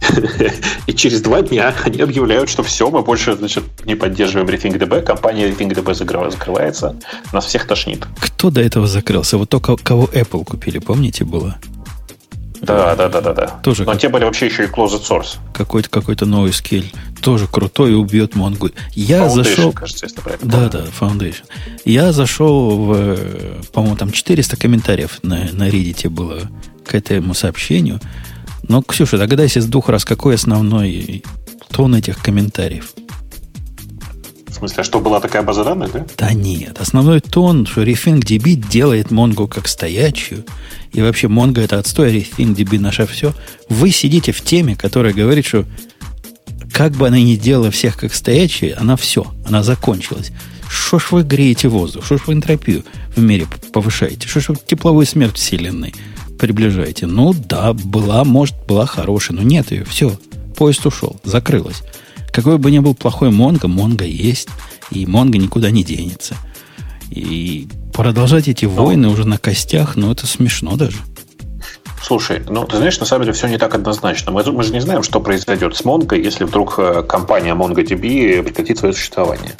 И 0.86 0.92
через 0.92 1.22
два 1.22 1.42
дня 1.42 1.74
они 1.84 2.00
объявляют, 2.00 2.50
что 2.50 2.62
все, 2.62 2.90
мы 2.90 3.02
больше 3.02 3.36
значит, 3.36 3.64
не 3.84 3.94
поддерживаем 3.94 4.48
RethinkDB, 4.48 5.02
компания 5.02 5.48
RethinkDB 5.48 5.94
закрывается, 5.94 6.96
нас 7.32 7.46
всех 7.46 7.66
тошнит. 7.66 8.06
Кто 8.18 8.50
до 8.50 8.60
этого 8.60 8.86
закрылся? 8.86 9.38
Вот 9.38 9.48
только 9.48 9.76
кого 9.76 10.04
Apple 10.04 10.44
купили, 10.44 10.78
помните, 10.78 11.24
было? 11.24 11.56
Да, 12.60 12.94
да, 12.94 13.08
да, 13.08 13.20
да, 13.20 13.32
да. 13.32 13.46
Тоже 13.62 13.84
Но 13.84 13.92
как... 13.92 14.00
те 14.00 14.08
были 14.08 14.24
вообще 14.24 14.46
еще 14.46 14.64
и 14.64 14.66
closed 14.66 15.02
source. 15.02 15.38
Какой-то 15.54 15.88
какой-то 15.88 16.26
новый 16.26 16.52
скиль. 16.52 16.92
Тоже 17.22 17.46
крутой 17.46 17.92
и 17.92 17.94
убьет 17.94 18.34
Mongo. 18.34 18.72
Я 18.94 19.26
Foundation, 19.26 19.34
зашел... 19.34 19.72
кажется, 19.72 20.06
если 20.06 20.20
правильно 20.20 20.50
Да, 20.50 20.68
да, 20.68 20.84
Foundation. 20.98 21.44
Я 21.84 22.12
зашел 22.12 22.84
в, 22.84 23.16
по-моему, 23.72 23.96
там 23.96 24.12
400 24.12 24.56
комментариев 24.56 25.18
на, 25.22 25.48
на 25.52 25.68
Reddit 25.68 26.08
было 26.10 26.42
к 26.84 26.94
этому 26.94 27.34
сообщению. 27.34 28.00
Но, 28.68 28.82
Ксюша, 28.82 29.18
догадайся 29.18 29.60
с 29.60 29.66
двух 29.66 29.88
раз, 29.88 30.04
какой 30.04 30.34
основной 30.34 31.24
тон 31.72 31.94
этих 31.94 32.18
комментариев. 32.18 32.92
Смысле, 34.60 34.76
а 34.82 34.84
что 34.84 35.00
была 35.00 35.20
такая 35.20 35.42
база 35.42 35.64
данных, 35.64 35.92
да? 35.92 36.06
Да 36.18 36.34
нет. 36.34 36.78
Основной 36.78 37.20
тон, 37.20 37.64
что 37.64 37.82
RethinkDB 37.82 38.56
делает 38.56 39.06
Mongo 39.06 39.48
как 39.48 39.66
стоячую, 39.68 40.44
и 40.92 41.00
вообще 41.00 41.28
Mongo 41.28 41.60
это 41.60 41.78
отстой, 41.78 42.08
а 42.08 42.10
RethinkDB 42.12 42.78
наше 42.78 43.06
все. 43.06 43.32
Вы 43.70 43.90
сидите 43.90 44.32
в 44.32 44.42
теме, 44.42 44.76
которая 44.76 45.14
говорит, 45.14 45.46
что 45.46 45.64
как 46.74 46.92
бы 46.92 47.06
она 47.06 47.18
ни 47.18 47.36
делала 47.36 47.70
всех 47.70 47.96
как 47.96 48.12
стоячие, 48.12 48.74
она 48.74 48.96
все, 48.96 49.26
она 49.46 49.62
закончилась. 49.62 50.30
Что 50.68 50.98
ж 50.98 51.06
вы 51.10 51.22
греете 51.22 51.68
воздух? 51.68 52.04
Что 52.04 52.18
ж 52.18 52.20
вы 52.26 52.34
энтропию 52.34 52.84
в 53.16 53.20
мире 53.22 53.46
повышаете? 53.72 54.28
Что 54.28 54.40
ж 54.40 54.48
вы 54.50 54.56
тепловую 54.66 55.06
смерть 55.06 55.36
вселенной 55.36 55.94
приближаете? 56.38 57.06
Ну 57.06 57.32
да, 57.34 57.72
была, 57.72 58.24
может, 58.24 58.54
была 58.68 58.84
хорошая, 58.84 59.38
но 59.38 59.42
нет 59.42 59.70
ее. 59.70 59.84
Все, 59.84 60.18
поезд 60.54 60.84
ушел, 60.84 61.18
закрылась. 61.24 61.82
Какой 62.40 62.56
бы 62.56 62.70
ни 62.70 62.78
был 62.78 62.94
плохой 62.94 63.30
Монго, 63.30 63.68
Монго 63.68 64.06
есть, 64.06 64.48
и 64.90 65.04
Монго 65.04 65.36
никуда 65.36 65.70
не 65.70 65.84
денется. 65.84 66.36
И 67.10 67.68
продолжать 67.92 68.48
эти 68.48 68.64
но... 68.64 68.70
войны 68.70 69.08
уже 69.08 69.28
на 69.28 69.36
костях, 69.36 69.94
ну, 69.94 70.10
это 70.10 70.26
смешно 70.26 70.76
даже. 70.76 70.96
Слушай, 72.02 72.40
ну, 72.48 72.64
ты 72.64 72.78
знаешь, 72.78 72.98
на 72.98 73.04
самом 73.04 73.24
деле 73.24 73.34
все 73.34 73.46
не 73.46 73.58
так 73.58 73.74
однозначно. 73.74 74.32
Мы, 74.32 74.42
мы 74.52 74.64
же 74.64 74.72
не 74.72 74.80
знаем, 74.80 75.02
что 75.02 75.20
произойдет 75.20 75.76
с 75.76 75.82
Mongo, 75.82 76.18
если 76.18 76.44
вдруг 76.44 76.76
э, 76.78 77.02
компания 77.06 77.54
MongoDB 77.54 78.42
прекратит 78.42 78.78
свое 78.78 78.94
существование. 78.94 79.52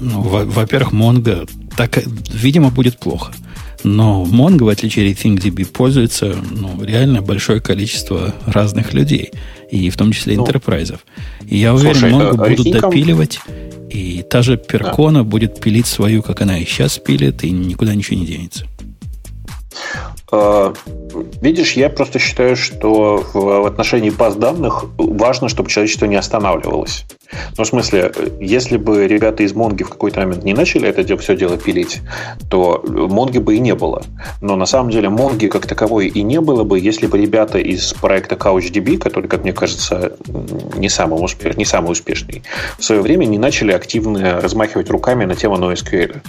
Ну, 0.00 0.20
во-первых, 0.20 0.92
Mongo 0.92 1.48
так, 1.76 1.96
видимо, 2.28 2.70
будет 2.70 2.98
плохо. 2.98 3.32
Но 3.84 4.24
Mongo, 4.24 4.64
в 4.64 4.68
отличие 4.68 5.12
от 5.12 5.18
ThinkDB, 5.18 5.64
пользуется 5.64 6.36
ну, 6.50 6.82
реально 6.82 7.22
большое 7.22 7.60
количество 7.60 8.34
разных 8.46 8.94
людей, 8.94 9.30
и 9.70 9.90
в 9.90 9.96
том 9.96 10.12
числе 10.12 10.36
ну, 10.36 10.42
интерпрайзов. 10.42 11.00
И 11.46 11.58
я 11.58 11.74
уверен, 11.74 11.94
слушай, 11.94 12.12
Mongo 12.12 12.44
а 12.44 12.48
будут 12.48 12.70
допиливать, 12.70 13.40
и 13.90 14.24
та 14.28 14.42
же 14.42 14.56
Перкона 14.56 15.20
да. 15.20 15.24
будет 15.24 15.60
пилить 15.60 15.86
свою, 15.86 16.22
как 16.22 16.40
она 16.40 16.58
и 16.58 16.64
сейчас 16.64 16.98
пилит, 16.98 17.44
и 17.44 17.50
никуда 17.50 17.94
ничего 17.94 18.18
не 18.18 18.26
денется. 18.26 18.66
А, 20.32 20.72
видишь, 21.40 21.72
я 21.72 21.90
просто 21.90 22.18
считаю, 22.18 22.56
что 22.56 23.24
в 23.32 23.66
отношении 23.66 24.10
баз 24.10 24.36
данных 24.36 24.84
важно, 24.98 25.48
чтобы 25.48 25.68
человечество 25.68 26.06
не 26.06 26.16
останавливалось. 26.16 27.04
Ну, 27.56 27.64
в 27.64 27.66
смысле, 27.66 28.12
если 28.40 28.76
бы 28.76 29.06
ребята 29.06 29.42
из 29.42 29.54
Монги 29.54 29.82
в 29.82 29.88
какой-то 29.88 30.20
момент 30.20 30.44
не 30.44 30.52
начали 30.52 30.88
это 30.88 31.16
все 31.16 31.36
дело 31.36 31.56
пилить, 31.56 32.00
то 32.48 32.82
Монги 32.86 33.38
бы 33.38 33.56
и 33.56 33.60
не 33.60 33.74
было. 33.74 34.02
Но 34.40 34.56
на 34.56 34.66
самом 34.66 34.90
деле 34.90 35.08
Монги 35.08 35.46
как 35.46 35.66
таковой 35.66 36.08
и 36.08 36.22
не 36.22 36.40
было 36.40 36.64
бы, 36.64 36.78
если 36.78 37.06
бы 37.06 37.18
ребята 37.18 37.58
из 37.58 37.92
проекта 37.92 38.34
CouchDB, 38.36 38.98
который, 38.98 39.28
как 39.28 39.42
мне 39.42 39.52
кажется, 39.52 40.16
не 40.76 40.88
самый, 40.88 41.22
успеш... 41.22 41.56
не 41.56 41.64
самый 41.64 41.92
успешный, 41.92 42.42
в 42.78 42.84
свое 42.84 43.00
время 43.00 43.26
не 43.26 43.38
начали 43.38 43.72
активно 43.72 44.40
размахивать 44.40 44.90
руками 44.90 45.24
на 45.24 45.34
тему 45.34 45.56
NoSQL. 45.56 46.20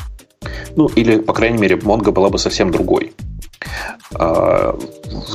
Ну, 0.76 0.88
или, 0.88 1.18
по 1.18 1.34
крайней 1.34 1.60
мере, 1.60 1.80
Монго 1.82 2.12
была 2.12 2.30
бы 2.30 2.40
совсем 2.40 2.72
другой. 2.72 3.14
А, 4.16 4.78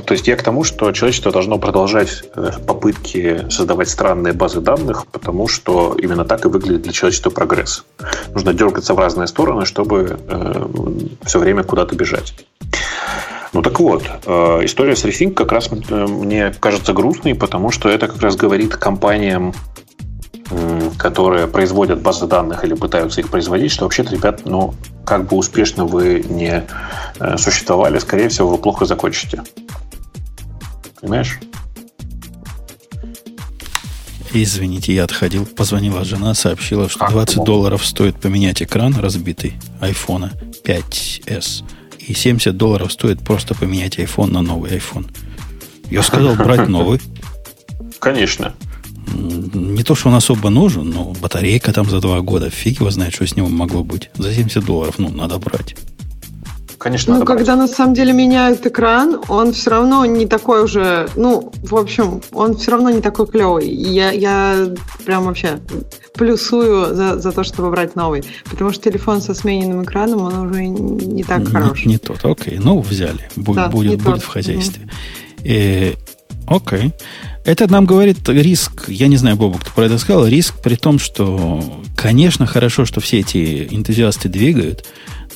то 0.05 0.15
есть 0.15 0.27
я 0.29 0.37
к 0.37 0.43
тому, 0.43 0.65
что 0.65 0.93
человечество 0.93 1.33
должно 1.33 1.59
продолжать 1.59 2.25
э, 2.35 2.51
попытки 2.67 3.49
создавать 3.51 3.89
странные 3.89 4.33
базы 4.33 4.61
данных, 4.61 5.07
потому 5.07 5.49
что 5.49 5.97
именно 5.99 6.25
так 6.25 6.45
и 6.45 6.49
выглядит 6.49 6.83
для 6.83 6.93
человечества 6.93 7.31
прогресс. 7.31 7.85
Нужно 8.35 8.53
дергаться 8.53 8.95
в 8.95 8.99
разные 8.99 9.29
стороны, 9.29 9.65
чтобы 9.65 10.19
э, 10.29 10.67
все 11.25 11.39
время 11.39 11.63
куда-то 11.63 11.95
бежать. 11.95 12.35
Ну 13.53 13.63
так 13.63 13.79
вот, 13.81 14.03
э, 14.27 14.61
история 14.65 14.97
с 14.97 15.05
Rethink 15.05 15.33
как 15.35 15.53
раз 15.53 15.71
мне 15.71 16.53
кажется 16.61 16.93
грустной, 16.93 17.35
потому 17.35 17.71
что 17.71 17.89
это 17.89 18.09
как 18.09 18.21
раз 18.21 18.37
говорит 18.37 18.77
компаниям, 18.77 19.55
которые 20.99 21.47
производят 21.47 22.01
базы 22.01 22.27
данных 22.27 22.65
или 22.65 22.75
пытаются 22.75 23.21
их 23.21 23.31
производить, 23.31 23.73
что 23.73 23.85
вообще-то, 23.85 24.13
ребят, 24.13 24.43
ну, 24.45 24.75
как 25.05 25.27
бы 25.29 25.37
успешно 25.37 25.85
вы 25.85 26.25
не 26.29 26.65
э, 27.19 27.39
существовали, 27.39 27.99
скорее 27.99 28.29
всего, 28.29 28.49
вы 28.49 28.59
плохо 28.59 28.85
закончите. 28.85 29.43
Понимаешь? 31.01 31.39
Извините, 34.33 34.95
я 34.95 35.05
отходил. 35.05 35.47
Позвонила 35.47 36.05
жена, 36.05 36.35
сообщила, 36.35 36.89
что 36.89 37.09
20 37.09 37.45
долларов 37.45 37.85
стоит 37.85 38.21
поменять 38.21 38.63
экран 38.63 38.95
разбитый 38.95 39.55
айфона 39.81 40.33
5s. 40.65 41.65
И 41.99 42.15
70 42.15 42.57
долларов 42.57 42.93
стоит 42.93 43.25
просто 43.25 43.55
поменять 43.55 43.99
iPhone 43.99 44.31
на 44.31 44.43
новый 44.43 44.71
iPhone. 44.73 45.11
Я 45.91 46.03
сказал 46.03 46.35
брать 46.35 46.69
новый. 46.69 47.01
Конечно 47.99 48.55
не 49.07 49.83
то, 49.83 49.95
что 49.95 50.09
он 50.09 50.15
особо 50.15 50.51
нужен, 50.51 50.91
но 50.91 51.13
батарейка 51.21 51.73
там 51.73 51.89
за 51.89 52.01
два 52.01 52.21
года, 52.21 52.51
фиг 52.51 52.81
его 52.81 52.91
знает, 52.91 53.15
что 53.15 53.27
с 53.27 53.37
него 53.37 53.49
могло 53.49 53.85
быть. 53.85 54.11
За 54.17 54.33
70 54.33 54.65
долларов, 54.65 54.99
ну, 54.99 55.11
надо 55.11 55.39
брать. 55.39 55.77
Конечно, 56.79 57.19
ну, 57.19 57.25
когда 57.25 57.57
брать. 57.57 57.69
на 57.71 57.75
самом 57.75 57.95
деле 57.95 58.13
меняют 58.13 58.65
экран, 58.67 59.21
он 59.29 59.53
все 59.53 59.71
равно 59.71 60.05
не 60.05 60.27
такой 60.27 60.63
уже, 60.63 61.09
ну, 61.17 61.53
в 61.63 61.75
общем, 61.75 62.21
он 62.33 62.57
все 62.57 62.73
равно 62.73 62.91
не 62.91 63.01
такой 63.01 63.27
клевый. 63.27 63.69
Я, 63.69 64.13
я 64.13 64.69
прям 65.05 65.25
вообще 65.25 65.59
плюсую 66.15 66.95
за, 66.95 67.19
за 67.19 67.33
то, 67.33 67.45
чтобы 67.45 67.71
брать 67.71 67.97
новый. 67.97 68.25
Потому 68.51 68.73
что 68.73 68.85
телефон 68.91 69.21
со 69.21 69.35
смененным 69.35 69.85
экраном, 69.85 70.23
он 70.23 70.51
уже 70.51 70.67
не 70.67 71.25
так 71.25 71.41
не, 71.41 71.47
хорош. 71.47 71.85
Не 71.87 71.99
тот, 71.99 72.25
окей. 72.25 72.59
Ну, 72.59 72.81
взяли. 72.81 73.29
Будет, 73.37 73.57
да, 73.57 73.69
будет, 73.69 74.03
будет 74.03 74.23
в 74.23 74.29
хозяйстве. 74.29 74.89
Mm-hmm. 75.39 75.99
Окей. 76.47 76.93
Это 77.47 77.71
нам 77.71 77.87
говорит 77.87 78.29
риск, 78.29 78.89
я 78.89 79.07
не 79.07 79.17
знаю, 79.17 79.37
Бобок, 79.37 79.61
кто 79.61 79.71
про 79.71 79.85
это 79.85 79.99
сказал, 79.99 80.27
риск 80.27 80.57
при 80.61 80.75
том, 80.75 80.99
что, 80.99 81.81
конечно, 81.97 82.45
хорошо, 82.45 82.85
что 82.85 83.01
все 83.01 83.21
эти 83.21 83.69
энтузиасты 83.71 84.29
двигают, 84.29 84.85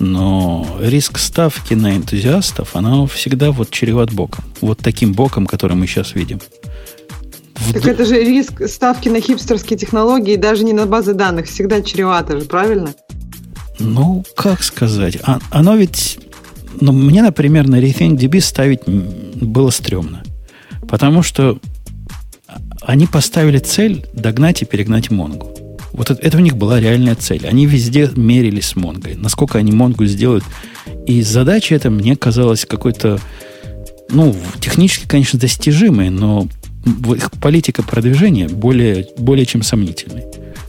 но 0.01 0.67
риск 0.81 1.19
ставки 1.19 1.75
на 1.75 1.97
энтузиастов, 1.97 2.75
она 2.75 3.07
всегда 3.07 3.53
вот 3.53 3.71
чреват 3.71 4.13
боком. 4.13 4.45
Вот 4.61 4.79
таким 4.79 5.13
боком, 5.13 5.47
который 5.47 5.77
мы 5.77 5.87
сейчас 5.87 6.17
видим. 6.17 6.41
Так 7.73 7.87
это 7.87 8.05
же 8.05 8.21
риск 8.25 8.67
ставки 8.67 9.09
на 9.09 9.21
хипстерские 9.21 9.79
технологии, 9.79 10.35
даже 10.35 10.65
не 10.65 10.73
на 10.73 10.87
базы 10.87 11.15
данных, 11.15 11.47
всегда 11.47 11.81
чревато 11.81 12.41
же, 12.41 12.45
правильно? 12.45 12.93
Ну, 13.79 14.25
как 14.35 14.65
сказать? 14.65 15.19
А, 15.23 15.39
оно 15.51 15.77
ведь... 15.77 16.19
Ну, 16.81 16.91
мне, 16.91 17.23
например, 17.23 17.69
на 17.69 17.81
RethinkDB 17.81 18.41
ставить 18.41 18.81
было 18.87 19.71
стрёмно. 19.71 20.25
Потому 20.89 21.23
что 21.23 21.61
они 22.81 23.07
поставили 23.07 23.59
цель 23.59 24.07
догнать 24.13 24.63
и 24.63 24.65
перегнать 24.65 25.11
Монгу. 25.11 25.51
Вот 25.93 26.11
это, 26.11 26.23
это 26.23 26.39
у 26.39 26.41
них 26.41 26.57
была 26.57 26.81
реальная 26.81 27.15
цель. 27.15 27.47
Они 27.47 27.67
везде 27.67 28.11
мерились 28.15 28.67
с 28.67 28.77
Монгой. 28.77 29.17
Насколько 29.17 29.59
они 29.59 29.73
Монгу 29.73 30.07
сделают. 30.07 30.45
И 31.07 31.23
задача 31.23 31.75
эта 31.75 31.91
мне 31.91 32.17
казалась 32.17 32.65
какой-то, 32.65 33.19
ну, 34.11 34.35
технически, 34.61 35.07
конечно, 35.07 35.39
достижимой, 35.39 36.11
но 36.11 36.47
их 37.15 37.31
политика 37.33 37.83
продвижения 37.83 38.49
более, 38.49 39.09
более 39.19 39.47
чем 39.47 39.63
сомнительной. 39.63 40.25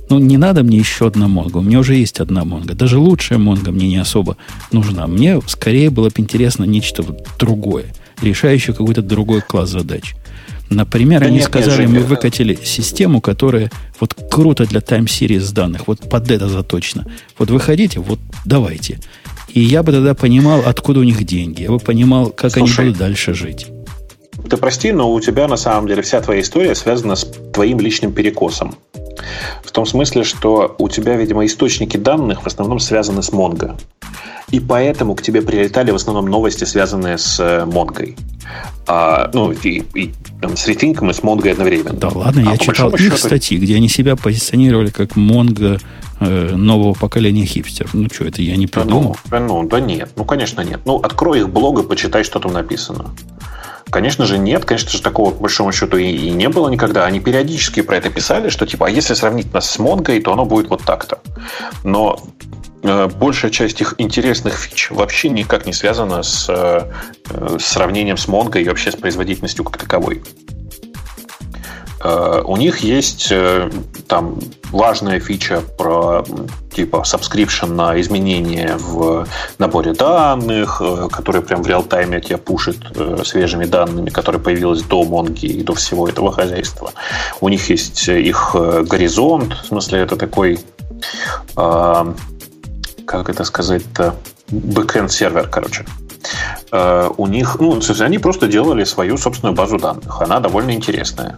Ну, 0.09 0.19
не 0.19 0.35
надо 0.35 0.63
мне 0.63 0.77
еще 0.77 1.07
одна 1.07 1.29
Монга. 1.29 1.57
У 1.57 1.61
меня 1.61 1.79
уже 1.79 1.95
есть 1.95 2.19
одна 2.19 2.43
Монга. 2.43 2.73
Даже 2.73 2.97
лучшая 2.97 3.39
Монга 3.39 3.71
мне 3.71 3.87
не 3.87 3.97
особо 3.97 4.35
нужна. 4.71 5.07
Мне 5.07 5.39
скорее 5.47 5.89
было 5.89 6.09
бы 6.09 6.15
интересно 6.17 6.65
нечто 6.65 7.05
другое, 7.39 7.85
решающее 8.21 8.75
какой-то 8.75 9.01
другой 9.01 9.41
класс 9.41 9.69
задач. 9.69 10.15
Например, 10.71 11.19
да 11.19 11.27
они 11.27 11.37
нет, 11.37 11.45
сказали, 11.45 11.85
нет, 11.85 11.91
мы 11.91 11.99
выкатили 11.99 12.57
систему, 12.63 13.19
которая 13.19 13.69
вот 13.99 14.15
круто 14.31 14.65
для 14.65 14.79
тайм-сириз 14.79 15.51
данных, 15.51 15.87
вот 15.87 16.09
под 16.09 16.31
это 16.31 16.47
заточено. 16.47 17.05
Вот 17.37 17.49
выходите, 17.49 17.99
вот 17.99 18.19
давайте. 18.45 18.99
И 19.49 19.59
я 19.59 19.83
бы 19.83 19.91
тогда 19.91 20.15
понимал, 20.15 20.63
откуда 20.65 21.01
у 21.01 21.03
них 21.03 21.25
деньги. 21.25 21.63
Я 21.63 21.71
бы 21.71 21.79
понимал, 21.79 22.29
как 22.29 22.53
Слушай, 22.53 22.79
они 22.79 22.89
будут 22.89 22.99
дальше 22.99 23.33
жить. 23.33 23.67
Ты 24.49 24.55
прости, 24.55 24.93
но 24.93 25.11
у 25.11 25.19
тебя 25.19 25.49
на 25.49 25.57
самом 25.57 25.87
деле 25.87 26.01
вся 26.03 26.21
твоя 26.21 26.39
история 26.39 26.73
связана 26.73 27.17
с 27.17 27.29
твоим 27.51 27.81
личным 27.81 28.13
перекосом. 28.13 28.75
В 29.63 29.71
том 29.71 29.85
смысле, 29.85 30.23
что 30.23 30.75
у 30.77 30.89
тебя, 30.89 31.15
видимо, 31.15 31.45
источники 31.45 31.97
данных 31.97 32.43
в 32.43 32.47
основном 32.47 32.79
связаны 32.79 33.21
с 33.21 33.31
Mongo. 33.31 33.77
И 34.51 34.59
поэтому 34.59 35.15
к 35.15 35.21
тебе 35.21 35.41
прилетали 35.41 35.91
в 35.91 35.95
основном 35.95 36.25
новости, 36.25 36.65
связанные 36.65 37.17
с 37.17 37.39
э, 37.39 37.65
Монгой. 37.65 38.17
А, 38.85 39.29
ну, 39.33 39.51
и, 39.51 39.83
и 39.93 40.11
там, 40.41 40.57
с 40.57 40.67
Rethink 40.67 41.09
и 41.09 41.13
с 41.13 41.23
Монгой 41.23 41.53
одновременно. 41.53 41.93
Да 41.93 42.09
ладно, 42.09 42.43
а 42.45 42.51
я 42.51 42.57
читал 42.57 42.89
их 42.89 42.99
счету... 42.99 43.15
статьи, 43.15 43.57
где 43.57 43.77
они 43.77 43.87
себя 43.87 44.17
позиционировали 44.17 44.89
как 44.89 45.15
Монго 45.15 45.79
э, 46.19 46.55
нового 46.55 46.93
поколения 46.93 47.45
хипстеров. 47.45 47.93
Ну 47.93 48.09
что, 48.11 48.25
это 48.25 48.41
я 48.41 48.57
не 48.57 48.67
придумал? 48.67 49.15
Да 49.29 49.39
ну, 49.39 49.61
ну, 49.61 49.69
да 49.69 49.79
нет, 49.79 50.11
ну, 50.17 50.25
конечно, 50.25 50.61
нет. 50.61 50.81
Ну, 50.83 50.97
открой 50.97 51.39
их 51.39 51.49
блог 51.49 51.79
и 51.79 51.87
почитай, 51.87 52.25
что 52.25 52.39
там 52.39 52.51
написано. 52.51 53.11
Конечно 53.91 54.25
же, 54.25 54.37
нет. 54.37 54.63
Конечно 54.63 54.89
же, 54.89 55.01
такого, 55.01 55.31
по 55.31 55.41
большому 55.41 55.71
счету, 55.73 55.97
и, 55.97 56.05
и 56.05 56.31
не 56.31 56.47
было 56.47 56.69
никогда. 56.69 57.05
Они 57.05 57.19
периодически 57.19 57.81
про 57.81 57.97
это 57.97 58.09
писали, 58.09 58.49
что, 58.49 58.65
типа, 58.65 58.87
а 58.87 58.89
если 58.89 59.13
сравнить 59.13 59.53
нас 59.53 59.69
с 59.69 59.79
Монгой, 59.79 60.21
то 60.21 60.31
оно 60.31 60.45
будет 60.45 60.69
вот 60.69 60.83
так-то. 60.83 61.19
Но 61.83 62.17
э, 62.83 63.07
большая 63.07 63.51
часть 63.51 63.81
их 63.81 63.95
интересных 63.97 64.53
фич 64.53 64.91
вообще 64.91 65.29
никак 65.29 65.65
не 65.65 65.73
связана 65.73 66.23
с, 66.23 66.47
э, 66.47 66.89
с 67.59 67.65
сравнением 67.65 68.15
с 68.15 68.27
Mongo 68.27 68.61
и 68.61 68.67
вообще 68.67 68.91
с 68.91 68.95
производительностью 68.95 69.65
как 69.65 69.77
таковой. 69.77 70.23
Э, 72.03 72.41
у 72.43 72.57
них 72.57 72.79
есть 72.79 73.31
э, 73.31 73.69
там 74.07 74.39
важная 74.71 75.19
фича 75.19 75.61
про 75.77 76.23
типа 76.73 77.03
subscription 77.05 77.73
на 77.73 77.99
изменения 78.01 78.75
в 78.77 79.27
наборе 79.59 79.93
данных, 79.93 80.81
э, 80.83 81.07
который 81.11 81.41
прям 81.41 81.63
в 81.63 81.67
реал-тайме 81.67 82.21
тебя 82.21 82.37
пушит 82.37 82.77
свежими 83.25 83.65
данными, 83.65 84.09
которые 84.09 84.41
появились 84.41 84.83
до 84.83 85.03
Монги 85.03 85.45
и 85.45 85.63
до 85.63 85.73
всего 85.73 86.07
этого 86.07 86.31
хозяйства. 86.31 86.91
У 87.39 87.49
них 87.49 87.69
есть 87.69 88.07
их 88.07 88.55
горизонт, 88.55 89.53
в 89.63 89.67
смысле 89.67 89.99
это 89.99 90.15
такой 90.15 90.59
как 91.55 93.29
это 93.29 93.43
сказать-то, 93.43 94.15
бэкэнд 94.49 95.11
сервер, 95.11 95.47
короче. 95.47 95.85
У 96.71 97.27
них, 97.27 97.57
ну, 97.59 97.79
они 97.99 98.17
просто 98.17 98.47
делали 98.47 98.83
свою 98.83 99.17
собственную 99.17 99.55
базу 99.55 99.77
данных. 99.77 100.21
Она 100.21 100.39
довольно 100.39 100.71
интересная. 100.71 101.37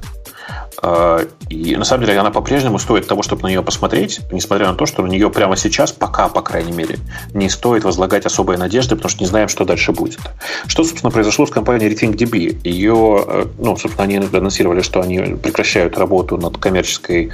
А, 0.86 1.26
и 1.50 1.78
на 1.78 1.86
самом 1.86 2.06
деле 2.06 2.20
она 2.20 2.30
по-прежнему 2.30 2.78
стоит 2.78 3.08
того, 3.08 3.24
чтобы 3.24 3.44
на 3.44 3.48
нее 3.48 3.64
посмотреть, 3.64 4.20
несмотря 4.32 4.68
на 4.68 4.76
то, 4.76 4.86
что 4.86 5.02
на 5.02 5.08
нее 5.08 5.30
прямо 5.30 5.56
сейчас, 5.56 5.94
пока, 5.94 6.28
по 6.28 6.42
крайней 6.42 6.74
мере, 6.74 7.00
не 7.34 7.50
стоит 7.50 7.86
возлагать 7.86 8.26
особые 8.26 8.58
надежды, 8.58 8.96
потому 8.96 9.10
что 9.10 9.22
не 9.22 9.28
знаем, 9.28 9.48
что 9.48 9.64
дальше 9.64 9.94
будет. 9.94 10.20
Что, 10.68 10.84
собственно, 10.84 11.10
произошло 11.10 11.46
с 11.46 11.52
компанией 11.52 11.90
RethinkDB? 11.94 12.68
Ее, 12.68 13.24
э, 13.26 13.46
ну, 13.60 13.78
собственно, 13.78 14.04
они 14.04 14.18
анонсировали, 14.18 14.82
что 14.82 15.00
они 15.00 15.20
прекращают 15.20 15.98
работу 15.98 16.38
над 16.38 16.58
коммерческой 16.58 17.32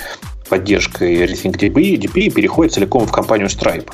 поддержкой 0.48 1.26
RethinkDB, 1.26 1.96
DB 1.96 2.20
и 2.22 2.30
переходят 2.30 2.74
целиком 2.74 3.08
в 3.08 3.12
компанию 3.12 3.48
Stripe. 3.48 3.90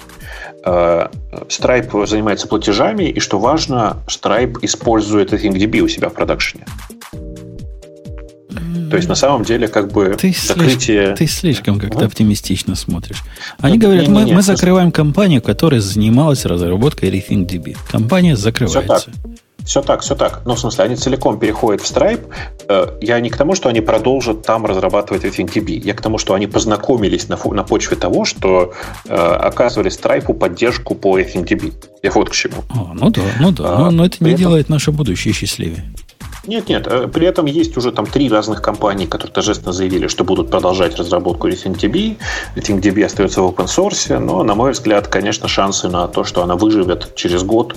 Э, 0.66 1.08
Stripe 1.48 2.08
занимается 2.08 2.48
платежами, 2.48 3.04
и, 3.04 3.20
что 3.20 3.38
важно, 3.40 3.98
Stripe 4.08 4.58
использует 4.64 5.32
RethinkDB 5.32 5.80
у 5.80 5.88
себя 5.88 6.10
в 6.10 6.14
продакшене. 6.14 6.66
То 8.90 8.98
есть, 8.98 9.10
на 9.10 9.16
самом 9.16 9.44
деле, 9.44 9.68
как 9.68 9.92
бы 9.92 10.16
ты 10.20 10.34
закрытие... 10.34 10.78
Слишком, 10.80 11.16
ты 11.16 11.28
слишком 11.28 11.80
как-то 11.80 11.98
ага. 11.98 12.08
оптимистично 12.08 12.76
смотришь. 12.76 13.24
Они 13.60 13.74
Нет, 13.74 13.82
говорят, 13.82 14.04
не, 14.04 14.10
не, 14.10 14.14
мы, 14.14 14.24
не, 14.26 14.34
мы 14.34 14.42
закрываем 14.42 14.92
компанию, 14.92 15.42
которая 15.42 15.82
занималась 15.82 16.46
разработкой 16.46 17.10
RethinkDB. 17.10 17.78
Компания 17.90 18.36
закрывается. 18.36 18.98
Все 18.98 19.12
так. 19.12 19.36
Все 19.66 19.82
так, 19.82 20.02
все 20.02 20.16
так. 20.16 20.42
Ну, 20.46 20.54
в 20.54 20.60
смысле, 20.60 20.86
они 20.86 20.96
целиком 20.96 21.40
переходят 21.40 21.82
в 21.82 21.92
Stripe. 21.92 22.28
Э, 22.68 22.98
я 23.02 23.20
не 23.20 23.30
к 23.30 23.38
тому, 23.38 23.56
что 23.56 23.68
они 23.70 23.82
продолжат 23.82 24.44
там 24.44 24.66
разрабатывать 24.66 25.24
RethinkDB. 25.26 25.72
Я 25.84 25.94
к 25.96 26.02
тому, 26.02 26.18
что 26.18 26.36
они 26.36 26.48
познакомились 26.48 27.28
на, 27.28 27.38
на 27.44 27.64
почве 27.64 27.98
того, 27.98 28.26
что 28.26 28.74
э, 29.06 29.16
оказывали 29.16 29.92
Stripe 29.92 30.34
поддержку 30.34 30.94
по 30.94 31.20
RethinkDB. 31.20 31.74
Я 32.04 32.12
вот 32.12 32.30
к 32.30 32.34
чему. 32.34 32.64
А, 32.70 32.94
ну 32.94 33.10
да, 33.10 33.22
ну 33.40 33.52
да. 33.52 33.76
А, 33.76 33.80
но, 33.80 33.92
но 33.92 34.06
это 34.06 34.24
не 34.24 34.32
этом... 34.32 34.40
делает 34.40 34.70
наше 34.70 34.92
будущее 34.92 35.34
счастливее. 35.34 35.84
Нет, 36.48 36.70
нет. 36.70 36.88
Э, 36.88 37.08
при 37.08 37.28
этом 37.28 37.46
есть 37.46 37.76
уже 37.78 37.92
там 37.92 38.06
три 38.06 38.30
разных 38.30 38.62
компании, 38.62 39.06
которые 39.06 39.34
торжественно 39.34 39.74
заявили, 39.74 40.08
что 40.08 40.24
будут 40.24 40.50
продолжать 40.50 40.96
разработку 40.98 41.48
RethinkDB. 41.48 42.18
RethinkDB 42.56 43.04
остается 43.04 43.42
в 43.42 43.46
open 43.46 43.66
source, 43.66 44.18
но, 44.20 44.44
на 44.44 44.56
мой 44.56 44.72
взгляд, 44.72 45.08
конечно, 45.08 45.48
шансы 45.48 45.88
на 45.88 46.08
то, 46.08 46.24
что 46.24 46.44
она 46.44 46.56
выживет 46.56 47.16
через 47.16 47.44
год, 47.44 47.76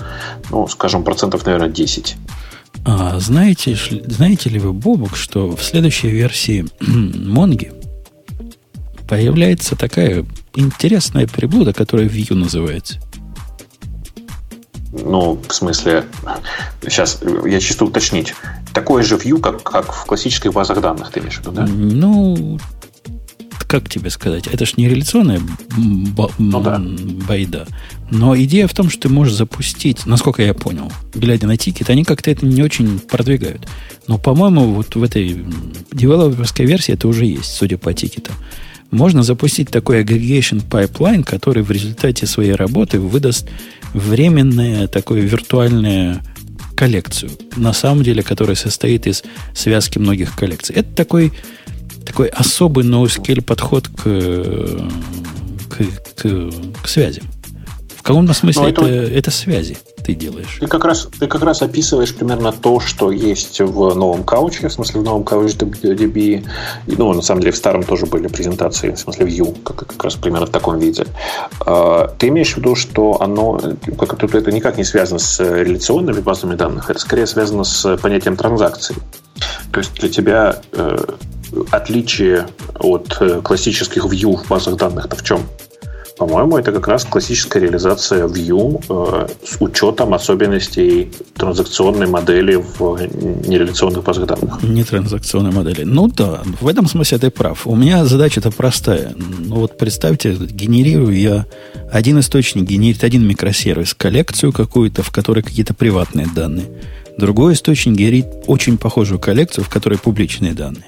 ну, 0.51 0.69
скажем, 0.69 1.03
процентов, 1.03 1.47
наверное, 1.47 1.69
10. 1.69 2.16
А, 2.85 3.19
знаете, 3.19 3.77
знаете 4.07 4.51
ли 4.51 4.59
вы, 4.59 4.73
Бобок, 4.73 5.16
что 5.16 5.57
в 5.57 5.62
следующей 5.62 6.09
версии 6.09 6.66
Монги 6.81 7.73
появляется 9.09 9.77
такая 9.77 10.24
интересная 10.55 11.27
приблуда, 11.27 11.73
которая 11.73 12.09
Vue 12.09 12.35
называется? 12.35 13.01
Ну, 14.93 15.40
в 15.47 15.52
смысле, 15.52 16.05
сейчас 16.82 17.20
я 17.44 17.60
чисто 17.60 17.85
уточнить. 17.85 18.35
Такое 18.73 19.02
же 19.02 19.16
view, 19.16 19.40
как, 19.40 19.62
как 19.62 19.93
в 19.93 20.06
классических 20.06 20.52
базах 20.52 20.81
данных, 20.81 21.10
ты 21.10 21.20
имеешь 21.20 21.36
в 21.36 21.40
виду, 21.40 21.52
да? 21.52 21.66
Ну, 21.66 22.59
как 23.66 23.89
тебе 23.90 24.09
сказать, 24.09 24.47
это 24.47 24.65
ж 24.65 24.78
не 24.78 24.89
реляционная 24.89 25.40
б- 25.40 26.31
ну, 26.39 26.60
да. 26.62 26.81
байда. 27.28 27.66
Но 28.10 28.35
идея 28.39 28.66
в 28.66 28.73
том, 28.73 28.89
что 28.89 29.02
ты 29.02 29.09
можешь 29.10 29.35
запустить, 29.35 30.06
насколько 30.06 30.43
я 30.43 30.55
понял, 30.55 30.90
глядя 31.15 31.47
на 31.47 31.59
тикет, 31.59 31.90
они 31.90 32.02
как-то 32.05 32.31
это 32.31 32.47
не 32.47 32.62
очень 32.62 32.98
продвигают. 32.98 33.69
Но, 34.06 34.16
по-моему, 34.16 34.73
вот 34.73 34.97
в 34.97 35.02
этой 35.02 35.44
девелоперской 35.93 36.65
версии 36.65 36.94
это 36.94 37.09
уже 37.09 37.27
есть, 37.27 37.52
судя 37.55 37.77
по 37.77 37.93
тикетам. 37.93 38.35
Можно 38.90 39.23
запустить 39.23 39.69
такой 39.69 40.02
aggregation 40.02 40.66
pipeline, 40.66 41.23
который 41.23 41.62
в 41.62 41.70
результате 41.70 42.27
своей 42.27 42.52
работы 42.52 42.98
выдаст 42.98 43.51
временное 43.94 44.89
такое 44.89 45.20
виртуальное 45.20 46.23
коллекцию, 46.77 47.31
на 47.56 47.73
самом 47.73 48.05
деле, 48.05 48.23
которая 48.23 48.56
состоит 48.56 49.06
из 49.06 49.24
связки 49.55 49.98
многих 49.98 50.36
коллекций. 50.36 50.77
Это 50.77 50.94
такой, 50.94 51.32
такой 52.06 52.28
особый 52.28 52.85
NoScale 52.85 53.43
подход 53.43 53.89
к, 53.89 54.02
к, 55.69 56.23
к, 56.23 56.51
к 56.82 56.89
связям. 56.89 57.24
В 57.97 58.02
каком-то 58.02 58.32
смысле 58.32 58.70
это, 58.70 58.86
это, 58.86 59.12
это 59.12 59.31
связи 59.31 59.77
ты 60.05 60.15
делаешь. 60.15 60.59
Ты 60.61 60.66
как, 60.66 60.85
раз, 60.85 61.09
ты 61.19 61.27
как 61.27 61.43
раз 61.43 61.62
описываешь 61.62 62.15
примерно 62.15 62.53
то, 62.53 62.81
что 62.81 63.11
есть 63.11 63.61
в 63.61 63.95
новом 63.95 64.25
кауче, 64.25 64.69
в 64.69 64.73
смысле 64.73 65.01
в 65.01 65.05
новом 65.05 65.25
кауч 65.25 65.53
DB. 65.53 66.47
Ну, 66.87 67.12
на 67.12 67.23
самом 67.23 67.41
деле, 67.41 67.53
в 67.53 67.57
старом 67.57 67.83
тоже 67.83 68.07
были 68.07 68.29
презентации, 68.29 68.91
в 68.91 68.99
смысле 68.99 69.27
Vue, 69.27 69.57
как, 69.62 69.77
как 69.77 70.05
раз 70.05 70.15
примерно 70.15 70.47
в 70.47 70.51
таком 70.51 70.79
виде. 70.79 71.07
А, 71.61 72.09
ты 72.19 72.29
имеешь 72.29 72.55
в 72.55 72.59
виду, 72.59 72.75
что 72.75 73.20
оно, 73.20 73.61
как, 73.99 74.23
это 74.23 74.53
никак 74.53 74.79
не 74.79 74.85
связано 74.85 75.19
с 75.19 75.41
реляционными 75.41 76.20
базами 76.20 76.55
данных, 76.55 76.91
это 76.91 76.99
скорее 76.99 77.27
связано 77.27 77.65
с 77.65 77.97
понятием 77.99 78.37
транзакций. 78.37 78.97
То 79.73 79.81
есть 79.81 79.95
для 79.95 80.09
тебя 80.09 80.61
э, 80.73 80.97
отличие 81.70 82.49
от 82.79 83.16
э, 83.20 83.41
классических 83.43 84.05
view 84.05 84.37
в 84.37 84.49
базах 84.49 84.77
данных-то 84.77 85.16
в 85.16 85.23
чем? 85.23 85.43
По-моему, 86.19 86.59
это 86.59 86.73
как 86.73 86.89
раз 86.89 87.05
классическая 87.05 87.61
реализация 87.61 88.27
Vue 88.27 88.82
э, 88.89 89.28
с 89.45 89.57
учетом 89.61 90.15
особенностей 90.15 91.12
транзакционной 91.35 92.09
модели 92.09 92.57
в 92.57 92.99
нереляционных 93.47 94.03
базах 94.03 94.27
данных. 94.27 94.61
Не 94.65 94.82
транзакционной 94.82 95.53
модели. 95.53 95.85
Ну 95.85 96.09
да, 96.09 96.43
в 96.61 96.66
этом 96.66 96.89
смысле 96.89 97.19
ты 97.19 97.31
прав. 97.31 97.69
У 97.69 97.77
меня 97.77 98.05
задача-то 98.05 98.51
простая. 98.51 99.15
Ну 99.16 99.57
вот 99.57 99.78
представьте, 99.78 100.32
генерирую 100.32 101.16
я 101.16 101.47
один 101.93 102.19
источник, 102.19 102.65
генерит 102.65 103.05
один 103.05 103.24
микросервис, 103.24 103.95
коллекцию 103.95 104.53
какую-то, 104.53 105.05
в 105.05 105.12
которой 105.12 105.45
какие-то 105.45 105.73
приватные 105.73 106.27
данные. 106.35 106.66
Другой 107.16 107.53
источник 107.53 107.95
генерит 107.95 108.27
очень 108.49 108.77
похожую 108.77 109.20
коллекцию, 109.20 109.62
в 109.62 109.69
которой 109.69 110.01
публичные 110.01 110.55
данные. 110.55 110.86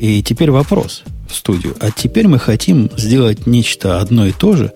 И 0.00 0.20
теперь 0.20 0.50
вопрос– 0.50 1.04
студию. 1.34 1.76
А 1.80 1.90
теперь 1.90 2.28
мы 2.28 2.38
хотим 2.38 2.90
сделать 2.96 3.46
нечто 3.46 4.00
одно 4.00 4.26
и 4.26 4.32
то 4.32 4.56
же 4.56 4.72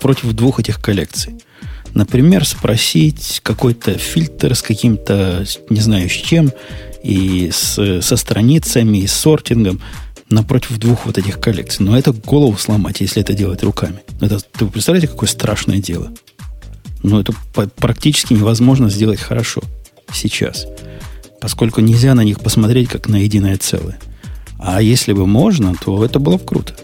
против 0.00 0.32
двух 0.32 0.60
этих 0.60 0.80
коллекций. 0.80 1.34
Например, 1.94 2.44
спросить 2.44 3.40
какой-то 3.42 3.98
фильтр 3.98 4.54
с 4.54 4.62
каким-то, 4.62 5.44
не 5.70 5.80
знаю, 5.80 6.08
с 6.08 6.12
чем, 6.12 6.52
и 7.02 7.50
с, 7.52 8.00
со 8.02 8.16
страницами, 8.16 8.98
и 8.98 9.06
с 9.06 9.12
сортингом 9.12 9.80
напротив 10.30 10.78
двух 10.78 11.06
вот 11.06 11.18
этих 11.18 11.40
коллекций. 11.40 11.84
Но 11.84 11.96
это 11.96 12.12
голову 12.12 12.56
сломать, 12.58 13.00
если 13.00 13.22
это 13.22 13.32
делать 13.32 13.62
руками. 13.62 14.00
Это, 14.20 14.38
ты 14.40 14.66
представляете, 14.66 15.08
какое 15.08 15.28
страшное 15.28 15.78
дело? 15.78 16.12
Ну, 17.02 17.20
это 17.20 17.32
практически 17.76 18.34
невозможно 18.34 18.90
сделать 18.90 19.20
хорошо 19.20 19.62
сейчас, 20.12 20.66
поскольку 21.40 21.80
нельзя 21.80 22.14
на 22.14 22.24
них 22.24 22.40
посмотреть 22.40 22.88
как 22.88 23.08
на 23.08 23.16
единое 23.16 23.56
целое. 23.56 23.98
А 24.58 24.82
если 24.82 25.12
бы 25.12 25.26
можно, 25.26 25.74
то 25.74 26.04
это 26.04 26.18
было 26.18 26.36
бы 26.36 26.44
круто. 26.44 26.74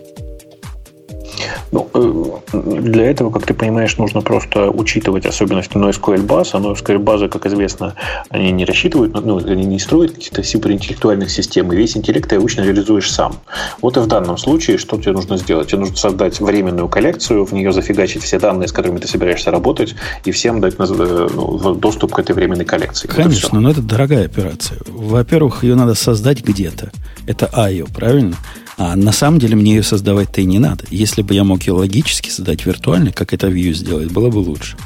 Ну, 1.72 1.88
э, 1.92 2.58
для 2.80 3.10
этого, 3.10 3.30
как 3.30 3.46
ты 3.46 3.54
понимаешь, 3.54 3.96
нужно 3.98 4.20
просто 4.20 4.70
учитывать 4.70 5.26
особенности 5.26 5.76
NoSQL 5.76 6.22
баз. 6.22 6.54
А 6.54 6.58
NoSQL 6.58 6.98
базы, 6.98 7.28
как 7.28 7.46
известно, 7.46 7.94
они 8.30 8.52
не 8.52 8.64
рассчитывают, 8.64 9.12
ну, 9.14 9.38
они 9.38 9.64
не 9.64 9.78
строят 9.78 10.12
каких-то 10.12 10.42
суперинтеллектуальных 10.42 11.30
систем, 11.30 11.72
и 11.72 11.76
весь 11.76 11.96
интеллект 11.96 12.28
ты 12.28 12.36
обычно 12.36 12.62
реализуешь 12.62 13.10
сам. 13.10 13.36
Вот 13.80 13.96
и 13.96 14.00
в 14.00 14.06
данном 14.06 14.38
случае, 14.38 14.78
что 14.78 14.96
тебе 14.98 15.12
нужно 15.12 15.36
сделать? 15.36 15.68
Тебе 15.68 15.80
нужно 15.80 15.96
создать 15.96 16.40
временную 16.40 16.88
коллекцию, 16.88 17.44
в 17.44 17.52
нее 17.52 17.72
зафигачить 17.72 18.22
все 18.22 18.38
данные, 18.38 18.68
с 18.68 18.72
которыми 18.72 18.98
ты 18.98 19.08
собираешься 19.08 19.50
работать, 19.50 19.94
и 20.24 20.30
всем 20.30 20.60
дать 20.60 20.74
э, 20.78 21.28
ну, 21.34 21.74
доступ 21.74 22.14
к 22.14 22.18
этой 22.18 22.34
временной 22.34 22.64
коллекции. 22.64 23.08
Конечно, 23.08 23.60
но 23.60 23.70
это 23.70 23.82
дорогая 23.82 24.24
операция. 24.24 24.78
Во-первых, 24.86 25.64
ее 25.64 25.74
надо 25.74 25.94
создать 25.94 26.42
где-то. 26.44 26.90
Это 27.26 27.50
IO, 27.54 27.88
правильно? 27.92 28.36
А 28.76 28.96
на 28.96 29.12
самом 29.12 29.38
деле 29.38 29.56
мне 29.56 29.76
ее 29.76 29.82
создавать-то 29.82 30.40
и 30.40 30.44
не 30.44 30.58
надо. 30.58 30.84
Если 30.90 31.22
бы 31.22 31.34
я 31.34 31.44
мог 31.44 31.62
ее 31.62 31.74
логически 31.74 32.28
создать 32.30 32.66
виртуально, 32.66 33.12
как 33.12 33.32
это 33.32 33.48
Vue 33.48 33.72
сделать, 33.72 34.10
было 34.10 34.30
бы 34.30 34.38
лучше. 34.38 34.76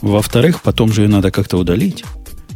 Во-вторых, 0.00 0.62
потом 0.62 0.92
же 0.92 1.02
ее 1.02 1.08
надо 1.08 1.30
как-то 1.30 1.56
удалить. 1.56 2.04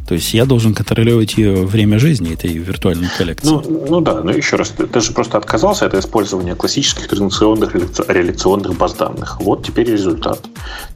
То 0.07 0.13
есть 0.13 0.33
я 0.33 0.45
должен 0.45 0.73
контролировать 0.73 1.37
ее 1.37 1.65
время 1.65 1.99
жизни 1.99 2.33
этой 2.33 2.51
виртуальной 2.53 3.09
коллекции. 3.17 3.49
Ну, 3.49 3.87
ну 3.89 3.99
да, 3.99 4.21
но 4.21 4.31
еще 4.31 4.55
раз, 4.55 4.69
ты, 4.69 4.87
ты 4.87 5.01
же 5.01 5.11
просто 5.11 5.37
отказался 5.37 5.85
от 5.85 5.93
использования 5.95 6.55
классических 6.55 7.09
традиционных 7.09 7.75
реляционных 7.75 8.77
баз 8.77 8.93
данных. 8.93 9.37
Вот 9.41 9.65
теперь 9.65 9.91
результат. 9.91 10.45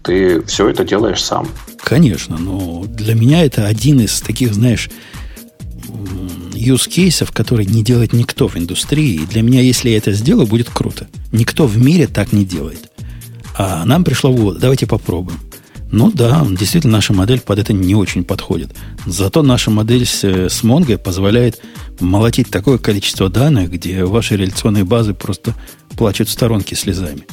Ты 0.02 0.42
все 0.44 0.70
это 0.70 0.86
делаешь 0.86 1.22
сам. 1.22 1.48
Конечно, 1.84 2.38
но 2.38 2.86
для 2.86 3.16
меня 3.16 3.44
это 3.44 3.68
один 3.68 4.00
из 4.00 4.22
таких, 4.22 4.54
знаешь, 4.54 4.90
use 6.54 6.90
кейсов, 6.90 7.32
который 7.32 7.66
не 7.66 7.84
делает 7.84 8.14
никто 8.14 8.48
в 8.48 8.58
индустрии. 8.58 9.16
И 9.16 9.26
для 9.26 9.42
меня, 9.42 9.62
если 9.62 9.90
я 9.90 9.98
это 9.98 10.12
сделаю, 10.12 10.48
будет 10.48 10.70
круто. 10.70 11.08
Никто 11.32 11.66
в 11.66 11.78
мире 11.78 12.08
так 12.08 12.34
не 12.34 12.46
делает. 12.46 12.92
А 13.58 13.86
нам 13.86 14.04
пришло 14.04 14.32
в 14.32 14.36
голову, 14.36 14.60
давайте 14.60 14.88
попробуем. 14.88 15.40
Ну 15.92 16.10
да, 16.10 16.48
действительно, 16.50 16.94
наша 16.94 17.14
модель 17.14 17.42
под 17.42 17.60
это 17.60 17.74
не 17.74 17.96
очень 17.96 18.24
подходит. 18.24 18.74
Зато 19.06 19.44
наша 19.44 19.72
модель 19.72 20.06
с, 20.06 20.24
с 20.24 20.64
Mongo 20.64 20.98
позволяет 20.98 21.60
молотить 22.00 22.50
такое 22.50 22.78
количество 22.78 23.30
данных, 23.30 23.72
где 23.72 24.06
ваши 24.06 24.38
реляционные 24.38 24.86
базы 24.86 25.14
просто 25.14 25.54
плачут 25.98 26.30
в 26.30 26.32
сторонке 26.32 26.76
слезами 26.76 27.24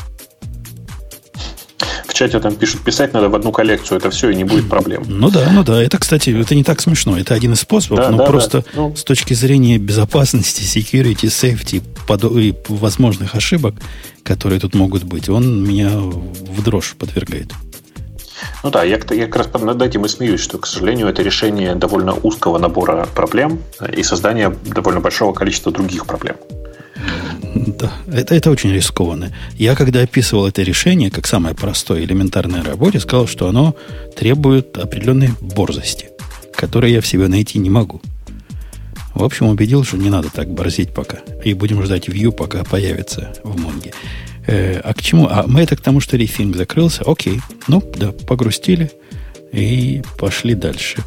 чате 2.18 2.40
там 2.40 2.56
пишут, 2.56 2.80
писать 2.80 3.12
надо 3.12 3.28
в 3.28 3.34
одну 3.34 3.52
коллекцию, 3.52 3.98
это 3.98 4.10
все, 4.10 4.30
и 4.30 4.34
не 4.34 4.44
будет 4.44 4.68
проблем. 4.68 5.04
Ну 5.06 5.30
да, 5.30 5.48
ну 5.52 5.62
да, 5.62 5.82
это, 5.82 5.98
кстати, 5.98 6.30
это 6.30 6.54
не 6.54 6.64
так 6.64 6.80
смешно. 6.80 7.16
Это 7.16 7.34
один 7.34 7.52
из 7.52 7.60
способов, 7.60 7.98
да, 7.98 8.10
но 8.10 8.18
да, 8.18 8.24
просто 8.26 8.58
да. 8.58 8.64
Ну, 8.74 8.96
с 8.96 9.04
точки 9.04 9.34
зрения 9.34 9.78
безопасности, 9.78 10.62
security, 10.62 11.28
safety 11.28 11.82
и 12.40 12.54
возможных 12.68 13.34
ошибок, 13.34 13.74
которые 14.24 14.60
тут 14.60 14.74
могут 14.74 15.04
быть, 15.04 15.28
он 15.28 15.64
меня 15.64 15.90
в 15.90 16.62
дрожь 16.62 16.96
подвергает. 16.98 17.52
Ну 18.64 18.70
да, 18.70 18.82
я, 18.84 18.98
я 19.10 19.26
как 19.26 19.36
раз 19.36 19.62
над 19.62 19.80
этим 19.82 20.04
и 20.04 20.08
смеюсь, 20.08 20.40
что, 20.40 20.58
к 20.58 20.66
сожалению, 20.66 21.08
это 21.08 21.22
решение 21.22 21.74
довольно 21.74 22.14
узкого 22.14 22.58
набора 22.58 23.08
проблем 23.14 23.60
и 23.96 24.02
создание 24.02 24.54
довольно 24.74 25.00
большого 25.00 25.32
количества 25.32 25.72
других 25.72 26.06
проблем. 26.06 26.36
Да, 27.54 27.92
это, 28.12 28.34
это 28.34 28.50
очень 28.50 28.72
рискованно. 28.72 29.32
Я, 29.56 29.74
когда 29.74 30.00
описывал 30.00 30.46
это 30.46 30.62
решение 30.62 31.10
как 31.10 31.26
самое 31.26 31.54
простое 31.54 32.04
элементарное 32.04 32.62
работе, 32.62 33.00
сказал, 33.00 33.26
что 33.26 33.48
оно 33.48 33.74
требует 34.16 34.76
определенной 34.78 35.30
борзости, 35.40 36.10
которой 36.54 36.92
я 36.92 37.00
в 37.00 37.06
себе 37.06 37.28
найти 37.28 37.58
не 37.58 37.70
могу. 37.70 38.00
В 39.14 39.24
общем, 39.24 39.46
убедил, 39.46 39.84
что 39.84 39.96
не 39.96 40.10
надо 40.10 40.30
так 40.30 40.48
борзить 40.48 40.94
пока. 40.94 41.18
И 41.44 41.54
будем 41.54 41.82
ждать 41.82 42.08
View, 42.08 42.30
пока 42.30 42.62
появится 42.64 43.32
в 43.42 43.58
Монге. 43.58 43.92
Э, 44.46 44.80
а 44.80 44.94
к 44.94 45.02
чему? 45.02 45.26
А 45.28 45.44
мы 45.46 45.62
это 45.62 45.76
к 45.76 45.80
тому, 45.80 46.00
что 46.00 46.16
рефинг 46.16 46.56
закрылся. 46.56 47.02
Окей. 47.04 47.40
Ну, 47.66 47.82
да, 47.96 48.12
погрустили 48.12 48.90
и 49.52 50.02
пошли 50.18 50.54
дальше. 50.54 50.98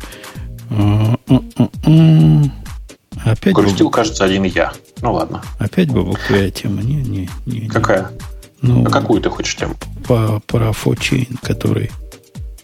Опять 3.24 3.54
Грустил, 3.54 3.90
кажется, 3.90 4.26
один 4.26 4.44
я. 4.44 4.74
Ну 5.02 5.14
ладно. 5.14 5.42
Опять 5.60 5.90
бабуковая 5.92 6.52
тема. 6.52 6.82
Не, 6.82 6.96
не, 6.96 7.30
не, 7.46 7.68
Какая? 7.68 8.12
Ну, 8.62 8.86
а 8.86 8.90
какую 8.90 9.22
ты 9.22 9.30
хочешь 9.30 9.56
тему? 9.56 9.76
По, 10.08 10.40
про 10.46 10.72
фочейн, 10.72 11.38
который 11.42 11.92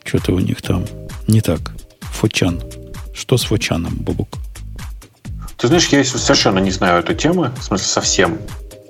что-то 0.03 0.33
у 0.33 0.39
них 0.39 0.61
там 0.61 0.85
не 1.27 1.41
так. 1.41 1.73
Фочан. 2.01 2.61
Что 3.13 3.37
с 3.37 3.45
фочаном, 3.45 3.95
бабук? 3.95 4.29
Ты 5.57 5.67
знаешь, 5.67 5.87
я 5.87 6.03
совершенно 6.03 6.59
не 6.59 6.71
знаю 6.71 6.99
эту 6.99 7.15
тему. 7.15 7.49
В 7.59 7.63
смысле, 7.63 7.87
совсем. 7.87 8.37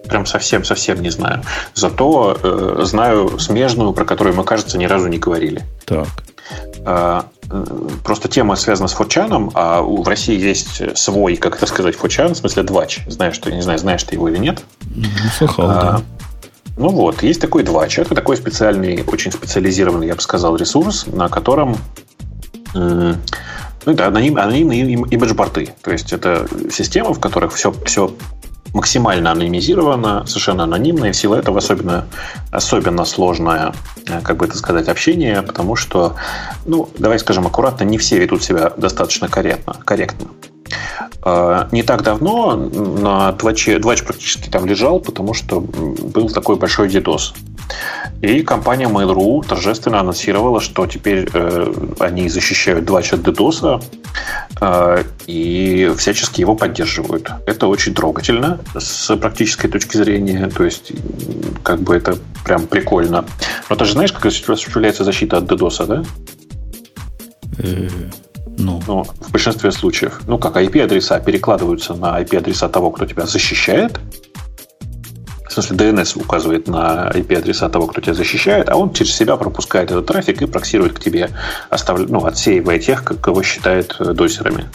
Прям 0.09 0.25
совсем-совсем 0.25 1.01
не 1.01 1.09
знаю. 1.09 1.43
Зато 1.73 2.37
э, 2.41 2.83
знаю 2.83 3.39
смежную, 3.39 3.93
про 3.93 4.05
которую 4.05 4.35
мы, 4.35 4.43
кажется, 4.43 4.77
ни 4.77 4.85
разу 4.85 5.07
не 5.07 5.17
говорили. 5.17 5.63
Так. 5.85 6.07
Э, 6.85 7.23
просто 8.03 8.27
тема 8.27 8.55
связана 8.55 8.87
с 8.87 8.93
фочаном, 8.93 9.51
а 9.53 9.81
в 9.81 10.07
России 10.07 10.39
есть 10.39 10.97
свой, 10.97 11.37
как 11.37 11.57
это 11.57 11.65
сказать, 11.65 11.95
фочан, 11.95 12.33
в 12.33 12.37
смысле 12.37 12.63
двач. 12.63 13.01
Знаешь, 13.07 13.35
что, 13.35 13.51
не 13.51 13.61
знаю, 13.61 13.79
знаешь 13.79 14.03
ты 14.03 14.15
его 14.15 14.29
или 14.29 14.37
нет. 14.37 14.63
Не 14.95 15.29
слыхал, 15.37 15.69
а, 15.69 15.73
да. 15.73 16.01
Ну 16.77 16.89
вот, 16.89 17.23
есть 17.23 17.41
такой 17.41 17.63
двач. 17.63 17.97
Это 17.97 18.13
такой 18.15 18.37
специальный, 18.37 19.03
очень 19.07 19.31
специализированный, 19.31 20.07
я 20.07 20.15
бы 20.15 20.21
сказал, 20.21 20.55
ресурс, 20.55 21.05
на 21.07 21.29
котором 21.29 21.77
ну, 22.73 23.15
это 23.93 24.07
аноним, 24.07 24.37
анонимные 24.37 24.81
имидж-борты. 24.81 25.73
То 25.81 25.91
есть 25.91 26.11
это 26.13 26.47
система, 26.69 27.13
в 27.13 27.19
которых 27.19 27.53
все, 27.53 27.73
все 27.85 28.13
максимально 28.77 29.31
анонимизировано, 29.31 30.25
совершенно 30.27 30.63
анонимно, 30.63 31.05
и 31.05 31.11
в 31.11 31.15
силу 31.15 31.35
этого 31.35 31.57
особенно, 31.57 32.05
особенно 32.51 33.05
сложное, 33.05 33.73
э, 34.05 34.21
как 34.21 34.37
бы 34.37 34.45
это 34.45 34.55
сказать, 34.57 34.87
общение, 34.87 35.41
потому 35.41 35.75
что, 35.75 36.15
ну, 36.65 36.87
давай 36.99 37.17
скажем 37.19 37.47
аккуратно, 37.47 37.85
не 37.85 37.97
все 37.97 38.19
ведут 38.19 38.43
себя 38.43 38.71
достаточно 38.77 39.27
корректно. 39.27 39.73
корректно. 39.83 40.27
Э, 41.23 41.67
не 41.71 41.83
так 41.83 42.03
давно 42.03 42.55
на 42.55 43.31
Дваче, 43.33 43.79
Двач 43.79 44.03
практически 44.03 44.49
там 44.49 44.65
лежал, 44.65 44.99
потому 44.99 45.33
что 45.33 45.59
был 45.59 46.29
такой 46.29 46.55
большой 46.55 46.89
дедос. 46.89 47.33
И 48.21 48.41
компания 48.41 48.87
Mail.ru 48.87 49.45
торжественно 49.45 49.99
анонсировала, 49.99 50.61
что 50.61 50.87
теперь 50.87 51.29
э, 51.33 51.73
они 51.99 52.29
защищают 52.29 52.85
Двач 52.85 53.13
от 53.13 53.19
DDoS 53.19 53.83
э, 54.61 55.03
и 55.27 55.91
всячески 55.97 56.41
его 56.41 56.55
поддерживают. 56.55 57.29
Это 57.45 57.67
очень 57.67 57.93
трогательно 57.93 58.59
с 58.77 59.15
практической 59.17 59.67
точки 59.67 59.97
зрения, 59.97 60.49
то 60.49 60.63
есть 60.63 60.93
как 61.63 61.81
бы 61.81 61.95
это 61.95 62.17
прям 62.43 62.67
прикольно. 62.67 63.25
Но 63.69 63.75
ты 63.75 63.85
же 63.85 63.91
знаешь, 63.91 64.13
как 64.13 64.25
осуществляется 64.25 65.03
защита 65.03 65.37
от 65.37 65.43
DDoS, 65.43 65.85
да? 65.85 66.03
Ну. 68.57 68.81
ну, 68.87 69.03
в 69.03 69.31
большинстве 69.31 69.71
случаев. 69.71 70.21
Ну, 70.27 70.37
как 70.39 70.57
IP-адреса 70.57 71.19
перекладываются 71.19 71.93
на 71.93 72.19
IP-адреса 72.19 72.69
того, 72.69 72.91
кто 72.91 73.05
тебя 73.05 73.25
защищает. 73.25 73.99
В 75.47 75.53
смысле, 75.53 75.77
DNS 75.77 76.19
указывает 76.19 76.67
на 76.67 77.09
IP-адреса 77.13 77.69
того, 77.69 77.87
кто 77.87 78.01
тебя 78.01 78.13
защищает, 78.13 78.69
а 78.69 78.75
он 78.75 78.93
через 78.93 79.15
себя 79.15 79.37
пропускает 79.37 79.91
этот 79.91 80.05
трафик 80.05 80.41
и 80.41 80.45
проксирует 80.45 80.93
к 80.93 80.99
тебе, 80.99 81.31
оставля... 81.69 82.05
ну, 82.07 82.25
отсеивая 82.25 82.79
тех, 82.79 83.03
кого 83.03 83.43
считает 83.43 83.95
э, 83.99 84.13
дозерами. 84.13 84.65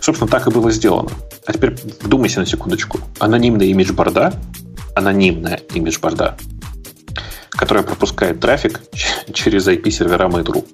Собственно, 0.00 0.30
так 0.30 0.46
и 0.46 0.50
было 0.50 0.70
сделано. 0.70 1.10
А 1.46 1.52
теперь 1.52 1.76
вдумайся 2.02 2.40
на 2.40 2.46
секундочку. 2.46 3.00
Анонимная 3.18 3.66
имидж 3.66 3.92
борда, 3.92 4.32
анонимная 4.94 5.60
имидж 5.74 5.98
борда, 6.00 6.36
которая 7.50 7.84
пропускает 7.84 8.40
трафик 8.40 8.80
через 9.32 9.66
IP-сервера 9.66 10.28
Mail.ru. 10.28 10.64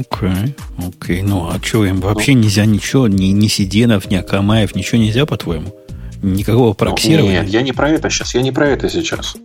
Окей, 0.00 0.28
okay, 0.28 0.54
окей. 0.78 1.20
Okay. 1.20 1.26
Ну, 1.26 1.48
а 1.48 1.60
что, 1.62 1.84
им 1.84 2.00
вообще 2.00 2.32
ну, 2.34 2.40
нельзя 2.40 2.64
ничего, 2.64 3.08
ни, 3.08 3.26
ни 3.26 3.48
Сиденов, 3.48 4.10
ни 4.10 4.16
Акамаев, 4.16 4.74
ничего 4.74 4.98
нельзя, 4.98 5.26
по-твоему? 5.26 5.74
Никакого 6.22 6.68
ну, 6.68 6.74
проксирования? 6.74 7.42
Нет, 7.42 7.50
я 7.50 7.62
не 7.62 7.72
про 7.72 7.88
это 7.88 8.10
сейчас, 8.10 8.34
я 8.34 8.42
не 8.42 8.52
про 8.52 8.68
это 8.68 8.90
сейчас. 8.90 9.36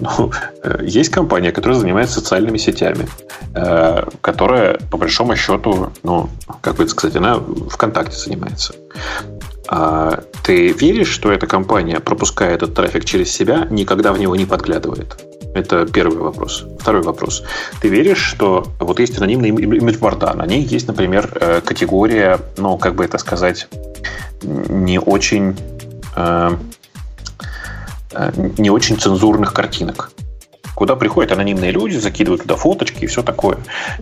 Ну, 0.00 0.32
э, 0.64 0.84
есть 0.84 1.10
компания, 1.10 1.52
которая 1.52 1.78
занимается 1.78 2.16
социальными 2.16 2.58
сетями, 2.58 3.06
э, 3.54 4.04
которая, 4.20 4.78
по 4.90 4.96
большому 4.96 5.36
счету, 5.36 5.92
ну, 6.02 6.28
как 6.60 6.76
бы 6.76 6.88
сказать, 6.88 7.16
она 7.16 7.40
ВКонтакте 7.70 8.16
занимается. 8.16 8.74
А 9.68 10.24
ты 10.42 10.72
веришь, 10.72 11.08
что 11.08 11.30
эта 11.32 11.46
компания, 11.46 12.00
пропуская 12.00 12.54
этот 12.54 12.74
трафик 12.74 13.04
через 13.04 13.30
себя, 13.30 13.66
никогда 13.70 14.12
в 14.12 14.18
него 14.18 14.34
не 14.34 14.44
подглядывает? 14.44 15.16
Это 15.54 15.86
первый 15.86 16.18
вопрос. 16.18 16.66
Второй 16.80 17.02
вопрос. 17.02 17.44
Ты 17.80 17.88
веришь, 17.88 18.18
что 18.18 18.64
вот 18.80 18.98
есть 18.98 19.16
анонимный 19.18 19.50
имидж-борда, 19.50 20.34
на 20.34 20.46
ней 20.46 20.62
есть, 20.62 20.88
например, 20.88 21.30
э, 21.40 21.60
категория, 21.64 22.40
ну, 22.56 22.76
как 22.76 22.96
бы 22.96 23.04
это 23.04 23.18
сказать, 23.18 23.68
не 24.42 24.98
очень 24.98 25.56
э, 26.16 26.50
э, 28.12 28.32
не 28.58 28.70
очень 28.70 28.98
цензурных 28.98 29.52
картинок 29.52 30.10
куда 30.74 30.96
приходят 30.96 31.30
анонимные 31.32 31.70
люди, 31.70 31.96
закидывают 31.96 32.42
туда 32.42 32.56
фоточки 32.56 33.04
и 33.04 33.06
все 33.06 33.22
такое. 33.22 33.58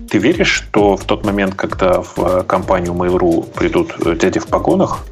Ты 0.08 0.18
веришь, 0.18 0.48
что 0.48 0.96
в 0.96 1.04
тот 1.04 1.24
момент, 1.24 1.54
когда 1.54 2.00
в 2.00 2.44
компанию 2.44 2.94
Mail.ru 2.94 3.46
придут 3.52 3.94
дяди 4.18 4.38
в 4.38 4.46
погонах, 4.46 5.04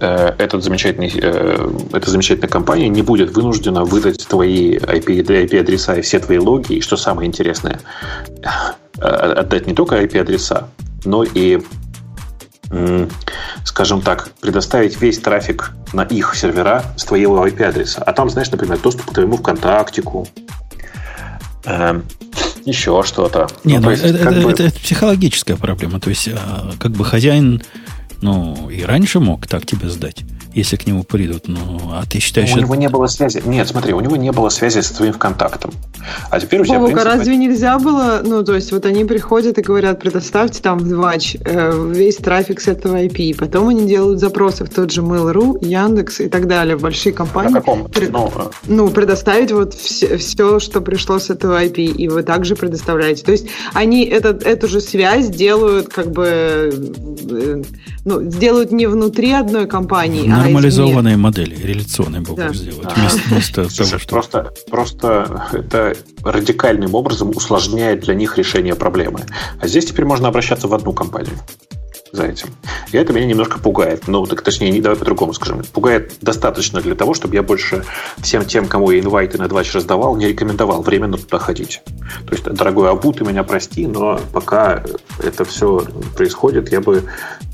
этот 0.00 0.62
замечательный, 0.62 1.12
э, 1.14 1.70
эта 1.92 2.10
замечательная 2.10 2.48
компания 2.48 2.88
не 2.88 3.02
будет 3.02 3.34
вынуждена 3.34 3.84
выдать 3.84 4.26
твои 4.26 4.76
IP-адреса 4.76 5.96
и 5.96 6.02
все 6.02 6.18
твои 6.18 6.38
логи, 6.38 6.74
и 6.74 6.80
что 6.80 6.96
самое 6.96 7.28
интересное, 7.28 7.80
отдать 8.98 9.66
не 9.66 9.74
только 9.74 10.02
IP-адреса, 10.02 10.68
но 11.04 11.24
и 11.24 11.60
скажем 13.64 14.00
так, 14.00 14.30
предоставить 14.40 15.00
весь 15.00 15.18
трафик 15.18 15.72
на 15.92 16.02
их 16.02 16.34
сервера 16.34 16.82
с 16.96 17.04
твоего 17.04 17.46
IP-адреса. 17.46 18.02
А 18.02 18.12
там, 18.12 18.30
знаешь, 18.30 18.50
например, 18.50 18.78
доступ 18.78 19.10
к 19.10 19.14
твоему 19.14 19.36
ВКонтактику, 19.36 20.26
э, 21.66 22.00
еще 22.64 23.02
что-то. 23.04 23.48
Нет, 23.64 23.80
ну, 23.80 23.86
ну 23.86 23.90
есть, 23.90 24.04
это, 24.04 24.28
это, 24.30 24.40
бы... 24.40 24.50
это 24.50 24.70
психологическая 24.70 25.56
проблема. 25.56 26.00
То 26.00 26.10
есть, 26.10 26.28
а, 26.28 26.72
как 26.78 26.92
бы 26.92 27.04
хозяин, 27.04 27.62
ну, 28.20 28.70
и 28.70 28.82
раньше 28.82 29.20
мог 29.20 29.46
так 29.46 29.66
тебе 29.66 29.88
сдать 29.90 30.24
если 30.54 30.76
к 30.76 30.86
нему 30.86 31.02
придут. 31.02 31.48
Ну, 31.48 31.80
а 31.92 32.04
ты 32.06 32.20
считаешь... 32.20 32.54
У 32.54 32.58
него 32.58 32.74
не 32.76 32.88
было 32.88 33.06
связи. 33.08 33.42
Нет, 33.44 33.68
смотри, 33.68 33.92
у 33.92 34.00
него 34.00 34.16
не 34.16 34.30
было 34.30 34.48
связи 34.48 34.80
с 34.80 34.90
твоим 34.90 35.12
ВКонтактом. 35.12 35.72
А 36.30 36.38
теперь 36.38 36.60
у 36.60 36.64
тебя, 36.64 36.74
Бобок, 36.74 36.92
принципе... 36.92 37.10
разве 37.10 37.36
нельзя 37.36 37.78
было... 37.78 38.22
Ну, 38.24 38.44
то 38.44 38.54
есть, 38.54 38.70
вот 38.70 38.86
они 38.86 39.04
приходят 39.04 39.58
и 39.58 39.62
говорят, 39.62 40.00
предоставьте 40.00 40.62
там 40.62 40.78
в 40.78 40.88
Двач 40.88 41.36
э, 41.44 41.90
весь 41.92 42.16
трафик 42.16 42.60
с 42.60 42.68
этого 42.68 43.02
IP. 43.02 43.36
Потом 43.36 43.68
они 43.68 43.86
делают 43.86 44.20
запросы 44.20 44.64
в 44.64 44.70
тот 44.70 44.92
же 44.92 45.02
Mail.ru, 45.02 45.58
Яндекс 45.60 46.20
и 46.20 46.28
так 46.28 46.46
далее, 46.46 46.76
в 46.76 46.82
большие 46.82 47.12
компании. 47.12 47.50
На 47.50 47.60
каком? 47.60 47.88
При... 47.88 48.06
Ну, 48.06 48.32
э. 48.36 48.42
ну, 48.66 48.88
предоставить 48.90 49.50
вот 49.50 49.74
все, 49.74 50.16
все, 50.18 50.60
что 50.60 50.80
пришло 50.80 51.18
с 51.18 51.30
этого 51.30 51.64
IP, 51.64 51.84
и 51.84 52.08
вы 52.08 52.22
также 52.22 52.54
предоставляете. 52.54 53.24
То 53.24 53.32
есть, 53.32 53.46
они 53.72 54.04
этот, 54.04 54.44
эту 54.44 54.68
же 54.68 54.80
связь 54.80 55.28
делают 55.28 55.88
как 55.88 56.12
бы... 56.12 56.70
Э, 57.30 57.62
ну, 58.04 58.22
делают 58.22 58.70
не 58.70 58.86
внутри 58.86 59.32
одной 59.32 59.66
компании, 59.66 60.30
а 60.30 60.43
Нормализованные 60.44 61.16
модели, 61.16 61.54
реляционные 61.54 62.20
бог 62.22 62.36
да. 62.36 62.52
сделать. 62.52 62.88
Вместо, 62.96 63.28
вместо 63.28 63.70
Слушай, 63.70 63.90
того, 63.90 63.98
что... 64.00 64.08
просто, 64.08 64.54
просто 64.70 65.48
это 65.52 65.96
радикальным 66.22 66.94
образом 66.94 67.30
усложняет 67.30 68.00
для 68.00 68.14
них 68.14 68.38
решение 68.38 68.74
проблемы. 68.74 69.20
А 69.60 69.66
здесь 69.66 69.86
теперь 69.86 70.04
можно 70.04 70.28
обращаться 70.28 70.68
в 70.68 70.74
одну 70.74 70.92
компанию 70.92 71.38
за 72.14 72.26
этим. 72.26 72.48
И 72.92 72.96
это 72.96 73.12
меня 73.12 73.26
немножко 73.26 73.58
пугает. 73.58 74.06
Ну, 74.06 74.24
так 74.26 74.42
точнее, 74.42 74.70
не 74.70 74.80
давай 74.80 74.96
по-другому 74.96 75.34
скажем. 75.34 75.62
Пугает 75.72 76.14
достаточно 76.20 76.80
для 76.80 76.94
того, 76.94 77.14
чтобы 77.14 77.34
я 77.34 77.42
больше 77.42 77.84
всем 78.18 78.44
тем, 78.44 78.66
кому 78.66 78.90
я 78.90 79.00
инвайты 79.00 79.38
на 79.38 79.48
Двач 79.48 79.72
раздавал, 79.74 80.16
не 80.16 80.28
рекомендовал 80.28 80.82
временно 80.82 81.18
туда 81.18 81.38
ходить. 81.38 81.82
То 82.26 82.32
есть, 82.32 82.44
дорогой 82.44 82.90
Абу, 82.90 83.12
ты 83.12 83.24
меня 83.24 83.42
прости, 83.42 83.86
но 83.86 84.20
пока 84.32 84.84
это 85.22 85.44
все 85.44 85.86
происходит, 86.16 86.70
я 86.70 86.80
бы 86.80 87.04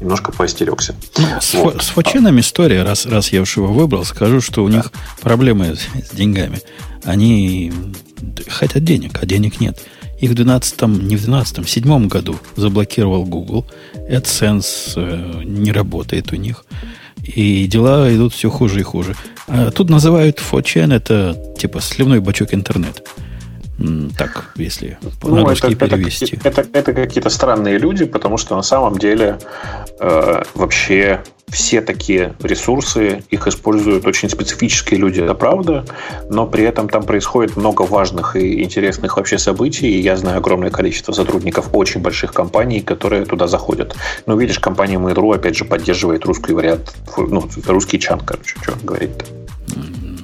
немножко 0.00 0.32
поостерегся. 0.32 0.94
Ну, 1.16 1.24
с, 1.40 1.54
вот. 1.54 1.82
с 1.82 1.88
фочинами 1.88 2.40
история, 2.40 2.82
раз, 2.82 3.06
раз 3.06 3.32
я 3.32 3.40
уж 3.40 3.56
его 3.56 3.68
выбрал, 3.68 4.04
скажу, 4.04 4.40
что 4.40 4.62
у 4.62 4.68
них 4.68 4.92
проблемы 5.22 5.76
с, 5.76 6.10
с 6.10 6.14
деньгами. 6.14 6.60
Они 7.04 7.72
хотят 8.48 8.84
денег, 8.84 9.18
а 9.20 9.26
денег 9.26 9.60
нет. 9.60 9.78
Их 10.20 10.30
в 10.30 10.34
12 10.34 10.82
не 10.82 11.16
в 11.16 11.22
12 11.22 11.58
в 11.64 11.68
7 11.68 12.08
году 12.08 12.38
заблокировал 12.56 13.24
Google. 13.24 13.66
AdSense 14.10 14.94
э, 14.96 15.42
не 15.44 15.72
работает 15.72 16.32
у 16.32 16.36
них. 16.36 16.64
И 17.22 17.66
дела 17.66 18.12
идут 18.14 18.32
все 18.32 18.50
хуже 18.50 18.80
и 18.80 18.82
хуже. 18.82 19.14
А 19.46 19.70
тут 19.70 19.90
называют 19.90 20.40
4 20.40 20.94
это 20.94 21.36
типа 21.58 21.80
сливной 21.80 22.20
бачок 22.20 22.54
интернет. 22.54 23.06
Так, 24.16 24.52
если 24.56 24.98
ну, 25.22 25.48
это, 25.48 25.74
перевести. 25.74 26.38
Это, 26.44 26.60
это, 26.60 26.78
это 26.78 26.92
какие-то 26.92 27.30
странные 27.30 27.78
люди, 27.78 28.04
потому 28.04 28.36
что 28.36 28.56
на 28.56 28.62
самом 28.62 28.98
деле 28.98 29.38
э, 30.00 30.42
вообще 30.54 31.22
все 31.50 31.80
такие 31.80 32.34
ресурсы, 32.42 33.24
их 33.30 33.46
используют 33.46 34.06
очень 34.06 34.28
специфические 34.28 35.00
люди, 35.00 35.20
это 35.20 35.34
правда, 35.34 35.84
но 36.28 36.46
при 36.46 36.64
этом 36.64 36.88
там 36.88 37.02
происходит 37.02 37.56
много 37.56 37.82
важных 37.82 38.36
и 38.36 38.62
интересных 38.62 39.16
вообще 39.16 39.38
событий, 39.38 39.88
и 39.88 40.00
я 40.00 40.16
знаю 40.16 40.38
огромное 40.38 40.70
количество 40.70 41.12
сотрудников 41.12 41.70
очень 41.72 42.00
больших 42.00 42.32
компаний, 42.32 42.80
которые 42.80 43.24
туда 43.24 43.46
заходят. 43.46 43.96
Ну, 44.26 44.36
видишь, 44.36 44.58
компания 44.58 44.96
Mail.ru, 44.96 45.34
опять 45.34 45.56
же, 45.56 45.64
поддерживает 45.64 46.24
русский 46.24 46.52
вариант, 46.52 46.94
ну, 47.16 47.48
русский 47.66 47.98
чан, 47.98 48.20
короче, 48.20 48.56
что 48.62 48.74
говорить-то. 48.82 49.39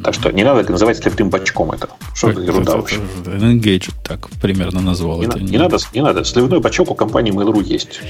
Так 0.02 0.14
что 0.14 0.31
не 0.31 0.44
надо 0.44 0.70
называть 0.70 0.98
слепым 0.98 1.31
бачком 1.31 1.73
это. 1.73 1.89
Что 2.14 2.32
за 2.32 2.40
ерунда 2.40 2.77
вообще? 2.77 2.97
Engaged 3.24 3.94
так 4.05 4.28
примерно 4.40 4.81
назвал 4.81 5.20
не 5.20 5.27
это. 5.27 5.40
Не, 5.40 5.52
не 5.52 5.59
надо, 5.59 5.78
не 5.93 6.02
надо. 6.02 6.24
Сливной 6.24 6.60
бачок 6.60 6.90
у 6.90 6.94
компании 6.94 7.32
Mail.ru 7.32 7.62
есть. 7.62 8.01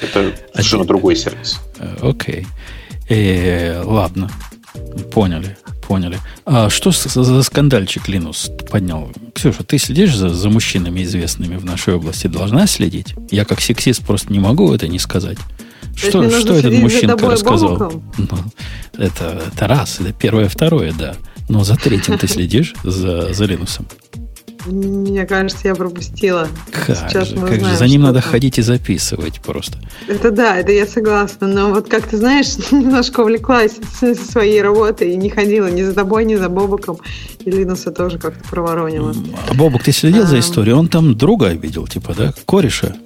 Это 0.00 0.32
совершенно 0.52 0.84
другой 0.84 1.16
сервис. 1.16 1.60
Окей. 2.00 2.46
Э, 3.08 3.82
ладно. 3.84 4.30
Поняли. 5.12 5.56
Поняли. 5.86 6.18
А 6.44 6.68
что 6.68 6.90
за 6.90 7.42
скандальчик 7.42 8.08
Линус 8.08 8.50
поднял? 8.68 9.10
Ксюша, 9.34 9.62
ты 9.62 9.78
следишь 9.78 10.16
за, 10.16 10.30
за 10.30 10.50
мужчинами 10.50 11.02
известными 11.04 11.56
в 11.56 11.64
нашей 11.64 11.94
области? 11.94 12.26
Должна 12.26 12.66
следить? 12.66 13.14
Я 13.30 13.44
как 13.44 13.60
сексист 13.60 14.04
просто 14.04 14.32
не 14.32 14.40
могу 14.40 14.72
это 14.72 14.88
не 14.88 14.98
сказать. 14.98 15.38
Что, 15.96 16.30
что 16.30 16.54
этот 16.54 16.74
мужчинка 16.74 17.28
рассказал? 17.28 18.02
Ну, 18.18 18.28
это, 18.98 19.42
это 19.52 19.66
раз, 19.66 19.98
это 20.00 20.12
первое, 20.12 20.48
второе, 20.48 20.92
да. 20.92 21.16
Но 21.48 21.64
за 21.64 21.76
третьим 21.76 22.18
ты 22.18 22.28
следишь 22.28 22.74
за, 22.84 23.32
за 23.32 23.44
Линусом? 23.44 23.86
Мне 24.66 25.24
кажется, 25.26 25.68
я 25.68 25.74
пропустила. 25.74 26.48
Как 26.72 26.96
Сейчас 26.96 27.28
же, 27.28 27.36
как 27.36 27.64
же, 27.64 27.76
за 27.76 27.86
ним 27.86 28.02
надо 28.02 28.20
там. 28.20 28.32
ходить 28.32 28.58
и 28.58 28.62
записывать 28.62 29.40
просто. 29.40 29.78
Это 30.08 30.32
да, 30.32 30.56
это 30.56 30.72
я 30.72 30.86
согласна. 30.86 31.46
Но 31.46 31.70
вот 31.70 31.88
как 31.88 32.08
ты 32.08 32.16
знаешь, 32.16 32.56
немножко 32.72 33.20
увлеклась 33.20 33.74
своей 34.28 34.60
работой 34.62 35.12
и 35.12 35.16
не 35.16 35.30
ходила 35.30 35.68
ни 35.68 35.82
за 35.82 35.94
тобой, 35.94 36.24
ни 36.24 36.34
за 36.34 36.48
Бобоком. 36.48 36.98
И 37.44 37.50
Линуса 37.50 37.92
тоже 37.92 38.18
как-то 38.18 38.42
проворонила. 38.48 39.14
А 39.48 39.54
Бобок, 39.54 39.84
ты 39.84 39.92
следил 39.92 40.24
а... 40.24 40.26
за 40.26 40.40
историей? 40.40 40.74
Он 40.74 40.88
там 40.88 41.16
друга 41.16 41.46
обидел, 41.48 41.86
типа, 41.86 42.14
да? 42.16 42.34
Кореша? 42.44 42.96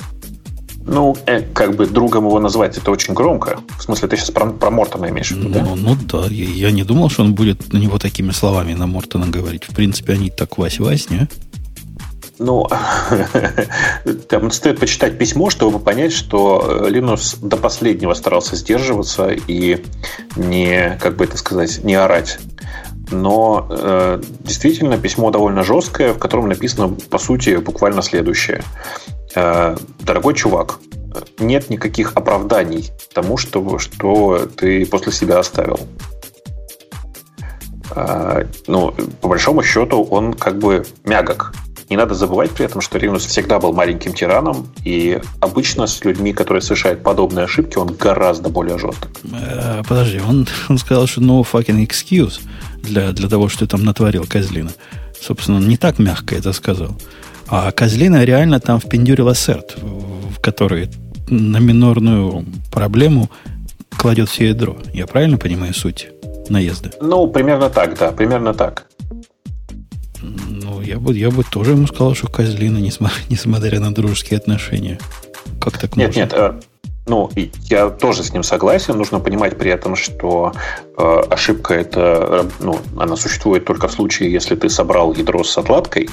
Ну, 0.86 1.16
э, 1.27 1.43
как 1.43 1.77
бы 1.77 1.86
другом 1.86 2.27
его 2.27 2.40
назвать 2.40 2.78
это 2.78 2.90
очень 2.90 3.15
громко. 3.15 3.61
В 3.78 3.82
смысле, 3.82 4.09
ты 4.09 4.16
сейчас 4.16 4.31
про, 4.31 4.47
про 4.47 4.70
Мортона 4.70 5.11
имеешь 5.11 5.31
в 5.31 5.36
виду, 5.36 5.48
ну, 5.48 5.55
да? 5.55 5.74
Ну 5.77 5.97
да, 6.02 6.27
я, 6.31 6.44
я 6.44 6.70
не 6.70 6.85
думал, 6.85 7.11
что 7.11 7.23
он 7.23 7.35
будет 7.35 7.73
на 7.73 7.78
него 7.78 7.98
такими 7.98 8.31
словами 8.31 8.73
на 8.74 8.86
Мортона 8.86 9.27
говорить. 9.27 9.65
В 9.65 9.74
принципе, 9.74 10.15
они 10.15 10.31
так 10.31 10.57
вась-вась, 10.57 11.11
не? 11.11 11.28
Ну, 12.39 12.66
там 14.28 14.51
стоит 14.51 14.81
почитать 14.81 15.19
письмо, 15.19 15.51
чтобы 15.51 15.78
понять, 15.78 16.12
что 16.12 16.86
Линус 16.89 17.35
до 17.35 17.59
последнего 17.59 18.15
старался 18.15 18.57
сдерживаться 18.57 19.28
и 19.28 19.85
не, 20.36 20.98
как 21.02 21.16
бы 21.16 21.24
это 21.24 21.36
сказать, 21.36 21.85
не 21.85 21.94
орать. 21.94 22.39
Но 23.11 23.66
э, 23.70 24.23
действительно 24.41 24.99
письмо 24.99 25.31
довольно 25.31 25.62
жесткое, 25.62 26.12
в 26.12 26.19
котором 26.19 26.49
написано, 26.49 26.89
по 26.89 27.19
сути, 27.19 27.57
буквально 27.57 28.03
следующее. 28.03 28.62
Э, 29.35 29.77
дорогой 30.01 30.35
чувак, 30.35 30.78
нет 31.39 31.70
никаких 31.70 32.12
оправданий 32.15 32.91
тому, 33.12 33.37
что, 33.37 33.78
что 33.78 34.47
ты 34.57 34.87
после 34.87 35.12
себя 35.12 35.39
оставил. 35.39 35.81
Э, 37.95 38.45
ну, 38.66 38.93
по 39.20 39.28
большому 39.28 39.62
счету, 39.62 40.03
он 40.03 40.35
как 40.35 40.59
бы 40.59 40.85
мягок. 41.05 41.53
Не 41.89 41.97
надо 41.97 42.15
забывать 42.15 42.53
при 42.53 42.66
этом, 42.66 42.81
что 42.81 42.99
Ривнус 42.99 43.27
всегда 43.27 43.59
был 43.59 43.73
маленьким 43.73 44.12
тираном, 44.12 44.69
и 44.85 45.20
обычно 45.41 45.89
с 45.89 46.05
людьми, 46.05 46.32
которые 46.32 46.62
совершают 46.62 47.03
подобные 47.03 47.47
ошибки, 47.47 47.78
он 47.78 47.89
гораздо 47.89 48.49
более 48.49 48.78
жесток. 48.78 49.11
Э, 49.32 49.82
подожди, 49.89 50.20
он, 50.20 50.47
он 50.69 50.78
сказал, 50.78 51.09
что 51.09 51.20
no 51.20 51.45
fucking 51.45 51.85
excuse 51.85 52.41
для, 52.82 53.12
для 53.12 53.28
того, 53.28 53.48
что 53.48 53.61
ты 53.61 53.66
там 53.66 53.85
натворил, 53.85 54.27
Козлина. 54.27 54.70
Собственно, 55.20 55.59
не 55.59 55.77
так 55.77 55.98
мягко 55.98 56.35
это 56.35 56.52
сказал. 56.52 56.97
А 57.48 57.70
Козлина 57.73 58.24
реально 58.24 58.61
там 58.61 58.81
впендюрил 58.81 59.28
ассерт, 59.28 59.77
в 59.82 60.40
который 60.40 60.90
на 61.28 61.59
минорную 61.59 62.44
проблему 62.73 63.31
кладет 63.97 64.28
все 64.28 64.48
ядро. 64.48 64.77
Я 64.93 65.07
правильно 65.07 65.36
понимаю 65.36 65.74
суть 65.74 66.09
наезда? 66.48 66.90
Ну, 67.01 67.28
примерно 67.28 67.70
так, 67.70 67.98
да, 67.98 68.12
примерно 68.12 68.55
так. 68.55 68.86
Ну, 70.23 70.81
я 70.81 70.98
бы, 70.98 71.16
я 71.16 71.31
бы 71.31 71.44
тоже 71.44 71.73
ему 71.73 71.86
сказал, 71.86 72.15
что 72.15 72.28
Козлина, 72.28 72.78
несмотря, 72.78 73.16
несмотря 73.28 73.81
на 73.81 73.94
дружеские 73.94 74.39
отношения. 74.39 74.98
Как 75.61 75.78
так 75.78 75.97
нет, 75.97 76.09
можно? 76.09 76.20
Нет, 76.20 76.32
нет, 76.32 76.65
ну, 77.11 77.28
я 77.69 77.91
тоже 77.91 78.23
с 78.23 78.32
ним 78.32 78.45
согласен. 78.45 78.97
Нужно 78.97 79.19
понимать 79.19 79.59
при 79.59 79.73
этом, 79.73 79.97
что 79.97 80.53
э, 80.97 81.23
ошибка 81.28 81.74
это, 81.74 82.47
ну, 82.61 82.78
она 82.97 83.16
существует 83.16 83.65
только 83.65 83.89
в 83.89 83.93
случае, 83.93 84.32
если 84.32 84.55
ты 84.55 84.70
собрал 84.70 85.12
ядро 85.12 85.43
с 85.43 85.59
отладкой. 85.59 86.09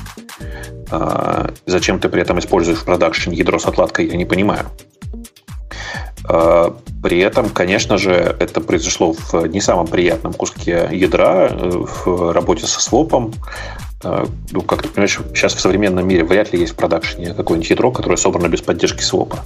Э, 0.92 1.50
зачем 1.68 2.00
ты 2.00 2.10
при 2.10 2.22
этом 2.24 2.40
используешь 2.40 2.80
в 2.80 2.86
продакшене 2.86 3.38
ядро 3.38 3.60
с 3.60 3.68
отладкой, 3.68 4.08
я 4.08 4.18
не 4.18 4.26
понимаю. 4.26 4.66
Э, 6.28 6.72
при 7.04 7.20
этом, 7.20 7.50
конечно 7.50 7.98
же, 7.98 8.12
это 8.40 8.60
произошло 8.60 9.14
в 9.14 9.46
не 9.48 9.62
самом 9.62 9.86
приятном 9.86 10.34
куске 10.34 10.90
ядра, 10.92 11.50
э, 11.52 11.86
в 12.06 12.34
работе 12.34 12.66
со 12.66 12.82
свопом. 12.82 13.34
Ну, 14.04 14.62
как 14.62 14.84
ты 14.84 14.90
понимаешь, 14.90 15.20
сейчас 15.34 15.56
в 15.56 15.60
современном 15.60 16.08
мире 16.08 16.24
вряд 16.24 16.54
ли 16.54 16.60
есть 16.60 16.74
в 16.74 16.76
продакшене 16.76 17.34
какое-нибудь 17.34 17.70
ядро, 17.70 17.92
которое 17.92 18.18
собрано 18.18 18.48
без 18.48 18.62
поддержки 18.62 19.02
свопа. 19.02 19.46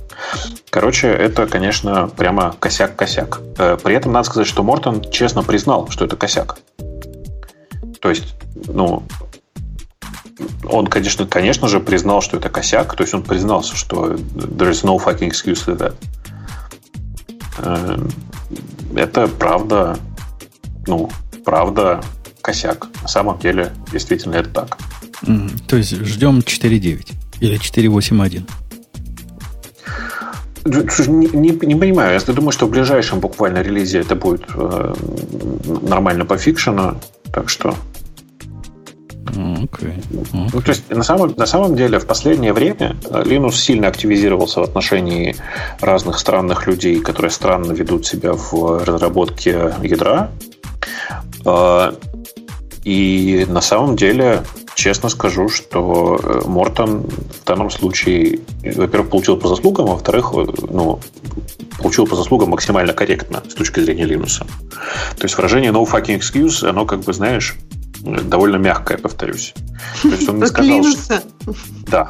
Короче, 0.70 1.08
это, 1.08 1.48
конечно, 1.48 2.10
прямо 2.10 2.56
косяк-косяк. 2.60 3.40
При 3.82 3.96
этом 3.96 4.12
надо 4.12 4.26
сказать, 4.26 4.48
что 4.48 4.64
Мортон 4.64 5.10
честно 5.10 5.44
признал, 5.44 5.90
что 5.90 6.04
это 6.04 6.18
косяк. 6.18 6.58
То 8.02 8.10
есть, 8.10 8.36
ну, 8.68 9.04
он, 10.66 10.88
конечно, 10.88 11.26
конечно 11.26 11.68
же, 11.68 11.80
признал, 11.80 12.22
что 12.22 12.38
это 12.38 12.50
косяк. 12.50 12.96
То 12.96 13.04
есть 13.04 13.14
он 13.14 13.24
признался, 13.24 13.76
что 13.76 14.14
there 14.14 14.72
is 14.72 14.84
no 14.84 14.98
fucking 14.98 15.30
excuse 15.30 15.66
to 15.66 15.78
that. 15.78 15.96
Эм, 17.60 18.10
это 18.96 19.28
правда, 19.28 19.98
ну, 20.88 21.10
правда 21.46 22.02
косяк. 22.42 22.88
На 23.02 23.08
самом 23.08 23.40
деле, 23.40 23.72
действительно, 23.92 24.36
это 24.36 24.50
так. 24.50 24.78
Mm, 25.24 25.52
то 25.68 25.78
есть 25.78 25.92
ждем 25.92 26.40
4.9 26.40 27.14
или 27.40 27.60
4.8.1? 27.60 28.44
Не, 30.64 31.28
не, 31.28 31.66
не 31.66 31.76
понимаю. 31.76 32.20
Я 32.20 32.34
думаю, 32.34 32.52
что 32.52 32.68
в 32.68 32.70
ближайшем 32.70 33.20
буквально 33.20 33.62
релизе 33.62 34.00
это 34.00 34.16
будет 34.16 34.44
э, 34.54 34.94
нормально 35.82 36.26
по 36.26 36.38
фикшену. 36.38 37.00
Так 37.32 37.50
что 37.50 37.76
Okay. 39.32 39.96
Okay. 40.12 40.50
Ну, 40.54 40.62
то 40.62 40.70
есть, 40.70 40.90
на 40.90 41.04
самом, 41.04 41.34
на 41.38 41.46
самом 41.46 41.76
деле, 41.76 42.00
в 42.00 42.06
последнее 42.06 42.54
время 42.54 42.96
Linux 43.04 43.54
сильно 43.54 43.88
активизировался 43.88 44.60
в 44.60 44.64
отношении 44.64 45.36
разных 45.80 46.20
странных 46.20 46.68
людей, 46.68 47.00
которые 47.00 47.32
странно 47.32 47.72
ведут 47.72 48.06
себя 48.06 48.34
в 48.34 48.84
разработке 48.84 49.74
ядра. 49.82 50.32
И 52.84 53.46
на 53.48 53.62
самом 53.62 53.96
деле, 53.96 54.44
честно 54.76 55.10
скажу, 55.10 55.50
что 55.50 56.20
э, 56.22 56.48
Мортон 56.48 57.04
в 57.04 57.46
данном 57.46 57.70
случае, 57.70 58.40
во-первых, 58.64 59.12
получил 59.12 59.38
по 59.38 59.48
заслугам, 59.48 59.86
а 59.86 59.92
во-вторых, 59.94 60.32
э, 60.34 60.46
ну, 60.70 61.00
получил 61.78 62.08
по 62.08 62.16
заслугам 62.16 62.50
максимально 62.50 62.94
корректно 62.94 63.44
с 63.48 63.54
точки 63.54 63.80
зрения 63.82 64.06
Linux. 64.06 64.44
То 65.18 65.24
есть 65.24 65.36
выражение 65.36 65.72
no 65.72 65.86
fucking 65.86 66.20
excuse, 66.20 66.68
оно 66.68 66.86
как 66.86 67.02
бы, 67.02 67.14
знаешь, 67.14 67.56
довольно 68.02 68.58
мягкое, 68.58 68.98
повторюсь. 68.98 69.54
То 70.02 70.10
есть 70.10 70.28
он 70.28 70.40
не 70.40 70.48
сказал, 70.48 70.84
что... 70.84 71.24
Да. 71.88 72.10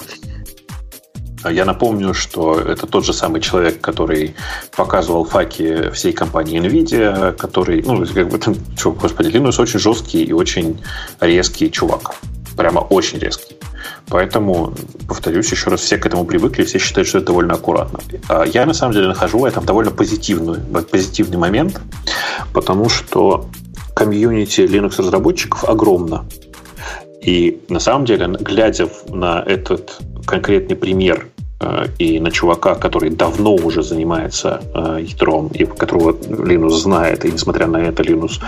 Я 1.49 1.65
напомню, 1.65 2.13
что 2.13 2.59
это 2.59 2.85
тот 2.85 3.05
же 3.05 3.13
самый 3.13 3.41
человек, 3.41 3.81
который 3.81 4.35
показывал 4.76 5.26
факи 5.26 5.89
всей 5.91 6.13
компании 6.13 6.59
NVIDIA, 6.61 7.34
который, 7.34 7.81
ну, 7.81 8.05
как 8.05 8.30
бы, 8.30 8.39
что, 8.77 8.91
господи, 8.91 9.30
Linux 9.30 9.61
очень 9.61 9.80
жесткий 9.80 10.23
и 10.23 10.34
очень 10.34 10.81
резкий 11.19 11.72
чувак. 11.72 12.15
Прямо 12.55 12.80
очень 12.80 13.19
резкий. 13.19 13.55
Поэтому, 14.07 14.73
повторюсь 15.07 15.51
еще 15.51 15.69
раз, 15.69 15.81
все 15.81 15.97
к 15.97 16.05
этому 16.05 16.26
привыкли, 16.26 16.63
все 16.63 16.80
считают, 16.80 17.07
что 17.07 17.19
это 17.19 17.27
довольно 17.27 17.53
аккуратно. 17.53 17.99
А 18.27 18.43
я, 18.45 18.65
на 18.65 18.73
самом 18.73 18.93
деле, 18.93 19.07
нахожу 19.07 19.39
в 19.39 19.45
этом 19.45 19.65
довольно 19.65 19.91
позитивный, 19.91 20.59
позитивный 20.84 21.38
момент, 21.38 21.81
потому 22.53 22.89
что 22.89 23.49
комьюнити 23.95 24.61
Linux-разработчиков 24.61 25.63
огромно. 25.63 26.26
И 27.23 27.61
на 27.69 27.80
самом 27.80 28.05
деле, 28.05 28.27
глядя 28.27 28.89
на 29.09 29.43
этот 29.45 29.97
конкретный 30.26 30.76
пример 30.76 31.27
и 31.99 32.19
на 32.19 32.31
чувака, 32.31 32.75
который 32.75 33.09
давно 33.09 33.55
уже 33.55 33.83
занимается 33.83 34.61
э, 34.73 35.05
ядром, 35.07 35.47
и 35.47 35.65
которого 35.65 36.11
Linux 36.11 36.71
знает, 36.71 37.25
и 37.25 37.31
несмотря 37.31 37.67
на 37.67 37.77
это 37.77 38.03
Linux 38.03 38.39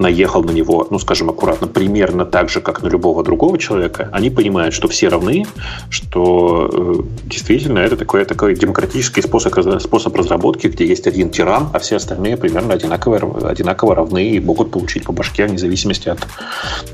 наехал 0.00 0.42
на 0.42 0.50
него, 0.50 0.86
ну, 0.90 0.98
скажем 0.98 1.28
аккуратно, 1.28 1.66
примерно 1.66 2.24
так 2.24 2.48
же, 2.48 2.60
как 2.62 2.82
на 2.82 2.88
любого 2.88 3.22
другого 3.22 3.58
человека, 3.58 4.08
они 4.12 4.30
понимают, 4.30 4.74
что 4.74 4.88
все 4.88 5.08
равны, 5.08 5.46
что 5.90 6.70
э, 6.72 6.94
действительно 7.24 7.80
это 7.80 7.96
такой, 7.96 8.24
такой 8.24 8.54
демократический 8.54 9.20
способ, 9.20 9.54
способ 9.80 10.16
разработки, 10.16 10.68
где 10.68 10.86
есть 10.86 11.06
один 11.06 11.28
тиран, 11.28 11.68
а 11.74 11.78
все 11.78 11.96
остальные 11.96 12.38
примерно 12.38 12.72
одинаково, 12.72 13.50
одинаково 13.50 13.94
равны 13.94 14.30
и 14.30 14.40
могут 14.40 14.70
получить 14.70 15.04
по 15.04 15.12
башке 15.12 15.44
вне 15.44 15.58
зависимости 15.58 16.08
от, 16.08 16.26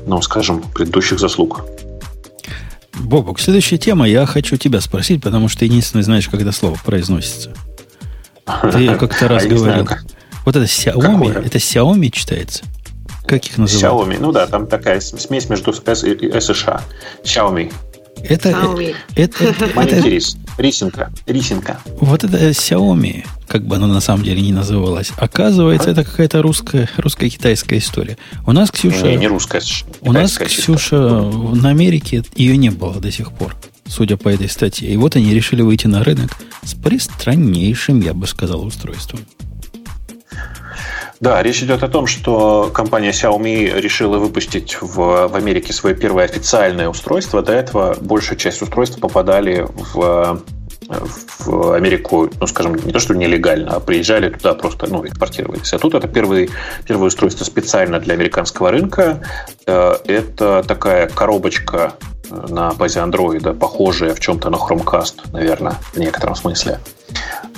ну, 0.05 0.21
скажем, 0.21 0.61
предыдущих 0.73 1.17
заслуг. 1.19 1.63
Бобок, 2.99 3.39
следующая 3.39 3.77
тема. 3.77 4.07
Я 4.07 4.25
хочу 4.25 4.57
тебя 4.57 4.81
спросить, 4.81 5.21
потому 5.21 5.49
что 5.49 5.65
единственное 5.65 6.03
знаешь, 6.03 6.27
когда 6.29 6.51
слово 6.51 6.77
произносится. 6.83 7.53
Ты 8.71 8.95
как-то 8.95 9.27
раз 9.27 9.45
а 9.45 9.47
говорил. 9.47 9.87
Вот 10.45 10.55
это 10.55 10.65
Xiaomi, 10.65 11.45
это 11.45 11.57
Xiaomi 11.57 12.09
читается? 12.09 12.63
Как 13.25 13.45
их 13.45 13.57
называют? 13.57 14.09
Xiaomi. 14.09 14.17
Ну 14.19 14.31
да, 14.31 14.47
там 14.47 14.67
такая 14.67 15.01
смесь 15.01 15.49
между 15.49 15.73
S 15.85 16.03
и 16.03 16.13
SSH. 16.13 16.81
Xiaomi. 17.23 17.73
Это, 18.23 18.49
Xiaomi. 18.49 18.95
это, 19.15 19.43
это, 19.43 19.69
Маленький 19.75 20.17
это, 20.17 20.37
рис. 20.57 20.77
Рисинка. 20.77 21.11
Рисинка. 21.25 21.79
Вот 21.99 22.23
это 22.23 22.49
Xiaomi, 22.49 23.25
как 23.47 23.65
бы 23.65 23.77
оно 23.77 23.87
на 23.87 23.99
самом 23.99 24.23
деле 24.23 24.41
не 24.41 24.51
называлось, 24.51 25.11
оказывается, 25.17 25.89
а? 25.89 25.91
это 25.91 26.03
какая-то 26.03 26.41
русская, 26.41 26.89
русско-китайская 26.97 27.79
история. 27.79 28.17
У 28.45 28.51
нас, 28.51 28.69
Ксюша... 28.69 29.07
Не, 29.07 29.15
не 29.15 29.27
русская. 29.27 29.61
У 30.01 30.11
нас, 30.11 30.37
Ксюша, 30.37 30.97
на 30.97 31.69
Америке 31.69 32.23
ее 32.35 32.57
не 32.57 32.69
было 32.69 32.95
до 32.95 33.11
сих 33.11 33.31
пор, 33.31 33.55
судя 33.87 34.17
по 34.17 34.29
этой 34.29 34.49
статье. 34.49 34.89
И 34.89 34.97
вот 34.97 35.15
они 35.15 35.33
решили 35.33 35.61
выйти 35.61 35.87
на 35.87 36.03
рынок 36.03 36.37
с 36.63 36.75
пристраннейшим, 36.75 38.01
я 38.01 38.13
бы 38.13 38.27
сказал, 38.27 38.63
устройством. 38.63 39.21
Да, 41.19 41.41
речь 41.41 41.63
идет 41.63 41.81
о 41.83 41.87
том, 41.87 42.05
что 42.05 42.69
компания 42.73 43.09
Xiaomi 43.09 43.79
решила 43.79 44.17
выпустить 44.19 44.77
в, 44.81 45.27
в 45.27 45.35
Америке 45.35 45.73
свое 45.73 45.95
первое 45.95 46.25
официальное 46.25 46.89
устройство. 46.89 47.41
До 47.41 47.53
этого 47.53 47.97
большая 47.99 48.37
часть 48.37 48.61
устройств 48.61 48.99
попадали 48.99 49.65
в 49.67 50.41
в 50.87 51.73
Америку, 51.73 52.29
ну, 52.39 52.47
скажем, 52.47 52.75
не 52.75 52.91
то, 52.91 52.99
что 52.99 53.13
нелегально, 53.13 53.75
а 53.75 53.79
приезжали 53.79 54.29
туда 54.29 54.53
просто, 54.53 54.87
ну, 54.87 55.05
экспортировались. 55.05 55.73
А 55.73 55.79
тут 55.79 55.93
это 55.93 56.07
первый, 56.07 56.49
первое 56.85 57.07
устройство 57.07 57.43
специально 57.45 57.99
для 57.99 58.13
американского 58.13 58.71
рынка. 58.71 59.21
Э, 59.65 59.95
это 60.05 60.63
такая 60.67 61.07
коробочка 61.07 61.93
на 62.29 62.71
базе 62.73 62.99
Android, 62.99 63.53
похожая 63.57 64.13
в 64.13 64.19
чем-то 64.19 64.49
на 64.49 64.55
Chromecast, 64.55 65.31
наверное, 65.31 65.75
в 65.93 65.97
некотором 65.97 66.35
смысле, 66.35 66.79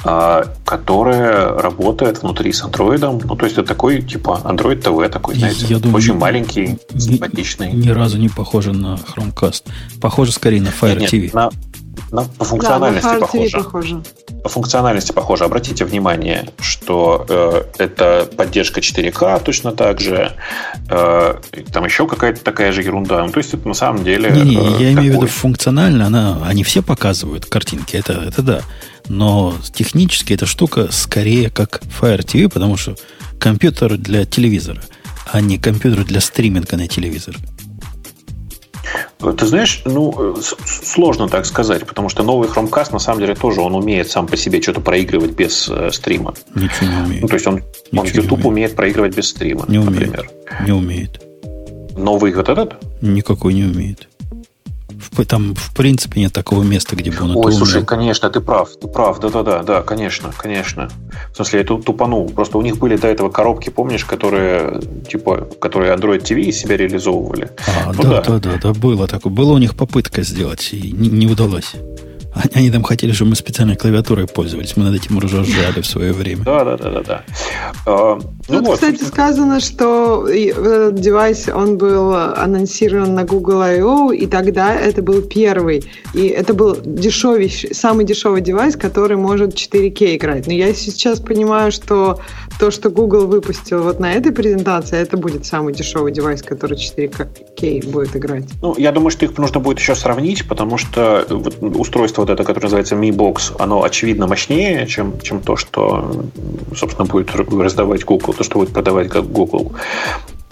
а, 0.04 0.46
которая 0.66 1.50
работает 1.50 2.22
внутри 2.22 2.54
с 2.54 2.64
Android. 2.64 3.24
Ну, 3.26 3.36
то 3.36 3.46
есть 3.46 3.58
это 3.58 3.68
такой, 3.68 4.02
типа, 4.02 4.42
Android 4.44 4.82
TV 4.82 5.10
такой, 5.10 5.36
знаете, 5.36 5.66
Я 5.68 5.80
думаю, 5.80 5.98
очень 5.98 6.16
маленький, 6.16 6.78
симпатичный. 6.98 7.72
Ни, 7.72 7.88
ни 7.88 7.90
разу 7.90 8.18
не 8.18 8.30
похоже 8.30 8.74
на 8.74 8.96
Chromecast. 8.96 9.64
Похоже 10.00 10.32
скорее 10.32 10.62
на 10.62 10.70
Fire 10.70 11.00
нет, 11.00 11.14
TV. 11.14 11.22
Нет, 11.24 11.34
на, 11.34 11.50
на, 12.12 12.24
по 12.24 12.46
функциональности 12.46 13.08
да, 13.08 13.20
похоже. 13.20 13.58
похоже. 13.58 14.04
По 14.44 14.50
функциональности 14.50 15.12
похоже. 15.12 15.46
Обратите 15.46 15.86
внимание, 15.86 16.50
что 16.60 17.26
э, 17.30 17.64
это 17.78 18.28
поддержка 18.36 18.80
4К 18.80 19.44
точно 19.44 19.72
так 19.72 20.00
же. 20.00 20.34
Э, 20.90 21.36
там 21.72 21.86
еще 21.86 22.08
какая-то 22.08 22.44
такая 22.44 22.72
же 22.72 22.82
ерунда. 22.82 23.24
Ну, 23.26 23.32
то 23.32 23.38
есть 23.38 23.54
это 23.54 23.68
на 23.68 23.74
самом 23.74 24.04
деле... 24.04 24.32
Не, 24.32 24.42
не, 24.42 24.56
э, 24.56 24.58
я 24.58 24.64
такой... 24.64 24.94
имею 24.94 25.12
в 25.14 25.16
виду 25.18 25.28
функционально, 25.28 26.08
она, 26.08 26.40
они 26.46 26.64
все 26.64 26.82
показывают 26.82 27.46
картинки, 27.46 27.96
это, 27.96 28.14
это 28.14 28.42
да. 28.42 28.62
Но 29.08 29.56
технически 29.74 30.34
эта 30.34 30.46
штука 30.46 30.90
скорее 30.92 31.50
как 31.50 31.82
Fire 32.00 32.20
TV, 32.20 32.50
потому 32.50 32.78
что 32.78 32.96
компьютер 33.40 33.98
для 33.98 34.26
телевизора, 34.26 34.82
а 35.32 35.42
не 35.42 35.58
компьютер 35.58 36.06
для 36.06 36.22
стриминга 36.22 36.78
на 36.78 36.88
телевизор. 36.88 37.36
Ты 39.38 39.46
знаешь, 39.46 39.82
ну, 39.86 40.36
сложно 40.84 41.28
так 41.28 41.46
сказать, 41.46 41.86
потому 41.86 42.10
что 42.10 42.24
новый 42.24 42.50
Chromecast, 42.50 42.92
на 42.92 43.00
самом 43.00 43.20
деле, 43.20 43.36
тоже 43.36 43.62
он 43.62 43.76
умеет 43.76 44.10
сам 44.10 44.28
по 44.28 44.38
себе 44.38 44.62
что-то 44.62 44.82
проигрывать 44.82 45.32
без 45.32 45.70
э, 45.70 45.92
стрима. 45.92 46.34
Ничего 46.56 46.90
не 46.90 47.02
умеет. 47.06 47.22
Ну, 47.22 47.28
то 47.28 47.34
есть 47.36 47.48
он, 47.48 47.64
он 47.96 48.06
YouTube 48.06 48.32
умеет. 48.32 48.46
умеет 48.46 48.76
проигрывать 48.76 49.16
без 49.16 49.30
стрима, 49.30 49.66
не 49.68 49.78
например. 49.78 50.30
Умеет. 50.30 50.68
Не 50.68 50.72
умеет. 50.72 51.22
Новый 51.98 52.34
вот 52.34 52.50
этот? 52.50 52.76
Никакой 53.02 53.54
не 53.54 53.64
умеет. 53.64 54.09
Там, 55.28 55.56
в 55.56 55.74
принципе, 55.76 56.22
нет 56.22 56.34
такого 56.34 56.64
места, 56.64 56.96
где 56.96 57.12
бы 57.12 57.24
он 57.24 57.36
Ой, 57.36 57.52
слушай, 57.52 57.84
конечно, 57.86 58.30
ты 58.30 58.42
прав, 58.42 58.70
ты 58.80 58.88
прав, 58.88 59.20
да-да-да, 59.20 59.64
да, 59.64 59.82
конечно, 59.82 60.32
конечно. 60.38 60.90
В 61.32 61.36
смысле, 61.36 61.60
я 61.60 61.66
тут 61.66 61.86
тупанул. 61.86 62.30
Просто 62.30 62.58
у 62.58 62.62
них 62.62 62.78
были 62.78 62.98
до 62.98 63.08
этого 63.08 63.30
коробки, 63.30 63.70
помнишь, 63.70 64.06
которые, 64.06 64.82
типа, 65.10 65.48
которые 65.60 65.96
Android 65.96 66.22
TV 66.22 66.42
из 66.42 66.58
себя 66.58 66.78
реализовывали. 66.78 67.52
А, 67.68 67.94
ну, 67.94 68.04
да, 68.04 68.22
да, 68.22 68.40
да, 68.40 68.60
да, 68.62 68.74
было 68.74 69.08
такое. 69.08 69.32
Была 69.32 69.54
у 69.54 69.58
них 69.58 69.76
попытка 69.76 70.24
сделать, 70.24 70.70
и 70.72 70.92
не, 70.92 71.10
не 71.10 71.28
удалось. 71.28 71.76
Они 72.54 72.70
там 72.72 72.84
хотели, 72.84 73.12
чтобы 73.12 73.32
мы 73.32 73.36
специальной 73.36 73.76
клавиатурой 73.76 74.28
пользовались. 74.28 74.78
Мы 74.78 74.84
над 74.84 74.96
этим 74.96 75.18
уже 75.18 75.42
ржали 75.42 75.82
в 75.82 75.86
свое 75.86 76.14
время. 76.14 76.44
Да, 76.44 76.64
да, 76.64 76.78
да, 76.78 76.92
да, 76.92 77.02
да. 77.02 77.24
А, 77.86 78.20
ну, 78.48 78.58
Тут, 78.58 78.68
вот. 78.68 78.74
кстати, 78.76 79.04
сказано, 79.04 79.60
что 79.60 80.28
этот 80.28 81.00
девайс, 81.00 81.48
он 81.48 81.78
был 81.78 82.14
анонсирован 82.14 83.16
на 83.16 83.24
Google 83.24 83.62
I.O., 83.62 84.12
и 84.12 84.28
тогда 84.28 84.74
это 84.76 85.02
был 85.02 85.22
первый. 85.22 85.84
И 86.14 86.28
это 86.28 86.54
был 86.54 86.78
дешевый, 86.84 87.50
самый 87.50 88.06
дешевый 88.06 88.42
девайс, 88.42 88.76
который 88.76 89.18
может 89.18 89.56
4К 89.56 90.16
играть. 90.16 90.48
Но 90.48 90.54
я 90.54 90.74
сейчас 90.74 91.20
понимаю, 91.20 91.72
что 91.72 92.20
то, 92.60 92.72
что 92.72 92.90
Google 92.90 93.26
выпустил 93.26 93.82
вот 93.84 94.00
на 94.00 94.12
этой 94.12 94.34
презентации, 94.34 95.00
это 95.00 95.16
будет 95.16 95.46
самый 95.46 95.74
дешевый 95.74 96.12
девайс, 96.12 96.44
который 96.44 96.78
4К 96.78 97.90
будет 97.90 98.16
играть. 98.18 98.46
Ну, 98.62 98.76
я 98.78 98.92
думаю, 98.92 99.12
что 99.12 99.26
их 99.26 99.38
нужно 99.38 99.62
будет 99.62 99.80
еще 99.80 99.96
сравнить, 99.96 100.46
потому 100.48 100.78
что 100.78 101.26
устройство 101.62 102.22
вот 102.24 102.30
это, 102.30 102.44
которое 102.44 102.66
называется 102.66 102.96
Mi 102.96 103.12
Box, 103.12 103.56
оно 103.58 103.84
очевидно 103.84 104.28
мощнее, 104.28 104.86
чем, 104.88 105.20
чем 105.22 105.40
то, 105.40 105.56
что, 105.56 106.26
собственно, 106.76 107.08
будет 107.08 107.34
раздавать 107.34 108.04
Google, 108.04 108.34
то, 108.34 108.44
что 108.44 108.60
будет 108.60 108.74
продавать 108.74 109.08
как 109.08 109.26
Google. 109.32 109.72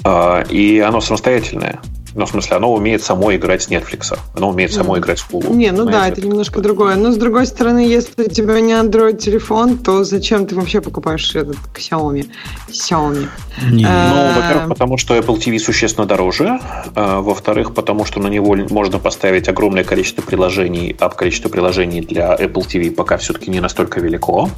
А, 0.06 0.44
и 0.50 0.80
оно 0.80 1.02
самостоятельное. 1.02 1.82
Ну, 2.18 2.26
в 2.26 2.30
смысле, 2.30 2.58
оно 2.58 2.74
умеет 2.74 3.04
само 3.04 3.36
играть 3.36 3.62
с 3.62 3.70
Netflix. 3.70 4.18
Оно 4.36 4.50
умеет 4.50 4.74
само 4.74 4.96
mm. 4.96 5.00
играть 5.00 5.20
в 5.20 5.30
Google. 5.30 5.54
Не, 5.54 5.70
ну 5.70 5.86
понимаете? 5.86 6.00
да, 6.00 6.08
это 6.08 6.28
немножко 6.28 6.62
другое. 6.62 6.96
Но, 6.96 7.12
с 7.12 7.18
другой 7.18 7.46
стороны, 7.46 7.86
если 7.86 8.24
у 8.24 8.30
тебя 8.30 8.60
не 8.60 8.74
Android-телефон, 8.74 9.78
то 9.78 10.04
зачем 10.04 10.48
ты 10.48 10.56
вообще 10.56 10.82
покупаешь 10.82 11.36
этот 11.36 11.58
Xiaomi? 11.76 12.28
Xiaomi. 12.70 13.28
Не. 13.72 13.84
Э, 13.84 14.10
ну, 14.10 14.42
во-первых, 14.42 14.70
потому 14.70 14.98
что 14.98 15.16
Apple 15.16 15.38
TV 15.38 15.60
существенно 15.60 16.08
дороже. 16.08 16.60
А, 16.96 17.22
во-вторых, 17.22 17.76
потому 17.76 18.04
что 18.04 18.20
на 18.20 18.30
него 18.30 18.56
можно 18.72 18.98
поставить 18.98 19.48
огромное 19.48 19.84
количество 19.84 20.24
приложений, 20.24 20.96
а 21.00 21.10
количество 21.10 21.50
приложений 21.50 22.02
для 22.02 22.36
Apple 22.36 22.66
TV 22.68 22.90
пока 22.90 23.18
все-таки 23.18 23.52
не 23.52 23.60
настолько 23.60 24.00
велико. 24.00 24.50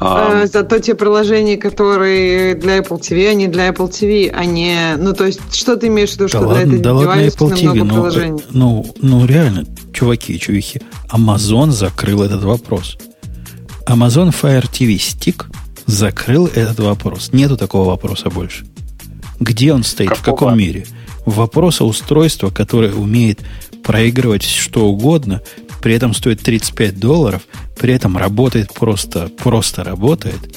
А, 0.00 0.46
зато 0.46 0.78
те 0.78 0.94
приложения, 0.94 1.56
которые 1.56 2.54
для 2.54 2.78
Apple 2.78 2.98
TV, 2.98 3.28
они 3.28 3.48
для 3.48 3.68
Apple 3.68 3.90
TV, 3.90 4.30
а 4.30 4.44
не... 4.46 4.96
Ну, 4.96 5.12
то 5.12 5.26
есть, 5.26 5.54
что 5.54 5.76
ты 5.76 5.88
имеешь 5.88 6.10
в 6.10 6.14
виду, 6.14 6.28
что 6.28 6.53
ладно, 6.54 6.78
да 6.78 6.94
ладно 6.94 7.20
Apple 7.20 7.52
TV, 7.52 7.84
но, 7.84 8.10
ну, 8.10 8.42
ну, 8.50 8.94
ну, 9.00 9.26
реально, 9.26 9.64
чуваки 9.92 10.34
и 10.34 10.40
чувихи, 10.40 10.82
Amazon 11.12 11.70
закрыл 11.70 12.22
этот 12.22 12.42
вопрос. 12.42 12.96
Amazon 13.86 14.34
Fire 14.34 14.64
TV 14.64 14.96
Stick 14.96 15.44
закрыл 15.86 16.46
этот 16.46 16.80
вопрос. 16.80 17.30
Нету 17.32 17.56
такого 17.56 17.88
вопроса 17.88 18.30
больше. 18.30 18.66
Где 19.40 19.72
он 19.72 19.84
стоит, 19.84 20.10
Какого? 20.10 20.22
в 20.22 20.24
каком 20.24 20.58
мире? 20.58 20.86
Вопроса 21.26 21.84
устройства, 21.84 22.50
которое 22.50 22.92
умеет 22.92 23.40
проигрывать 23.82 24.44
что 24.44 24.86
угодно, 24.86 25.42
при 25.82 25.94
этом 25.94 26.14
стоит 26.14 26.40
35 26.40 26.98
долларов, 26.98 27.42
при 27.78 27.92
этом 27.92 28.16
работает 28.16 28.72
просто, 28.72 29.28
просто 29.28 29.84
работает. 29.84 30.56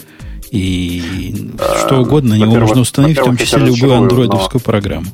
И 0.52 1.52
что 1.86 2.02
угодно 2.02 2.36
на 2.36 2.40
него 2.40 2.56
можно 2.56 2.82
установить, 2.82 3.18
в 3.18 3.24
том 3.24 3.36
числе 3.36 3.65
любую 3.65 3.95
андроидовскую 3.95 4.61
программу 4.61 5.07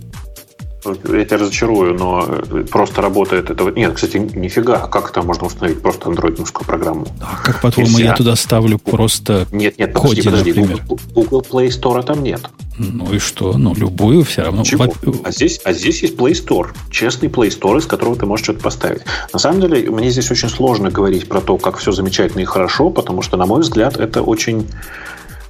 я 0.85 1.25
тебя 1.25 1.37
разочарую, 1.37 1.95
но 1.95 2.41
просто 2.69 3.01
работает 3.01 3.49
это... 3.49 3.65
Нет, 3.71 3.93
кстати, 3.93 4.17
нифига, 4.17 4.87
как 4.87 5.09
это 5.09 5.21
можно 5.21 5.47
установить 5.47 5.81
просто 5.81 6.09
андроидовскую 6.09 6.65
программу? 6.65 7.07
А 7.21 7.41
как, 7.43 7.61
по-твоему, 7.61 7.97
я 7.97 8.13
туда 8.13 8.35
ставлю 8.35 8.79
просто 8.79 9.47
Нет, 9.51 9.77
нет, 9.77 9.93
подожди, 9.93 10.21
коди, 10.21 10.29
подожди, 10.29 10.49
например? 10.53 10.83
Google, 10.87 10.99
Google 11.13 11.45
Play 11.49 11.67
Store 11.67 12.03
там 12.03 12.23
нет. 12.23 12.41
Ну 12.77 13.13
и 13.13 13.19
что? 13.19 13.57
Ну, 13.57 13.73
любую 13.75 14.23
все 14.23 14.43
равно. 14.43 14.63
Чего? 14.63 14.93
А, 15.23 15.31
здесь, 15.31 15.59
а 15.63 15.73
здесь 15.73 16.01
есть 16.01 16.15
Play 16.15 16.31
Store. 16.31 16.69
Честный 16.89 17.29
Play 17.29 17.49
Store, 17.49 17.77
из 17.77 17.85
которого 17.85 18.15
ты 18.15 18.25
можешь 18.25 18.45
что-то 18.45 18.61
поставить. 18.61 19.01
На 19.31 19.39
самом 19.39 19.61
деле, 19.61 19.89
мне 19.89 20.09
здесь 20.09 20.31
очень 20.31 20.49
сложно 20.49 20.89
говорить 20.89 21.27
про 21.27 21.41
то, 21.41 21.57
как 21.57 21.77
все 21.77 21.91
замечательно 21.91 22.41
и 22.41 22.45
хорошо, 22.45 22.89
потому 22.89 23.21
что, 23.21 23.37
на 23.37 23.45
мой 23.45 23.61
взгляд, 23.61 23.97
это 23.97 24.21
очень 24.21 24.67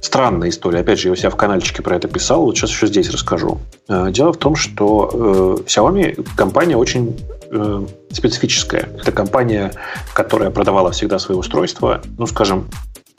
странная 0.04 0.50
история. 0.50 0.80
Опять 0.80 1.00
же, 1.00 1.08
я 1.08 1.12
у 1.12 1.16
себя 1.16 1.30
в 1.30 1.36
каналчике 1.36 1.82
про 1.82 1.96
это 1.96 2.08
писал, 2.08 2.44
вот 2.44 2.56
сейчас 2.56 2.70
еще 2.70 2.86
здесь 2.86 3.10
расскажу. 3.10 3.58
Э, 3.88 4.10
дело 4.10 4.32
в 4.32 4.36
том, 4.36 4.54
что 4.54 5.10
э, 5.12 5.62
Xiaomi 5.66 6.28
компания 6.36 6.76
очень 6.76 7.18
э, 7.50 7.86
специфическая. 8.12 8.88
Это 9.00 9.12
компания, 9.12 9.72
которая 10.12 10.50
продавала 10.50 10.90
всегда 10.90 11.18
свои 11.18 11.36
устройства, 11.36 12.02
ну, 12.18 12.26
скажем, 12.26 12.68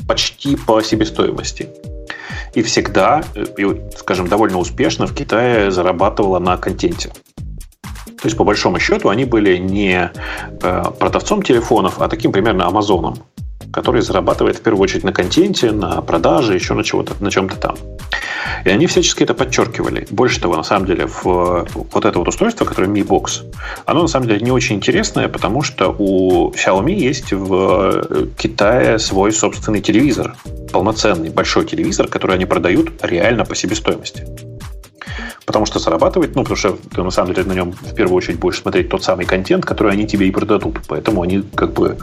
почти 0.08 0.56
по 0.56 0.82
себестоимости. 0.82 1.70
И 2.54 2.62
всегда, 2.62 3.24
скажем, 3.98 4.28
довольно 4.28 4.60
успешно 4.60 5.08
в 5.08 5.14
Китае 5.14 5.72
зарабатывала 5.72 6.40
на 6.40 6.56
контенте. 6.58 7.10
То 7.10 8.28
есть, 8.28 8.38
по 8.38 8.44
большому 8.44 8.80
счету, 8.80 9.10
они 9.10 9.26
были 9.26 9.58
не 9.58 10.12
продавцом 10.62 11.42
телефонов, 11.42 12.02
а 12.02 12.08
таким 12.08 12.32
примерно 12.32 12.66
Амазоном 12.66 13.18
который 13.72 14.02
зарабатывает 14.02 14.58
в 14.58 14.62
первую 14.62 14.84
очередь 14.84 15.04
на 15.04 15.14
контенте, 15.14 15.72
на 15.72 16.02
продаже, 16.02 16.54
еще 16.56 16.74
на, 16.74 16.84
чего-то, 16.84 17.14
на 17.20 17.32
чем-то 17.32 17.56
там. 17.56 17.76
И 18.64 18.70
они 18.70 18.88
всячески 18.88 19.24
это 19.24 19.34
подчеркивали. 19.34 20.08
Больше 20.10 20.40
того, 20.40 20.56
на 20.56 20.64
самом 20.64 20.88
деле, 20.88 21.08
в 21.08 21.68
вот 21.74 22.06
это 22.06 22.18
вот 22.20 22.28
устройство, 22.28 22.66
которое 22.66 22.88
Mi 22.88 23.06
Box, 23.06 23.44
оно 23.86 24.04
на 24.04 24.08
самом 24.08 24.28
деле 24.28 24.42
не 24.42 24.52
очень 24.52 24.76
интересное, 24.76 25.28
потому 25.28 25.62
что 25.62 25.96
у 25.98 26.52
Xiaomi 26.52 26.94
есть 26.94 27.32
в 27.32 28.28
Китае 28.38 29.00
свой 29.00 29.32
собственный 29.32 29.82
телевизор, 29.82 30.36
полноценный 30.72 31.30
большой 31.30 31.66
телевизор, 31.66 32.08
который 32.08 32.36
они 32.36 32.46
продают 32.46 32.92
реально 33.04 33.46
по 33.46 33.56
себестоимости 33.56 34.26
потому 35.46 35.66
что 35.66 35.80
зарабатывать, 35.80 36.36
ну, 36.36 36.44
потому 36.44 36.58
что 36.58 36.78
ты 36.94 37.04
на 37.04 37.12
самом 37.12 37.34
деле 37.34 37.48
на 37.48 37.54
нем 37.54 37.72
в 37.72 37.94
первую 37.94 38.16
очередь 38.16 38.40
будешь 38.40 38.60
смотреть 38.60 38.90
тот 38.90 39.04
самый 39.04 39.26
контент, 39.26 39.66
который 39.66 39.94
они 39.94 40.08
тебе 40.08 40.28
и 40.28 40.32
продадут. 40.32 40.80
Поэтому 40.88 41.22
они 41.22 41.44
как 41.56 41.74
бы 41.74 41.98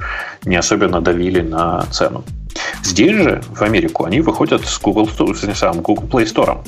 не 0.45 0.57
особенно 0.57 1.01
давили 1.01 1.41
на 1.41 1.83
цену. 1.91 2.25
Здесь 2.83 3.17
же, 3.17 3.43
в 3.55 3.63
Америку, 3.63 4.05
они 4.05 4.21
выходят 4.21 4.65
с 4.67 4.81
Google, 4.81 5.09
с 5.09 5.59
самым 5.59 5.83
Google 5.83 6.05
Play 6.09 6.25
Store, 6.25 6.59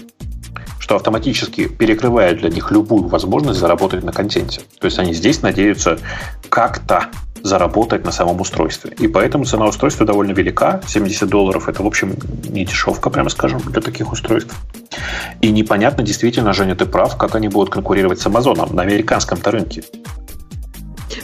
что 0.79 0.97
автоматически 0.97 1.66
перекрывает 1.66 2.39
для 2.39 2.51
них 2.51 2.71
любую 2.71 3.09
возможность 3.09 3.59
заработать 3.59 4.05
на 4.05 4.12
контенте. 4.12 4.61
То 4.79 4.87
есть 4.87 4.99
они 4.99 5.15
здесь 5.15 5.43
надеются 5.43 5.99
как-то 6.51 7.07
заработать 7.45 8.05
на 8.05 8.11
самом 8.11 8.41
устройстве. 8.41 8.91
И 8.99 9.07
поэтому 9.07 9.45
цена 9.45 9.66
устройства 9.66 10.07
довольно 10.07 10.33
велика. 10.33 10.81
70 10.87 11.29
долларов 11.29 11.69
это, 11.69 11.83
в 11.83 11.87
общем, 11.87 12.16
не 12.49 12.65
дешевка, 12.65 13.11
прямо 13.11 13.29
скажем, 13.29 13.61
для 13.61 13.83
таких 13.83 14.11
устройств. 14.12 14.55
И 15.43 15.51
непонятно, 15.51 16.03
действительно, 16.03 16.55
Женя, 16.55 16.75
ты 16.75 16.87
прав, 16.87 17.16
как 17.19 17.35
они 17.35 17.49
будут 17.49 17.71
конкурировать 17.71 18.19
с 18.19 18.27
Амазоном 18.27 18.75
на 18.75 18.83
американском-то 18.83 19.51
рынке. 19.51 19.83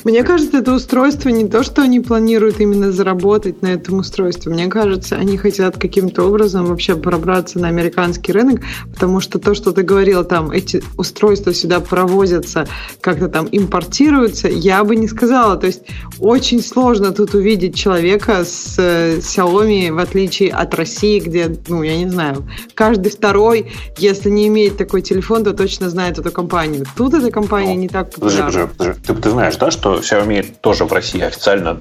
Мне 0.04 0.24
кажется, 0.24 0.58
это 0.58 0.72
устройство 0.72 1.28
не 1.28 1.46
то, 1.46 1.62
что 1.62 1.82
они 1.82 2.00
планируют 2.00 2.60
именно 2.60 2.90
заработать 2.90 3.62
на 3.62 3.68
этом 3.68 3.98
устройстве. 3.98 4.52
Мне 4.52 4.66
кажется, 4.68 5.16
они 5.16 5.36
хотят 5.36 5.76
каким-то 5.76 6.24
образом 6.24 6.64
вообще 6.66 6.96
пробраться 6.96 7.58
на 7.58 7.68
американский 7.68 8.32
рынок, 8.32 8.62
потому 8.92 9.20
что 9.20 9.38
то, 9.38 9.54
что 9.54 9.72
ты 9.72 9.82
говорил, 9.82 10.24
там 10.24 10.50
эти 10.50 10.82
устройства 10.96 11.52
сюда 11.52 11.80
провозятся, 11.80 12.66
как-то 13.00 13.28
там 13.28 13.48
импортируются, 13.50 14.48
я 14.48 14.84
бы 14.84 14.96
не 14.96 15.06
сказала. 15.06 15.56
То 15.56 15.66
есть 15.66 15.82
очень 16.18 16.62
сложно 16.62 17.12
тут 17.12 17.34
увидеть 17.34 17.74
человека 17.74 18.44
с 18.44 18.76
э, 18.78 19.18
Xiaomi, 19.18 19.92
в 19.92 19.98
отличие 19.98 20.50
от 20.50 20.74
России, 20.74 21.20
где, 21.20 21.54
ну, 21.68 21.82
я 21.82 21.96
не 21.98 22.08
знаю, 22.08 22.48
каждый 22.74 23.10
второй, 23.10 23.70
если 23.98 24.30
не 24.30 24.48
имеет 24.48 24.78
такой 24.78 25.02
телефон, 25.02 25.44
то 25.44 25.52
точно 25.52 25.90
знает 25.90 26.18
эту 26.18 26.30
компанию. 26.30 26.86
Тут 26.96 27.14
эта 27.14 27.30
компания 27.30 27.74
ну, 27.74 27.80
не 27.80 27.88
так 27.88 28.14
популярна. 28.14 28.46
Подожди, 28.46 28.68
подожди, 28.76 29.00
подожди. 29.02 29.02
Ты, 29.06 29.14
ты 29.14 29.30
знаешь, 29.30 29.56
да, 29.56 29.70
что 29.70 29.89
что 29.98 29.98
Xiaomi 29.98 30.54
тоже 30.60 30.84
в 30.84 30.92
России 30.92 31.20
официально 31.20 31.78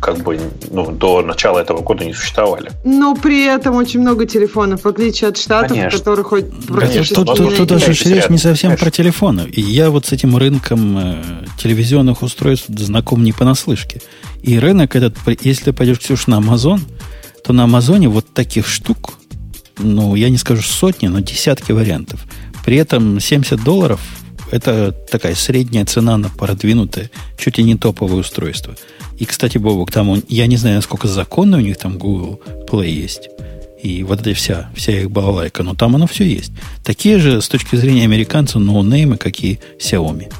как 0.00 0.18
бы 0.18 0.40
ну, 0.70 0.90
до 0.90 1.22
начала 1.22 1.60
этого 1.60 1.80
года 1.80 2.04
не 2.04 2.12
существовали. 2.12 2.72
Но 2.84 3.14
при 3.14 3.44
этом 3.44 3.76
очень 3.76 4.00
много 4.00 4.26
телефонов, 4.26 4.82
в 4.82 4.88
отличие 4.88 5.28
от 5.28 5.36
Штатов, 5.36 5.76
Конечно. 5.76 5.98
которые 5.98 6.24
хоть 6.24 6.66
практически... 6.66 7.14
Тут, 7.14 7.36
тут, 7.36 7.56
тут 7.56 7.68
даже 7.68 7.92
речь 7.92 8.28
не 8.28 8.38
совсем 8.38 8.70
Конечно. 8.70 8.84
про 8.84 8.90
телефоны. 8.90 9.42
И 9.42 9.60
я 9.60 9.90
вот 9.90 10.06
с 10.06 10.12
этим 10.12 10.36
рынком 10.36 10.98
э, 10.98 11.22
телевизионных 11.56 12.22
устройств 12.22 12.66
знаком 12.68 13.22
не 13.22 13.32
понаслышке. 13.32 14.02
И 14.42 14.58
рынок 14.58 14.96
этот, 14.96 15.14
если 15.42 15.66
ты 15.66 15.72
пойдешь, 15.72 16.00
Ксюша, 16.00 16.30
на 16.30 16.38
Амазон, 16.38 16.80
то 17.44 17.52
на 17.52 17.64
Амазоне 17.64 18.08
вот 18.08 18.26
таких 18.34 18.66
штук, 18.66 19.14
ну, 19.78 20.16
я 20.16 20.30
не 20.30 20.36
скажу 20.36 20.62
сотни, 20.62 21.06
но 21.06 21.20
десятки 21.20 21.70
вариантов. 21.70 22.20
При 22.64 22.76
этом 22.76 23.20
70 23.20 23.62
долларов 23.62 24.00
это 24.52 24.92
такая 24.92 25.34
средняя 25.34 25.84
цена 25.84 26.16
на 26.18 26.28
продвинутое, 26.28 27.10
чуть 27.38 27.58
ли 27.58 27.64
не 27.64 27.76
топовое 27.76 28.20
устройство. 28.20 28.76
И, 29.18 29.24
кстати, 29.24 29.58
Бобок, 29.58 29.90
там 29.90 30.10
он, 30.10 30.22
я 30.28 30.46
не 30.46 30.56
знаю, 30.56 30.76
насколько 30.76 31.08
законно 31.08 31.56
у 31.56 31.60
них 31.60 31.78
там 31.78 31.98
Google 31.98 32.40
Play 32.70 32.90
есть. 32.90 33.28
И 33.82 34.04
вот 34.04 34.20
эта 34.20 34.34
вся, 34.34 34.70
вся 34.76 34.92
их 34.92 35.10
балалайка, 35.10 35.62
но 35.62 35.74
там 35.74 35.96
оно 35.96 36.06
все 36.06 36.24
есть. 36.24 36.52
Такие 36.84 37.18
же, 37.18 37.40
с 37.40 37.48
точки 37.48 37.76
зрения 37.76 38.04
американцев, 38.04 38.60
ноунеймы, 38.60 39.16
как 39.16 39.40
и 39.40 39.58
Xiaomi. 39.80 40.32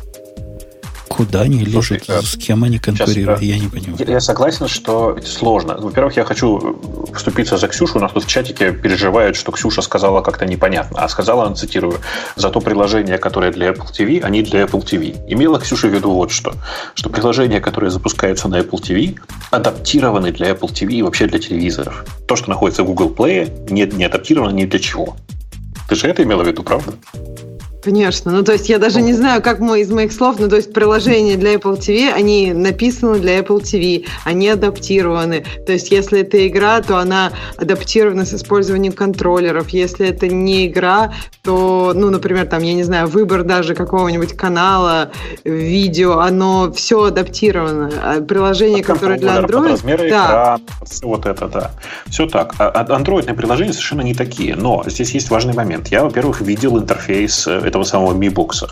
Куда 1.12 1.42
они 1.42 1.58
лезут? 1.58 1.72
Слушай, 1.72 2.02
с 2.22 2.36
кем 2.38 2.64
они 2.64 2.78
конкурируют? 2.78 3.40
Сейчас, 3.40 3.42
я 3.42 3.58
не 3.58 3.68
понимаю. 3.68 3.96
Я, 3.98 4.14
я 4.14 4.20
согласен, 4.20 4.66
что 4.66 5.14
это 5.16 5.26
сложно. 5.26 5.76
Во-первых, 5.78 6.16
я 6.16 6.24
хочу 6.24 6.80
вступиться 7.14 7.58
за 7.58 7.68
Ксюшу. 7.68 7.98
У 7.98 8.00
нас 8.00 8.12
тут 8.12 8.24
в 8.24 8.26
чатике 8.26 8.72
переживают, 8.72 9.36
что 9.36 9.52
Ксюша 9.52 9.82
сказала 9.82 10.22
как-то 10.22 10.46
непонятно. 10.46 11.00
А 11.00 11.08
сказала, 11.10 11.44
она 11.44 11.54
цитирую, 11.54 12.00
зато 12.36 12.60
приложения, 12.60 13.18
которые 13.18 13.52
для 13.52 13.68
Apple 13.68 13.92
TV, 13.92 14.22
они 14.22 14.42
для 14.42 14.62
Apple 14.62 14.82
TV. 14.82 15.22
Имела 15.28 15.60
Ксюша 15.60 15.88
в 15.88 15.94
виду 15.94 16.12
вот 16.12 16.30
что. 16.30 16.54
Что 16.94 17.10
приложения, 17.10 17.60
которые 17.60 17.90
запускаются 17.90 18.48
на 18.48 18.60
Apple 18.60 18.80
TV, 18.80 19.18
адаптированы 19.50 20.32
для 20.32 20.50
Apple 20.50 20.72
TV 20.72 20.94
и 20.94 21.02
вообще 21.02 21.26
для 21.26 21.38
телевизоров. 21.38 22.06
То, 22.26 22.36
что 22.36 22.48
находится 22.48 22.84
в 22.84 22.86
Google 22.86 23.10
Play, 23.10 23.70
не, 23.70 23.82
не 23.82 24.04
адаптировано 24.04 24.54
ни 24.54 24.64
для 24.64 24.78
чего. 24.78 25.14
Ты 25.88 25.94
же 25.94 26.08
это 26.08 26.22
имела 26.22 26.42
в 26.42 26.46
виду, 26.46 26.62
правда? 26.62 26.94
Конечно. 27.82 28.30
Ну, 28.30 28.44
то 28.44 28.52
есть 28.52 28.68
я 28.68 28.78
даже 28.78 29.02
не 29.02 29.12
знаю, 29.12 29.42
как 29.42 29.58
мой 29.58 29.80
из 29.80 29.90
моих 29.90 30.12
слов, 30.12 30.36
ну, 30.38 30.48
то 30.48 30.56
есть 30.56 30.72
приложения 30.72 31.36
для 31.36 31.54
Apple 31.54 31.78
TV, 31.78 32.12
они 32.12 32.52
написаны 32.52 33.18
для 33.18 33.40
Apple 33.40 33.60
TV, 33.60 34.06
они 34.24 34.48
адаптированы. 34.48 35.44
То 35.66 35.72
есть 35.72 35.90
если 35.90 36.20
это 36.20 36.46
игра, 36.46 36.80
то 36.80 36.98
она 36.98 37.32
адаптирована 37.56 38.24
с 38.24 38.34
использованием 38.34 38.92
контроллеров. 38.92 39.70
Если 39.70 40.06
это 40.06 40.28
не 40.28 40.68
игра, 40.68 41.12
то, 41.42 41.92
ну, 41.94 42.10
например, 42.10 42.46
там, 42.46 42.62
я 42.62 42.74
не 42.74 42.84
знаю, 42.84 43.08
выбор 43.08 43.42
даже 43.42 43.74
какого-нибудь 43.74 44.34
канала, 44.34 45.10
видео, 45.42 46.20
оно 46.20 46.72
все 46.72 47.04
адаптировано. 47.04 47.90
А 48.00 48.20
приложение, 48.20 48.84
которое 48.84 49.18
для 49.18 49.38
Android... 49.38 49.70
Размеры 49.70 50.08
да. 50.08 50.26
экрана, 50.26 50.60
все 50.84 51.06
вот 51.06 51.26
это, 51.26 51.48
да. 51.48 51.70
Все 52.06 52.26
так. 52.26 52.54
А, 52.58 52.68
а 52.68 52.94
андроидные 52.94 53.34
приложения 53.34 53.72
совершенно 53.72 54.02
не 54.02 54.14
такие. 54.14 54.54
Но 54.54 54.84
здесь 54.86 55.10
есть 55.12 55.30
важный 55.30 55.54
момент. 55.54 55.88
Я, 55.88 56.04
во-первых, 56.04 56.42
видел 56.42 56.78
интерфейс 56.78 57.48
э, 57.48 57.71
этого 57.72 57.84
самого 57.84 58.12
Mi 58.12 58.28
Box. 58.28 58.70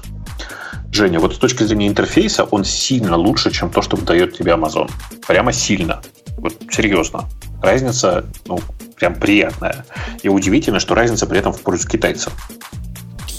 Женя, 0.92 1.20
вот 1.20 1.34
с 1.34 1.38
точки 1.38 1.62
зрения 1.62 1.88
интерфейса 1.88 2.44
он 2.44 2.64
сильно 2.64 3.16
лучше, 3.16 3.50
чем 3.50 3.70
то, 3.70 3.80
что 3.80 3.96
выдает 3.96 4.36
тебе 4.36 4.52
Amazon. 4.52 4.90
Прямо 5.26 5.52
сильно. 5.52 6.02
Вот 6.36 6.54
серьезно. 6.70 7.24
Разница, 7.62 8.26
ну, 8.46 8.58
прям 8.96 9.14
приятная. 9.14 9.86
И 10.22 10.28
удивительно, 10.28 10.80
что 10.80 10.94
разница 10.94 11.26
при 11.26 11.38
этом 11.38 11.54
в 11.54 11.60
пользу 11.60 11.88
китайцев. 11.88 12.34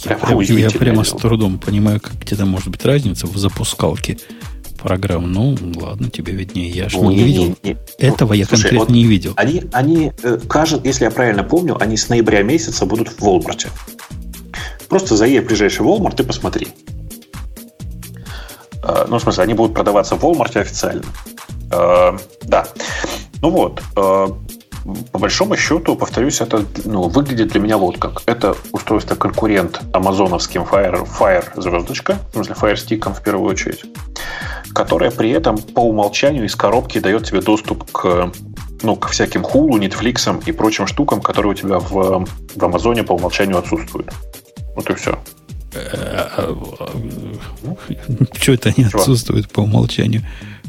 Я, 0.03 0.17
я 0.41 0.69
прямо 0.71 1.03
с 1.03 1.11
трудом 1.11 1.59
понимаю, 1.59 1.99
как 2.01 2.13
где-то 2.13 2.47
может 2.47 2.69
быть 2.69 2.83
разница 2.83 3.27
в 3.27 3.37
запускалке 3.37 4.17
программ. 4.81 5.31
Ну, 5.31 5.55
ладно, 5.75 6.09
тебе 6.09 6.33
виднее. 6.33 6.69
Я 6.69 6.89
же 6.89 6.97
ну, 6.97 7.11
не, 7.11 7.17
не 7.17 7.23
видел. 7.23 7.43
Не, 7.61 7.69
не. 7.69 7.77
Этого 7.99 8.33
я 8.33 8.45
Слушай, 8.45 8.61
конкретно 8.63 8.79
вот 8.79 8.89
не 8.89 9.05
видел. 9.05 9.33
Они, 9.35 9.63
они 9.73 10.11
э, 10.23 10.39
кажется, 10.49 10.87
если 10.87 11.03
я 11.03 11.11
правильно 11.11 11.43
помню, 11.43 11.77
они 11.79 11.97
с 11.97 12.09
ноября 12.09 12.41
месяца 12.41 12.87
будут 12.87 13.09
в 13.09 13.19
Волмарте. 13.21 13.69
Просто 14.91 15.15
заедь 15.15 15.45
в 15.45 15.47
ближайший 15.47 15.85
Walmart 15.85 16.21
и 16.21 16.25
посмотри. 16.25 16.67
Э, 18.83 19.05
ну, 19.07 19.19
в 19.19 19.21
смысле, 19.21 19.43
они 19.43 19.53
будут 19.53 19.73
продаваться 19.73 20.15
в 20.15 20.25
Walmart 20.25 20.59
официально. 20.59 21.05
Э, 21.71 22.17
да. 22.41 22.67
Ну 23.41 23.51
вот. 23.51 23.81
Э, 23.95 24.27
по 25.13 25.19
большому 25.19 25.55
счету, 25.55 25.95
повторюсь, 25.95 26.41
это 26.41 26.65
ну, 26.83 27.03
выглядит 27.03 27.53
для 27.53 27.61
меня 27.61 27.77
вот 27.77 27.99
как. 27.99 28.21
Это 28.25 28.53
устройство 28.73 29.15
конкурент 29.15 29.79
амазоновским 29.93 30.63
Fire, 30.63 31.07
Fire 31.07 31.45
звездочка, 31.55 32.17
в 32.31 32.33
смысле 32.33 32.55
Fire 32.59 32.73
Stick 32.73 33.13
в 33.13 33.23
первую 33.23 33.49
очередь, 33.49 33.85
которая 34.73 35.11
при 35.11 35.29
этом 35.29 35.57
по 35.57 35.79
умолчанию 35.79 36.43
из 36.43 36.57
коробки 36.57 36.99
дает 36.99 37.23
тебе 37.23 37.39
доступ 37.39 37.89
к 37.93 38.33
ну, 38.83 38.97
к 38.97 39.07
всяким 39.07 39.43
Hulu, 39.43 39.79
Netflix 39.79 40.43
и 40.45 40.51
прочим 40.51 40.85
штукам, 40.85 41.21
которые 41.21 41.51
у 41.51 41.55
тебя 41.55 41.79
в, 41.79 42.25
в 42.55 42.65
Амазоне 42.65 43.03
по 43.03 43.13
умолчанию 43.13 43.57
отсутствуют. 43.57 44.11
Вот 44.75 44.89
и 44.89 44.95
все. 44.95 45.17
Что 48.33 48.51
это 48.53 48.73
не 48.75 48.85
отсутствует 48.85 49.49
по 49.49 49.61
умолчанию? 49.61 50.23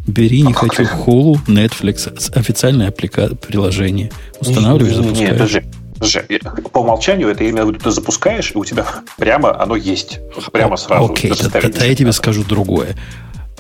Бери, 0.07 0.43
не 0.43 0.53
а 0.53 0.55
хочу 0.55 0.83
Hulu, 0.83 1.39
Netflix, 1.47 2.33
официальное 2.35 2.91
приложение. 2.91 4.11
Устанавливаешь, 4.41 4.97
запускаешь. 4.97 5.19
Нет, 5.19 5.33
подожди. 5.33 5.63
Подожди, 5.95 6.41
по 6.73 6.79
умолчанию 6.79 7.29
это 7.29 7.45
именно 7.45 7.73
ты 7.73 7.91
запускаешь, 7.93 8.51
и 8.53 8.59
у 8.59 8.65
тебя 8.65 8.85
прямо 9.19 9.61
оно 9.61 9.77
есть. 9.77 10.19
Прямо 10.51 10.77
сразу. 10.77 11.13
Окей, 11.13 11.33
тогда 11.33 11.85
я 11.85 11.95
тебе 11.95 12.11
скажу 12.13 12.43
другое. 12.43 12.97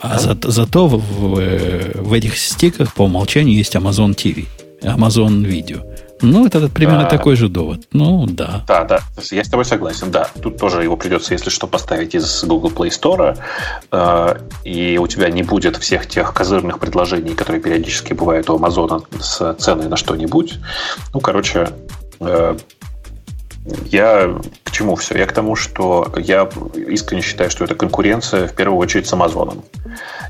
А 0.00 0.18
за, 0.18 0.36
зато 0.42 0.88
в, 0.88 0.96
в, 0.96 2.02
в 2.02 2.12
этих 2.12 2.36
стиках 2.36 2.92
по 2.94 3.02
умолчанию 3.02 3.56
есть 3.56 3.76
Amazon 3.76 4.16
TV, 4.16 4.46
Amazon 4.82 5.44
Video. 5.44 5.91
Ну, 6.22 6.46
это 6.46 6.68
примерно 6.68 7.06
а, 7.06 7.10
такой 7.10 7.36
же 7.36 7.48
довод. 7.48 7.80
Ну, 7.92 8.26
да. 8.28 8.64
Да, 8.66 8.84
да. 8.84 9.00
Я 9.30 9.44
с 9.44 9.48
тобой 9.48 9.64
согласен, 9.64 10.10
да. 10.10 10.28
Тут 10.40 10.56
тоже 10.56 10.82
его 10.84 10.96
придется, 10.96 11.34
если 11.34 11.50
что, 11.50 11.66
поставить 11.66 12.14
из 12.14 12.44
Google 12.44 12.70
Play 12.70 12.90
Store, 12.90 13.36
э, 13.90 14.38
и 14.64 14.98
у 14.98 15.06
тебя 15.08 15.28
не 15.30 15.42
будет 15.42 15.76
всех 15.76 16.06
тех 16.06 16.32
козырных 16.32 16.78
предложений, 16.78 17.34
которые 17.34 17.60
периодически 17.60 18.12
бывают 18.12 18.48
у 18.50 18.54
Амазона 18.54 19.02
с 19.20 19.54
ценой 19.54 19.88
на 19.88 19.96
что-нибудь. 19.96 20.54
Ну, 21.12 21.20
короче, 21.20 21.70
э, 22.20 22.56
я 23.86 24.40
к 24.64 24.70
чему 24.70 24.96
все? 24.96 25.16
Я 25.16 25.26
к 25.26 25.32
тому, 25.32 25.54
что 25.54 26.12
я 26.16 26.48
искренне 26.74 27.22
считаю, 27.22 27.50
что 27.50 27.64
это 27.64 27.74
конкуренция 27.74 28.48
в 28.48 28.54
первую 28.54 28.78
очередь 28.78 29.06
с 29.06 29.12
Амазоном. 29.12 29.64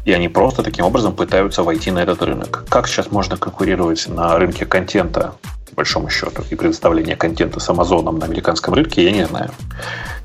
И 0.05 0.13
они 0.13 0.29
просто 0.29 0.63
таким 0.63 0.85
образом 0.85 1.15
пытаются 1.15 1.63
войти 1.63 1.91
на 1.91 2.01
этот 2.01 2.23
рынок. 2.23 2.65
Как 2.69 2.89
сейчас 2.89 3.11
можно 3.11 3.37
конкурировать 3.37 4.07
на 4.09 4.39
рынке 4.39 4.67
контента 4.67 5.35
по 5.73 5.77
большому 5.77 6.11
счету, 6.11 6.45
и 6.51 6.55
предоставление 6.55 7.17
контента 7.17 7.59
с 7.59 7.69
Амазоном 7.71 8.19
на 8.19 8.27
американском 8.27 8.75
рынке, 8.75 9.05
я 9.05 9.11
не 9.11 9.27
знаю. 9.27 9.51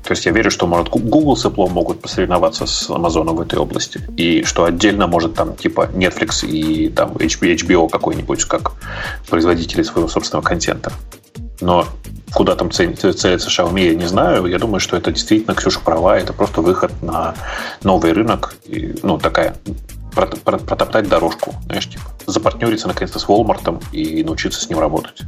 То 0.04 0.12
есть 0.12 0.26
я 0.26 0.32
верю, 0.32 0.50
что, 0.50 0.66
может, 0.66 0.90
Google 0.90 1.36
с 1.36 1.46
Apple 1.46 1.70
могут 1.70 2.02
посоревноваться 2.02 2.66
с 2.66 2.90
Амазоном 2.90 3.36
в 3.36 3.40
этой 3.40 3.58
области. 3.58 4.00
И 4.18 4.44
что 4.44 4.64
отдельно 4.64 5.06
может 5.06 5.34
там 5.34 5.56
типа 5.56 5.88
Netflix 5.94 6.46
и 6.46 6.90
там 6.90 7.12
HBO 7.12 7.88
какой-нибудь 7.88 8.44
как 8.44 8.72
производители 9.28 9.82
своего 9.82 10.08
собственного 10.08 10.44
контента. 10.44 10.92
Но 11.60 11.86
куда 12.34 12.54
там 12.54 12.70
целится 12.70 13.08
Xiaomi, 13.08 13.86
я 13.86 13.94
не 13.94 14.06
знаю. 14.06 14.46
Я 14.46 14.58
думаю, 14.58 14.80
что 14.80 14.96
это 14.96 15.10
действительно, 15.10 15.54
Ксюша 15.54 15.80
права, 15.80 16.18
это 16.18 16.34
просто 16.34 16.60
выход 16.60 16.92
на 17.02 17.34
новый 17.82 18.12
рынок. 18.12 18.54
И, 18.66 18.94
ну, 19.02 19.18
такая 19.18 19.56
протоптать 20.26 21.08
дорожку, 21.08 21.54
знаешь, 21.66 21.88
типа, 21.88 22.04
запартнериться 22.26 22.88
наконец-то 22.88 23.18
с 23.18 23.26
Walmart 23.26 23.82
и 23.92 24.22
научиться 24.24 24.60
с 24.60 24.68
ним 24.68 24.78
работать. 24.78 25.22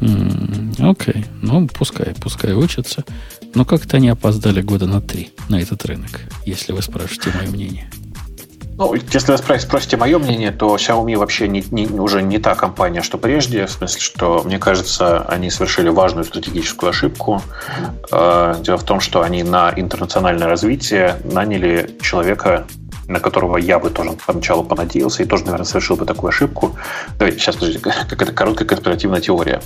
Окей, 0.00 1.14
okay. 1.14 1.26
ну 1.40 1.66
пускай, 1.66 2.14
пускай 2.20 2.52
учатся. 2.52 3.04
Но 3.54 3.64
как-то 3.64 3.96
они 3.96 4.08
опоздали 4.08 4.60
года 4.60 4.86
на 4.86 5.00
три 5.00 5.32
на 5.48 5.60
этот 5.60 5.84
рынок, 5.84 6.10
если 6.44 6.72
вы 6.72 6.82
спрашиваете 6.82 7.38
мое 7.38 7.48
мнение. 7.48 7.90
Ну, 8.76 8.92
если 8.94 9.32
вы 9.32 9.38
спросите 9.38 9.96
мое 9.96 10.18
мнение, 10.18 10.50
то 10.50 10.74
Xiaomi 10.74 11.16
вообще 11.16 11.46
не, 11.46 11.64
не, 11.70 11.86
уже 11.86 12.22
не 12.22 12.38
та 12.38 12.56
компания, 12.56 13.02
что 13.02 13.18
прежде. 13.18 13.66
В 13.66 13.70
смысле, 13.70 14.00
что, 14.00 14.42
мне 14.44 14.58
кажется, 14.58 15.22
они 15.28 15.48
совершили 15.50 15.88
важную 15.88 16.24
стратегическую 16.24 16.90
ошибку. 16.90 17.40
Э, 18.10 18.56
дело 18.60 18.76
в 18.76 18.82
том, 18.82 18.98
что 18.98 19.22
они 19.22 19.44
на 19.44 19.72
интернациональное 19.76 20.48
развитие 20.48 21.16
наняли 21.22 21.96
человека, 22.02 22.66
на 23.08 23.20
которого 23.20 23.58
я 23.58 23.78
бы 23.78 23.90
тоже 23.90 24.10
поначалу 24.26 24.64
понадеялся 24.64 25.22
и 25.22 25.26
тоже, 25.26 25.44
наверное, 25.44 25.66
совершил 25.66 25.96
бы 25.96 26.06
такую 26.06 26.28
ошибку. 26.28 26.76
Давайте, 27.18 27.38
сейчас, 27.38 27.56
подождите, 27.56 27.84
как 28.08 28.22
это 28.22 28.32
короткая 28.32 28.66
конспиративная 28.66 29.20
теория. 29.20 29.60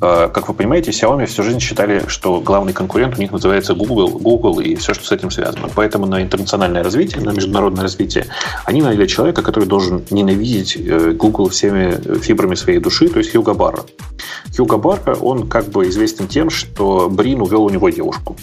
Э, 0.00 0.28
как 0.32 0.48
вы 0.48 0.54
понимаете, 0.54 0.90
Xiaomi 0.90 1.26
всю 1.26 1.42
жизнь 1.42 1.60
считали, 1.60 2.04
что 2.08 2.40
главный 2.40 2.72
конкурент 2.72 3.18
у 3.18 3.20
них 3.20 3.32
называется 3.32 3.74
Google, 3.74 4.18
Google 4.18 4.60
и 4.60 4.74
все, 4.76 4.94
что 4.94 5.04
с 5.04 5.12
этим 5.12 5.30
связано. 5.30 5.68
Поэтому 5.74 6.06
на 6.06 6.22
интернациональное 6.22 6.82
развитие, 6.82 7.22
на 7.22 7.30
международное 7.30 7.82
развитие 7.82 8.26
они 8.64 8.82
наняли 8.82 9.06
человека, 9.06 9.42
который 9.42 9.66
должен 9.66 10.04
ненавидеть 10.10 10.76
э, 10.76 11.12
Google 11.12 11.48
всеми 11.48 12.18
фибрами 12.20 12.54
своей 12.54 12.78
души, 12.78 13.08
то 13.08 13.18
есть 13.18 13.32
Хьюго 13.32 13.54
Барра. 13.54 13.84
Хьюго 14.56 14.76
Барра, 14.78 15.14
он 15.14 15.48
как 15.48 15.66
бы 15.66 15.88
известен 15.88 16.28
тем, 16.28 16.50
что 16.50 17.08
Брин 17.10 17.40
увел 17.42 17.64
у 17.64 17.70
него 17.70 17.88
девушку. 17.90 18.36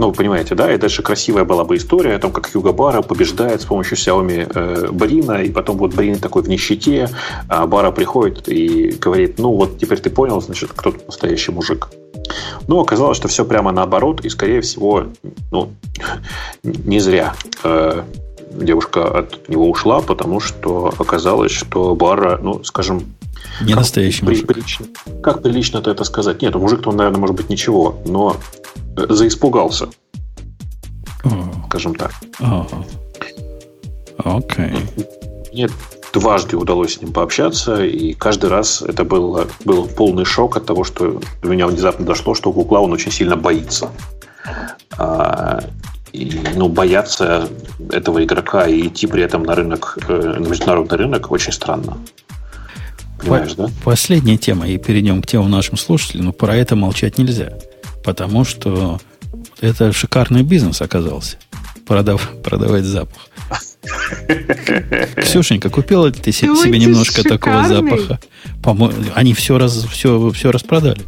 Ну, 0.00 0.06
вы 0.06 0.14
понимаете, 0.14 0.54
да? 0.54 0.72
И 0.72 0.78
дальше 0.78 1.02
красивая 1.02 1.44
была 1.44 1.62
бы 1.62 1.76
история 1.76 2.14
о 2.14 2.18
том, 2.18 2.32
как 2.32 2.50
Хьюго 2.50 2.72
Бара 2.72 3.02
побеждает 3.02 3.60
с 3.60 3.66
помощью 3.66 3.98
Xiaomi 3.98 4.50
э, 4.54 4.88
Брина, 4.92 5.42
и 5.42 5.50
потом 5.50 5.76
вот 5.76 5.92
Брин 5.94 6.18
такой 6.18 6.42
в 6.42 6.48
нищете, 6.48 7.10
а 7.50 7.66
Бара 7.66 7.90
приходит 7.90 8.48
и 8.48 8.92
говорит, 8.92 9.38
ну 9.38 9.52
вот 9.52 9.76
теперь 9.78 10.00
ты 10.00 10.08
понял, 10.08 10.40
значит, 10.40 10.70
кто 10.74 10.92
тут 10.92 11.06
настоящий 11.06 11.52
мужик. 11.52 11.90
Но 12.66 12.80
оказалось, 12.80 13.18
что 13.18 13.28
все 13.28 13.44
прямо 13.44 13.72
наоборот, 13.72 14.24
и, 14.24 14.30
скорее 14.30 14.62
всего, 14.62 15.08
ну, 15.52 15.68
не 16.62 16.98
зря 17.00 17.34
э, 17.62 18.02
девушка 18.52 19.18
от 19.18 19.50
него 19.50 19.68
ушла, 19.68 20.00
потому 20.00 20.40
что 20.40 20.94
оказалось, 20.98 21.52
что 21.52 21.94
Бара, 21.94 22.38
ну, 22.42 22.64
скажем, 22.64 23.02
не 23.60 23.74
настоящий 23.74 24.24
мужик. 24.24 24.46
Прилично. 24.46 24.86
Как 25.22 25.42
прилично-то 25.42 25.90
это 25.90 26.04
сказать? 26.04 26.40
Нет, 26.40 26.54
мужик-то 26.54 26.88
он, 26.88 26.96
наверное, 26.96 27.20
может 27.20 27.36
быть 27.36 27.50
ничего, 27.50 27.98
но 28.06 28.38
заиспугался. 28.96 29.88
О. 31.24 31.30
Скажем 31.68 31.94
так. 31.94 32.12
Окей. 34.18 34.72
Мне 35.52 35.68
дважды 36.12 36.56
удалось 36.56 36.94
с 36.94 37.00
ним 37.00 37.12
пообщаться, 37.12 37.84
и 37.84 38.12
каждый 38.14 38.50
раз 38.50 38.82
это 38.82 39.04
был, 39.04 39.46
был 39.64 39.86
полный 39.86 40.24
шок 40.24 40.56
от 40.56 40.66
того, 40.66 40.84
что 40.84 41.20
до 41.42 41.48
меня 41.48 41.66
внезапно 41.66 42.04
дошло, 42.04 42.34
что 42.34 42.52
Гугла 42.52 42.80
он 42.80 42.92
очень 42.92 43.12
сильно 43.12 43.36
боится. 43.36 43.90
А, 44.98 45.60
и 46.12 46.40
ну, 46.56 46.68
бояться 46.68 47.48
этого 47.90 48.24
игрока 48.24 48.66
и 48.66 48.88
идти 48.88 49.06
при 49.06 49.22
этом 49.22 49.44
на 49.44 49.54
рынок, 49.54 49.98
э, 50.08 50.36
на 50.38 50.46
международный 50.46 50.98
рынок 50.98 51.30
очень 51.30 51.52
странно. 51.52 51.96
Понимаешь, 53.20 53.54
По- 53.54 53.66
да? 53.66 53.68
Последняя 53.84 54.36
тема, 54.36 54.68
и 54.68 54.78
перейдем 54.78 55.22
к 55.22 55.26
темам 55.26 55.50
нашим 55.50 55.76
слушателям, 55.76 56.26
но 56.26 56.32
про 56.32 56.56
это 56.56 56.74
молчать 56.74 57.18
нельзя. 57.18 57.52
Потому 58.02 58.44
что 58.44 59.00
это 59.60 59.92
шикарный 59.92 60.42
бизнес 60.42 60.80
оказался. 60.82 61.36
Продав, 61.86 62.30
продавать 62.42 62.84
запах. 62.84 63.28
Ксюшенька, 65.16 65.70
купила 65.70 66.06
ли 66.06 66.12
ты 66.12 66.32
себе, 66.32 66.54
себе 66.56 66.78
немножко 66.78 67.22
шикарный. 67.22 67.38
такого 67.38 67.68
запаха? 67.68 68.20
По-моему, 68.62 68.94
они 69.14 69.34
все, 69.34 69.58
раз, 69.58 69.84
все, 69.90 70.30
все 70.30 70.50
распродали. 70.50 71.02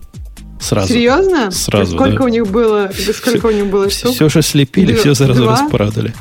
Сразу. 0.60 0.92
Серьезно? 0.92 1.50
Сразу. 1.50 1.96
Сколько 1.96 2.18
да. 2.18 2.24
у 2.24 2.28
них 2.28 2.46
было? 2.46 2.90
Сколько 3.12 3.38
все, 3.40 3.48
у 3.48 3.50
них 3.50 3.66
было 3.66 3.90
штук? 3.90 4.12
Все 4.14 4.28
же 4.28 4.42
слепили, 4.42 4.94
все 4.94 5.14
сразу 5.14 5.42
Два? 5.42 5.60
распродали. 5.60 6.14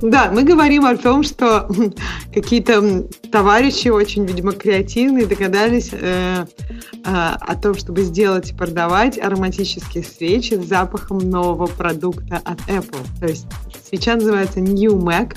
Да, 0.00 0.30
мы 0.32 0.42
говорим 0.42 0.84
о 0.84 0.96
том, 0.96 1.22
что 1.22 1.68
какие-то 2.34 3.04
товарищи 3.30 3.88
очень, 3.88 4.26
видимо, 4.26 4.52
креативные 4.52 5.26
догадались 5.26 5.90
э, 5.92 6.44
э, 6.44 7.00
о 7.04 7.56
том, 7.56 7.74
чтобы 7.74 8.02
сделать 8.02 8.50
и 8.50 8.54
продавать 8.54 9.18
ароматические 9.18 10.04
свечи 10.04 10.54
с 10.54 10.66
запахом 10.66 11.18
нового 11.18 11.66
продукта 11.66 12.40
от 12.44 12.58
Apple. 12.68 13.06
То 13.20 13.26
есть 13.26 13.46
свеча 13.88 14.14
называется 14.16 14.60
New 14.60 14.96
Mac. 14.96 15.36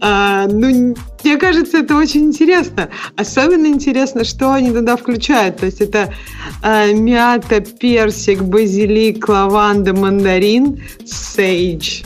А, 0.00 0.46
ну, 0.46 0.94
мне 1.24 1.36
кажется, 1.36 1.78
это 1.78 1.96
очень 1.96 2.26
интересно. 2.26 2.88
Особенно 3.16 3.66
интересно, 3.66 4.24
что 4.24 4.52
они 4.52 4.70
туда 4.70 4.96
включают. 4.96 5.58
То 5.58 5.66
есть 5.66 5.80
это 5.80 6.12
а, 6.62 6.92
мята, 6.92 7.60
персик, 7.60 8.42
базилик, 8.42 9.28
лаванда, 9.28 9.94
мандарин, 9.94 10.82
сейдж 11.04 12.02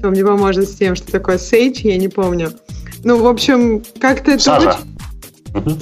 кто 0.00 0.10
мне 0.10 0.24
поможет 0.24 0.66
с 0.66 0.74
тем, 0.74 0.96
что 0.96 1.12
такое 1.12 1.36
Sage, 1.36 1.80
я 1.82 1.98
не 1.98 2.08
помню. 2.08 2.52
Ну, 3.04 3.22
в 3.22 3.26
общем, 3.26 3.84
как-то 4.00 4.32
это 4.32 4.42
Сажа. 4.42 4.78
очень... 5.54 5.78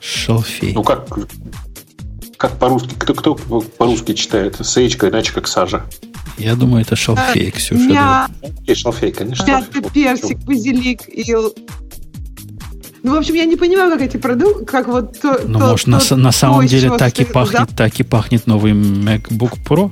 Шалфей. 0.00 0.74
Ну, 0.74 0.82
как, 0.82 1.08
как 2.36 2.58
по-русски? 2.58 2.94
Кто, 2.98 3.14
кто 3.14 3.34
по-русски 3.34 4.12
читает? 4.12 4.56
Сейчка, 4.60 5.08
иначе 5.08 5.32
как 5.32 5.48
сажа. 5.48 5.84
Я 6.36 6.56
думаю, 6.56 6.82
это 6.82 6.94
шалфей, 6.94 7.48
а, 7.48 7.52
Ксюша. 7.52 7.90
Я... 7.90 8.28
Да. 8.66 8.74
Шалфей, 8.74 9.12
конечно. 9.12 9.46
Мята, 9.46 9.90
персик, 9.90 10.38
базилик 10.40 11.08
и 11.08 11.24
ну, 13.02 13.14
в 13.14 13.18
общем, 13.18 13.34
я 13.34 13.44
не 13.44 13.56
понимаю, 13.56 13.90
как 13.90 14.00
эти 14.00 14.16
продукты, 14.16 14.64
как 14.64 14.88
вот 14.88 15.20
то, 15.20 15.38
Ну, 15.46 15.58
то, 15.58 15.66
может, 15.72 15.84
то, 15.84 16.16
на, 16.16 16.22
на 16.22 16.32
самом 16.32 16.66
деле 16.66 16.96
так 16.96 17.18
и 17.20 17.24
пахнет, 17.26 17.68
так 17.76 18.00
и 18.00 18.02
пахнет 18.02 18.46
новый 18.46 18.72
MacBook 18.72 19.58
Pro? 19.62 19.90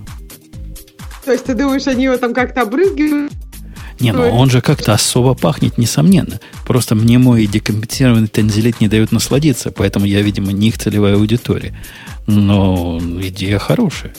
То 1.24 1.32
есть 1.32 1.44
ты 1.44 1.54
думаешь, 1.54 1.86
они 1.86 2.04
его 2.04 2.16
там 2.16 2.34
как-то 2.34 2.62
обрызгивают? 2.62 3.32
Не, 4.00 4.12
ну 4.12 4.28
он 4.30 4.50
же 4.50 4.60
как-то 4.60 4.94
особо 4.94 5.34
пахнет, 5.34 5.78
несомненно. 5.78 6.40
Просто 6.66 6.94
мне 6.94 7.18
мой 7.18 7.46
декомпенсированный 7.46 8.26
танзелит 8.26 8.80
не 8.80 8.88
дает 8.88 9.12
насладиться, 9.12 9.70
поэтому 9.70 10.06
я, 10.06 10.22
видимо, 10.22 10.52
не 10.52 10.68
их 10.68 10.78
целевая 10.78 11.14
аудитория. 11.14 11.74
Но 12.26 13.00
идея 13.20 13.58
хорошая. 13.58 14.12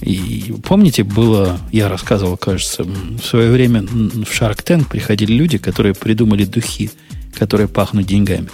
И 0.00 0.54
помните, 0.64 1.04
было, 1.04 1.58
я 1.72 1.88
рассказывал, 1.88 2.36
кажется, 2.36 2.84
в 2.84 3.22
свое 3.22 3.50
время 3.50 3.82
в 3.82 4.22
Shark 4.22 4.62
Tank 4.64 4.88
приходили 4.88 5.32
люди, 5.32 5.58
которые 5.58 5.94
придумали 5.94 6.44
духи, 6.44 6.90
которые 7.34 7.68
пахнут 7.68 8.06
деньгами. 8.06 8.48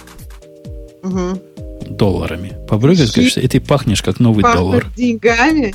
Угу. 1.03 1.41
Долларами. 1.89 2.53
Побрыгать, 2.67 3.11
конечно, 3.11 3.41
и 3.41 3.47
ты 3.47 3.59
пахнешь 3.59 4.01
как 4.01 4.19
новый 4.19 4.41
пахнут 4.41 4.63
доллар. 4.63 4.87
деньгами? 4.95 5.73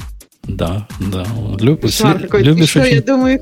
Да, 0.48 0.88
да. 0.98 1.26
Люб, 1.60 1.82
какой 1.82 2.42
любишь 2.42 2.70
что, 2.70 2.80
очень... 2.80 2.94
я 2.94 3.02
думаю. 3.02 3.40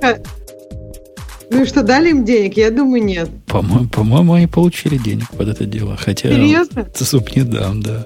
Ну 1.49 1.62
и 1.62 1.65
что, 1.65 1.85
дали 1.85 2.11
им 2.11 2.24
денег? 2.24 2.57
Я 2.57 2.73
думаю, 2.73 3.05
нет. 3.05 3.28
По-моему, 3.47 3.89
по-моему 3.89 4.33
они 4.33 4.49
получили 4.49 4.99
денег 4.99 5.31
под 5.31 5.49
это 5.49 5.65
дело. 5.65 5.97
Хотя... 5.97 6.28
Серьезно? 6.28 6.89
Зуб 6.99 7.37
не 7.37 7.43
дам, 7.43 7.83
да. 7.83 8.05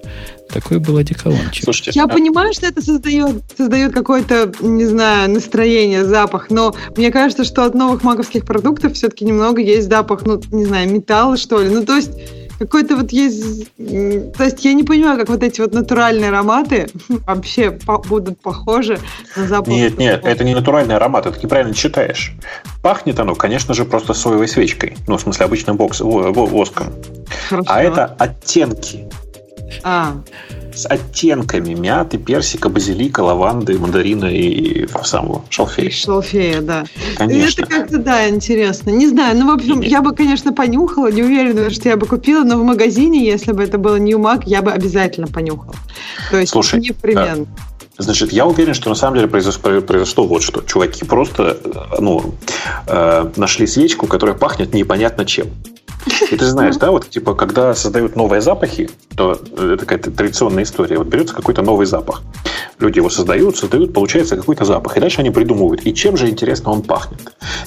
Такой 0.53 0.79
был 0.79 0.99
одеколончик. 0.99 1.65
Слушайте, 1.65 1.93
я 1.95 2.05
а... 2.05 2.09
понимаю, 2.09 2.53
что 2.53 2.67
это 2.67 2.83
создает, 2.83 3.43
создает 3.57 3.95
какое-то, 3.95 4.53
не 4.61 4.85
знаю, 4.85 5.31
настроение, 5.31 6.05
запах, 6.05 6.51
но 6.51 6.75
мне 6.97 7.11
кажется, 7.11 7.45
что 7.45 7.65
от 7.65 7.75
новых 7.75 8.03
маковских 8.03 8.45
продуктов 8.45 8.93
все-таки 8.93 9.25
немного 9.25 9.63
есть 9.63 9.89
запах, 9.89 10.27
ну, 10.27 10.43
не 10.51 10.67
знаю, 10.67 10.91
металла, 10.91 11.39
что 11.39 11.63
ли. 11.63 11.71
Ну, 11.71 11.87
то 11.87 11.97
есть 11.97 12.11
какой-то 12.61 12.97
вот 12.97 13.11
есть... 13.11 13.74
То 13.78 14.45
есть 14.45 14.62
я 14.66 14.74
не 14.74 14.85
понимаю, 14.85 15.19
как 15.19 15.31
вот 15.31 15.43
эти 15.43 15.62
вот 15.62 15.73
натуральные 15.73 16.28
ароматы 16.28 16.89
вообще 17.09 17.70
по 17.70 17.97
будут 17.99 18.39
похожи 18.39 18.99
на 19.35 19.49
запах. 19.49 19.69
Нет, 19.69 19.97
нет, 19.97 20.20
это 20.24 20.45
не 20.45 20.55
натуральный 20.55 20.95
аромат, 20.95 21.24
это 21.24 21.43
неправильно 21.43 21.74
читаешь. 21.74 22.35
Пахнет 22.82 23.19
оно, 23.19 23.35
конечно 23.35 23.73
же, 23.73 23.87
просто 23.87 24.12
соевой 24.12 24.47
свечкой. 24.47 24.99
Ну, 25.07 25.16
в 25.16 25.20
смысле, 25.23 25.47
обычным 25.47 25.78
бокс, 25.78 26.01
воском. 26.01 26.93
Хорошо. 27.49 27.66
А 27.66 27.82
это 27.82 28.05
оттенки. 28.19 29.09
А 29.82 30.16
с 30.81 30.86
оттенками 30.86 31.74
мяты, 31.74 32.19
персика, 32.19 32.69
базилика, 32.69 33.20
лаванды, 33.20 33.78
мандарина 33.78 34.27
и 34.27 34.86
самого 35.05 35.44
шалфея. 35.51 35.90
Шалфея, 35.90 36.61
да. 36.61 36.85
Конечно. 37.16 37.62
Это 37.62 37.70
как-то, 37.70 37.98
да, 37.98 38.28
интересно. 38.28 38.90
Не 38.90 39.09
знаю, 39.09 39.36
ну, 39.36 39.51
в 39.51 39.55
общем, 39.55 39.81
я 39.81 40.01
бы, 40.01 40.15
конечно, 40.15 40.52
понюхала, 40.52 41.11
не 41.11 41.23
уверена, 41.23 41.70
что 41.70 41.89
я 41.89 41.97
бы 41.97 42.07
купила, 42.07 42.44
но 42.44 42.59
в 42.59 42.65
магазине, 42.65 43.24
если 43.24 43.52
бы 43.52 43.62
это 43.62 43.78
было 43.78 43.97
Newmac, 43.97 44.43
я 44.47 44.62
бы 44.62 44.73
обязательно 44.73 45.27
понюхала. 45.27 45.74
То 46.31 46.39
есть, 46.39 46.52
Слушай, 46.52 46.81
непременно. 46.81 47.47
Значит, 47.98 48.32
я 48.32 48.47
уверен, 48.47 48.73
что 48.73 48.89
на 48.89 48.94
самом 48.94 49.16
деле 49.16 49.28
произошло, 49.28 49.81
произошло 49.82 50.27
вот 50.27 50.43
что. 50.43 50.62
Чуваки 50.62 51.05
просто 51.05 51.59
ну, 51.98 52.35
э, 52.86 53.31
нашли 53.36 53.66
свечку, 53.66 54.07
которая 54.07 54.35
пахнет 54.35 54.73
непонятно 54.73 55.27
чем. 55.27 55.48
И 56.31 56.37
ты 56.37 56.47
знаешь, 56.47 56.77
да, 56.77 56.91
вот 56.91 57.09
типа, 57.09 57.35
когда 57.35 57.75
создают 57.75 58.17
новые 58.17 58.41
запахи, 58.41 58.91
то 59.17 59.33
это 59.33 59.79
какая-то 59.79 60.11
традиционная 60.11 60.63
история. 60.63 60.99
Вот 60.99 61.09
берется 61.09 61.35
какой-то 61.35 61.63
новый 61.63 61.87
запах. 61.87 62.23
Люди 62.79 62.99
его 62.99 63.11
создают, 63.11 63.57
создают, 63.57 63.93
получается 63.93 64.37
какой-то 64.37 64.65
запах. 64.65 64.97
И 64.97 65.01
дальше 65.01 65.21
они 65.21 65.31
придумывают, 65.31 65.87
и 65.87 65.95
чем 65.95 66.17
же, 66.17 66.29
интересно, 66.29 66.73
он 66.73 66.83
пахнет. 66.83 67.21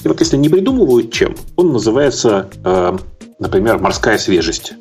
И 0.03 0.07
вот 0.07 0.19
если 0.19 0.37
не 0.37 0.49
придумывают 0.49 1.11
чем, 1.11 1.35
он 1.55 1.73
называется, 1.73 2.49
э, 2.63 2.97
например, 3.39 3.79
морская 3.79 4.17
свежесть. 4.17 4.73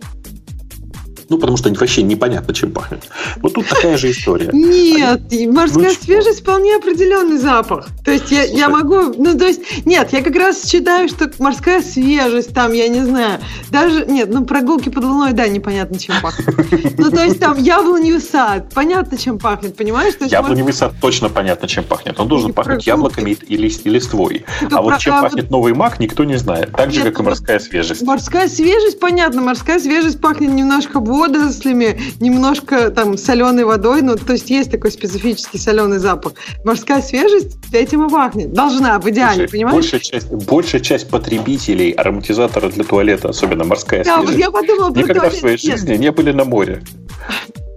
Ну, 1.32 1.38
потому 1.38 1.56
что 1.56 1.70
вообще 1.70 2.02
непонятно, 2.02 2.52
чем 2.52 2.72
пахнет. 2.72 3.04
Вот 3.36 3.54
тут 3.54 3.66
такая 3.66 3.96
же 3.96 4.10
история. 4.10 4.50
Нет, 4.52 5.22
морская 5.50 5.88
ну, 5.88 5.94
свежесть 5.94 6.42
вполне 6.42 6.76
определенный 6.76 7.38
запах. 7.38 7.88
То 8.04 8.10
есть 8.10 8.30
я, 8.30 8.44
я 8.44 8.68
могу... 8.68 9.14
Ну, 9.16 9.38
то 9.38 9.46
есть... 9.46 9.86
Нет, 9.86 10.12
я 10.12 10.22
как 10.22 10.36
раз 10.36 10.68
считаю, 10.68 11.08
что 11.08 11.30
морская 11.38 11.80
свежесть 11.80 12.52
там, 12.52 12.74
я 12.74 12.88
не 12.88 13.00
знаю, 13.00 13.40
даже... 13.70 14.04
Нет, 14.04 14.28
ну, 14.30 14.44
прогулки 14.44 14.90
под 14.90 15.04
луной, 15.04 15.32
да, 15.32 15.48
непонятно, 15.48 15.98
чем 15.98 16.16
пахнет. 16.20 16.98
Ну, 16.98 17.10
то 17.10 17.24
есть 17.24 17.40
там 17.40 17.58
яблоневый 17.58 18.20
сад, 18.20 18.68
понятно, 18.74 19.16
чем 19.16 19.38
пахнет, 19.38 19.74
понимаешь? 19.74 20.12
То 20.12 20.24
есть, 20.24 20.32
яблоневый 20.32 20.64
может... 20.64 20.80
сад 20.80 20.92
точно 21.00 21.30
понятно, 21.30 21.66
чем 21.66 21.84
пахнет. 21.84 22.20
Он 22.20 22.28
должен 22.28 22.50
и 22.50 22.52
пахнуть 22.52 22.84
прогулки. 22.84 22.88
яблоками 22.90 23.30
и, 23.30 23.54
и 23.54 23.88
листвой. 23.88 24.44
Это 24.60 24.76
а 24.76 24.82
вот 24.82 24.98
чем 24.98 25.14
а 25.14 25.22
пахнет 25.22 25.50
новый 25.50 25.72
мак, 25.72 25.98
никто 25.98 26.24
не 26.24 26.36
знает. 26.36 26.72
Так 26.72 26.92
же, 26.92 27.02
как 27.02 27.18
и 27.18 27.22
морская 27.22 27.58
свежесть. 27.58 28.02
Морская 28.02 28.48
свежесть, 28.48 29.00
понятно. 29.00 29.40
Морская 29.40 29.80
свежесть 29.80 30.20
пахнет 30.20 30.50
немножко 30.50 31.00
водорослями, 31.22 32.00
немножко 32.20 32.90
там 32.90 33.16
соленой 33.16 33.64
водой, 33.64 34.02
ну, 34.02 34.16
то 34.16 34.32
есть 34.32 34.50
есть 34.50 34.70
такой 34.70 34.90
специфический 34.90 35.58
соленый 35.58 35.98
запах. 35.98 36.34
Морская 36.64 37.00
свежесть 37.00 37.56
этим 37.72 38.06
и 38.06 38.10
пахнет. 38.10 38.52
Должна, 38.52 38.98
в 38.98 39.08
идеале, 39.08 39.34
Слушай, 39.34 39.50
понимаешь? 39.50 39.74
Большая 39.76 40.00
часть, 40.00 40.30
большая 40.30 40.80
часть 40.80 41.08
потребителей 41.08 41.90
ароматизатора 41.92 42.68
для 42.68 42.84
туалета, 42.84 43.28
особенно 43.30 43.64
морская 43.64 44.04
да, 44.04 44.18
свежесть, 44.18 44.38
я 44.38 44.50
подумала, 44.50 44.90
никогда 44.90 45.30
в 45.30 45.34
своей 45.34 45.56
жизни 45.56 45.90
нет. 45.92 46.00
не 46.00 46.12
были 46.12 46.32
на 46.32 46.44
море. 46.44 46.82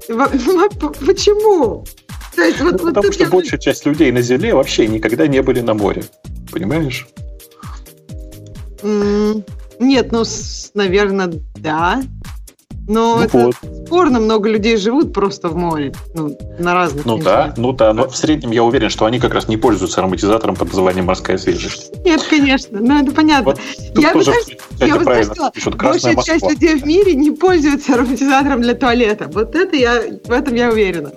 Почему? 0.07 1.85
То 2.35 2.41
есть, 2.41 2.59
вот, 2.59 2.73
ну, 2.73 2.77
вот 2.79 2.93
потому 2.95 3.13
что 3.13 3.23
я... 3.23 3.29
большая 3.29 3.59
часть 3.59 3.85
людей 3.85 4.11
на 4.11 4.21
Земле 4.21 4.53
вообще 4.53 4.87
никогда 4.87 5.27
не 5.27 5.41
были 5.41 5.61
на 5.61 5.73
море. 5.73 6.03
Понимаешь? 6.51 7.07
Нет, 9.79 10.11
ну, 10.11 10.23
наверное, 10.73 11.31
да. 11.55 12.03
Но 12.87 13.17
ну 13.17 13.23
это 13.23 13.37
вот. 13.37 13.55
спорно, 13.85 14.19
много 14.19 14.49
людей 14.49 14.77
живут 14.77 15.11
просто 15.13 15.49
в 15.49 15.55
море, 15.55 15.93
ну, 16.13 16.37
на 16.59 16.73
разных 16.73 17.05
Ну 17.05 17.17
да, 17.17 17.53
ну 17.57 17.71
да, 17.71 17.93
но 17.93 18.07
в 18.07 18.15
среднем 18.15 18.51
я 18.51 18.63
уверен, 18.63 18.89
что 18.89 19.05
они 19.05 19.19
как 19.19 19.33
раз 19.33 19.47
не 19.47 19.57
пользуются 19.57 20.01
ароматизатором 20.01 20.55
под 20.55 20.67
названием 20.67 21.05
«Морская 21.05 21.37
свежесть». 21.37 21.91
Нет, 22.05 22.21
конечно, 22.29 22.79
ну 22.79 23.01
это 23.01 23.11
понятно. 23.11 23.55
Вот 23.55 23.59
я 23.97 24.13
бы, 24.13 24.23
даже, 24.23 24.39
я 24.79 24.95
бы 24.97 25.03
сказала, 25.03 25.51
большая 25.75 26.15
часть 26.23 26.47
людей 26.47 26.79
в 26.79 26.85
мире 26.85 27.15
не 27.15 27.31
пользуются 27.31 27.95
ароматизатором 27.95 28.61
для 28.61 28.75
туалета. 28.75 29.29
Вот 29.33 29.55
это 29.55 29.75
я, 29.75 30.01
в 30.23 30.31
этом 30.31 30.53
я 30.53 30.69
уверена. 30.69 31.11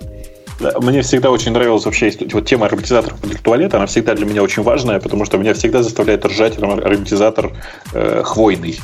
Мне 0.81 1.01
всегда 1.03 1.31
очень 1.31 1.53
нравилась 1.53 1.85
вообще 1.85 2.11
вот 2.33 2.45
тема 2.45 2.65
ароматизаторов 2.65 3.21
для 3.21 3.37
туалета. 3.37 3.77
Она 3.77 3.85
всегда 3.85 4.15
для 4.15 4.25
меня 4.25 4.43
очень 4.43 4.63
важная, 4.63 4.99
потому 4.99 5.23
что 5.23 5.37
меня 5.37 5.53
всегда 5.53 5.83
заставляет 5.83 6.25
ржать 6.25 6.57
ароматизатор 6.57 7.53
э, 7.93 8.23
хвойный. 8.25 8.79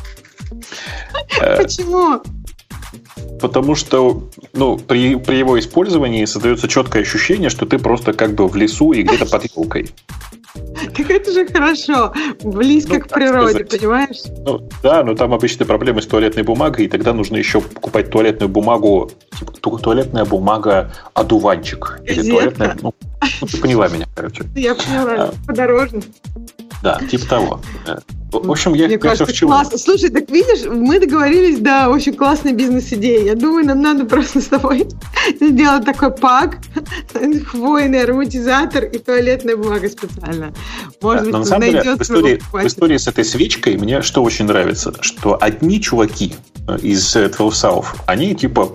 Почему? 1.57 2.22
Потому 3.40 3.76
что 3.76 4.24
ну, 4.54 4.78
при, 4.78 5.16
при 5.16 5.36
его 5.38 5.58
использовании 5.60 6.26
создается 6.26 6.68
четкое 6.68 7.04
ощущение, 7.04 7.50
что 7.50 7.66
ты 7.66 7.78
просто 7.80 8.14
как 8.14 8.34
бы 8.34 8.48
в 8.48 8.56
лесу 8.56 8.92
и 8.94 9.04
где-то 9.04 9.26
под 9.26 9.44
елкой. 9.56 9.90
Так 10.96 11.10
это 11.12 11.34
же 11.34 11.46
хорошо. 11.48 12.14
Близко 12.42 12.94
Ну, 12.94 13.00
к 13.02 13.04
как 13.04 13.14
природе, 13.14 13.50
сказать. 13.66 13.70
понимаешь? 13.72 14.18
Ну, 14.46 14.70
да, 14.82 15.04
но 15.04 15.14
там 15.14 15.34
обычно 15.34 15.66
проблемы 15.66 16.02
с 16.02 16.08
туалетной 16.08 16.44
бумагой, 16.44 16.86
и 16.86 16.88
тогда 16.88 17.12
нужно 17.14 17.36
еще 17.36 17.60
покупать 17.60 18.10
туалетную 18.10 18.48
бумагу, 18.48 19.12
типа 19.38 19.52
ту- 19.52 19.78
туалетная 19.80 20.24
бумага 20.24 20.94
одуванчик. 21.14 22.00
Или 22.06 22.16
Газетка. 22.16 22.32
туалетная, 22.38 22.78
ну, 22.82 22.94
ну, 23.42 23.48
ты 23.48 23.58
поняла 23.58 23.90
меня, 23.90 24.06
короче. 24.16 24.46
Я 24.56 24.76
поняла, 24.76 25.12
А. 25.18 25.34
подорожно. 25.46 26.02
Да, 26.86 26.99
типа 27.10 27.26
того. 27.26 27.62
Э, 27.88 27.98
В 28.32 28.52
общем, 28.52 28.76
я, 28.76 28.86
Мне 28.86 28.99
кажется, 28.99 29.34
чему. 29.34 29.49
классно. 29.49 29.78
Слушай, 29.80 30.12
так 30.12 30.30
видишь, 30.30 30.66
мы 30.66 30.99
договорились, 30.99 31.57
да, 31.60 31.90
очень 31.90 32.14
классная 32.14 32.53
бизнес-идея. 32.53 33.24
Я 33.26 33.36
думаю, 33.36 33.66
нам 33.66 33.82
надо 33.82 34.06
просто 34.06 34.40
с 34.45 34.45
тобой 34.45 34.88
сделать 35.41 35.84
такой 35.84 36.12
пак, 36.12 36.60
хвойный 37.48 38.03
ароматизатор 38.03 38.84
и 38.84 38.99
туалетная 38.99 39.57
бумага 39.57 39.90
специально. 39.90 40.53
Может 41.02 41.24
Да, 41.24 41.26
быть, 41.26 41.34
на 41.40 41.45
самом 41.45 41.62
деле, 41.64 41.82
в 41.95 42.02
истории, 42.02 42.41
в 42.52 42.66
истории 42.68 42.98
с 42.98 43.07
этой 43.07 43.26
свечкой 43.26 43.78
мне 43.78 44.02
что 44.03 44.22
очень 44.24 44.45
нравится, 44.45 44.94
что 45.02 45.38
одни 45.41 45.82
чуваки 45.82 46.36
э, 46.68 46.78
из 46.84 47.16
э, 47.16 47.30
12 47.30 47.64
South, 47.64 47.86
они 48.06 48.36
типа 48.36 48.70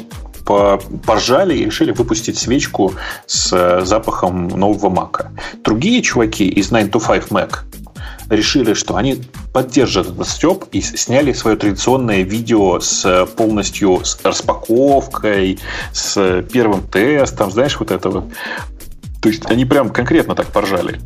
по- 0.45 0.79
поржали 1.07 1.55
и 1.57 1.65
решили 1.67 1.93
выпустить 1.93 2.39
свечку 2.39 2.95
с 3.27 3.53
э, 3.53 3.85
запахом 3.85 4.49
нового 4.49 4.89
мака. 4.91 5.31
Другие 5.63 6.03
чуваки 6.03 6.49
из 6.49 6.71
9 6.71 6.91
to 6.91 7.01
5 7.07 7.29
Mac 7.29 7.59
решили, 8.31 8.75
что 8.75 8.97
они 8.97 9.23
поддержат 9.53 10.09
этот 10.09 10.27
степ 10.29 10.65
и 10.73 10.81
сняли 10.81 11.33
свое 11.33 11.57
традиционное 11.57 12.23
видео 12.23 12.81
с 12.81 13.05
э, 13.05 13.27
полностью 13.27 14.05
с 14.05 14.19
распаковкой, 14.23 15.59
с 15.93 16.17
э, 16.17 16.43
первым 16.51 16.87
тестом, 16.87 17.51
знаешь, 17.51 17.79
вот 17.79 17.91
это 17.91 18.09
вот. 18.09 18.25
То 19.21 19.29
есть 19.29 19.45
они 19.51 19.67
прям 19.67 19.91
конкретно 19.91 20.35
так 20.35 20.47
поржали. 20.47 21.01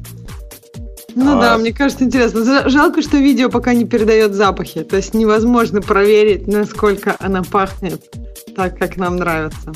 Ну 1.16 1.38
А. 1.38 1.40
да, 1.40 1.58
мне 1.58 1.72
кажется, 1.72 2.04
интересно. 2.04 2.68
Жалко, 2.68 3.00
что 3.00 3.16
видео 3.16 3.48
пока 3.48 3.72
не 3.72 3.84
передает 3.84 4.34
запахи. 4.34 4.82
То 4.82 4.96
есть 4.96 5.14
невозможно 5.14 5.80
проверить, 5.80 6.46
насколько 6.46 7.16
она 7.18 7.42
пахнет 7.42 8.02
так, 8.54 8.78
как 8.78 8.96
нам 8.96 9.16
нравится. 9.16 9.72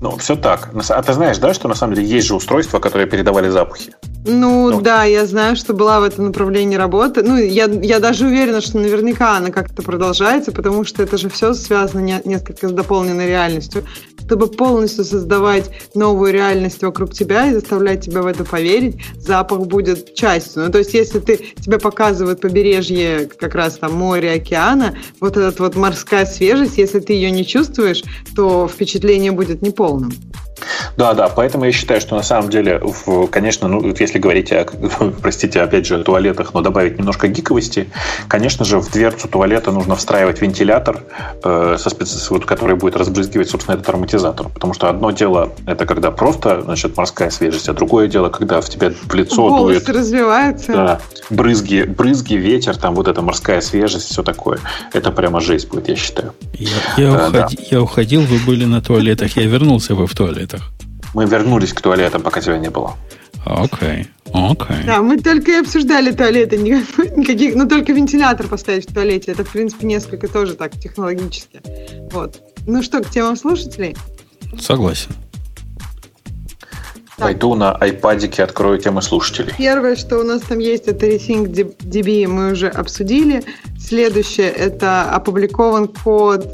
Ну, 0.00 0.16
все 0.16 0.36
так. 0.36 0.70
А 0.90 1.02
ты 1.02 1.12
знаешь, 1.12 1.38
да, 1.38 1.52
что 1.54 1.66
на 1.68 1.74
самом 1.74 1.94
деле 1.94 2.06
есть 2.06 2.26
же 2.28 2.34
устройства, 2.36 2.78
которые 2.78 3.08
передавали 3.08 3.48
запахи? 3.48 3.92
Ну, 4.24 4.70
Ну. 4.70 4.80
да, 4.80 5.04
я 5.04 5.26
знаю, 5.26 5.56
что 5.56 5.74
была 5.74 6.00
в 6.00 6.04
этом 6.04 6.26
направлении 6.26 6.76
работа. 6.76 7.22
Ну, 7.22 7.36
я, 7.36 7.64
я 7.64 7.98
даже 7.98 8.26
уверена, 8.26 8.60
что 8.60 8.78
наверняка 8.78 9.36
она 9.36 9.50
как-то 9.50 9.82
продолжается, 9.82 10.52
потому 10.52 10.84
что 10.84 11.02
это 11.02 11.16
же 11.18 11.28
все 11.28 11.52
связано 11.54 12.00
не- 12.00 12.20
несколько 12.24 12.68
с 12.68 12.72
дополненной 12.72 13.26
реальностью. 13.26 13.84
Чтобы 14.28 14.48
полностью 14.48 15.04
создавать 15.04 15.70
новую 15.94 16.34
реальность 16.34 16.82
вокруг 16.82 17.14
тебя 17.14 17.46
и 17.46 17.54
заставлять 17.54 18.04
тебя 18.04 18.20
в 18.20 18.26
это 18.26 18.44
поверить, 18.44 18.96
запах 19.16 19.60
будет 19.60 20.14
частью. 20.14 20.64
Ну, 20.64 20.70
то 20.70 20.76
есть, 20.76 20.92
если 20.92 21.18
ты, 21.18 21.38
тебе 21.56 21.78
показывают 21.78 22.42
побережье 22.42 23.30
как 23.38 23.54
раз 23.54 23.78
там 23.78 23.94
моря, 23.94 24.34
океана, 24.34 24.98
вот 25.18 25.38
эта 25.38 25.62
вот 25.62 25.76
морская 25.76 26.26
свежесть, 26.26 26.76
если 26.76 27.00
ты 27.00 27.14
ее 27.14 27.30
не 27.30 27.46
чувствуешь, 27.46 28.04
то 28.36 28.68
впечатление 28.68 29.32
будет 29.32 29.62
неполным. 29.62 30.12
Да, 30.96 31.14
да, 31.14 31.28
поэтому 31.28 31.64
я 31.64 31.72
считаю, 31.72 32.00
что 32.00 32.16
на 32.16 32.22
самом 32.22 32.50
деле, 32.50 32.80
конечно, 33.30 33.68
ну, 33.68 33.94
если 33.98 34.18
говорить 34.18 34.52
о, 34.52 34.64
простите, 35.22 35.60
опять 35.60 35.86
же, 35.86 35.96
о 36.00 36.02
туалетах, 36.02 36.54
но 36.54 36.60
добавить 36.60 36.98
немножко 36.98 37.28
гиковости, 37.28 37.88
конечно 38.28 38.64
же, 38.64 38.78
в 38.78 38.90
дверцу 38.90 39.28
туалета 39.28 39.70
нужно 39.72 39.96
встраивать 39.96 40.40
вентилятор, 40.40 41.02
э, 41.44 41.76
со 41.78 41.88
специ- 41.90 42.26
вот, 42.30 42.44
который 42.46 42.76
будет 42.76 42.96
разбрызгивать, 42.96 43.48
собственно, 43.50 43.74
этот 43.76 43.88
ароматизатор. 43.88 44.48
Потому 44.48 44.74
что 44.74 44.88
одно 44.88 45.10
дело, 45.10 45.52
это 45.66 45.86
когда 45.86 46.10
просто, 46.10 46.62
значит, 46.62 46.96
морская 46.96 47.30
свежесть, 47.30 47.68
а 47.68 47.72
другое 47.74 48.08
дело, 48.08 48.28
когда 48.28 48.60
в 48.60 48.68
тебя 48.68 48.90
в 48.90 49.14
лицо 49.14 49.42
Волосы 49.48 49.74
дует 49.84 49.88
развиваются. 49.88 50.72
Да, 50.72 51.00
брызги, 51.30 51.82
брызги, 51.82 52.34
ветер, 52.34 52.76
там 52.76 52.94
вот 52.94 53.08
эта 53.08 53.22
морская 53.22 53.60
свежесть, 53.60 54.08
все 54.10 54.22
такое. 54.22 54.58
Это 54.92 55.10
прямо 55.10 55.40
жесть 55.40 55.68
будет, 55.68 55.88
я 55.88 55.96
считаю. 55.96 56.32
Я, 56.54 56.68
я 56.96 57.08
Э, 57.08 57.30
да. 57.30 57.46
уходи- 57.46 57.66
я 57.70 57.80
уходил, 57.82 58.22
вы 58.22 58.38
были 58.46 58.64
на 58.64 58.80
туалетах, 58.80 59.36
я 59.36 59.44
вернулся, 59.46 59.94
вы 59.94 60.06
в 60.06 60.14
туалетах. 60.48 60.62
Мы 61.14 61.26
вернулись 61.26 61.72
к 61.72 61.80
туалетам, 61.80 62.22
пока 62.22 62.40
тебя 62.40 62.58
не 62.58 62.70
было. 62.70 62.96
Окей, 63.44 64.08
окей. 64.32 64.84
Да, 64.84 65.00
мы 65.00 65.18
только 65.18 65.52
и 65.52 65.54
обсуждали 65.54 66.12
туалеты, 66.12 66.58
никаких, 66.58 67.16
никаких, 67.16 67.54
ну 67.54 67.66
только 67.66 67.92
вентилятор 67.92 68.46
поставить 68.46 68.90
в 68.90 68.92
туалете. 68.92 69.32
Это, 69.32 69.44
в 69.44 69.50
принципе, 69.50 69.86
несколько 69.86 70.28
тоже 70.28 70.54
так 70.54 70.72
технологически. 70.72 71.60
Вот. 72.12 72.40
Ну 72.66 72.82
что, 72.82 73.00
к 73.02 73.08
темам 73.08 73.36
слушателей? 73.36 73.96
Согласен. 74.60 75.12
Так. 77.16 77.26
Пойду 77.26 77.54
на 77.54 77.72
айпадике, 77.72 78.44
открою 78.44 78.78
темы 78.78 79.02
слушателей. 79.02 79.52
Первое, 79.58 79.96
что 79.96 80.18
у 80.18 80.22
нас 80.22 80.42
там 80.42 80.58
есть, 80.58 80.86
это 80.86 81.06
Rethink 81.06 81.46
DB, 81.46 82.28
мы 82.28 82.52
уже 82.52 82.68
обсудили. 82.68 83.42
Следующее, 83.78 84.50
это 84.50 85.10
опубликован 85.10 85.88
код, 85.88 86.46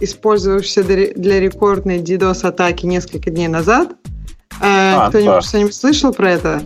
использовавшийся 0.00 0.82
для 0.84 1.40
рекордной 1.40 1.98
DDoS-атаки 1.98 2.86
несколько 2.86 3.30
дней 3.30 3.48
назад. 3.48 3.90
Э, 4.60 4.94
А, 4.96 5.08
Кто-нибудь 5.08 5.34
да. 5.34 5.40
что-нибудь 5.40 5.74
слышал 5.74 6.12
про 6.12 6.30
это? 6.32 6.62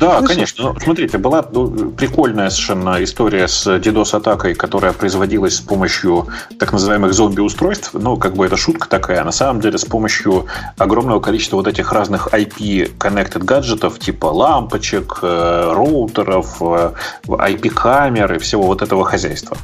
Да, 0.00 0.20
конечно. 0.22 0.72
Ну, 0.72 0.80
смотрите, 0.80 1.18
была 1.18 1.44
ну, 1.50 1.90
прикольная 1.92 2.50
совершенно 2.50 3.02
история 3.02 3.48
с 3.48 3.66
DDoS-атакой, 3.66 4.54
которая 4.54 4.92
производилась 4.92 5.56
с 5.56 5.60
помощью 5.60 6.26
так 6.58 6.72
называемых 6.72 7.14
зомби-устройств. 7.14 7.90
Ну, 7.94 8.16
как 8.16 8.34
бы 8.34 8.44
это 8.44 8.56
шутка 8.56 8.88
такая. 8.88 9.24
На 9.24 9.32
самом 9.32 9.60
деле, 9.60 9.78
с 9.78 9.84
помощью 9.84 10.46
огромного 10.76 11.20
количества 11.20 11.56
вот 11.56 11.66
этих 11.68 11.92
разных 11.92 12.28
IP-connected 12.28 13.44
гаджетов, 13.44 13.98
типа 13.98 14.26
лампочек, 14.26 15.20
э, 15.22 15.72
роутеров, 15.72 16.56
э, 16.60 16.92
IP-камер 17.26 18.34
и 18.34 18.38
всего 18.38 18.64
вот 18.64 18.82
этого 18.82 19.04
хозяйства. 19.04 19.56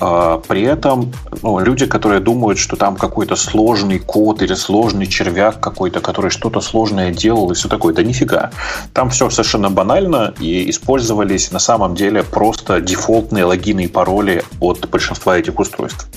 А, 0.00 0.38
При 0.48 0.62
этом 0.62 1.12
ну, 1.42 1.58
люди, 1.60 1.86
которые 1.86 2.20
думают, 2.20 2.58
что 2.58 2.76
там 2.76 2.96
какой-то 2.96 3.36
сложный 3.36 3.98
код 3.98 4.42
или 4.42 4.54
сложный 4.54 5.06
червяк 5.06 5.60
какой-то, 5.60 6.00
который 6.00 6.30
что-то 6.30 6.60
сложное 6.60 7.11
делал 7.12 7.50
и 7.50 7.54
все 7.54 7.68
такое, 7.68 7.94
да 7.94 8.02
нифига. 8.02 8.50
Там 8.92 9.10
все 9.10 9.30
совершенно 9.30 9.70
банально 9.70 10.34
и 10.40 10.68
использовались 10.70 11.52
на 11.52 11.58
самом 11.58 11.94
деле 11.94 12.22
просто 12.22 12.80
дефолтные 12.80 13.44
логины 13.44 13.84
и 13.84 13.88
пароли 13.88 14.42
от 14.60 14.88
большинства 14.88 15.38
этих 15.38 15.58
устройств. 15.58 16.08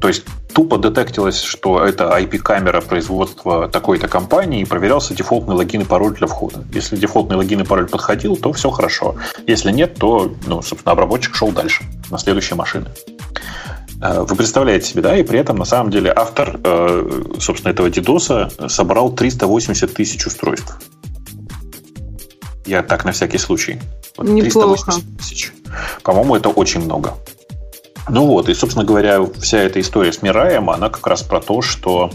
То 0.00 0.08
есть 0.08 0.24
тупо 0.54 0.78
детектилось, 0.78 1.42
что 1.42 1.84
это 1.84 2.04
IP-камера 2.18 2.80
производства 2.80 3.68
такой-то 3.68 4.08
компании, 4.08 4.62
и 4.62 4.64
проверялся 4.64 5.14
дефолтный 5.14 5.54
логин 5.54 5.82
и 5.82 5.84
пароль 5.84 6.14
для 6.14 6.26
входа. 6.26 6.64
Если 6.72 6.96
дефолтный 6.96 7.36
логин 7.36 7.60
и 7.60 7.64
пароль 7.64 7.88
подходил, 7.88 8.36
то 8.36 8.52
все 8.52 8.70
хорошо. 8.70 9.16
Если 9.46 9.72
нет, 9.72 9.96
то, 9.96 10.32
ну, 10.46 10.62
собственно, 10.62 10.92
обработчик 10.92 11.34
шел 11.34 11.50
дальше, 11.52 11.84
на 12.10 12.18
следующие 12.18 12.56
машины. 12.56 12.86
Э, 14.04 14.20
Вы 14.20 14.36
представляете 14.36 14.86
себе, 14.86 15.02
да, 15.02 15.16
и 15.16 15.22
при 15.22 15.38
этом, 15.38 15.56
на 15.56 15.64
самом 15.64 15.90
деле, 15.90 16.12
автор, 16.14 16.60
э, 16.62 17.22
собственно, 17.40 17.72
этого 17.72 17.88
DDoS 17.88 18.68
собрал 18.68 19.10
380 19.12 19.94
тысяч 19.94 20.26
устройств. 20.26 20.76
Я 22.66 22.82
так, 22.82 23.04
на 23.04 23.12
всякий 23.12 23.38
случай. 23.38 23.80
Вот 24.16 24.28
Неплохо. 24.28 24.84
380 24.84 25.18
тысяч. 25.18 25.52
По-моему, 26.02 26.36
это 26.36 26.50
очень 26.50 26.84
много. 26.84 27.14
Ну 28.08 28.26
вот, 28.26 28.50
и, 28.50 28.54
собственно 28.54 28.84
говоря, 28.84 29.20
вся 29.40 29.58
эта 29.58 29.80
история 29.80 30.12
с 30.12 30.20
Мираем, 30.20 30.68
она 30.68 30.90
как 30.90 31.06
раз 31.06 31.22
про 31.22 31.40
то, 31.40 31.62
что 31.62 32.10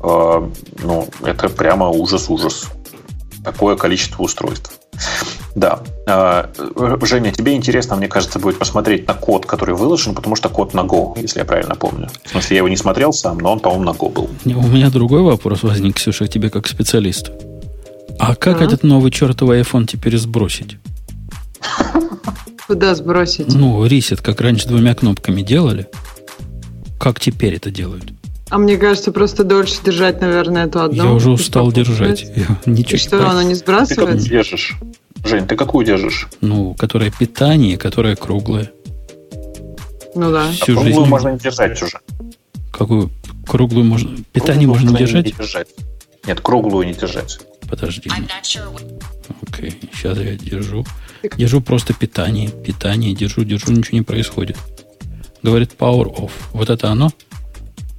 э, 0.00 0.50
ну, 0.82 1.08
это 1.24 1.48
прямо 1.48 1.88
ужас-ужас. 1.88 2.66
Такое 3.42 3.76
количество 3.76 4.22
устройств. 4.22 4.78
Да. 5.54 5.80
Э, 6.06 6.44
Женя, 7.02 7.32
тебе 7.32 7.54
интересно, 7.54 7.96
мне 7.96 8.08
кажется, 8.08 8.38
будет 8.38 8.58
посмотреть 8.58 9.06
на 9.06 9.14
код, 9.14 9.46
который 9.46 9.74
выложен, 9.74 10.14
потому 10.14 10.36
что 10.36 10.48
код 10.48 10.72
на 10.74 10.80
Go, 10.80 11.12
если 11.20 11.40
я 11.40 11.44
правильно 11.44 11.74
помню. 11.74 12.08
В 12.24 12.30
смысле, 12.30 12.54
я 12.56 12.58
его 12.58 12.68
не 12.68 12.76
смотрел 12.76 13.12
сам, 13.12 13.38
но 13.38 13.52
он, 13.52 13.60
по-моему, 13.60 13.84
на 13.84 13.90
Go 13.90 14.10
был. 14.10 14.30
Не, 14.44 14.54
У 14.54 14.62
меня 14.62 14.90
другой 14.90 15.22
вопрос 15.22 15.62
возник, 15.62 15.96
Ксюша, 15.96 16.26
к 16.26 16.30
тебе 16.30 16.48
как 16.50 16.66
специалисту. 16.66 17.32
А 18.18 18.34
как 18.34 18.60
А? 18.60 18.64
этот 18.64 18.82
новый 18.82 19.10
чертовый 19.10 19.60
iPhone 19.60 19.86
теперь 19.86 20.16
сбросить? 20.16 20.78
Куда 22.66 22.94
сбросить? 22.94 23.54
Ну, 23.54 23.84
ресет, 23.84 24.20
как 24.20 24.40
раньше 24.40 24.68
двумя 24.68 24.94
кнопками 24.94 25.42
делали. 25.42 25.88
Как 26.98 27.20
теперь 27.20 27.54
это 27.56 27.70
делают? 27.70 28.04
А 28.48 28.58
мне 28.58 28.76
кажется, 28.76 29.12
просто 29.12 29.44
дольше 29.44 29.76
держать, 29.84 30.20
наверное, 30.20 30.66
эту 30.66 30.80
одну. 30.82 31.04
Я 31.04 31.10
уже 31.12 31.30
и 31.30 31.32
устал 31.32 31.72
держать. 31.72 32.22
Я 32.36 32.58
И 32.66 32.70
ничего 32.70 32.92
не 32.92 32.98
что, 32.98 33.16
не 33.16 33.22
Ты 33.24 33.32
какую 33.32 33.54
сбрасывается? 33.56 34.28
держишь? 34.28 34.76
Жень, 35.24 35.46
ты 35.46 35.56
какую 35.56 35.86
держишь? 35.86 36.28
Ну, 36.40 36.74
которая 36.74 37.10
питание, 37.10 37.76
которая 37.78 38.16
круглая. 38.16 38.70
Ну 40.14 40.30
да. 40.30 40.50
Всю 40.50 40.74
Круглую 40.74 40.94
жизнь. 40.94 41.08
можно 41.08 41.28
не 41.30 41.38
держать 41.38 41.80
уже. 41.82 41.98
Какую 42.72 43.10
круглую 43.46 43.84
можно... 43.84 44.16
Питание 44.32 44.66
Круглую 44.66 44.82
можно 44.82 44.98
держать? 44.98 45.26
не 45.26 45.32
держать. 45.32 45.68
Нет, 46.26 46.40
круглую 46.40 46.86
не 46.86 46.92
держать. 46.94 47.38
Подожди. 47.68 48.10
Окей, 49.48 49.78
сейчас 49.92 50.18
я 50.18 50.34
держу. 50.34 50.84
Держу 51.36 51.60
просто 51.60 51.94
питание. 51.94 52.50
Питание 52.50 53.14
держу, 53.14 53.44
держу, 53.44 53.72
ничего 53.72 53.98
не 53.98 54.02
происходит. 54.02 54.56
Говорит 55.42 55.74
power 55.78 56.14
off. 56.14 56.32
Вот 56.52 56.68
это 56.68 56.90
оно? 56.90 57.10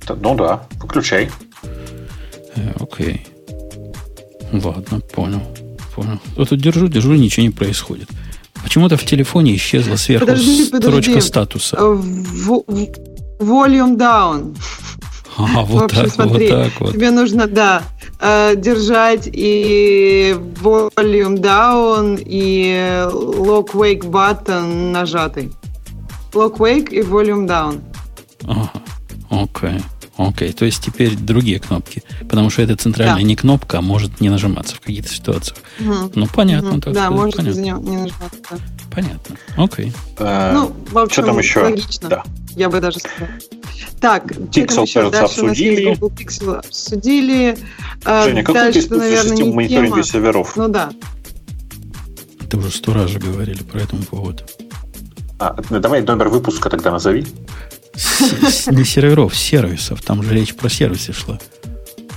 Ну 0.08 0.36
да, 0.36 0.68
выключай. 0.82 1.30
Э, 2.56 2.74
окей. 2.80 3.26
Ладно, 4.52 5.00
понял. 5.00 5.41
Понял. 5.95 6.20
Вот 6.36 6.49
тут 6.49 6.60
держу, 6.60 6.88
держу, 6.88 7.14
ничего 7.14 7.44
не 7.44 7.52
происходит. 7.52 8.10
Почему-то 8.61 8.98
в 8.98 9.06
телефоне 9.06 9.56
исчезла 9.56 9.95
сверху 9.95 10.26
подожди, 10.26 10.65
строчка 10.65 10.90
подожди. 10.90 11.22
статуса. 11.22 11.78
Э, 11.80 11.94
в, 11.94 12.64
volume 13.40 13.98
down. 13.98 14.56
А, 15.36 15.64
вот, 15.64 15.86
общем, 15.86 16.03
так, 16.03 16.14
смотри, 16.14 16.52
вот 16.52 16.64
так 16.64 16.80
вот. 16.80 16.94
Тебе 16.94 17.10
нужно, 17.11 17.48
да, 17.48 17.82
э, 18.20 18.56
держать 18.56 19.28
и 19.32 20.36
volume 20.61 21.40
down, 21.40 22.22
и 22.24 23.07
lock 23.11 23.72
wake 23.74 24.03
button 24.03 24.91
нажатый. 24.91 25.52
Lock 26.34 26.57
wake 26.57 26.90
и 26.91 27.02
volume 27.02 27.48
down. 27.48 27.82
Ага, 28.44 28.72
окей. 29.30 29.70
Okay. 29.72 29.84
Окей, 30.15 30.49
okay, 30.49 30.53
то 30.53 30.65
есть 30.65 30.84
теперь 30.84 31.15
другие 31.15 31.60
кнопки. 31.60 32.03
Потому 32.22 32.49
что 32.52 32.61
это 32.61 32.76
центральная 32.76 33.15
да. 33.15 33.22
не 33.23 33.35
кнопка, 33.35 33.80
а 33.80 33.81
может 33.81 34.22
не 34.22 34.30
нажиматься 34.30 34.76
в 34.76 34.80
каких-то 34.80 35.10
ситуациях. 35.10 35.57
Угу. 35.80 36.11
Ну, 36.14 36.27
понятно. 36.27 36.73
Угу. 36.73 36.81
Так 36.81 36.94
да, 36.94 37.10
может 37.10 37.38
понятно. 37.38 37.60
не 37.60 37.72
нажиматься. 37.72 38.60
Понятно. 38.91 39.35
Окей. 39.57 39.88
Okay. 39.88 39.94
Э, 40.19 40.53
ну, 40.53 40.73
в 40.91 40.98
общем, 40.99 41.23
что 41.23 41.23
там 41.23 41.40
еще? 41.40 41.61
логично. 41.61 42.10
Да. 42.10 42.23
Я 42.56 42.69
бы 42.69 42.80
даже 42.80 42.99
сказала. 42.99 43.30
Так, 43.99 44.26
Pixel, 44.26 44.94
кажется, 44.94 45.23
обсудили. 45.23 45.95
Google 45.95 46.11
Pixel 46.15 46.56
обсудили. 46.57 47.57
Э, 48.06 48.23
Женя, 48.26 48.44
как 48.44 48.53
Дальше, 48.56 48.84
ты 48.84 48.95
наверное, 48.95 49.31
систему 49.31 49.53
мониторинга 49.53 49.95
тема. 49.95 50.03
серверов? 50.03 50.56
Ну 50.56 50.68
да. 50.68 50.91
Это 52.41 52.57
уже 52.57 52.69
сто 52.69 52.94
раз 52.94 53.10
же 53.10 53.19
говорили 53.19 53.64
про 53.64 53.80
этому 53.80 54.03
поводу. 54.03 54.44
А, 55.40 55.56
давай 55.72 56.03
номер 56.03 56.30
выпуска 56.30 56.69
тогда 56.69 56.91
назови. 56.91 57.26
Не 58.72 58.86
серверов, 58.86 59.36
сервисов. 59.36 60.02
Там 60.02 60.24
же 60.24 60.34
речь 60.34 60.56
про 60.56 60.70
сервисы 60.70 61.14
шла. 61.14 61.40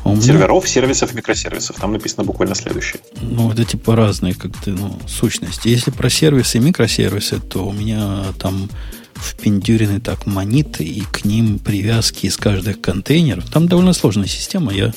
Меня... 0.05 0.21
Серверов, 0.21 0.69
сервисов, 0.69 1.15
микросервисов. 1.15 1.77
Там 1.77 1.93
написано 1.93 2.25
буквально 2.25 2.55
следующее. 2.55 3.01
Ну, 3.21 3.51
это 3.51 3.65
типа 3.65 3.97
разные 3.97 4.35
как-то 4.35 4.71
ну, 4.71 4.99
сущности. 5.07 5.69
Если 5.69 5.91
про 5.91 6.09
сервисы 6.09 6.59
и 6.59 6.61
микросервисы, 6.61 7.41
то 7.41 7.67
у 7.67 7.73
меня 7.73 8.23
там 8.39 8.71
впендюрены 9.15 10.01
так 10.01 10.27
монеты 10.27 10.85
и 10.85 11.01
к 11.01 11.25
ним 11.25 11.59
привязки 11.59 12.27
из 12.27 12.37
каждых 12.37 12.81
контейнеров. 12.81 13.51
Там 13.51 13.67
довольно 13.67 13.93
сложная 13.93 14.29
система. 14.29 14.73
Я, 14.73 14.93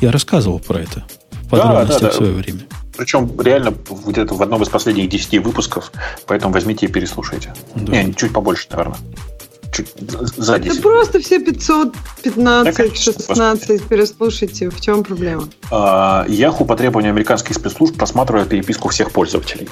я 0.00 0.12
рассказывал 0.12 0.60
про 0.60 0.80
это 0.80 1.04
в 1.42 1.48
подробностях 1.48 2.00
да, 2.00 2.06
да, 2.06 2.06
да. 2.06 2.10
в 2.10 2.14
свое 2.14 2.32
время. 2.32 2.60
Причем 2.96 3.40
реально 3.40 3.74
где-то 4.06 4.34
в 4.34 4.42
одном 4.42 4.62
из 4.62 4.68
последних 4.68 5.08
10 5.08 5.44
выпусков, 5.44 5.92
поэтому 6.26 6.52
возьмите 6.52 6.86
и 6.86 6.88
переслушайте. 6.88 7.54
Да. 7.74 8.02
Не, 8.02 8.14
чуть 8.14 8.32
побольше, 8.32 8.66
наверное 8.70 8.98
чуть 9.72 9.88
сзади. 10.36 10.70
Да 10.70 10.82
просто 10.82 11.20
все 11.20 11.38
515, 11.38 12.36
да, 12.36 12.72
16 12.94 13.82
переслушайте. 13.84 14.70
В 14.70 14.80
чем 14.80 15.04
проблема? 15.04 15.48
А, 15.70 16.24
Yahoo 16.28 16.64
по 16.64 16.76
требованию 16.76 17.10
американских 17.10 17.54
спецслужб 17.54 17.96
просматривает 17.96 18.48
переписку 18.48 18.88
всех 18.88 19.10
пользователей. 19.12 19.68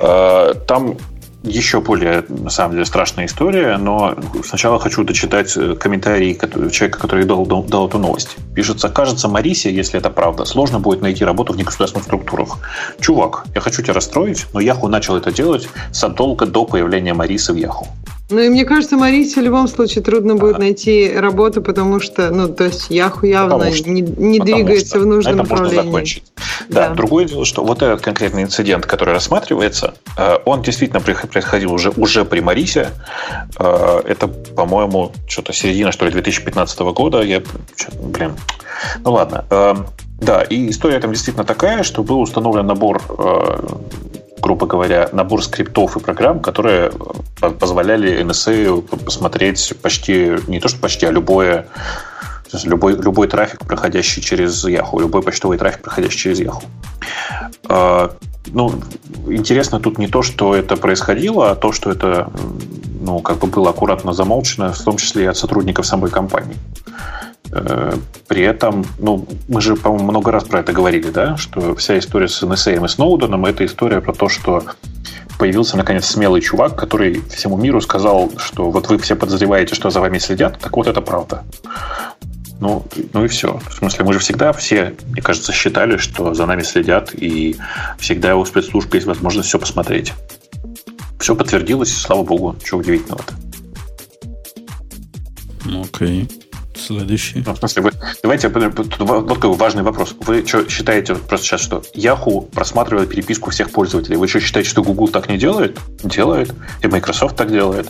А, 0.00 0.54
там 0.54 0.96
еще 1.42 1.80
более, 1.80 2.24
на 2.28 2.50
самом 2.50 2.72
деле, 2.72 2.84
страшная 2.84 3.24
история, 3.26 3.78
но 3.78 4.14
сначала 4.44 4.78
хочу 4.78 5.04
дочитать 5.04 5.52
комментарий 5.78 6.38
человека, 6.70 6.98
который 6.98 7.24
дал, 7.24 7.46
дал, 7.46 7.62
дал 7.62 7.88
эту 7.88 7.98
новость. 7.98 8.36
Пишется, 8.54 8.90
кажется, 8.90 9.28
Марисе, 9.28 9.72
если 9.72 9.98
это 9.98 10.10
правда, 10.10 10.44
сложно 10.44 10.80
будет 10.80 11.00
найти 11.00 11.24
работу 11.24 11.52
в 11.54 11.56
негосударственных 11.56 12.04
структурах. 12.04 12.58
Чувак, 13.00 13.46
я 13.54 13.60
хочу 13.60 13.82
тебя 13.82 13.94
расстроить, 13.94 14.46
но 14.52 14.60
Яху 14.60 14.88
начал 14.88 15.16
это 15.16 15.32
делать 15.32 15.68
задолго 15.92 16.44
до 16.44 16.66
появления 16.66 17.14
Марисы 17.14 17.52
в 17.52 17.56
Яху. 17.56 17.88
Ну 18.30 18.40
и 18.40 18.48
мне 18.48 18.64
кажется, 18.64 18.96
Марисе 18.96 19.40
в 19.40 19.44
любом 19.44 19.66
случае 19.66 20.04
трудно 20.04 20.36
будет 20.36 20.58
найти 20.58 21.10
работу, 21.12 21.62
потому 21.62 22.00
что, 22.00 22.30
ну, 22.30 22.48
то 22.48 22.64
есть 22.64 22.90
Яху 22.90 23.26
явно 23.26 23.72
что, 23.74 23.90
не, 23.90 24.02
не 24.02 24.38
двигается 24.38 24.86
что 24.86 25.00
в 25.00 25.06
нужном 25.06 25.34
это 25.34 25.42
направлении. 25.42 25.76
Можно 25.76 25.90
закончить. 25.90 26.32
Да. 26.68 26.88
да, 26.88 26.94
другое 26.94 27.24
дело, 27.24 27.44
что 27.44 27.64
вот 27.64 27.82
этот 27.82 28.00
конкретный 28.00 28.42
инцидент, 28.42 28.86
который 28.86 29.12
рассматривается, 29.14 29.94
э, 30.16 30.36
он 30.44 30.62
действительно 30.62 31.00
происходил 31.00 31.72
уже, 31.72 31.90
уже 31.90 32.24
при 32.24 32.40
Марисе. 32.40 32.90
Э, 33.58 34.00
это, 34.06 34.28
по-моему, 34.28 35.12
что-то 35.26 35.52
середина, 35.52 35.90
что 35.90 36.06
ли, 36.06 36.12
2015 36.12 36.78
года. 36.80 37.22
Я, 37.22 37.42
блин, 38.00 38.32
ну 39.04 39.12
ладно. 39.12 39.44
Э, 39.50 39.74
да, 40.20 40.42
и 40.42 40.70
история 40.70 41.00
там 41.00 41.12
действительно 41.12 41.44
такая, 41.46 41.82
что 41.82 42.02
был 42.02 42.20
установлен 42.20 42.66
набор 42.66 43.02
грубо 44.42 44.66
говоря, 44.66 45.08
набор 45.12 45.42
скриптов 45.44 45.96
и 45.96 46.00
программ, 46.00 46.40
которые 46.40 46.92
позволяли 47.58 48.22
NSA 48.24 48.82
посмотреть 49.04 49.74
почти, 49.82 50.36
не 50.46 50.60
то 50.60 50.68
что 50.68 50.80
почти, 50.80 51.06
а 51.06 51.10
любое 51.10 51.66
любой, 52.64 52.96
любой 52.96 53.28
трафик, 53.28 53.60
проходящий 53.60 54.22
через 54.22 54.64
Yahoo, 54.64 55.00
любой 55.00 55.22
почтовый 55.22 55.58
трафик, 55.58 55.82
проходящий 55.82 56.18
через 56.18 56.40
Yahoo. 56.40 56.62
А, 57.68 58.12
ну, 58.46 58.74
интересно 59.26 59.80
тут 59.80 59.98
не 59.98 60.08
то, 60.08 60.22
что 60.22 60.54
это 60.54 60.76
происходило, 60.76 61.50
а 61.50 61.54
то, 61.54 61.72
что 61.72 61.90
это 61.90 62.30
ну, 63.00 63.20
как 63.20 63.38
бы 63.38 63.46
было 63.46 63.70
аккуратно 63.70 64.12
замолчено, 64.12 64.72
в 64.72 64.82
том 64.82 64.96
числе 64.96 65.24
и 65.24 65.26
от 65.26 65.36
сотрудников 65.36 65.86
самой 65.86 66.10
компании. 66.10 66.56
Э, 67.52 67.96
при 68.28 68.42
этом, 68.42 68.84
ну, 68.98 69.26
мы 69.48 69.60
же, 69.60 69.76
по-моему, 69.76 70.10
много 70.10 70.30
раз 70.30 70.44
про 70.44 70.60
это 70.60 70.72
говорили, 70.72 71.10
да, 71.10 71.36
что 71.36 71.74
вся 71.74 71.98
история 71.98 72.28
с 72.28 72.42
NSA 72.42 72.84
и 72.84 72.88
Сноуденом– 72.88 73.44
это 73.46 73.64
история 73.64 74.00
про 74.00 74.12
то, 74.12 74.28
что 74.28 74.62
появился, 75.38 75.76
наконец, 75.76 76.06
смелый 76.06 76.42
чувак, 76.42 76.76
который 76.76 77.22
всему 77.30 77.56
миру 77.56 77.80
сказал, 77.80 78.30
что 78.36 78.70
вот 78.70 78.88
вы 78.88 78.98
все 78.98 79.16
подозреваете, 79.16 79.74
что 79.74 79.90
за 79.90 80.00
вами 80.00 80.18
следят, 80.18 80.58
так 80.60 80.76
вот 80.76 80.86
это 80.86 81.00
правда. 81.00 81.44
Ну, 82.60 82.84
ну 83.14 83.24
и 83.24 83.28
все. 83.28 83.58
В 83.68 83.74
смысле, 83.74 84.04
мы 84.04 84.12
же 84.12 84.18
всегда 84.18 84.52
все, 84.52 84.94
мне 85.08 85.22
кажется, 85.22 85.50
считали, 85.50 85.96
что 85.96 86.34
за 86.34 86.44
нами 86.46 86.62
следят, 86.62 87.14
и 87.14 87.56
всегда 87.98 88.36
у 88.36 88.44
спецслужб 88.44 88.92
есть 88.94 89.06
возможность 89.06 89.48
все 89.48 89.58
посмотреть. 89.58 90.12
Все 91.18 91.34
подтвердилось, 91.34 91.96
слава 91.96 92.22
богу, 92.22 92.56
чего 92.62 92.80
удивительного-то. 92.80 93.34
Окей. 95.66 96.24
Okay. 96.24 96.49
Следующий. 96.80 97.42
Ну, 97.46 97.54
в 97.54 97.58
смысле, 97.58 97.82
вы, 97.82 97.92
давайте, 98.22 98.48
вот 98.48 99.28
какой 99.28 99.56
важный 99.56 99.82
вопрос. 99.82 100.14
Вы 100.20 100.46
что 100.46 100.68
считаете 100.68 101.14
просто 101.14 101.46
сейчас, 101.46 101.60
что 101.60 101.82
Yahoo 101.94 102.50
просматривает 102.50 103.10
переписку 103.10 103.50
всех 103.50 103.70
пользователей? 103.70 104.16
Вы 104.16 104.28
что 104.28 104.40
считаете, 104.40 104.70
что 104.70 104.82
Google 104.82 105.08
так 105.08 105.28
не 105.28 105.38
делает? 105.38 105.78
Делает. 106.02 106.52
И 106.82 106.86
Microsoft 106.86 107.36
так 107.36 107.50
делает. 107.50 107.88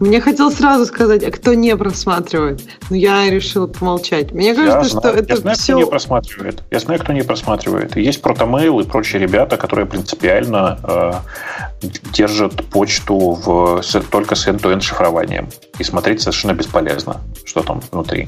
Мне 0.00 0.20
хотелось 0.20 0.56
сразу 0.56 0.86
сказать, 0.86 1.22
а 1.22 1.30
кто 1.30 1.54
не 1.54 1.76
просматривает? 1.76 2.62
Но 2.90 2.96
я 2.96 3.30
решил 3.30 3.68
помолчать. 3.68 4.32
Мне 4.32 4.54
кажется, 4.54 4.78
я 4.78 4.84
что 4.84 5.00
знаю, 5.00 5.16
это 5.16 5.34
я 5.34 5.36
знаю, 5.36 5.56
все... 5.56 5.72
кто 5.74 5.82
не 5.82 5.86
просматривает. 5.86 6.62
Я 6.70 6.78
знаю, 6.80 7.00
кто 7.00 7.12
не 7.12 7.22
просматривает. 7.22 7.96
И 7.96 8.02
есть 8.02 8.20
протомейл 8.20 8.80
и 8.80 8.84
прочие 8.84 9.22
ребята, 9.22 9.56
которые 9.56 9.86
принципиально 9.86 10.78
э, 10.82 11.12
держат 12.12 12.64
почту 12.64 13.30
в, 13.30 13.82
с, 13.82 14.00
только 14.10 14.34
с 14.34 14.48
end-to-end 14.48 14.80
шифрованием. 14.80 15.48
И 15.78 15.84
смотреть 15.84 16.20
совершенно 16.20 16.52
бесполезно, 16.52 17.20
что 17.44 17.62
там 17.62 17.80
внутри. 17.92 18.21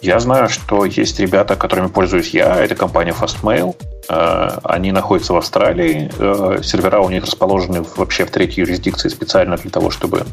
Я 0.00 0.20
знаю, 0.20 0.48
что 0.48 0.84
есть 0.84 1.20
ребята, 1.20 1.56
которыми 1.56 1.88
пользуюсь 1.88 2.30
я. 2.30 2.56
Это 2.56 2.74
компания 2.74 3.12
Fastmail. 3.12 3.74
Э, 4.08 4.58
они 4.64 4.92
находятся 4.92 5.32
в 5.32 5.36
Австралии. 5.36 6.10
Э, 6.18 6.62
сервера 6.62 7.00
у 7.00 7.10
них 7.10 7.24
расположены 7.24 7.84
вообще 7.96 8.24
в 8.24 8.30
третьей 8.30 8.64
юрисдикции 8.64 9.08
специально 9.08 9.56
для 9.56 9.70
того, 9.70 9.90
чтобы 9.90 10.24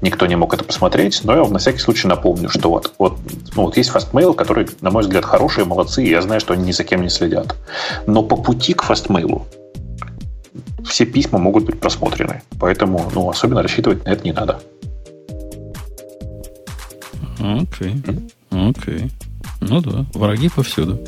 никто 0.00 0.26
не 0.26 0.36
мог 0.36 0.54
это 0.54 0.64
посмотреть. 0.64 1.20
Но 1.24 1.36
я 1.36 1.48
на 1.48 1.58
всякий 1.58 1.78
случай 1.78 2.08
напомню, 2.08 2.48
что 2.48 2.70
вот, 2.70 2.92
вот, 2.98 3.18
ну, 3.54 3.64
вот 3.64 3.76
есть 3.76 3.90
Fastmail, 3.90 4.34
который, 4.34 4.68
на 4.80 4.90
мой 4.90 5.02
взгляд, 5.02 5.24
хорошие, 5.24 5.64
молодцы, 5.64 6.04
и 6.04 6.10
я 6.10 6.22
знаю, 6.22 6.40
что 6.40 6.54
они 6.54 6.64
ни 6.64 6.72
за 6.72 6.84
кем 6.84 7.02
не 7.02 7.08
следят. 7.08 7.56
Но 8.06 8.22
по 8.22 8.36
пути 8.36 8.74
к 8.74 8.84
Fastmail 8.84 9.42
все 10.84 11.04
письма 11.04 11.38
могут 11.38 11.64
быть 11.64 11.80
просмотрены. 11.80 12.42
Поэтому 12.58 13.10
ну, 13.14 13.28
особенно 13.28 13.62
рассчитывать 13.62 14.04
на 14.04 14.10
это 14.10 14.24
не 14.24 14.32
надо. 14.32 14.60
Окей. 17.38 17.94
Okay. 17.94 18.32
Окей. 18.56 18.94
Okay. 18.94 19.10
Ну 19.60 19.80
да, 19.80 20.06
враги 20.14 20.48
повсюду. 20.48 20.98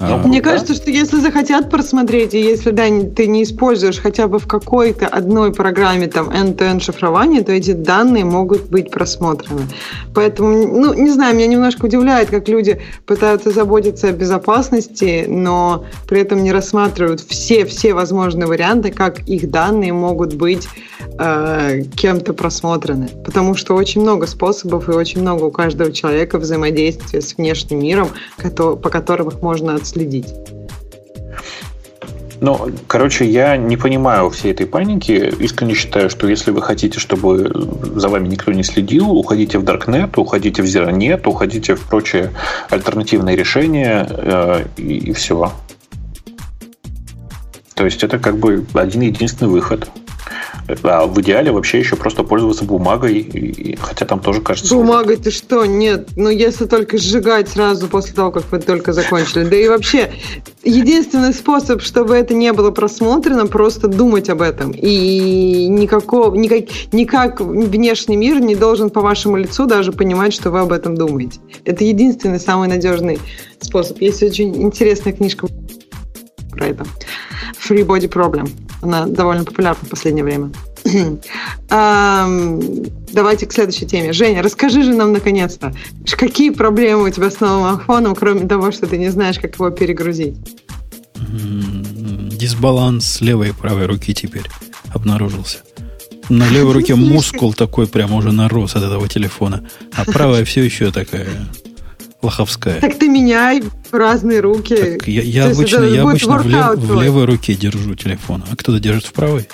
А, 0.00 0.18
Мне 0.18 0.40
кажется, 0.40 0.74
что 0.74 0.90
если 0.90 1.18
захотят 1.18 1.70
просмотреть, 1.70 2.34
и 2.34 2.40
если 2.40 2.70
да, 2.70 2.84
ты 3.16 3.26
не 3.26 3.42
используешь 3.42 3.98
хотя 3.98 4.28
бы 4.28 4.38
в 4.38 4.46
какой-то 4.46 5.06
одной 5.08 5.52
программе 5.52 6.06
там 6.06 6.28
end-to-end 6.30 6.80
шифрование, 6.80 7.42
то 7.42 7.52
эти 7.52 7.72
данные 7.72 8.24
могут 8.24 8.68
быть 8.68 8.90
просмотрены. 8.90 9.62
Поэтому, 10.14 10.50
ну, 10.50 10.94
не 10.94 11.10
знаю, 11.10 11.34
меня 11.34 11.46
немножко 11.46 11.86
удивляет, 11.86 12.30
как 12.30 12.48
люди 12.48 12.80
пытаются 13.06 13.50
заботиться 13.50 14.08
о 14.08 14.12
безопасности, 14.12 15.24
но 15.26 15.84
при 16.08 16.20
этом 16.20 16.42
не 16.44 16.52
рассматривают 16.52 17.20
все-все 17.20 17.94
возможные 17.94 18.46
варианты, 18.46 18.92
как 18.92 19.20
их 19.28 19.50
данные 19.50 19.92
могут 19.92 20.34
быть 20.34 20.68
э, 21.18 21.82
кем-то 21.96 22.34
просмотрены. 22.34 23.08
Потому 23.24 23.54
что 23.54 23.74
очень 23.74 24.02
много 24.02 24.26
способов 24.26 24.88
и 24.88 24.92
очень 24.92 25.22
много 25.22 25.44
у 25.44 25.50
каждого 25.50 25.92
человека 25.92 26.38
взаимодействия 26.38 27.20
с 27.20 27.36
внешним 27.36 27.80
миром, 27.80 28.08
по 28.54 28.90
которым 28.90 29.28
их 29.28 29.42
можно 29.42 29.77
отследить. 29.78 30.26
Ну, 32.40 32.70
короче, 32.86 33.24
я 33.24 33.56
не 33.56 33.76
понимаю 33.76 34.30
всей 34.30 34.52
этой 34.52 34.66
паники. 34.66 35.32
Искренне 35.40 35.74
считаю, 35.74 36.08
что 36.08 36.28
если 36.28 36.52
вы 36.52 36.62
хотите, 36.62 37.00
чтобы 37.00 37.50
за 37.82 38.08
вами 38.08 38.28
никто 38.28 38.52
не 38.52 38.62
следил, 38.62 39.10
уходите 39.10 39.58
в 39.58 39.64
Darknet, 39.64 40.12
уходите 40.16 40.62
в 40.62 40.66
Zeronet, 40.66 41.26
уходите 41.26 41.74
в 41.74 41.80
прочие 41.88 42.30
альтернативные 42.70 43.34
решения, 43.34 44.06
э, 44.08 44.64
и, 44.76 44.98
и 44.98 45.12
все. 45.12 45.52
То 47.74 47.84
есть 47.84 48.04
это 48.04 48.18
как 48.18 48.38
бы 48.38 48.64
один 48.74 49.00
единственный 49.02 49.48
выход. 49.48 49.88
А 50.82 51.06
в 51.06 51.20
идеале 51.20 51.50
вообще 51.50 51.78
еще 51.78 51.96
просто 51.96 52.22
пользоваться 52.22 52.64
бумагой, 52.64 53.18
и, 53.18 53.76
хотя 53.76 54.04
там 54.04 54.20
тоже 54.20 54.40
кажется... 54.40 54.74
Бумагой 54.74 55.16
ты 55.16 55.30
что? 55.30 55.64
Нет. 55.64 56.10
Ну, 56.16 56.28
если 56.28 56.66
только 56.66 56.98
сжигать 56.98 57.48
сразу 57.48 57.88
после 57.88 58.14
того, 58.14 58.30
как 58.30 58.44
вы 58.50 58.58
только 58.58 58.92
закончили. 58.92 59.44
Да 59.44 59.56
и 59.56 59.68
вообще, 59.68 60.12
единственный 60.62 61.32
способ, 61.32 61.82
чтобы 61.82 62.14
это 62.16 62.34
не 62.34 62.52
было 62.52 62.70
просмотрено, 62.70 63.46
просто 63.46 63.88
думать 63.88 64.28
об 64.28 64.42
этом. 64.42 64.72
И 64.72 65.66
никакого, 65.68 66.34
никак, 66.34 66.64
никак 66.92 67.40
внешний 67.40 68.16
мир 68.16 68.40
не 68.40 68.54
должен 68.54 68.90
по 68.90 69.00
вашему 69.00 69.36
лицу 69.36 69.66
даже 69.66 69.92
понимать, 69.92 70.34
что 70.34 70.50
вы 70.50 70.60
об 70.60 70.72
этом 70.72 70.96
думаете. 70.96 71.40
Это 71.64 71.84
единственный 71.84 72.40
самый 72.40 72.68
надежный 72.68 73.18
способ. 73.60 74.00
Есть 74.00 74.22
очень 74.22 74.62
интересная 74.62 75.12
книжка 75.12 75.48
про 76.58 76.68
это. 76.68 76.84
Free 77.66 77.86
Body 77.86 78.08
Problem. 78.08 78.50
Она 78.82 79.06
довольно 79.06 79.44
популярна 79.44 79.80
в 79.82 79.88
последнее 79.88 80.24
время. 80.24 80.50
Давайте 83.12 83.46
к 83.46 83.52
следующей 83.52 83.86
теме. 83.86 84.12
Женя, 84.12 84.42
расскажи 84.42 84.82
же 84.82 84.92
нам 84.92 85.12
наконец-то, 85.12 85.72
какие 86.16 86.50
проблемы 86.50 87.04
у 87.04 87.10
тебя 87.10 87.30
с 87.30 87.40
новым 87.40 87.78
айфоном, 87.78 88.14
кроме 88.14 88.46
того, 88.46 88.72
что 88.72 88.86
ты 88.86 88.98
не 88.98 89.10
знаешь, 89.10 89.38
как 89.38 89.54
его 89.54 89.70
перегрузить? 89.70 90.36
Дисбаланс 91.16 93.20
левой 93.20 93.50
и 93.50 93.52
правой 93.52 93.86
руки 93.86 94.14
теперь 94.14 94.48
обнаружился. 94.92 95.58
На 96.28 96.48
левой 96.50 96.74
руке 96.74 96.94
мускул 96.94 97.54
такой 97.54 97.86
прям 97.86 98.12
уже 98.12 98.32
нарос 98.32 98.76
от 98.76 98.84
этого 98.84 99.08
телефона, 99.08 99.62
а 99.94 100.04
правая 100.04 100.44
все 100.44 100.62
еще 100.62 100.92
такая 100.92 101.48
лоховская. 102.22 102.80
Так 102.80 102.98
ты 102.98 103.08
меняй 103.08 103.62
в 103.62 103.94
разные 103.94 104.40
руки. 104.40 104.76
Так 104.76 105.08
я, 105.08 105.22
я 105.22 105.50
обычно, 105.50 105.84
я 105.84 106.02
обычно 106.02 106.38
в, 106.38 106.46
лев, 106.46 106.78
в 106.78 107.00
левой 107.00 107.24
руке 107.24 107.54
держу 107.54 107.94
телефон, 107.94 108.44
а 108.50 108.56
кто-то 108.56 108.80
держит 108.80 109.06
в 109.06 109.12
правой? 109.12 109.48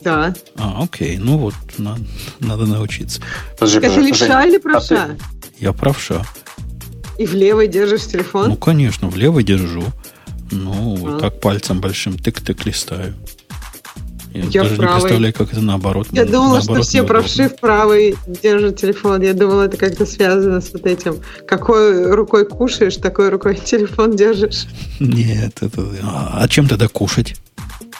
Да. 0.00 0.34
А, 0.56 0.84
окей. 0.84 1.18
Ну 1.18 1.36
вот, 1.36 1.54
надо, 1.78 2.00
надо 2.38 2.66
научиться. 2.66 3.20
Подожди, 3.58 3.78
Это 3.78 4.00
левша 4.00 4.44
или 4.44 4.58
правша? 4.58 5.04
А 5.04 5.08
ты... 5.08 5.18
Я 5.58 5.72
правша. 5.72 6.24
И 7.18 7.26
в 7.26 7.34
левой 7.34 7.66
держишь 7.66 8.06
телефон? 8.06 8.50
Ну, 8.50 8.56
конечно, 8.56 9.08
в 9.08 9.16
левой 9.16 9.42
держу. 9.42 9.84
Ну, 10.52 11.16
а. 11.16 11.18
так 11.18 11.40
пальцем 11.40 11.80
большим 11.80 12.14
тык-тык 12.14 12.62
листаю. 12.64 13.14
Я, 14.36 14.44
я 14.50 14.62
даже 14.62 14.80
не 14.80 14.86
представляю, 14.86 15.34
как 15.34 15.52
это 15.52 15.60
наоборот. 15.60 16.08
Я 16.12 16.24
думала, 16.24 16.56
наоборот, 16.56 16.64
что 16.64 16.82
все 16.82 17.02
правши 17.02 17.48
в 17.48 17.56
правой 17.56 18.16
держат 18.42 18.76
телефон. 18.76 19.22
Я 19.22 19.34
думала, 19.34 19.62
это 19.62 19.76
как-то 19.76 20.04
связано 20.04 20.60
с 20.60 20.72
вот 20.72 20.86
этим. 20.86 21.20
Какой 21.46 22.12
рукой 22.12 22.46
кушаешь, 22.46 22.96
такой 22.96 23.30
рукой 23.30 23.54
телефон 23.64 24.16
держишь. 24.16 24.66
Нет, 25.00 25.54
это... 25.60 25.82
А, 26.02 26.38
а 26.42 26.48
чем 26.48 26.68
тогда 26.68 26.88
кушать? 26.88 27.36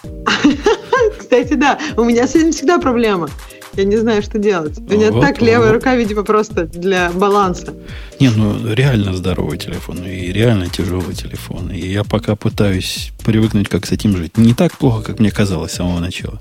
Кстати, 1.18 1.54
да, 1.54 1.78
у 1.96 2.04
меня 2.04 2.26
с 2.26 2.34
этим 2.34 2.52
всегда 2.52 2.78
проблема. 2.78 3.28
Я 3.76 3.84
не 3.84 3.96
знаю, 3.96 4.22
что 4.22 4.38
делать. 4.38 4.78
У 4.78 4.92
меня 4.92 5.12
вот, 5.12 5.20
так 5.20 5.42
левая 5.42 5.68
вот. 5.68 5.74
рука, 5.74 5.96
видимо, 5.96 6.22
просто 6.22 6.66
для 6.66 7.10
баланса. 7.12 7.74
Не, 8.18 8.30
ну 8.30 8.72
реально 8.72 9.14
здоровый 9.14 9.58
телефон 9.58 10.02
и 10.04 10.32
реально 10.32 10.68
тяжелый 10.68 11.14
телефон. 11.14 11.70
И 11.70 11.86
я 11.86 12.02
пока 12.02 12.36
пытаюсь 12.36 13.12
привыкнуть, 13.24 13.68
как 13.68 13.86
с 13.86 13.92
этим 13.92 14.16
жить. 14.16 14.38
Не 14.38 14.54
так 14.54 14.76
плохо, 14.78 15.02
как 15.02 15.18
мне 15.18 15.30
казалось 15.30 15.72
с 15.72 15.74
самого 15.76 16.00
начала. 16.00 16.40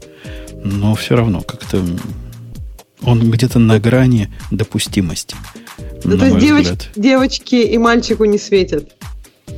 Но 0.64 0.96
все 0.96 1.16
равно 1.16 1.42
как-то 1.42 1.84
он 3.04 3.30
где-то 3.30 3.60
на 3.60 3.80
грани 3.80 4.32
допустимости. 4.52 5.36
Ну, 6.04 6.18
то 6.18 6.26
есть 6.26 6.40
девоч, 6.40 6.68
девочки 6.96 7.56
и 7.56 7.78
мальчику 7.78 8.26
не 8.26 8.38
светят 8.38 8.96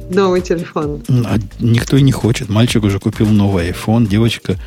новый 0.09 0.41
телефон. 0.41 1.03
А 1.09 1.37
никто 1.59 1.97
и 1.97 2.01
не 2.01 2.11
хочет. 2.11 2.49
Мальчик 2.49 2.83
уже 2.83 2.99
купил 2.99 3.27
новый 3.27 3.69
iPhone, 3.69 4.07
девочка 4.07 4.57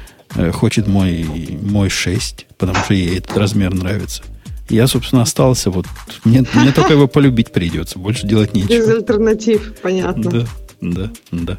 хочет 0.53 0.87
мой, 0.87 1.27
мой 1.63 1.89
6, 1.89 2.47
потому 2.59 2.79
что 2.85 2.95
ей 2.95 3.19
этот 3.19 3.37
размер 3.37 3.75
нравится. 3.75 4.23
Я, 4.69 4.87
собственно, 4.87 5.23
остался 5.23 5.71
вот... 5.71 5.87
Мне, 6.25 6.45
мне 6.55 6.73
только 6.73 6.93
его 6.93 7.09
полюбить 7.09 7.51
придется, 7.51 7.99
больше 7.99 8.27
делать 8.27 8.55
нечего. 8.55 8.69
Без 8.69 8.89
альтернатив, 8.89 9.75
понятно. 9.83 10.31
Да, 10.31 10.47
да, 10.81 11.11
да. 11.33 11.59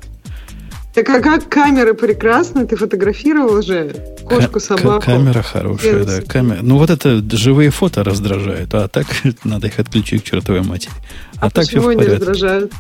Так 0.94 1.10
а 1.10 1.22
как 1.22 1.48
камеры 1.48 1.94
прекрасны, 1.94 2.66
ты 2.68 2.76
фотографировал 2.76 3.56
уже 3.56 3.96
кошку, 4.26 4.60
собаку? 4.60 5.06
Камера 5.06 5.42
хорошая, 5.42 6.04
да. 6.04 6.22
Камера. 6.22 6.60
Ну 6.62 6.78
вот 6.78 6.90
это 6.90 7.24
живые 7.38 7.70
фото 7.70 8.04
раздражают, 8.04 8.74
а 8.74 8.88
так 8.90 9.08
надо 9.46 9.68
их 9.68 9.80
отключить 9.80 10.24
к 10.24 10.26
чертовой 10.26 10.64
матери. 10.64 10.92
А, 11.38 11.48
а 11.48 11.50
так 11.50 11.66
почему 11.66 11.82
все 11.82 11.92
в 11.92 11.96
порядке. 11.96 12.12
они 12.12 12.20
раздражают? 12.20 12.74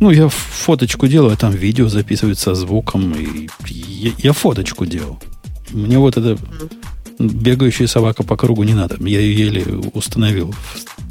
Ну, 0.00 0.10
я 0.10 0.28
фоточку 0.28 1.06
делаю, 1.06 1.32
а 1.34 1.36
там 1.36 1.52
видео 1.52 1.88
записывается 1.88 2.54
звуком, 2.54 3.14
и 3.14 3.48
я, 3.66 4.12
я 4.18 4.32
фоточку 4.32 4.86
делал. 4.86 5.18
Мне 5.74 5.98
вот 5.98 6.16
эта 6.16 6.38
бегающая 7.18 7.86
собака 7.86 8.22
по 8.22 8.36
кругу 8.36 8.62
не 8.62 8.74
надо. 8.74 8.96
Я 9.00 9.20
ее 9.20 9.46
еле 9.46 9.64
установил 9.92 10.54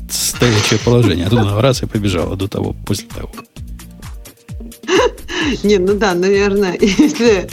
в 0.09 0.13
стоячее 0.13 0.79
положение. 0.79 1.27
А 1.27 1.29
тут 1.29 1.39
она 1.39 1.61
раз 1.61 1.83
и 1.83 1.85
побежала 1.85 2.35
до 2.35 2.47
того, 2.47 2.75
после 2.85 3.07
того. 3.07 3.29
Не, 5.63 5.77
ну 5.77 5.93
да, 5.95 6.13
наверное, 6.13 6.77
если... 6.81 7.49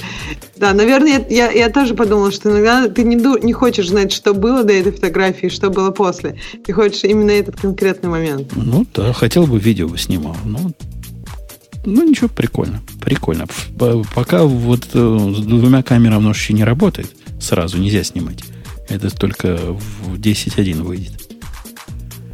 Да, 0.56 0.74
наверное, 0.74 1.26
я, 1.30 1.50
я 1.50 1.70
тоже 1.70 1.94
подумала, 1.94 2.30
что 2.30 2.50
иногда 2.50 2.88
ты 2.88 3.02
не, 3.02 3.16
не 3.16 3.52
хочешь 3.54 3.88
знать, 3.88 4.12
что 4.12 4.34
было 4.34 4.62
до 4.62 4.74
этой 4.74 4.92
фотографии, 4.92 5.46
что 5.48 5.70
было 5.70 5.90
после. 5.90 6.38
Ты 6.64 6.72
хочешь 6.74 7.02
именно 7.04 7.30
этот 7.30 7.58
конкретный 7.58 8.10
момент. 8.10 8.52
Ну 8.54 8.86
да, 8.94 9.14
хотел 9.14 9.46
бы 9.46 9.58
видео 9.58 9.88
бы 9.88 9.96
снимал. 9.96 10.36
Ну, 10.44 10.72
ну, 11.84 12.08
ничего, 12.08 12.28
прикольно. 12.28 12.82
Прикольно. 13.00 13.46
Пока 14.14 14.44
вот 14.44 14.88
э, 14.92 15.32
с 15.36 15.40
двумя 15.40 15.82
камерами 15.82 16.18
оно 16.18 16.30
еще 16.30 16.52
не 16.52 16.64
работает, 16.64 17.10
сразу 17.40 17.78
нельзя 17.78 18.04
снимать. 18.04 18.44
Это 18.88 19.10
только 19.10 19.56
в 19.56 20.18
10.1 20.18 20.82
выйдет. 20.82 21.12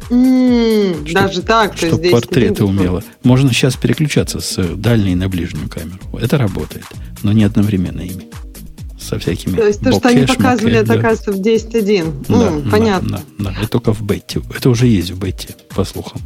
Mm, 0.09 1.05
чтоб, 1.07 1.21
даже 1.21 1.41
так, 1.41 1.75
то 1.75 1.87
чтобы 1.87 2.09
портреты 2.09 2.63
умело. 2.63 3.03
Можно 3.23 3.51
сейчас 3.51 3.75
переключаться 3.75 4.39
с 4.39 4.75
дальней 4.75 5.15
на 5.15 5.27
ближнюю 5.27 5.69
камеру. 5.69 5.99
Это 6.19 6.37
работает, 6.37 6.85
но 7.23 7.31
не 7.33 7.43
одновременно 7.43 8.01
ими. 8.01 8.27
Со 8.99 9.19
всякими 9.19 9.55
То 9.55 9.67
есть 9.67 9.79
то, 9.81 9.91
что 9.93 10.09
они 10.09 10.25
показывали, 10.25 10.77
это, 10.77 10.93
да. 10.93 10.99
оказывается, 10.99 11.31
в 11.31 11.39
10.1. 11.39 12.25
Да, 12.27 12.33
mm, 12.33 12.63
да, 12.63 12.71
понятно. 12.71 13.21
Да, 13.37 13.51
да, 13.51 13.55
это 13.59 13.69
только 13.69 13.93
в 13.93 14.01
бете. 14.01 14.41
Это 14.55 14.69
уже 14.69 14.87
есть 14.87 15.11
в 15.11 15.19
бете, 15.19 15.55
по 15.69 15.83
слухам. 15.83 16.21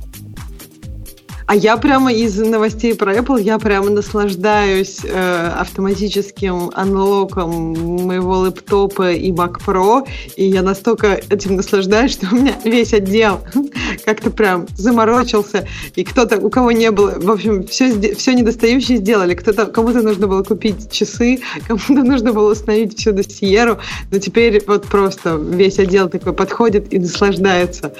А 1.46 1.56
я 1.56 1.78
прямо 1.78 2.14
из 2.14 2.38
новостей 2.38 2.96
про 2.96 3.16
Apple, 3.16 3.42
я 3.42 3.58
прямо 3.60 3.90
наслаждаюсь 3.90 5.00
э, 5.04 5.52
автоматическим 5.60 6.72
анлоком 6.74 7.74
моего 8.06 8.40
лэптопа 8.40 9.12
и 9.12 9.32
Mac 9.32 9.58
Pro, 9.66 10.08
и 10.36 10.46
я 10.46 10.62
настолько 10.62 11.20
этим 11.30 11.56
наслаждаюсь, 11.56 12.12
что 12.14 12.28
у 12.32 12.36
меня 12.36 12.56
весь 12.64 12.94
отдел 12.94 13.42
как-то 14.06 14.30
прям 14.30 14.68
заморочился, 14.78 15.68
и 15.96 16.04
кто-то, 16.04 16.38
у 16.38 16.50
кого 16.50 16.72
не 16.72 16.92
было, 16.92 17.20
в 17.20 17.30
общем, 17.30 17.68
все, 17.68 18.16
все 18.16 18.34
недостающее 18.34 18.98
сделали, 18.98 19.34
кто-то, 19.34 19.66
кому-то 19.66 20.02
нужно 20.02 20.28
было 20.28 20.44
купить 20.44 20.92
часы, 20.92 21.40
кому-то 21.68 22.04
нужно 22.04 22.34
было 22.34 22.52
установить 22.52 22.98
всю 22.98 23.12
досьеру, 23.12 23.80
но 24.12 24.20
теперь 24.20 24.64
вот 24.68 24.86
просто 24.86 25.36
весь 25.36 25.80
отдел 25.80 26.10
такой 26.10 26.34
подходит 26.34 26.94
и 26.94 27.00
наслаждается, 27.00 27.94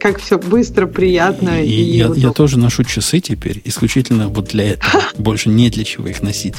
как 0.00 0.18
все 0.18 0.38
быстро, 0.38 0.86
приятно. 0.86 1.62
И, 1.62 1.68
и 1.68 1.96
я, 1.98 2.10
я 2.14 2.32
тоже 2.32 2.58
ношу 2.58 2.84
часы 2.84 2.95
теперь 3.20 3.60
исключительно 3.64 4.28
вот 4.28 4.48
для 4.48 4.72
этого. 4.72 5.02
Больше 5.18 5.48
не 5.48 5.70
для 5.70 5.84
чего 5.84 6.08
их 6.08 6.22
носить. 6.22 6.54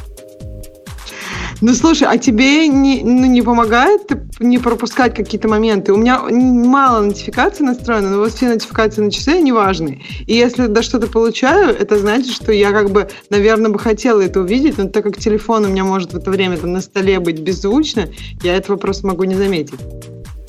Ну, 1.59 1.73
слушай, 1.73 2.07
а 2.07 2.17
тебе 2.17 2.67
не, 2.67 3.01
ну, 3.03 3.25
не 3.25 3.41
помогает 3.41 4.01
не 4.39 4.59
пропускать 4.59 5.15
какие-то 5.15 5.47
моменты? 5.47 5.91
У 5.91 5.97
меня 5.97 6.19
мало 6.21 7.03
нотификаций 7.03 7.65
настроено, 7.65 8.11
но 8.11 8.17
вот 8.19 8.33
все 8.33 8.49
нотификации 8.49 9.01
на 9.01 9.11
часы, 9.11 9.29
они 9.29 9.51
важны. 9.51 10.03
И 10.27 10.35
если 10.35 10.67
да 10.67 10.83
что-то 10.83 11.07
получаю, 11.07 11.75
это 11.75 11.97
значит, 11.97 12.31
что 12.31 12.51
я 12.51 12.71
как 12.71 12.91
бы, 12.91 13.09
наверное, 13.31 13.71
бы 13.71 13.79
хотела 13.79 14.21
это 14.21 14.41
увидеть, 14.41 14.77
но 14.77 14.87
так 14.87 15.03
как 15.03 15.17
телефон 15.17 15.65
у 15.65 15.69
меня 15.69 15.83
может 15.83 16.13
в 16.13 16.17
это 16.17 16.29
время 16.29 16.57
там 16.57 16.73
на 16.73 16.81
столе 16.81 17.19
быть 17.19 17.39
беззвучно, 17.39 18.09
я 18.43 18.55
этого 18.55 18.77
просто 18.77 19.07
могу 19.07 19.23
не 19.23 19.35
заметить. 19.35 19.79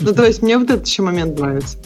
Ну, 0.01 0.12
то 0.12 0.24
есть 0.24 0.43
мне 0.43 0.59
вот 0.59 0.70
этот 0.70 0.86
еще 0.86 1.02
момент 1.02 1.39
нравится. 1.39 1.78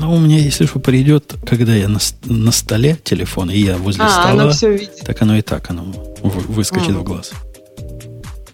Ну, 0.00 0.14
у 0.14 0.18
меня, 0.18 0.38
если 0.38 0.66
что, 0.66 0.78
придет, 0.78 1.34
когда 1.46 1.74
я 1.74 1.88
на, 1.88 1.98
на 2.24 2.52
столе 2.52 2.98
телефон, 3.02 3.50
и 3.50 3.58
я 3.58 3.76
возле 3.76 4.04
а, 4.04 4.10
стола, 4.10 4.30
оно 4.30 4.50
все 4.50 4.72
видит. 4.72 5.00
так 5.04 5.20
оно 5.22 5.36
и 5.36 5.42
так, 5.42 5.70
оно 5.70 5.84
выскочит 6.22 6.90
а. 6.90 6.98
в 6.98 7.04
глаз. 7.04 7.32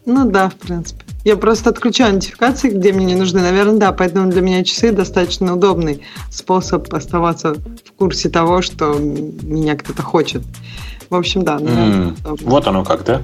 Ну 0.07 0.31
да, 0.31 0.51
в 0.51 0.55
принципе. 0.57 1.05
Я 1.25 1.37
просто 1.37 1.71
отключаю 1.71 2.15
нотификации, 2.15 2.69
где 2.69 2.93
мне 2.93 3.07
не 3.07 3.15
нужны. 3.15 3.41
Наверное, 3.41 3.79
да, 3.79 3.93
поэтому 3.93 4.31
для 4.31 4.43
меня 4.43 4.63
часы 4.63 4.93
достаточно 4.93 5.55
удобный 5.55 6.03
способ 6.31 6.93
оставаться 6.93 7.55
в 7.55 7.93
курсе 7.97 8.29
того, 8.29 8.61
что 8.61 8.95
меня 8.99 9.75
кто-то 9.75 10.03
хочет. 10.03 10.43
В 11.09 11.15
общем, 11.15 11.43
да. 11.43 11.59
Наверное, 11.59 12.15
mm. 12.23 12.41
Вот 12.43 12.67
оно 12.67 12.85
как, 12.85 13.05
да? 13.05 13.23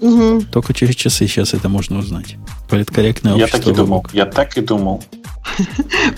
Угу. 0.00 0.42
Только 0.52 0.74
через 0.74 0.94
часы 0.94 1.26
сейчас 1.26 1.54
это 1.54 1.68
можно 1.68 1.98
узнать. 1.98 2.36
Политкорректное 2.68 3.34
общество. 3.34 3.56
Я 3.58 3.62
так 3.62 3.72
и 3.72 3.76
думал. 3.76 4.06
Я 4.12 4.26
так 4.26 4.58
и 4.58 4.60
думал. 4.60 5.04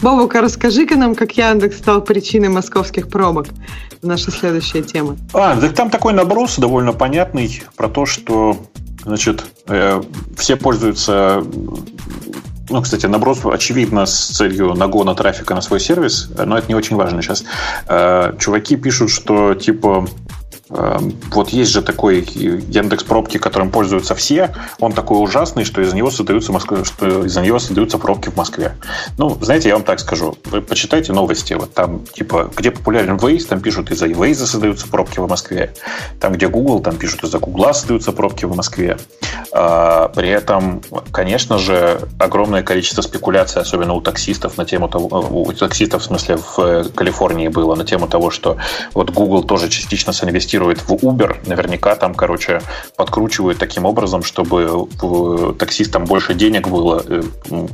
Бобука, 0.03 0.41
расскажи-ка 0.41 0.97
нам, 0.97 1.15
как 1.15 1.37
Яндекс 1.37 1.79
стал 1.79 2.03
причиной 2.03 2.49
московских 2.49 3.09
пробок. 3.09 3.49
Наша 4.03 4.31
следующая 4.31 4.83
тема. 4.83 5.17
А, 5.33 5.59
так 5.61 5.75
там 5.75 5.91
такой 5.91 6.13
наброс 6.13 6.59
довольно 6.59 6.93
понятный 6.93 7.63
про 7.77 7.89
то, 7.89 8.07
что 8.07 8.59
Значит, 9.05 9.45
э, 9.67 10.01
все 10.37 10.57
пользуются 10.57 11.43
ну, 12.69 12.81
кстати, 12.81 13.05
наброс, 13.07 13.41
очевидно, 13.45 14.07
с 14.07 14.29
целью 14.29 14.75
нагона 14.75 15.15
трафика 15.15 15.55
на 15.55 15.61
свой 15.61 15.79
сервис, 15.79 16.31
но 16.37 16.57
это 16.57 16.69
не 16.69 16.75
очень 16.75 16.97
важно 16.97 17.21
сейчас. 17.21 17.45
Э, 17.87 18.33
чуваки 18.39 18.77
пишут, 18.77 19.11
что, 19.11 19.55
типа, 19.55 20.07
вот 20.73 21.51
есть 21.51 21.71
же 21.71 21.83
такой 21.83 22.21
Яндекс 22.21 23.05
пробки, 23.05 23.39
которым 23.39 23.71
пользуются 23.71 24.15
все. 24.15 24.55
Он 24.81 24.93
такой 24.93 25.23
ужасный, 25.23 25.65
что 25.65 25.83
из 25.83 25.93
него 25.93 26.11
создаются 26.11 26.53
Москвы, 26.53 26.85
что 26.85 27.27
из-за 27.27 27.43
него 27.43 27.59
создаются 27.59 27.99
пробки 27.99 28.31
в 28.31 28.37
Москве. 28.37 28.75
Ну, 29.19 29.37
знаете, 29.41 29.69
я 29.69 29.75
вам 29.75 29.85
так 29.85 30.01
скажу. 30.01 30.37
Вы 30.45 30.63
почитайте 30.63 31.13
новости. 31.13 31.55
Вот 31.55 31.75
там, 31.75 32.07
типа, 32.07 32.51
где 32.57 32.71
популярен 32.71 33.17
Waze, 33.17 33.47
там 33.47 33.61
пишут 33.61 33.91
из-за 33.91 34.07
Waze 34.07 34.47
создаются 34.47 34.89
пробки 34.89 35.19
в 35.19 35.29
Москве. 35.29 35.75
Там, 36.21 36.33
где 36.33 36.49
Google, 36.49 36.81
там 36.81 36.97
пишут 36.97 37.25
из-за 37.25 37.39
Google 37.39 37.75
создаются 37.75 38.13
пробки 38.13 38.47
в 38.47 38.57
Москве. 38.57 38.97
А, 39.53 40.09
при 40.09 40.31
этом, 40.31 40.83
конечно 41.11 41.59
же, 41.59 42.09
огромное 42.19 42.63
количество 42.63 43.03
спекуляций, 43.03 43.61
особенно 43.61 43.93
у 43.93 44.01
таксистов 44.01 44.57
на 44.57 44.65
тему 44.65 44.89
того, 44.89 45.09
у 45.09 45.53
таксистов, 45.53 46.03
в 46.03 46.05
смысле, 46.07 46.39
в 46.39 46.85
Калифорнии 46.95 47.49
было 47.49 47.75
на 47.75 47.85
тему 47.85 48.09
того, 48.09 48.31
что 48.31 48.57
вот 48.95 49.11
Google 49.11 49.45
тоже 49.45 49.69
частично 49.69 50.13
соинвестировал 50.13 50.62
инвестирует 50.63 50.81
в 50.81 50.93
Uber, 50.93 51.37
наверняка 51.47 51.95
там, 51.97 52.15
короче, 52.15 52.61
подкручивают 52.97 53.59
таким 53.59 53.85
образом, 53.85 54.23
чтобы 54.23 54.89
таксистам 55.59 56.05
больше 56.05 56.35
денег 56.35 56.69
было, 56.69 57.03
э, 57.07 57.23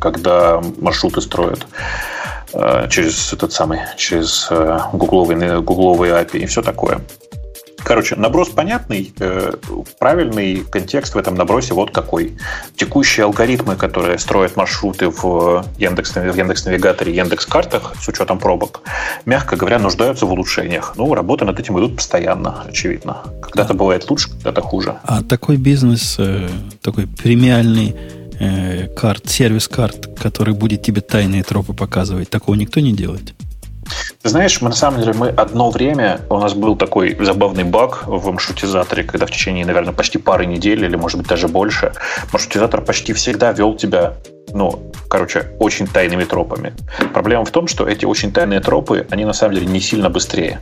когда 0.00 0.60
маршруты 0.78 1.20
строят 1.20 1.66
э, 2.52 2.88
через 2.88 3.32
этот 3.32 3.52
самый, 3.52 3.80
через 3.96 4.48
э, 4.50 4.78
гугловый, 4.92 5.60
гугловые 5.60 6.12
API 6.12 6.38
и 6.38 6.46
все 6.46 6.62
такое. 6.62 7.00
Короче, 7.84 8.16
наброс 8.16 8.48
понятный, 8.48 9.12
э, 9.18 9.52
правильный 9.98 10.64
контекст 10.70 11.14
в 11.14 11.18
этом 11.18 11.34
набросе 11.34 11.74
вот 11.74 11.90
какой. 11.90 12.36
Текущие 12.76 13.24
алгоритмы, 13.24 13.76
которые 13.76 14.18
строят 14.18 14.56
маршруты 14.56 15.08
в 15.08 15.64
Яндекс, 15.78 16.14
в 16.14 16.36
Яндекс 16.36 16.64
Навигаторе, 16.66 17.14
Яндекс 17.14 17.46
Картах 17.46 17.94
с 18.00 18.08
учетом 18.08 18.38
пробок, 18.38 18.82
мягко 19.24 19.56
говоря, 19.56 19.78
нуждаются 19.78 20.26
в 20.26 20.32
улучшениях. 20.32 20.94
Ну, 20.96 21.14
работы 21.14 21.44
над 21.44 21.58
этим 21.58 21.78
идут 21.78 21.96
постоянно, 21.96 22.64
очевидно. 22.68 23.22
Когда-то 23.42 23.74
бывает 23.74 24.08
лучше, 24.10 24.30
когда-то 24.30 24.60
хуже. 24.60 24.96
А 25.04 25.22
такой 25.22 25.56
бизнес, 25.56 26.16
э, 26.18 26.48
такой 26.82 27.06
премиальный 27.06 27.94
э, 28.40 28.88
карт, 28.88 29.28
сервис-карт, 29.28 30.18
который 30.20 30.54
будет 30.54 30.82
тебе 30.82 31.00
тайные 31.00 31.42
тропы 31.42 31.72
показывать, 31.72 32.30
такого 32.30 32.54
никто 32.54 32.80
не 32.80 32.92
делает? 32.92 33.34
Ты 34.22 34.28
знаешь, 34.28 34.60
мы 34.60 34.70
на 34.70 34.74
самом 34.74 35.00
деле, 35.00 35.12
мы 35.12 35.28
одно 35.28 35.70
время, 35.70 36.20
у 36.28 36.38
нас 36.38 36.54
был 36.54 36.76
такой 36.76 37.16
забавный 37.20 37.64
баг 37.64 38.06
в 38.06 38.30
маршрутизаторе, 38.30 39.04
когда 39.04 39.26
в 39.26 39.30
течение, 39.30 39.64
наверное, 39.64 39.92
почти 39.92 40.18
пары 40.18 40.46
недель 40.46 40.84
или, 40.84 40.96
может 40.96 41.18
быть, 41.18 41.28
даже 41.28 41.48
больше, 41.48 41.92
маршрутизатор 42.32 42.80
почти 42.82 43.12
всегда 43.12 43.52
вел 43.52 43.74
тебя 43.74 44.14
ну, 44.54 44.92
короче, 45.08 45.52
очень 45.58 45.86
тайными 45.86 46.24
тропами. 46.24 46.72
Проблема 47.12 47.44
в 47.44 47.50
том, 47.50 47.66
что 47.66 47.86
эти 47.86 48.04
очень 48.04 48.32
тайные 48.32 48.60
тропы, 48.60 49.06
они 49.10 49.24
на 49.24 49.32
самом 49.32 49.54
деле 49.54 49.66
не 49.66 49.80
сильно 49.80 50.08
быстрее. 50.10 50.60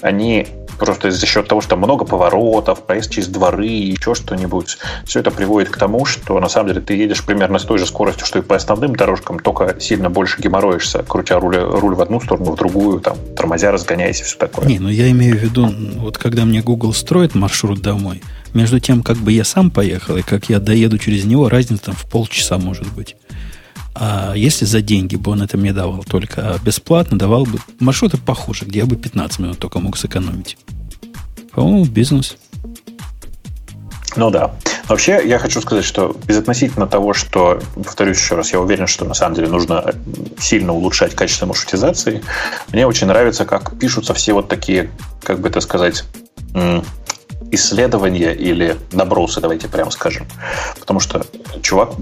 Они 0.00 0.46
просто 0.78 1.10
за 1.10 1.26
счет 1.26 1.48
того, 1.48 1.60
что 1.60 1.76
много 1.76 2.04
поворотов, 2.04 2.84
проезд 2.84 3.10
через 3.10 3.28
дворы, 3.28 3.66
еще 3.66 4.14
что-нибудь, 4.14 4.78
все 5.04 5.20
это 5.20 5.30
приводит 5.30 5.70
к 5.70 5.76
тому, 5.76 6.04
что 6.04 6.38
на 6.40 6.48
самом 6.48 6.68
деле 6.68 6.80
ты 6.80 6.94
едешь 6.94 7.24
примерно 7.24 7.58
с 7.58 7.64
той 7.64 7.78
же 7.78 7.86
скоростью, 7.86 8.26
что 8.26 8.38
и 8.38 8.42
по 8.42 8.56
основным 8.56 8.94
дорожкам, 8.96 9.38
только 9.38 9.76
сильно 9.80 10.10
больше 10.10 10.40
геморроишься, 10.40 11.02
крутя 11.02 11.38
руль, 11.38 11.56
руль 11.56 11.94
в 11.94 12.00
одну 12.00 12.20
сторону, 12.20 12.52
в 12.52 12.56
другую, 12.56 13.00
там, 13.00 13.16
тормозя, 13.36 13.70
разгоняясь 13.70 14.20
и 14.20 14.24
все 14.24 14.36
такое. 14.36 14.66
Не, 14.66 14.78
ну 14.78 14.88
я 14.88 15.10
имею 15.10 15.38
в 15.38 15.40
виду, 15.42 15.68
вот 15.96 16.18
когда 16.18 16.44
мне 16.44 16.60
Google 16.60 16.92
строит 16.92 17.34
маршрут 17.34 17.80
домой, 17.80 18.22
между 18.52 18.78
тем, 18.78 19.02
как 19.02 19.16
бы 19.16 19.32
я 19.32 19.44
сам 19.44 19.70
поехал 19.70 20.16
и 20.16 20.22
как 20.22 20.48
я 20.48 20.60
доеду 20.60 20.98
через 20.98 21.24
него, 21.24 21.48
разница 21.48 21.86
там 21.86 21.94
в 21.94 22.08
полчаса 22.08 22.58
может 22.58 22.86
быть. 22.92 23.16
А 23.94 24.34
если 24.34 24.64
за 24.64 24.80
деньги 24.80 25.16
бы 25.16 25.30
он 25.30 25.42
это 25.42 25.56
мне 25.56 25.72
давал 25.72 26.04
только 26.04 26.58
бесплатно, 26.64 27.18
давал 27.18 27.44
бы 27.44 27.58
маршруты 27.78 28.16
похуже, 28.16 28.64
где 28.64 28.80
я 28.80 28.86
бы 28.86 28.96
15 28.96 29.38
минут 29.38 29.58
только 29.58 29.78
мог 29.78 29.96
сэкономить. 29.96 30.56
По-моему, 31.52 31.84
бизнес. 31.84 32.36
Ну 34.16 34.30
да. 34.30 34.54
Вообще, 34.88 35.22
я 35.24 35.38
хочу 35.38 35.60
сказать, 35.60 35.84
что 35.84 36.14
безотносительно 36.26 36.86
того, 36.86 37.14
что, 37.14 37.60
повторюсь 37.74 38.18
еще 38.18 38.36
раз, 38.36 38.52
я 38.52 38.60
уверен, 38.60 38.86
что 38.86 39.04
на 39.04 39.14
самом 39.14 39.34
деле 39.34 39.48
нужно 39.48 39.94
сильно 40.38 40.72
улучшать 40.72 41.14
качество 41.14 41.46
маршрутизации, 41.46 42.22
мне 42.72 42.86
очень 42.86 43.06
нравится, 43.06 43.44
как 43.44 43.78
пишутся 43.78 44.12
все 44.14 44.34
вот 44.34 44.48
такие, 44.48 44.90
как 45.22 45.40
бы 45.40 45.48
это 45.48 45.60
сказать, 45.60 46.04
исследования 47.50 48.32
или 48.32 48.76
набросы, 48.92 49.40
давайте 49.40 49.68
прямо 49.68 49.90
скажем. 49.90 50.26
Потому 50.78 51.00
что 51.00 51.24
чувак 51.62 51.92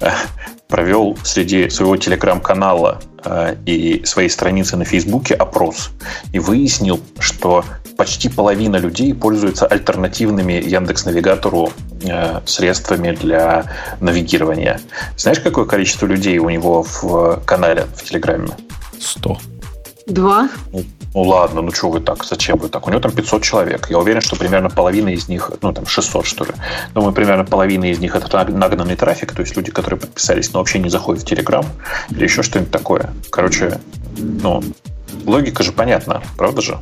провел 0.68 1.16
среди 1.24 1.70
своего 1.70 1.96
телеграм-канала 1.96 3.00
э, 3.24 3.56
и 3.64 4.04
своей 4.04 4.28
страницы 4.28 4.76
на 4.76 4.84
Фейсбуке 4.84 5.34
опрос 5.34 5.90
и 6.32 6.38
выяснил, 6.38 7.00
что 7.18 7.64
почти 7.96 8.28
половина 8.28 8.76
людей 8.76 9.14
пользуются 9.14 9.66
альтернативными 9.66 10.52
Яндекс 10.52 11.06
Навигатору 11.06 11.72
э, 12.02 12.40
средствами 12.44 13.12
для 13.12 13.64
навигирования. 14.00 14.78
Знаешь, 15.16 15.40
какое 15.40 15.64
количество 15.64 16.04
людей 16.04 16.38
у 16.38 16.50
него 16.50 16.82
в 16.82 17.42
канале 17.46 17.86
в 17.96 18.04
Телеграме? 18.04 18.50
Сто. 19.00 19.38
Два. 20.08 20.48
Ну, 20.72 20.84
ну 21.14 21.22
ладно, 21.22 21.60
ну 21.60 21.70
что 21.70 21.90
вы 21.90 22.00
так, 22.00 22.24
зачем 22.24 22.58
вы 22.58 22.68
так? 22.68 22.86
У 22.86 22.90
него 22.90 23.00
там 23.00 23.12
500 23.12 23.42
человек. 23.42 23.90
Я 23.90 23.98
уверен, 23.98 24.20
что 24.22 24.36
примерно 24.36 24.70
половина 24.70 25.10
из 25.10 25.28
них, 25.28 25.50
ну 25.60 25.72
там 25.72 25.86
600 25.86 26.26
что 26.26 26.44
ли. 26.44 26.52
Думаю, 26.94 27.12
примерно 27.12 27.44
половина 27.44 27.90
из 27.90 27.98
них 27.98 28.16
это 28.16 28.50
нагнанный 28.50 28.96
трафик, 28.96 29.32
то 29.32 29.42
есть 29.42 29.54
люди, 29.56 29.70
которые 29.70 30.00
подписались, 30.00 30.52
но 30.52 30.60
вообще 30.60 30.78
не 30.78 30.88
заходят 30.88 31.22
в 31.22 31.26
Телеграм 31.26 31.64
или 32.10 32.24
еще 32.24 32.42
что-нибудь 32.42 32.70
такое. 32.70 33.10
Короче, 33.30 33.80
ну, 34.16 34.62
логика 35.26 35.62
же 35.62 35.72
понятна, 35.72 36.22
правда 36.36 36.62
же? 36.62 36.78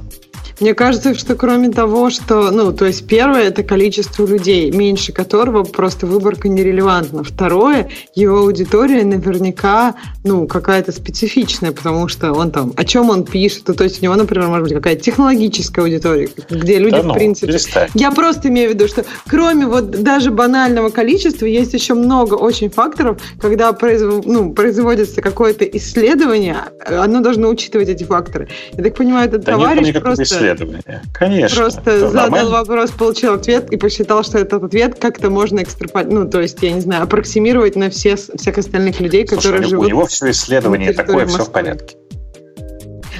Мне 0.58 0.74
кажется, 0.74 1.14
что 1.14 1.34
кроме 1.34 1.70
того, 1.70 2.08
что, 2.08 2.50
ну, 2.50 2.72
то 2.72 2.86
есть 2.86 3.06
первое 3.06 3.42
это 3.42 3.62
количество 3.62 4.26
людей, 4.26 4.70
меньше 4.70 5.12
которого 5.12 5.64
просто 5.64 6.06
выборка 6.06 6.48
нерелевантна. 6.48 7.24
Второе, 7.24 7.90
его 8.14 8.38
аудитория 8.38 9.04
наверняка, 9.04 9.96
ну, 10.24 10.46
какая-то 10.46 10.92
специфичная, 10.92 11.72
потому 11.72 12.08
что 12.08 12.32
он 12.32 12.50
там, 12.50 12.72
о 12.76 12.84
чем 12.84 13.10
он 13.10 13.24
пишет, 13.24 13.64
то 13.64 13.84
есть 13.84 14.00
у 14.00 14.04
него, 14.04 14.14
например, 14.14 14.48
может 14.48 14.64
быть 14.64 14.74
какая-то 14.74 15.02
технологическая 15.02 15.82
аудитория, 15.82 16.30
где 16.48 16.78
люди, 16.78 16.96
да, 16.96 17.02
ну, 17.02 17.12
в 17.12 17.16
принципе... 17.16 17.48
Перестань. 17.48 17.90
Я 17.94 18.10
просто 18.10 18.48
имею 18.48 18.70
в 18.70 18.74
виду, 18.74 18.88
что 18.88 19.04
кроме 19.26 19.66
вот 19.66 19.90
даже 19.90 20.30
банального 20.30 20.88
количества, 20.88 21.44
есть 21.44 21.74
еще 21.74 21.94
много 21.94 22.34
очень 22.34 22.70
факторов, 22.70 23.20
когда 23.40 23.72
произв... 23.72 24.24
ну, 24.24 24.54
производится 24.54 25.20
какое-то 25.20 25.64
исследование, 25.64 26.56
оно 26.86 27.20
должно 27.20 27.48
учитывать 27.48 27.88
эти 27.88 28.04
факторы. 28.04 28.48
Я 28.72 28.82
так 28.82 28.94
понимаю, 28.94 29.28
этот 29.28 29.44
да 29.44 29.52
товарищ 29.52 29.92
просто 30.00 30.45
исследование. 30.46 31.02
Конечно. 31.12 31.56
Просто 31.56 31.98
задал 31.98 32.30
нормально. 32.30 32.50
вопрос, 32.50 32.90
получил 32.90 33.34
ответ 33.34 33.70
и 33.70 33.76
посчитал, 33.76 34.22
что 34.22 34.38
этот 34.38 34.64
ответ 34.64 34.98
как-то 34.98 35.30
можно 35.30 35.62
экстраполировать, 35.62 36.24
ну, 36.24 36.30
то 36.30 36.40
есть, 36.40 36.62
я 36.62 36.72
не 36.72 36.80
знаю, 36.80 37.04
аппроксимировать 37.04 37.76
на 37.76 37.90
все, 37.90 38.16
всех 38.16 38.58
остальных 38.58 39.00
людей, 39.00 39.26
Слушай, 39.26 39.42
которые 39.42 39.66
у 39.66 39.70
живут. 39.70 39.86
У 39.86 39.88
него 39.88 40.06
все 40.06 40.30
исследование 40.30 40.92
такое, 40.92 41.26
все 41.26 41.44
в 41.44 41.50
порядке. 41.50 41.96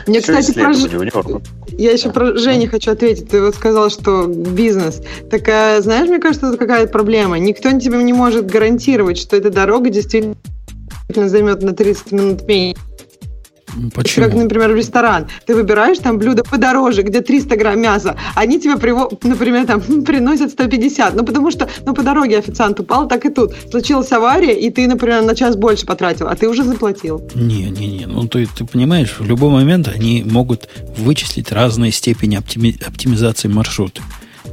Мне, 0.07 0.21
все 0.21 0.39
кстати, 0.39 0.53
про... 0.53 0.73
я 1.77 1.91
еще 1.91 2.11
про 2.11 2.37
Женю 2.37 2.69
хочу 2.71 2.93
ответить. 2.93 3.29
Ты 3.29 3.43
вот 3.43 3.57
сказал, 3.57 3.91
что 3.91 4.27
бизнес. 4.27 5.03
Так, 5.31 5.49
а, 5.49 5.81
знаешь, 5.81 6.09
мне 6.09 6.21
кажется, 6.21 6.49
это 6.49 6.59
какая-то 6.59 6.93
проблема. 6.93 7.39
Никто 7.41 7.73
тебе 7.73 8.01
не 8.03 8.13
может 8.13 8.47
гарантировать, 8.47 9.19
что 9.19 9.35
эта 9.35 9.51
дорога 9.51 9.91
действительно 9.91 10.37
займет 11.09 11.61
на 11.63 11.73
30 11.73 12.13
минут 12.13 12.47
меньше 12.47 12.81
Почему? 13.95 14.27
Как, 14.27 14.35
например, 14.35 14.73
в 14.73 14.77
ресторан. 14.77 15.27
Ты 15.47 15.55
выбираешь 15.55 15.99
там 15.99 16.19
блюдо 16.19 16.43
подороже, 16.45 17.03
где 17.03 17.21
300 17.21 17.57
грамм 17.57 17.81
мяса. 17.81 18.17
Они 18.35 18.59
тебе, 18.61 18.75
например, 18.75 19.67
там 19.67 19.81
приносят 20.05 20.51
150. 20.51 21.15
Ну, 21.15 21.25
потому 21.25 21.51
что 21.51 21.69
ну, 21.85 21.95
по 21.95 22.03
дороге 22.03 22.39
официант 22.39 22.81
упал, 22.81 23.09
так 23.09 23.25
и 23.25 23.31
тут. 23.31 23.55
Случилась 23.71 24.11
авария, 24.13 24.59
и 24.59 24.71
ты, 24.71 24.87
например, 24.87 25.23
на 25.23 25.35
час 25.35 25.57
больше 25.57 25.87
потратил, 25.87 26.29
а 26.29 26.37
ты 26.37 26.49
уже 26.49 26.65
заплатил. 26.65 27.23
Не, 27.35 27.65
не, 27.71 27.87
не. 27.87 28.07
Ну, 28.07 28.27
ты, 28.29 28.47
ты 28.47 28.65
понимаешь, 28.65 29.17
в 29.19 29.25
любой 29.25 29.51
момент 29.51 29.89
они 29.89 30.25
могут 30.25 30.69
вычислить 30.97 31.53
разные 31.53 31.93
степени 31.93 32.37
оптими... 32.37 32.77
оптимизации 32.87 33.49
маршрута. 33.49 34.03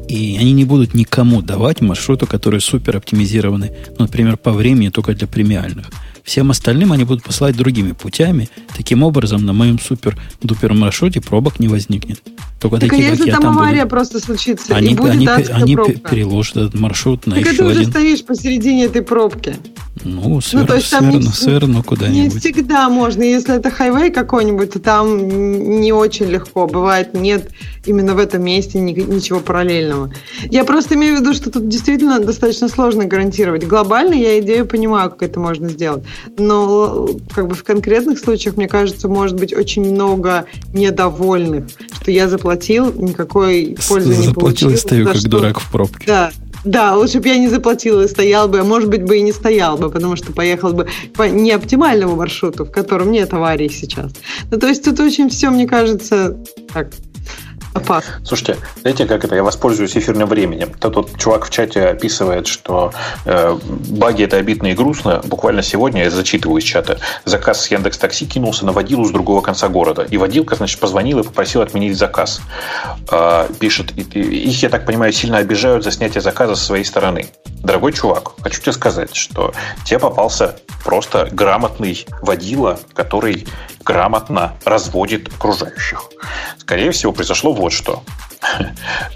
И 0.08 0.38
они 0.40 0.52
не 0.52 0.66
будут 0.66 0.94
никому 0.94 1.42
давать 1.42 1.82
маршруту, 1.82 2.28
которые 2.28 2.62
супер 2.62 2.98
оптимизированы, 2.98 3.72
ну, 3.98 4.06
например, 4.06 4.38
по 4.38 4.52
времени 4.52 4.90
только 4.90 5.14
для 5.14 5.28
премиальных. 5.28 5.88
Всем 6.24 6.52
остальным 6.52 6.94
они 6.94 7.04
будут 7.04 7.24
посылать 7.24 7.56
другими 7.58 7.92
путями. 7.92 8.50
Таким 8.76 9.04
образом, 9.04 9.46
на 9.46 9.52
моем 9.52 9.78
супер-дупер 9.78 10.74
маршруте 10.74 11.20
пробок 11.20 11.60
не 11.60 11.68
возникнет. 11.68 12.22
Только 12.62 12.78
так 12.78 12.88
а 12.88 12.90
такие, 12.92 13.10
если 13.10 13.30
как 13.30 13.42
там 13.42 13.44
я, 13.44 13.60
авария 13.60 13.78
будут... 13.80 13.90
просто 13.90 14.20
случится, 14.20 14.74
они, 14.74 14.94
и 14.94 14.96
будет 14.96 15.12
они, 15.12 15.28
они 15.28 15.76
пробка. 15.76 16.10
переложат 16.10 16.56
этот 16.56 16.76
маршрут 16.76 17.28
на 17.28 17.36
так 17.36 17.46
еще 17.46 17.58
ты 17.58 17.64
один. 17.66 17.82
уже 17.82 17.90
стоишь 17.90 18.24
посередине 18.24 18.86
этой 18.86 19.02
пробки. 19.02 19.58
Ну, 20.04 20.42
сверну, 20.42 20.62
ну, 20.62 20.68
то 20.68 20.76
есть 20.76 20.90
там 20.92 21.02
сверну, 21.02 21.20
не, 21.20 21.28
сверну 21.32 21.84
куда-нибудь. 21.84 22.34
Не 22.34 22.40
всегда 22.40 22.90
можно. 22.90 23.24
Если 23.24 23.56
это 23.56 23.72
хайвей 23.72 24.12
какой-нибудь, 24.12 24.72
то 24.72 24.80
там 24.80 25.80
не 25.80 25.92
очень 25.94 26.26
легко. 26.26 26.68
Бывает, 26.68 27.14
нет 27.14 27.50
именно 27.86 28.14
в 28.14 28.18
этом 28.18 28.44
месте 28.44 28.80
ничего 28.80 29.40
параллельного. 29.40 30.12
Я 30.50 30.64
просто 30.64 30.96
имею 30.96 31.18
в 31.18 31.22
виду, 31.22 31.34
что 31.34 31.52
тут 31.52 31.68
действительно 31.68 32.20
достаточно 32.20 32.68
сложно 32.68 33.06
гарантировать. 33.06 33.66
Глобально 33.68 34.14
я 34.14 34.40
идею 34.40 34.66
понимаю, 34.66 35.10
как 35.10 35.24
это 35.24 35.40
можно 35.40 35.70
сделать. 35.70 36.04
Но 36.38 37.10
как 37.34 37.48
бы 37.48 37.56
в 37.56 37.64
конкретных 37.64 38.20
случаях, 38.20 38.58
мне 38.58 38.68
кажется, 38.68 39.08
может 39.08 39.38
быть 39.38 39.54
очень 39.54 39.92
много 39.92 40.46
недовольных, 40.74 41.66
что 41.94 42.12
я 42.12 42.30
заплатил, 42.30 42.94
никакой 42.94 43.78
пользы 43.88 44.10
не 44.10 44.34
получил. 44.34 44.34
Заплатил 44.34 44.70
и 44.70 44.76
стою 44.78 45.06
как 45.08 45.16
что... 45.18 45.30
дурак 45.30 45.60
в 45.60 45.72
пробке. 45.72 46.04
Да, 46.08 46.32
да, 46.64 46.96
лучше 46.96 47.20
бы 47.20 47.28
я 47.28 47.38
не 47.38 47.50
заплатила 47.50 48.04
и 48.04 48.08
стоял 48.08 48.48
бы, 48.48 48.60
а 48.60 48.64
может 48.64 48.90
быть 48.90 49.04
бы 49.04 49.18
и 49.18 49.22
не 49.22 49.32
стоял 49.32 49.78
бы, 49.78 49.90
потому 49.90 50.16
что 50.16 50.32
поехал 50.32 50.74
бы 50.74 50.88
по 51.16 51.24
неоптимальному 51.24 52.16
маршруту, 52.16 52.66
в 52.66 52.72
котором 52.72 53.12
нет 53.12 53.34
аварий 53.34 53.70
сейчас. 53.70 54.14
Ну, 54.50 54.60
то 54.60 54.68
есть 54.68 54.84
тут 54.84 55.00
очень 55.00 55.30
все, 55.30 55.50
мне 55.50 55.68
кажется, 55.68 56.38
так, 56.74 56.90
опасно. 57.74 58.14
Слушайте, 58.24 58.58
знаете, 58.82 59.06
как 59.06 59.24
это? 59.24 59.36
Я 59.36 59.44
воспользуюсь 59.44 59.96
эфирным 59.98 60.28
временем. 60.28 60.74
Тот 60.80 60.96
вот 60.96 61.18
чувак 61.18 61.46
в 61.46 61.50
чате 61.50 61.88
описывает, 61.88 62.48
что 62.48 62.94
э, 63.26 63.58
баги 63.64 64.24
это 64.24 64.38
обидно 64.38 64.68
и 64.68 64.74
грустно. 64.74 65.22
Буквально 65.26 65.64
сегодня 65.64 66.04
я 66.04 66.10
зачитываю 66.10 66.60
из 66.60 66.64
чата. 66.64 67.00
Заказ 67.26 67.62
с 67.62 67.72
Яндекс 67.72 67.98
Такси 67.98 68.26
кинулся 68.26 68.66
на 68.66 68.72
водилу 68.72 69.06
с 69.06 69.12
другого 69.12 69.42
конца 69.42 69.68
города. 69.68 70.04
И 70.04 70.18
водилка, 70.18 70.56
значит, 70.56 70.80
позвонил 70.80 71.20
и 71.20 71.24
попросил 71.24 71.62
отменить 71.62 71.98
заказ. 71.98 72.42
Э, 73.12 73.48
пишет, 73.60 73.92
их, 73.92 74.64
я 74.64 74.70
так 74.70 74.86
понимаю, 74.86 75.12
сильно 75.14 75.38
обижают 75.38 75.84
за 75.84 75.92
снятие 75.92 76.22
заказа 76.22 76.56
со 76.56 76.64
своей 76.66 76.86
стороны. 76.86 77.28
Дорогой 77.64 77.94
чувак, 77.94 78.32
хочу 78.42 78.62
тебе 78.62 78.74
сказать, 78.74 79.16
что 79.16 79.54
тебе 79.86 80.00
попался 80.00 80.56
просто 80.84 81.30
грамотный 81.32 82.06
водила, 82.22 82.78
который 82.94 83.48
грамотно 83.84 84.58
разводит 84.66 85.28
окружающих. 85.30 86.04
Скорее 86.58 86.92
всего, 86.92 87.12
произошло 87.12 87.54
вот 87.64 87.74
что. 87.74 88.04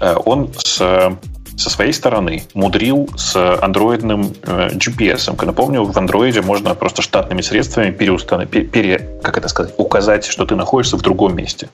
Он 0.00 0.50
с 0.56 1.16
со 1.58 1.70
своей 1.70 1.92
стороны 1.92 2.44
мудрил 2.54 3.08
с 3.16 3.36
андроидным 3.60 4.32
э, 4.44 4.70
GPS. 4.74 5.44
Напомню, 5.44 5.84
в 5.84 5.98
андроиде 5.98 6.40
можно 6.40 6.74
просто 6.74 7.02
штатными 7.02 7.42
средствами 7.42 7.90
переустанов... 7.90 8.48
пере... 8.48 9.18
как 9.22 9.36
это 9.36 9.48
сказать, 9.48 9.74
указать, 9.76 10.24
что 10.24 10.46
ты 10.46 10.54
находишься 10.54 10.96
в 10.96 11.02
другом 11.02 11.36
месте. 11.36 11.68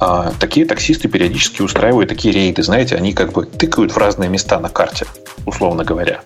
А, 0.00 0.32
такие 0.38 0.66
таксисты 0.66 1.08
периодически 1.08 1.62
устраивают 1.62 2.08
такие 2.08 2.34
рейды. 2.34 2.62
Знаете, 2.62 2.96
они 2.96 3.12
как 3.12 3.32
бы 3.32 3.46
тыкают 3.46 3.92
в 3.92 3.96
разные 3.96 4.28
места 4.28 4.58
на 4.58 4.68
карте, 4.68 5.06
условно 5.46 5.84
говоря. 5.84 6.20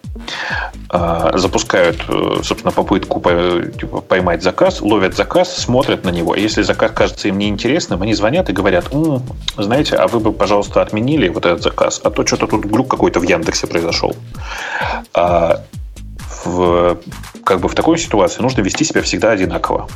А, 0.90 1.36
запускают, 1.36 1.98
э, 2.08 2.40
собственно, 2.42 2.72
попытку 2.72 3.20
типа, 3.78 4.00
поймать 4.00 4.42
заказ, 4.42 4.80
ловят 4.80 5.14
заказ, 5.14 5.54
смотрят 5.56 6.04
на 6.04 6.10
него. 6.10 6.34
Если 6.34 6.62
заказ 6.62 6.92
кажется 6.94 7.28
им 7.28 7.38
неинтересным, 7.38 8.02
они 8.02 8.14
звонят 8.14 8.48
и 8.48 8.52
говорят, 8.52 8.86
М, 8.92 9.22
знаете, 9.56 9.96
а 9.96 10.08
вы 10.08 10.20
бы, 10.20 10.32
пожалуйста, 10.32 10.82
отменили 10.82 11.28
вот 11.28 11.44
этот 11.44 11.62
заказ, 11.62 12.00
а 12.02 12.10
то 12.10 12.24
что-то 12.38 12.56
тут 12.56 12.70
глюк 12.70 12.88
какой-то 12.88 13.20
в 13.20 13.24
Яндексе 13.24 13.66
произошел. 13.66 14.14
А 15.12 15.64
в, 16.44 16.98
как 17.44 17.60
бы 17.60 17.68
в 17.68 17.74
такой 17.74 17.98
ситуации 17.98 18.42
нужно 18.42 18.60
вести 18.62 18.84
себя 18.84 19.02
всегда 19.02 19.32
одинаково. 19.32 19.88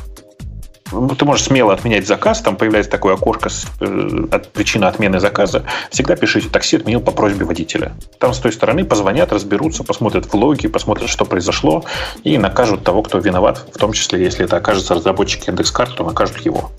Ну, 0.91 1.09
ты 1.09 1.25
можешь 1.25 1.45
смело 1.45 1.73
отменять 1.73 2.05
заказ, 2.05 2.41
там 2.41 2.55
появляется 2.55 2.91
такое 2.91 3.15
окошко 3.15 3.49
с 3.49 3.65
э, 3.79 4.27
от, 4.29 4.51
причина 4.51 4.87
отмены 4.87 5.19
заказа. 5.19 5.63
Всегда 5.89 6.15
пишите, 6.15 6.49
такси 6.49 6.75
отменил 6.75 7.01
по 7.01 7.11
просьбе 7.11 7.45
водителя. 7.45 7.93
Там 8.19 8.33
с 8.33 8.39
той 8.39 8.51
стороны 8.51 8.85
позвонят, 8.85 9.31
разберутся, 9.31 9.83
посмотрят 9.83 10.25
в 10.25 10.35
логи, 10.35 10.67
посмотрят, 10.67 11.09
что 11.09 11.25
произошло, 11.25 11.83
и 12.23 12.37
накажут 12.37 12.83
того, 12.83 13.01
кто 13.01 13.17
виноват, 13.17 13.65
в 13.73 13.77
том 13.79 13.93
числе, 13.93 14.23
если 14.23 14.45
это 14.45 14.57
окажется 14.57 14.93
разработчик 14.93 15.47
Яндекс.Карт, 15.47 15.95
то 15.95 16.03
накажут 16.03 16.45
его. 16.45 16.69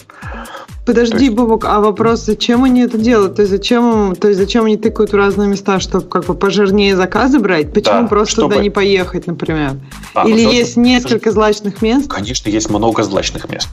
Подожди, 0.86 1.24
есть... 1.24 1.36
Бобок, 1.36 1.65
а 1.65 1.81
вопрос, 1.81 2.20
зачем 2.20 2.65
они 2.65 2.82
это 2.82 2.98
делают? 2.98 3.36
То 3.36 3.43
есть 3.43 3.51
зачем, 3.51 4.15
то 4.16 4.28
есть 4.28 4.39
зачем 4.39 4.66
они 4.66 4.77
тыкают 4.77 5.12
в 5.12 5.16
разные 5.16 5.48
места, 5.48 5.81
чтобы 5.81 6.06
как 6.06 6.27
бы 6.27 6.35
пожирнее 6.35 6.94
заказы 6.97 7.39
брать? 7.39 7.73
Почему 7.73 8.02
да, 8.02 8.06
просто 8.06 8.32
чтобы... 8.32 8.51
туда 8.51 8.62
не 8.62 8.70
поехать, 8.70 9.27
например? 9.27 9.77
А, 10.15 10.28
Или 10.28 10.40
есть 10.40 10.77
несколько 10.77 11.32
злачных 11.32 11.81
мест? 11.81 12.09
Конечно, 12.11 12.51
есть 12.51 12.69
много 12.69 13.02
злачных 13.02 13.48
мест. 13.48 13.69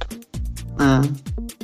А. 0.79 1.03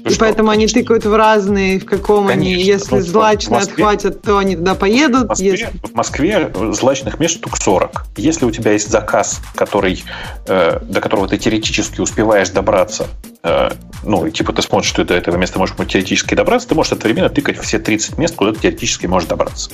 И 0.08 0.12
что? 0.12 0.20
поэтому 0.20 0.50
они 0.50 0.68
тыкают 0.68 1.06
в 1.06 1.16
разные, 1.16 1.80
в 1.80 1.86
каком 1.86 2.28
Конечно, 2.28 2.54
они, 2.54 2.64
если 2.64 3.00
злачные 3.00 3.60
Москве, 3.60 3.74
отхватят, 3.74 4.22
то 4.22 4.38
они 4.38 4.56
туда 4.56 4.76
поедут. 4.76 5.26
В 5.26 5.30
Москве, 5.30 5.50
если... 5.50 5.70
в 5.84 5.94
Москве 5.94 6.54
злачных 6.74 7.20
мест 7.20 7.36
штук 7.36 7.58
40. 7.58 8.06
Если 8.18 8.46
у 8.46 8.52
тебя 8.52 8.72
есть 8.72 8.90
заказ, 8.90 9.42
который, 9.56 10.04
э, 10.48 10.80
до 10.82 11.02
которого 11.02 11.28
ты 11.28 11.38
теоретически 11.38 12.00
успеваешь 12.00 12.50
добраться, 12.50 13.08
э, 13.37 13.37
ну, 14.04 14.30
типа 14.30 14.54
ты 14.54 14.62
смотришь, 14.62 14.90
что 14.90 15.04
ты 15.04 15.10
до 15.10 15.14
этого 15.16 15.38
места 15.38 15.60
можешь 15.60 15.76
теоретически 15.76 16.36
добраться, 16.36 16.68
ты 16.68 16.76
можешь 16.76 16.94
одновременно 16.94 17.30
тыкать 17.30 17.60
все 17.60 17.80
30 17.80 18.18
мест, 18.18 18.36
куда 18.36 18.54
ты 18.54 18.60
теоретически 18.60 19.06
можешь 19.06 19.28
добраться. 19.28 19.72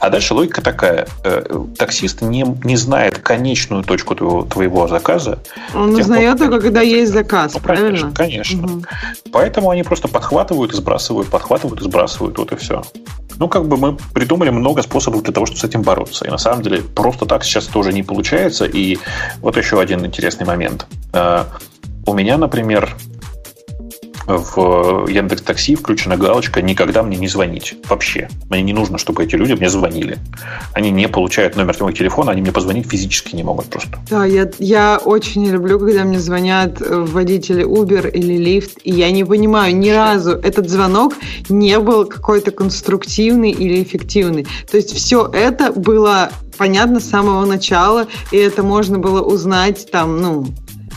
А 0.00 0.10
дальше 0.10 0.34
логика 0.34 0.62
такая. 0.62 1.06
Э, 1.24 1.42
таксист 1.78 2.22
не, 2.22 2.44
не 2.64 2.76
знает 2.76 3.18
конечную 3.18 3.82
точку 3.84 4.14
твоего, 4.14 4.42
твоего 4.42 4.88
заказа. 4.88 5.38
Он 5.74 5.94
узнает 5.94 6.38
только, 6.38 6.60
когда 6.60 6.80
есть 6.80 7.12
заказ, 7.12 7.54
ну, 7.54 7.60
правильно? 7.60 8.12
Конечно. 8.12 8.12
конечно. 8.14 8.64
Угу. 8.64 8.84
Поэтому 9.32 9.70
они 9.70 9.82
просто 9.82 10.08
подхватывают 10.08 10.72
и 10.72 10.76
сбрасывают, 10.76 11.28
подхватывают 11.28 11.80
и 11.80 11.84
сбрасывают, 11.84 12.38
вот 12.38 12.52
и 12.52 12.56
все. 12.56 12.82
Ну, 13.38 13.48
как 13.48 13.66
бы 13.66 13.76
мы 13.76 13.96
придумали 14.14 14.50
много 14.50 14.82
способов 14.82 15.22
для 15.22 15.32
того, 15.32 15.46
чтобы 15.46 15.60
с 15.60 15.64
этим 15.64 15.82
бороться. 15.82 16.24
И 16.24 16.30
на 16.30 16.38
самом 16.38 16.62
деле 16.62 16.82
просто 16.82 17.26
так 17.26 17.44
сейчас 17.44 17.66
тоже 17.66 17.92
не 17.92 18.02
получается. 18.02 18.66
И 18.66 18.98
вот 19.40 19.56
еще 19.56 19.80
один 19.80 20.04
интересный 20.04 20.46
момент. 20.46 20.86
У 22.06 22.14
меня, 22.14 22.36
например, 22.36 22.96
в 24.26 25.08
Яндекс 25.08 25.42
Такси 25.42 25.74
включена 25.74 26.16
галочка 26.16 26.62
«Никогда 26.62 27.02
мне 27.02 27.16
не 27.16 27.28
звонить». 27.28 27.74
Вообще. 27.88 28.28
Мне 28.48 28.62
не 28.62 28.72
нужно, 28.72 28.98
чтобы 28.98 29.24
эти 29.24 29.34
люди 29.34 29.52
мне 29.52 29.68
звонили. 29.68 30.18
Они 30.72 30.90
не 30.90 31.08
получают 31.08 31.56
номер 31.56 31.74
моего 31.80 31.92
телефона, 31.92 32.32
они 32.32 32.40
мне 32.40 32.52
позвонить 32.52 32.88
физически 32.88 33.34
не 33.34 33.42
могут 33.42 33.66
просто. 33.66 33.98
Да, 34.10 34.24
я, 34.24 34.50
я 34.58 35.00
очень 35.04 35.42
не 35.42 35.50
люблю, 35.50 35.78
когда 35.78 36.04
мне 36.04 36.20
звонят 36.20 36.80
водители 36.80 37.64
Uber 37.64 38.10
или 38.10 38.36
Lyft, 38.36 38.80
и 38.84 38.92
я 38.92 39.10
не 39.10 39.24
понимаю 39.24 39.76
ни 39.76 39.90
разу, 39.90 40.32
этот 40.32 40.68
звонок 40.68 41.14
не 41.48 41.78
был 41.78 42.06
какой-то 42.06 42.52
конструктивный 42.52 43.50
или 43.50 43.82
эффективный. 43.82 44.46
То 44.70 44.76
есть 44.76 44.92
все 44.92 45.28
это 45.32 45.72
было 45.72 46.30
понятно 46.58 47.00
с 47.00 47.08
самого 47.08 47.44
начала, 47.44 48.06
и 48.30 48.36
это 48.36 48.62
можно 48.62 48.98
было 48.98 49.20
узнать 49.20 49.90
там, 49.90 50.20
ну, 50.20 50.46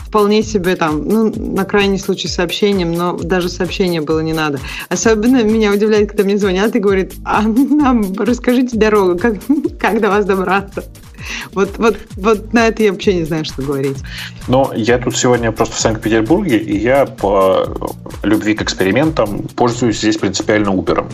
вполне 0.06 0.42
себе 0.42 0.76
там, 0.76 1.06
ну, 1.08 1.32
на 1.34 1.64
крайний 1.64 1.98
случай 1.98 2.28
сообщением, 2.28 2.92
но 2.92 3.16
даже 3.16 3.48
сообщение 3.48 4.00
было 4.00 4.20
не 4.20 4.32
надо. 4.32 4.60
Особенно 4.88 5.42
меня 5.42 5.72
удивляет, 5.72 6.10
когда 6.10 6.24
мне 6.24 6.38
звонят 6.38 6.76
и 6.76 6.78
говорят, 6.78 7.12
а 7.24 7.42
нам 7.42 8.12
расскажите 8.14 8.76
дорогу, 8.76 9.18
как, 9.18 9.34
как 9.80 10.00
до 10.00 10.08
вас 10.08 10.24
добраться. 10.24 10.84
Вот, 11.52 11.78
вот, 11.78 11.96
вот 12.16 12.52
на 12.52 12.68
это 12.68 12.82
я 12.82 12.92
вообще 12.92 13.14
не 13.14 13.24
знаю, 13.24 13.44
что 13.44 13.62
говорить. 13.62 13.98
Но 14.48 14.72
я 14.74 14.98
тут 14.98 15.16
сегодня 15.16 15.52
просто 15.52 15.76
в 15.76 15.80
Санкт-Петербурге, 15.80 16.58
и 16.58 16.76
я 16.78 17.06
по 17.06 17.66
любви 18.22 18.54
к 18.54 18.62
экспериментам 18.62 19.42
пользуюсь 19.54 19.98
здесь 19.98 20.16
принципиально 20.16 20.70
Uber. 20.70 21.06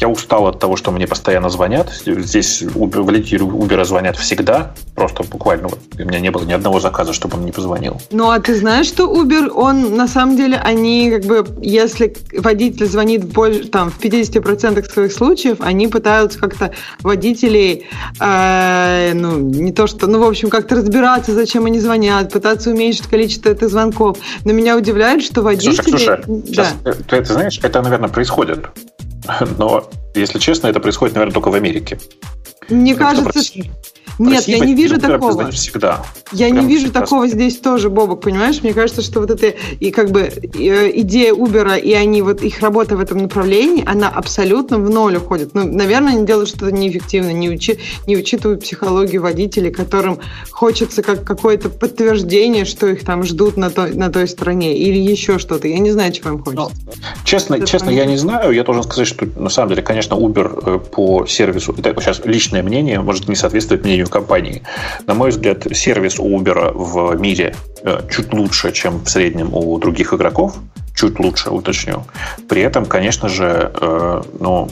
Я 0.00 0.08
устал 0.08 0.46
от 0.46 0.58
того, 0.58 0.76
что 0.76 0.90
мне 0.90 1.06
постоянно 1.06 1.50
звонят. 1.50 1.90
Здесь 2.04 2.62
Uber, 2.62 3.02
водители 3.02 3.40
Uber 3.40 3.84
звонят 3.84 4.16
всегда. 4.16 4.74
Просто 4.94 5.22
буквально 5.24 5.68
вот, 5.68 5.78
у 5.98 6.04
меня 6.04 6.20
не 6.20 6.30
было 6.30 6.44
ни 6.44 6.52
одного 6.52 6.80
заказа, 6.80 7.12
чтобы 7.12 7.36
он 7.36 7.44
не 7.44 7.52
позвонил. 7.52 8.00
Ну, 8.10 8.30
а 8.30 8.38
ты 8.40 8.56
знаешь, 8.56 8.86
что 8.86 9.04
Uber, 9.04 9.48
он 9.48 9.96
на 9.96 10.08
самом 10.08 10.36
деле, 10.36 10.56
они 10.56 11.10
как 11.10 11.24
бы, 11.24 11.46
если 11.60 12.14
водитель 12.32 12.86
звонит 12.86 13.24
в, 13.24 13.32
больше, 13.32 13.68
там, 13.68 13.90
в 13.90 13.98
50% 14.00 14.84
своих 14.90 15.12
случаев, 15.12 15.58
они 15.60 15.88
пытаются 15.88 16.38
как-то 16.38 16.72
водителей 17.00 17.86
э, 18.20 19.12
ну, 19.14 19.27
не 19.36 19.72
то 19.72 19.86
что, 19.86 20.06
ну, 20.06 20.18
в 20.18 20.28
общем, 20.28 20.50
как-то 20.50 20.76
разбираться, 20.76 21.34
зачем 21.34 21.66
они 21.66 21.80
звонят, 21.80 22.32
пытаться 22.32 22.70
уменьшить 22.70 23.06
количество 23.06 23.50
этих 23.50 23.68
звонков. 23.68 24.18
Но 24.44 24.52
меня 24.52 24.76
удивляет, 24.76 25.22
что 25.22 25.42
водители... 25.42 25.74
Слушай, 25.74 26.22
Ксюша, 26.22 26.24
да. 26.26 26.72
Э, 26.84 26.92
ты 27.08 27.16
это 27.16 27.32
знаешь, 27.32 27.60
это, 27.62 27.82
наверное, 27.82 28.08
происходит. 28.08 28.66
Но, 29.58 29.88
если 30.14 30.38
честно, 30.38 30.68
это 30.68 30.80
происходит, 30.80 31.14
наверное, 31.14 31.34
только 31.34 31.50
в 31.50 31.54
Америке. 31.54 31.98
Мне 32.68 32.94
кажется, 32.94 33.40
Нет, 34.18 34.48
я 34.48 34.58
не 34.58 34.74
вижу 34.74 35.00
такого. 35.00 35.50
Всегда. 35.50 36.04
Я 36.32 36.48
Прям 36.50 36.60
не 36.60 36.72
вижу 36.72 36.86
всегда 36.86 37.00
такого 37.00 37.28
здесь 37.28 37.58
тоже, 37.58 37.88
Бобок, 37.88 38.20
понимаешь? 38.20 38.62
Мне 38.62 38.74
кажется, 38.74 39.02
что 39.02 39.20
вот 39.20 39.30
эта 39.30 39.54
и 39.80 39.90
как 39.90 40.10
бы 40.10 40.20
э, 40.22 40.90
идея 41.00 41.32
Uber, 41.32 41.80
и 41.80 41.92
они 41.92 42.22
вот 42.22 42.42
их 42.42 42.60
работа 42.60 42.96
в 42.96 43.00
этом 43.00 43.18
направлении, 43.18 43.84
она 43.86 44.08
абсолютно 44.08 44.78
в 44.78 44.90
ноль 44.90 45.16
уходит. 45.16 45.54
Ну, 45.54 45.64
наверное, 45.64 46.14
они 46.14 46.26
делают 46.26 46.48
что-то 46.48 46.72
неэффективно, 46.72 47.32
не, 47.32 47.48
учи, 47.48 47.78
не 48.06 48.16
учитывают 48.16 48.62
психологию 48.62 49.22
водителей, 49.22 49.70
которым 49.70 50.18
хочется 50.50 51.02
как 51.02 51.24
какое-то 51.24 51.70
подтверждение, 51.70 52.64
что 52.64 52.88
их 52.88 53.04
там 53.04 53.22
ждут 53.22 53.56
на 53.56 53.70
той, 53.70 53.94
на 53.94 54.10
той 54.10 54.28
стране, 54.28 54.76
или 54.76 54.98
еще 54.98 55.38
что-то. 55.38 55.68
Я 55.68 55.78
не 55.78 55.92
знаю, 55.92 56.12
чего 56.12 56.30
им 56.30 56.42
хочется. 56.42 56.70
Ну, 56.86 56.92
честно, 57.24 57.64
честно 57.66 57.90
я 57.90 58.04
не 58.04 58.16
знаю. 58.16 58.52
Я 58.52 58.64
должен 58.64 58.82
сказать, 58.82 59.06
что 59.06 59.26
на 59.36 59.48
самом 59.48 59.70
деле, 59.70 59.82
конечно, 59.82 60.14
Uber 60.14 60.76
э, 60.76 60.78
по 60.78 61.26
сервису, 61.26 61.74
это 61.78 61.94
сейчас 62.00 62.20
личное 62.24 62.62
мнение, 62.62 63.00
может 63.00 63.28
не 63.28 63.36
соответствовать 63.36 63.84
мнению 63.84 64.07
компании. 64.08 64.62
На 65.06 65.14
мой 65.14 65.30
взгляд, 65.30 65.66
сервис 65.72 66.18
у 66.18 66.24
Uber 66.24 66.72
в 66.74 67.20
мире 67.20 67.54
э, 67.82 68.00
чуть 68.10 68.32
лучше, 68.32 68.72
чем 68.72 69.04
в 69.04 69.08
среднем 69.08 69.54
у 69.54 69.78
других 69.78 70.12
игроков. 70.12 70.56
Чуть 70.94 71.20
лучше, 71.20 71.50
уточню. 71.50 72.04
При 72.48 72.62
этом, 72.62 72.84
конечно 72.84 73.28
же, 73.28 73.70
э, 73.80 74.22
ну, 74.40 74.68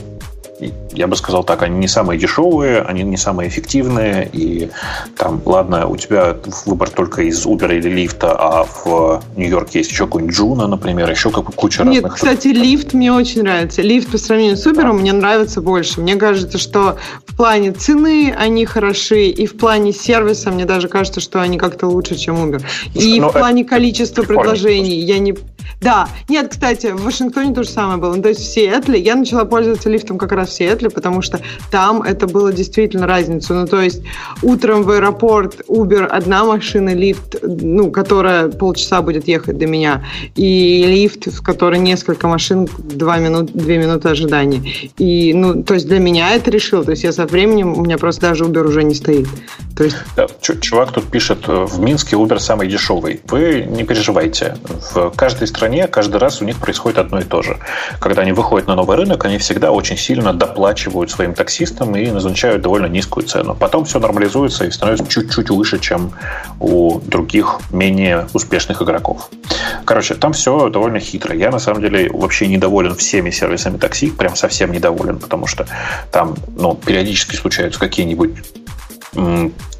я 0.91 1.07
бы 1.07 1.15
сказал 1.15 1.43
так, 1.43 1.61
они 1.61 1.77
не 1.77 1.87
самые 1.87 2.19
дешевые, 2.19 2.81
они 2.81 3.03
не 3.03 3.17
самые 3.17 3.49
эффективные, 3.49 4.27
и 4.33 4.69
там, 5.17 5.41
ладно, 5.45 5.87
у 5.87 5.95
тебя 5.97 6.35
выбор 6.65 6.89
только 6.89 7.21
из 7.23 7.45
Uber 7.45 7.75
или 7.75 7.89
лифта, 7.89 8.35
а 8.37 8.63
в 8.63 9.23
Нью-Йорке 9.35 9.79
есть 9.79 9.91
еще 9.91 10.05
какой-нибудь 10.05 10.35
Джуна, 10.35 10.67
например, 10.67 11.09
еще 11.09 11.29
как 11.29 11.53
куча 11.53 11.83
Нет, 11.83 12.03
разных. 12.03 12.15
кстати, 12.15 12.47
лифт 12.47 12.93
мне 12.93 13.13
очень 13.13 13.43
нравится. 13.43 13.81
Лифт 13.81 14.11
по 14.11 14.17
сравнению 14.17 14.57
с 14.57 14.65
Uber 14.65 14.81
да. 14.81 14.93
мне 14.93 15.13
нравится 15.13 15.61
больше. 15.61 16.01
Мне 16.01 16.15
кажется, 16.15 16.57
что 16.57 16.97
в 17.25 17.35
плане 17.35 17.71
цены 17.71 18.33
они 18.37 18.65
хороши, 18.65 19.27
и 19.27 19.45
в 19.45 19.57
плане 19.57 19.93
сервиса 19.93 20.49
мне 20.49 20.65
даже 20.65 20.87
кажется, 20.87 21.19
что 21.21 21.39
они 21.39 21.57
как-то 21.57 21.87
лучше, 21.87 22.15
чем 22.15 22.35
Uber. 22.35 22.63
И 22.95 23.19
Но 23.19 23.27
ну, 23.27 23.29
в 23.31 23.33
плане 23.33 23.63
количества 23.63 24.23
предложений 24.23 25.01
я 25.01 25.19
не... 25.19 25.35
Да, 25.81 26.07
нет, 26.27 26.49
кстати, 26.49 26.87
в 26.87 27.03
Вашингтоне 27.03 27.53
то 27.53 27.63
же 27.63 27.69
самое 27.69 27.99
было. 27.99 28.15
Ну, 28.15 28.21
то 28.21 28.29
есть 28.29 28.41
в 28.41 28.53
Сиэтле 28.53 28.99
я 28.99 29.15
начала 29.15 29.45
пользоваться 29.45 29.89
лифтом 29.89 30.17
как 30.17 30.31
раз 30.31 30.49
в 30.49 30.53
Сиэтле, 30.53 30.89
потому 30.89 31.21
что 31.21 31.39
там 31.71 32.01
это 32.01 32.27
было 32.27 32.51
действительно 32.51 33.05
разница. 33.07 33.53
Ну, 33.53 33.67
то 33.67 33.81
есть 33.81 34.01
утром 34.41 34.83
в 34.83 34.89
аэропорт 34.89 35.61
Uber 35.67 36.05
одна 36.05 36.43
машина, 36.45 36.93
лифт, 36.93 37.35
ну, 37.41 37.91
которая 37.91 38.49
полчаса 38.49 39.01
будет 39.01 39.27
ехать 39.27 39.57
до 39.57 39.67
меня, 39.67 40.05
и 40.35 40.83
лифт, 40.87 41.27
в 41.27 41.43
который 41.43 41.79
несколько 41.79 42.27
машин, 42.27 42.67
два 42.77 43.17
минут, 43.17 43.51
две 43.53 43.77
минуты 43.77 44.09
ожидания. 44.09 44.63
И, 44.97 45.33
ну, 45.33 45.63
то 45.63 45.75
есть 45.75 45.87
для 45.87 45.99
меня 45.99 46.33
это 46.33 46.49
решил. 46.51 46.83
То 46.83 46.91
есть 46.91 47.03
я 47.03 47.11
со 47.11 47.25
временем, 47.25 47.77
у 47.77 47.83
меня 47.83 47.97
просто 47.97 48.21
даже 48.21 48.45
Uber 48.45 48.67
уже 48.67 48.83
не 48.83 48.95
стоит. 48.95 49.27
То 49.75 49.83
есть... 49.83 49.97
Чувак 50.61 50.91
тут 50.91 51.05
пишет, 51.05 51.47
в 51.47 51.79
Минске 51.79 52.15
Uber 52.15 52.39
самый 52.39 52.67
дешевый. 52.67 53.21
Вы 53.27 53.67
не 53.69 53.83
переживайте. 53.83 54.57
В 54.93 55.11
каждой 55.15 55.47
стране 55.57 55.87
каждый 55.87 56.17
раз 56.17 56.41
у 56.41 56.45
них 56.45 56.57
происходит 56.57 56.99
одно 56.99 57.19
и 57.19 57.23
то 57.23 57.41
же. 57.41 57.57
Когда 57.99 58.21
они 58.21 58.31
выходят 58.31 58.67
на 58.67 58.75
новый 58.75 58.95
рынок, 58.95 59.25
они 59.25 59.39
всегда 59.39 59.71
очень 59.71 59.97
сильно 59.97 60.33
доплачивают 60.33 61.09
своим 61.09 61.33
таксистам 61.33 61.95
и 61.95 62.11
назначают 62.11 62.61
довольно 62.61 62.85
низкую 62.85 63.25
цену. 63.25 63.55
Потом 63.55 63.85
все 63.85 63.99
нормализуется 63.99 64.65
и 64.65 64.71
становится 64.71 65.07
чуть-чуть 65.07 65.49
выше, 65.49 65.79
чем 65.79 66.11
у 66.59 66.99
других 66.99 67.59
менее 67.71 68.27
успешных 68.33 68.81
игроков. 68.83 69.29
Короче, 69.83 70.13
там 70.13 70.33
все 70.33 70.69
довольно 70.69 70.99
хитро. 70.99 71.35
Я 71.35 71.49
на 71.49 71.59
самом 71.59 71.81
деле 71.81 72.09
вообще 72.11 72.47
недоволен 72.47 72.95
всеми 72.95 73.31
сервисами 73.31 73.77
такси, 73.77 74.11
прям 74.11 74.35
совсем 74.35 74.71
недоволен, 74.71 75.17
потому 75.17 75.47
что 75.47 75.65
там 76.11 76.35
ну, 76.55 76.75
периодически 76.75 77.35
случаются 77.35 77.79
какие-нибудь 77.79 78.31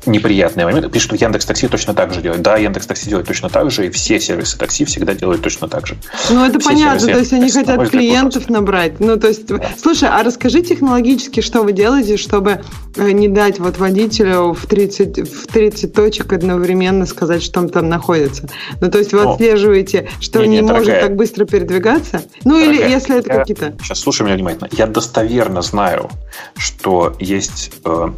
неприятные 0.08 0.66
моменты. 0.66 0.90
Пишут, 0.90 1.08
что 1.08 1.26
Яндекс 1.26 1.46
Такси 1.46 1.68
точно 1.68 1.94
так 1.94 2.14
же 2.14 2.22
делает. 2.22 2.42
Да, 2.42 2.58
Яндекс 2.58 2.88
Такси 2.88 3.10
делает 3.10 3.28
точно 3.28 3.50
так 3.50 3.72
же, 3.72 3.88
и 3.88 3.90
все 3.90 4.20
сервисы 4.20 4.58
такси 4.58 4.86
всегда 4.86 5.14
делают 5.14 5.42
точно 5.42 5.68
так 5.68 5.88
же. 5.88 5.98
Ну, 6.30 6.46
это 6.46 6.60
все 6.60 6.70
понятно, 6.70 7.08
то 7.08 7.20
есть 7.20 7.34
они 7.34 7.52
хотят 7.52 7.90
клиентов 7.90 8.44
просто... 8.44 8.54
набрать. 8.54 9.00
Ну, 9.00 9.18
то 9.18 9.28
есть, 9.28 9.46
да. 9.46 9.72
слушай, 9.78 10.10
а 10.10 10.24
расскажи 10.24 10.62
технологически, 10.62 11.42
что 11.42 11.62
вы 11.62 11.74
делаете, 11.74 12.18
чтобы 12.18 12.62
э, 12.96 13.12
не 13.12 13.28
дать 13.28 13.60
вот 13.60 13.78
водителю 13.78 14.54
в 14.54 14.66
30, 14.66 15.30
в 15.30 15.48
30 15.48 15.94
точек 15.94 16.34
одновременно 16.34 17.06
сказать, 17.06 17.44
что 17.44 17.60
он 17.60 17.70
там 17.70 17.90
находится. 17.90 18.50
Ну, 18.82 18.90
то 18.90 18.98
есть 18.98 19.14
вы 19.14 19.22
О. 19.22 19.34
отслеживаете, 19.34 20.10
что 20.20 20.42
не, 20.42 20.48
не, 20.48 20.56
не 20.58 20.62
может 20.62 20.86
дорогая, 20.86 21.08
так 21.08 21.16
быстро 21.16 21.46
передвигаться? 21.46 22.24
Ну, 22.44 22.60
дорогая, 22.60 22.76
или 22.76 22.92
если 22.92 23.20
это 23.20 23.30
какие-то... 23.30 23.76
Сейчас 23.82 24.00
слушай 24.00 24.24
меня 24.24 24.36
внимательно. 24.36 24.70
Я 24.72 24.88
достоверно 24.88 25.62
знаю, 25.62 26.10
что 26.58 27.16
есть 27.20 27.72
э, 27.86 28.10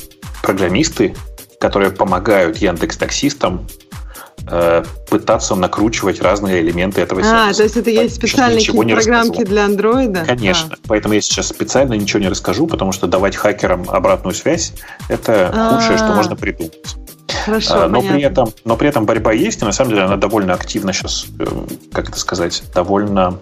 программисты, 0.41 1.15
которые 1.60 1.91
помогают 1.91 2.57
Яндекс 2.57 2.98
таксистам 2.98 3.68
э, 4.48 4.84
пытаться 5.10 5.56
накручивать 5.56 6.22
разные 6.22 6.61
элементы 6.61 7.02
этого 7.02 7.22
сервиса. 7.22 7.49
А, 7.49 7.53
то 7.53 7.64
есть 7.64 7.77
это 7.77 7.90
есть 7.90 8.15
специальные 8.15 8.65
программки 8.65 9.44
для 9.44 9.65
андроида? 9.65 10.26
Конечно. 10.26 10.76
А. 10.76 10.88
Поэтому 10.88 11.14
я 11.14 11.22
сейчас 11.22 11.48
специально 11.48 11.94
ничего 11.94 12.19
не 12.19 12.30
расскажу, 12.30 12.68
потому 12.68 12.91
что 12.91 13.07
давать 13.07 13.36
хакерам 13.36 13.90
обратную 13.90 14.34
связь– 14.34 14.73
это 15.10 15.49
А-а-а. 15.49 15.76
худшее, 15.76 15.98
что 15.98 16.14
можно 16.14 16.36
придумать. 16.36 16.73
Хорошо, 17.45 17.84
а, 17.84 17.88
но, 17.88 18.02
при 18.02 18.22
этом, 18.22 18.52
но 18.65 18.76
при 18.76 18.90
этом 18.90 19.06
борьба 19.06 19.34
есть, 19.34 19.61
и 19.61 19.65
на 19.65 19.72
самом 19.72 19.91
деле 19.91 20.03
она 20.03 20.18
довольно 20.18 20.53
активно 20.53 20.94
сейчас, 20.94 21.27
э, 21.40 21.45
как 21.91 22.10
это 22.10 22.19
сказать, 22.19 22.64
довольно 22.73 23.40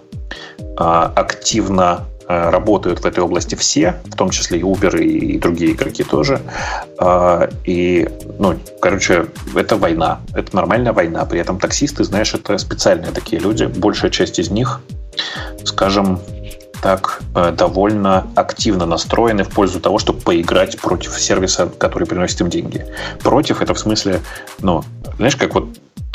а, 0.76 1.12
активно 1.16 2.06
работают 2.28 3.00
в 3.00 3.06
этой 3.06 3.20
области 3.20 3.54
все, 3.54 3.96
в 4.04 4.14
том 4.14 4.30
числе 4.30 4.58
и 4.58 4.62
Uber 4.62 5.00
и 5.02 5.38
другие 5.38 5.72
игроки 5.72 6.04
тоже. 6.04 6.40
А, 6.98 7.48
и, 7.64 8.08
ну, 8.38 8.58
короче, 8.80 9.26
это 9.54 9.76
война. 9.76 10.20
Это 10.34 10.54
нормальная 10.54 10.92
война. 10.92 11.24
При 11.24 11.40
этом 11.40 11.58
таксисты, 11.58 12.04
знаешь, 12.04 12.34
это 12.34 12.58
специальные 12.58 13.12
такие 13.12 13.40
люди. 13.40 13.64
Большая 13.64 14.10
часть 14.10 14.38
из 14.38 14.50
них, 14.50 14.80
скажем, 15.64 16.20
так 16.82 17.20
э, 17.34 17.50
довольно 17.52 18.26
активно 18.36 18.86
настроены 18.86 19.42
в 19.44 19.48
пользу 19.48 19.80
того, 19.80 19.98
чтобы 19.98 20.20
поиграть 20.20 20.78
против 20.78 21.18
сервиса, 21.18 21.68
который 21.78 22.06
приносит 22.06 22.40
им 22.40 22.50
деньги. 22.50 22.86
Против 23.22 23.62
это 23.62 23.74
в 23.74 23.78
смысле, 23.78 24.20
ну, 24.60 24.84
знаешь, 25.16 25.36
как 25.36 25.54
вот 25.54 25.68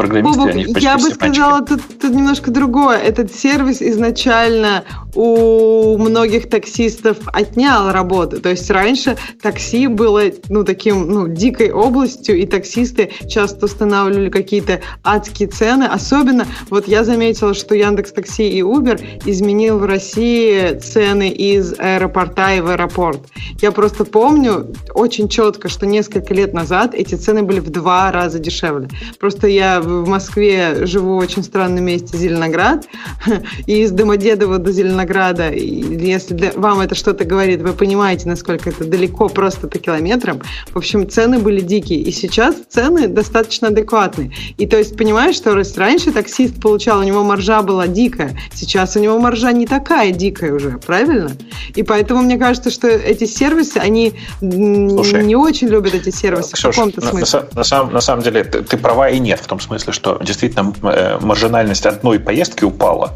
программисты, 0.07 0.39
Бобок, 0.39 0.55
они 0.55 0.75
Я 0.79 0.97
бы 0.97 1.09
сказала 1.09 1.61
тут, 1.65 1.81
тут 2.01 2.11
немножко 2.11 2.51
другое. 2.51 2.97
Этот 2.97 3.33
сервис 3.33 3.81
изначально 3.81 4.83
у 5.15 5.97
многих 5.97 6.49
таксистов 6.49 7.17
отнял 7.27 7.91
работу. 7.91 8.41
То 8.41 8.49
есть 8.49 8.69
раньше 8.69 9.17
такси 9.41 9.87
было 9.87 10.23
ну, 10.49 10.63
таким 10.63 11.07
ну, 11.07 11.27
дикой 11.27 11.71
областью, 11.71 12.37
и 12.37 12.45
таксисты 12.45 13.11
часто 13.27 13.65
устанавливали 13.65 14.29
какие-то 14.29 14.81
адские 15.03 15.49
цены. 15.49 15.85
Особенно, 15.85 16.45
вот 16.69 16.87
я 16.87 17.03
заметила, 17.03 17.53
что 17.53 17.75
Яндекс 17.75 18.11
Такси 18.11 18.49
и 18.49 18.61
Uber 18.61 18.99
изменил 19.25 19.79
в 19.79 19.85
России 19.85 20.77
цены 20.79 21.29
из 21.29 21.73
аэропорта 21.79 22.55
и 22.55 22.61
в 22.61 22.69
аэропорт. 22.69 23.19
Я 23.61 23.71
просто 23.71 24.05
помню 24.05 24.67
очень 24.93 25.29
четко, 25.29 25.69
что 25.69 25.85
несколько 25.85 26.33
лет 26.33 26.53
назад 26.53 26.93
эти 26.93 27.15
цены 27.15 27.43
были 27.43 27.59
в 27.59 27.69
два 27.69 28.11
раза 28.11 28.39
дешевле. 28.39 28.89
Просто 29.19 29.47
я 29.47 29.81
в 30.01 30.07
Москве 30.07 30.85
живу 30.85 31.15
в 31.15 31.17
очень 31.17 31.43
странном 31.43 31.83
месте 31.85 32.17
Зеленоград, 32.17 32.87
и 33.67 33.83
из 33.83 33.91
Домодедово 33.91 34.57
до 34.57 34.71
Зеленограда, 34.71 35.51
если 35.51 36.33
для, 36.33 36.51
вам 36.53 36.81
это 36.81 36.95
что-то 36.95 37.25
говорит, 37.25 37.61
вы 37.61 37.73
понимаете, 37.73 38.27
насколько 38.27 38.69
это 38.69 38.85
далеко 38.85 39.29
просто 39.29 39.67
по 39.67 39.77
километрам. 39.77 40.41
В 40.71 40.77
общем, 40.77 41.09
цены 41.09 41.39
были 41.39 41.61
дикие, 41.61 41.99
и 41.99 42.11
сейчас 42.11 42.55
цены 42.69 43.07
достаточно 43.07 43.67
адекватные. 43.67 44.31
И 44.57 44.65
то 44.65 44.77
есть, 44.77 44.97
понимаешь, 44.97 45.35
что 45.35 45.53
раньше 45.77 46.11
таксист 46.11 46.59
получал, 46.61 46.99
у 46.99 47.03
него 47.03 47.23
маржа 47.23 47.61
была 47.61 47.87
дикая, 47.87 48.37
сейчас 48.53 48.95
у 48.95 48.99
него 48.99 49.19
маржа 49.19 49.51
не 49.51 49.67
такая 49.67 50.11
дикая 50.11 50.53
уже, 50.53 50.79
правильно? 50.85 51.31
И 51.75 51.83
поэтому 51.83 52.21
мне 52.21 52.37
кажется, 52.37 52.69
что 52.69 52.87
эти 52.87 53.25
сервисы, 53.25 53.77
они 53.77 54.13
Слушай, 54.39 55.23
не 55.25 55.35
очень 55.35 55.67
любят 55.67 55.93
эти 55.93 56.09
сервисы 56.09 56.53
Ксюш, 56.53 56.75
в 56.75 56.77
каком-то 56.77 57.01
смысле. 57.01 57.39
На, 57.39 57.57
на, 57.57 57.63
самом, 57.63 57.93
на 57.93 58.01
самом 58.01 58.23
деле, 58.23 58.43
ты, 58.43 58.63
ты 58.63 58.77
права 58.77 59.09
и 59.09 59.19
нет 59.19 59.39
в 59.39 59.47
том 59.47 59.59
смысле, 59.59 59.82
смысле, 59.83 59.93
что 59.93 60.17
действительно 60.23 60.73
э, 60.83 61.17
маржинальность 61.19 61.85
одной 61.85 62.19
поездки 62.19 62.63
упала, 62.63 63.11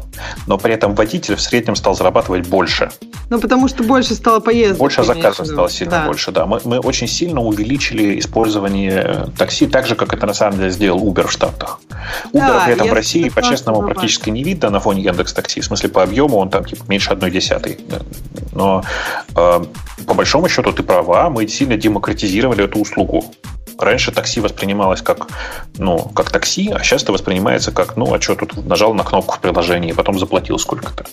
но 0.46 0.58
при 0.58 0.74
этом 0.74 0.94
водитель 0.94 1.36
в 1.36 1.40
среднем 1.40 1.76
стал 1.76 1.94
зарабатывать 1.94 2.46
больше. 2.46 2.90
Ну, 3.30 3.40
потому 3.40 3.68
что 3.68 3.82
больше 3.82 4.14
стало 4.14 4.40
поездок. 4.40 4.78
Больше 4.78 5.02
заказов 5.02 5.46
стало 5.46 5.68
сильно 5.68 5.92
да. 5.92 6.06
больше, 6.06 6.32
да. 6.32 6.46
Мы, 6.46 6.60
мы 6.64 6.78
очень 6.78 7.08
сильно 7.08 7.40
увеличили 7.40 8.18
использование 8.18 9.26
такси, 9.36 9.66
так 9.66 9.86
же, 9.86 9.94
как 9.94 10.12
это 10.14 10.26
на 10.26 10.34
самом 10.34 10.58
деле 10.58 10.70
сделал 10.70 10.98
Uber 11.06 11.26
в 11.26 11.32
Штатах. 11.32 11.80
Uber 12.32 12.40
да, 12.40 12.62
при 12.64 12.74
этом 12.74 12.88
в 12.88 12.92
России, 12.92 13.28
по-честному, 13.28 13.82
практически 13.82 14.30
не 14.30 14.42
видно 14.42 14.70
на 14.70 14.80
фоне 14.80 15.02
Яндекс 15.02 15.32
Такси. 15.32 15.60
В 15.60 15.64
смысле, 15.64 15.88
по 15.88 16.02
объему 16.02 16.38
он 16.38 16.50
там 16.50 16.64
типа 16.64 16.84
меньше 16.88 17.10
одной 17.10 17.30
десятой. 17.30 17.78
Но 18.52 18.82
э, 19.36 19.64
по 20.06 20.14
большому 20.14 20.48
счету 20.48 20.72
ты 20.72 20.82
права, 20.82 21.28
мы 21.30 21.46
сильно 21.48 21.76
демократизировали 21.76 22.64
эту 22.64 22.80
услугу. 22.80 23.24
Раньше 23.78 24.12
такси 24.12 24.40
воспринималось 24.40 25.02
как, 25.02 25.28
ну, 25.76 25.98
как 25.98 26.30
такси, 26.30 26.70
а 26.70 26.82
сейчас 26.82 27.02
это 27.02 27.12
воспринимается 27.12 27.70
как, 27.70 27.96
ну, 27.96 28.12
а 28.12 28.20
что 28.20 28.34
тут 28.34 28.66
нажал 28.66 28.94
на 28.94 29.04
кнопку 29.04 29.36
в 29.36 29.40
приложении 29.40 29.92
потом 29.92 30.18
заплатил 30.18 30.58
сколько-то. 30.58 31.04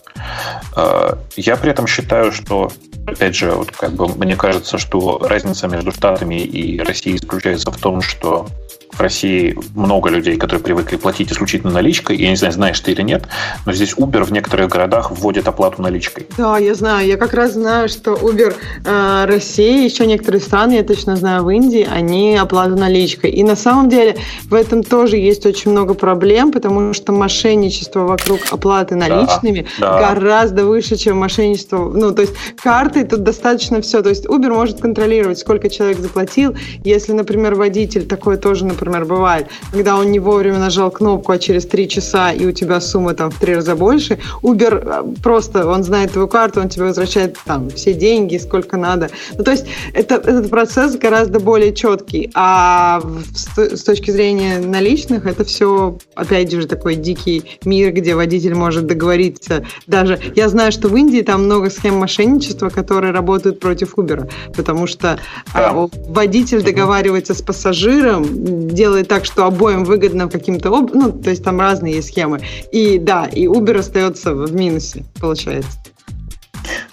А, 0.75 1.17
я 1.35 1.57
при 1.57 1.71
этом 1.71 1.87
считаю, 1.87 2.31
что 2.31 2.71
опять 3.07 3.35
же, 3.35 3.51
вот 3.51 3.71
как 3.71 3.93
бы 3.93 4.07
мне 4.07 4.35
кажется, 4.35 4.77
что 4.77 5.19
разница 5.19 5.67
между 5.67 5.91
Штатами 5.91 6.41
и 6.41 6.79
Россией 6.79 7.17
заключается 7.17 7.71
в 7.71 7.77
том, 7.77 8.01
что 8.01 8.47
в 8.95 9.01
России 9.01 9.57
много 9.75 10.09
людей, 10.09 10.37
которые 10.37 10.63
привыкли 10.63 10.95
платить 10.95 11.31
исключительно 11.31 11.71
наличкой. 11.71 12.17
Я 12.17 12.29
не 12.29 12.35
знаю, 12.35 12.53
знаешь 12.53 12.79
ты 12.79 12.91
или 12.91 13.01
нет, 13.01 13.27
но 13.65 13.73
здесь 13.73 13.93
Uber 13.93 14.23
в 14.23 14.31
некоторых 14.31 14.69
городах 14.69 15.11
вводит 15.11 15.47
оплату 15.47 15.81
наличкой. 15.81 16.27
Да, 16.37 16.57
я 16.57 16.73
знаю. 16.73 17.07
Я 17.07 17.17
как 17.17 17.33
раз 17.33 17.53
знаю, 17.53 17.89
что 17.89 18.13
Uber 18.13 18.55
э, 18.85 19.25
России, 19.25 19.83
еще 19.83 20.05
некоторые 20.05 20.41
страны, 20.41 20.73
я 20.73 20.83
точно 20.83 21.15
знаю, 21.15 21.43
в 21.43 21.49
Индии, 21.49 21.87
они 21.89 22.37
оплату 22.37 22.75
наличкой. 22.75 23.31
И 23.31 23.43
на 23.43 23.55
самом 23.55 23.89
деле 23.89 24.15
в 24.45 24.53
этом 24.53 24.83
тоже 24.83 25.17
есть 25.17 25.45
очень 25.45 25.71
много 25.71 25.93
проблем, 25.93 26.51
потому 26.51 26.93
что 26.93 27.11
мошенничество 27.11 28.01
вокруг 28.01 28.39
оплаты 28.51 28.95
наличными 28.95 29.67
да, 29.77 29.99
да. 29.99 30.13
гораздо 30.13 30.65
выше, 30.65 30.95
чем 30.95 31.17
мошенничество. 31.17 31.89
Ну, 31.89 32.13
то 32.13 32.21
есть 32.21 32.33
карты 32.61 33.05
тут 33.05 33.23
достаточно 33.23 33.81
все. 33.81 34.01
То 34.01 34.09
есть 34.09 34.25
Uber 34.25 34.53
может 34.53 34.79
контролировать, 34.79 35.39
сколько 35.39 35.69
человек 35.69 35.99
заплатил. 35.99 36.55
Если, 36.83 37.11
например, 37.11 37.55
водитель 37.55 38.05
такой 38.07 38.37
тоже, 38.37 38.65
например, 38.65 38.84
например, 38.85 39.05
бывает, 39.05 39.47
когда 39.71 39.97
он 39.97 40.11
не 40.11 40.19
вовремя 40.19 40.59
нажал 40.59 40.91
кнопку, 40.91 41.31
а 41.31 41.39
через 41.39 41.65
три 41.65 41.87
часа 41.87 42.31
и 42.31 42.45
у 42.45 42.51
тебя 42.51 42.79
сумма 42.81 43.13
там 43.13 43.31
в 43.31 43.39
три 43.39 43.55
раза 43.55 43.75
больше, 43.75 44.19
Uber 44.41 44.83
э, 44.85 45.21
просто, 45.21 45.67
он 45.67 45.83
знает 45.83 46.11
твою 46.11 46.27
карту, 46.27 46.61
он 46.61 46.69
тебе 46.69 46.85
возвращает 46.85 47.37
там 47.45 47.69
все 47.69 47.93
деньги, 47.93 48.37
сколько 48.37 48.77
надо. 48.77 49.09
Ну, 49.37 49.43
то 49.43 49.51
есть 49.51 49.65
это, 49.93 50.15
этот 50.15 50.49
процесс 50.49 50.95
гораздо 50.95 51.39
более 51.39 51.73
четкий, 51.73 52.31
а 52.33 53.01
с, 53.33 53.83
точки 53.83 54.11
зрения 54.11 54.59
наличных 54.59 55.25
это 55.25 55.43
все, 55.43 55.97
опять 56.15 56.51
же, 56.51 56.67
такой 56.67 56.95
дикий 56.95 57.43
мир, 57.65 57.91
где 57.91 58.15
водитель 58.15 58.55
может 58.55 58.87
договориться. 58.87 59.63
Даже 59.87 60.19
я 60.35 60.49
знаю, 60.49 60.71
что 60.71 60.87
в 60.87 60.95
Индии 60.95 61.21
там 61.21 61.45
много 61.45 61.69
схем 61.69 61.95
мошенничества, 61.95 62.69
которые 62.69 63.11
работают 63.11 63.59
против 63.59 63.95
Uber, 63.95 64.29
потому 64.55 64.87
что 64.87 65.19
а, 65.53 65.73
да. 65.73 65.89
водитель 66.07 66.63
договаривается 66.63 67.33
с 67.33 67.41
пассажиром, 67.41 68.67
делает 68.75 69.07
так, 69.07 69.25
что 69.25 69.45
обоим 69.45 69.83
выгодно 69.83 70.29
каким-то 70.29 70.69
об... 70.69 70.93
ну, 70.93 71.11
то 71.11 71.31
есть 71.31 71.43
там 71.43 71.59
разные 71.59 71.95
есть 71.95 72.09
схемы. 72.09 72.41
И 72.71 72.99
да, 72.99 73.25
и 73.25 73.45
Uber 73.45 73.79
остается 73.79 74.33
в 74.33 74.53
минусе, 74.53 75.03
получается. 75.19 75.79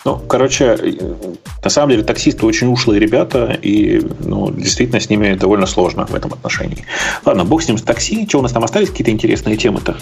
Ну, 0.05 0.19
короче, 0.19 0.77
на 1.63 1.71
самом 1.71 1.91
деле 1.91 2.03
таксисты 2.03 2.45
очень 2.45 2.69
ушлые 2.69 3.01
ребята, 3.01 3.57
и 3.63 4.05
ну, 4.21 4.51
действительно 4.51 5.01
с 5.01 5.09
ними 5.09 5.35
довольно 5.35 5.67
сложно 5.67 6.07
в 6.07 6.15
этом 6.15 6.33
отношении. 6.33 6.85
Ладно, 7.25 7.45
бог 7.45 7.63
с 7.63 7.69
ним 7.69 7.79
с 7.79 7.83
такси. 7.83 8.27
Что 8.29 8.41
у 8.41 8.43
нас 8.43 8.53
там 8.53 8.65
остались 8.65 8.91
какие-то 8.91 9.11
интересные 9.11 9.57
темы-то? 9.57 9.97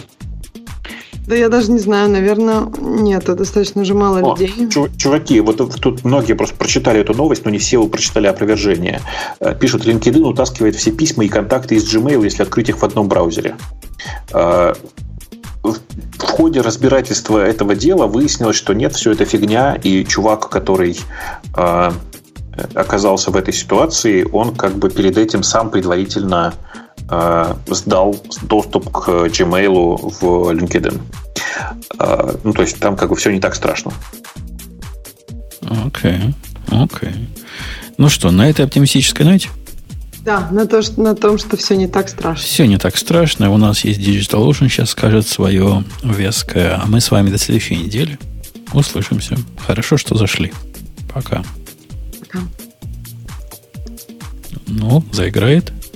Да 1.30 1.36
я 1.36 1.48
даже 1.48 1.70
не 1.70 1.78
знаю, 1.78 2.10
наверное, 2.10 2.66
нет, 2.80 3.24
достаточно 3.24 3.82
уже 3.82 3.94
мало 3.94 4.18
О, 4.18 4.36
людей. 4.36 4.68
Чуваки, 4.96 5.38
вот 5.38 5.58
тут 5.80 6.04
многие 6.04 6.32
просто 6.32 6.56
прочитали 6.56 6.98
эту 6.98 7.14
новость, 7.14 7.44
но 7.44 7.52
не 7.52 7.58
все 7.58 7.86
прочитали 7.86 8.26
опровержение. 8.26 9.00
Э, 9.38 9.54
пишут, 9.54 9.86
LinkedIn 9.86 10.22
утаскивает 10.22 10.74
все 10.74 10.90
письма 10.90 11.24
и 11.24 11.28
контакты 11.28 11.76
из 11.76 11.84
Gmail, 11.94 12.24
если 12.24 12.42
открыть 12.42 12.68
их 12.68 12.78
в 12.78 12.84
одном 12.84 13.06
браузере. 13.06 13.54
Э, 14.32 14.74
в 15.62 15.78
ходе 16.18 16.62
разбирательства 16.62 17.38
этого 17.38 17.76
дела 17.76 18.08
выяснилось, 18.08 18.56
что 18.56 18.72
нет, 18.72 18.96
все 18.96 19.12
это 19.12 19.24
фигня, 19.24 19.76
и 19.80 20.04
чувак, 20.04 20.48
который 20.48 20.98
э, 21.56 21.92
оказался 22.74 23.30
в 23.30 23.36
этой 23.36 23.54
ситуации, 23.54 24.26
он 24.32 24.56
как 24.56 24.74
бы 24.74 24.90
перед 24.90 25.16
этим 25.16 25.44
сам 25.44 25.70
предварительно 25.70 26.54
сдал 27.66 28.16
доступ 28.42 28.90
к 28.90 29.08
Gmail 29.08 30.14
в 30.20 30.50
LinkedIn. 30.52 31.00
Э, 31.98 32.36
ну, 32.44 32.52
то 32.52 32.62
есть 32.62 32.78
там 32.78 32.96
как 32.96 33.10
бы 33.10 33.16
все 33.16 33.32
не 33.32 33.40
так 33.40 33.54
страшно. 33.54 33.92
Окей, 35.62 36.12
okay. 36.12 36.34
окей. 36.68 37.08
Okay. 37.08 37.28
Ну 37.98 38.08
что, 38.08 38.30
на 38.30 38.48
этой 38.48 38.64
оптимистической 38.64 39.26
ноте? 39.26 39.50
Да, 40.24 40.48
на, 40.50 40.66
то, 40.66 40.82
что, 40.82 41.00
на 41.00 41.14
том, 41.14 41.38
что 41.38 41.56
все 41.56 41.76
не 41.76 41.86
так 41.86 42.08
страшно. 42.08 42.44
Все 42.44 42.66
не 42.66 42.78
так 42.78 42.96
страшно. 42.96 43.50
У 43.50 43.56
нас 43.56 43.84
есть 43.84 44.00
Digital 44.00 44.48
Ocean, 44.48 44.68
сейчас 44.68 44.90
скажет 44.90 45.26
свое 45.26 45.84
веское. 46.02 46.80
А 46.82 46.86
мы 46.86 47.00
с 47.00 47.10
вами 47.10 47.30
до 47.30 47.38
следующей 47.38 47.76
недели 47.76 48.18
услышимся. 48.72 49.36
Хорошо, 49.66 49.96
что 49.96 50.14
зашли. 50.14 50.52
Пока. 51.12 51.42
Пока. 52.20 52.44
Ну, 54.66 55.04
заиграет 55.12 55.72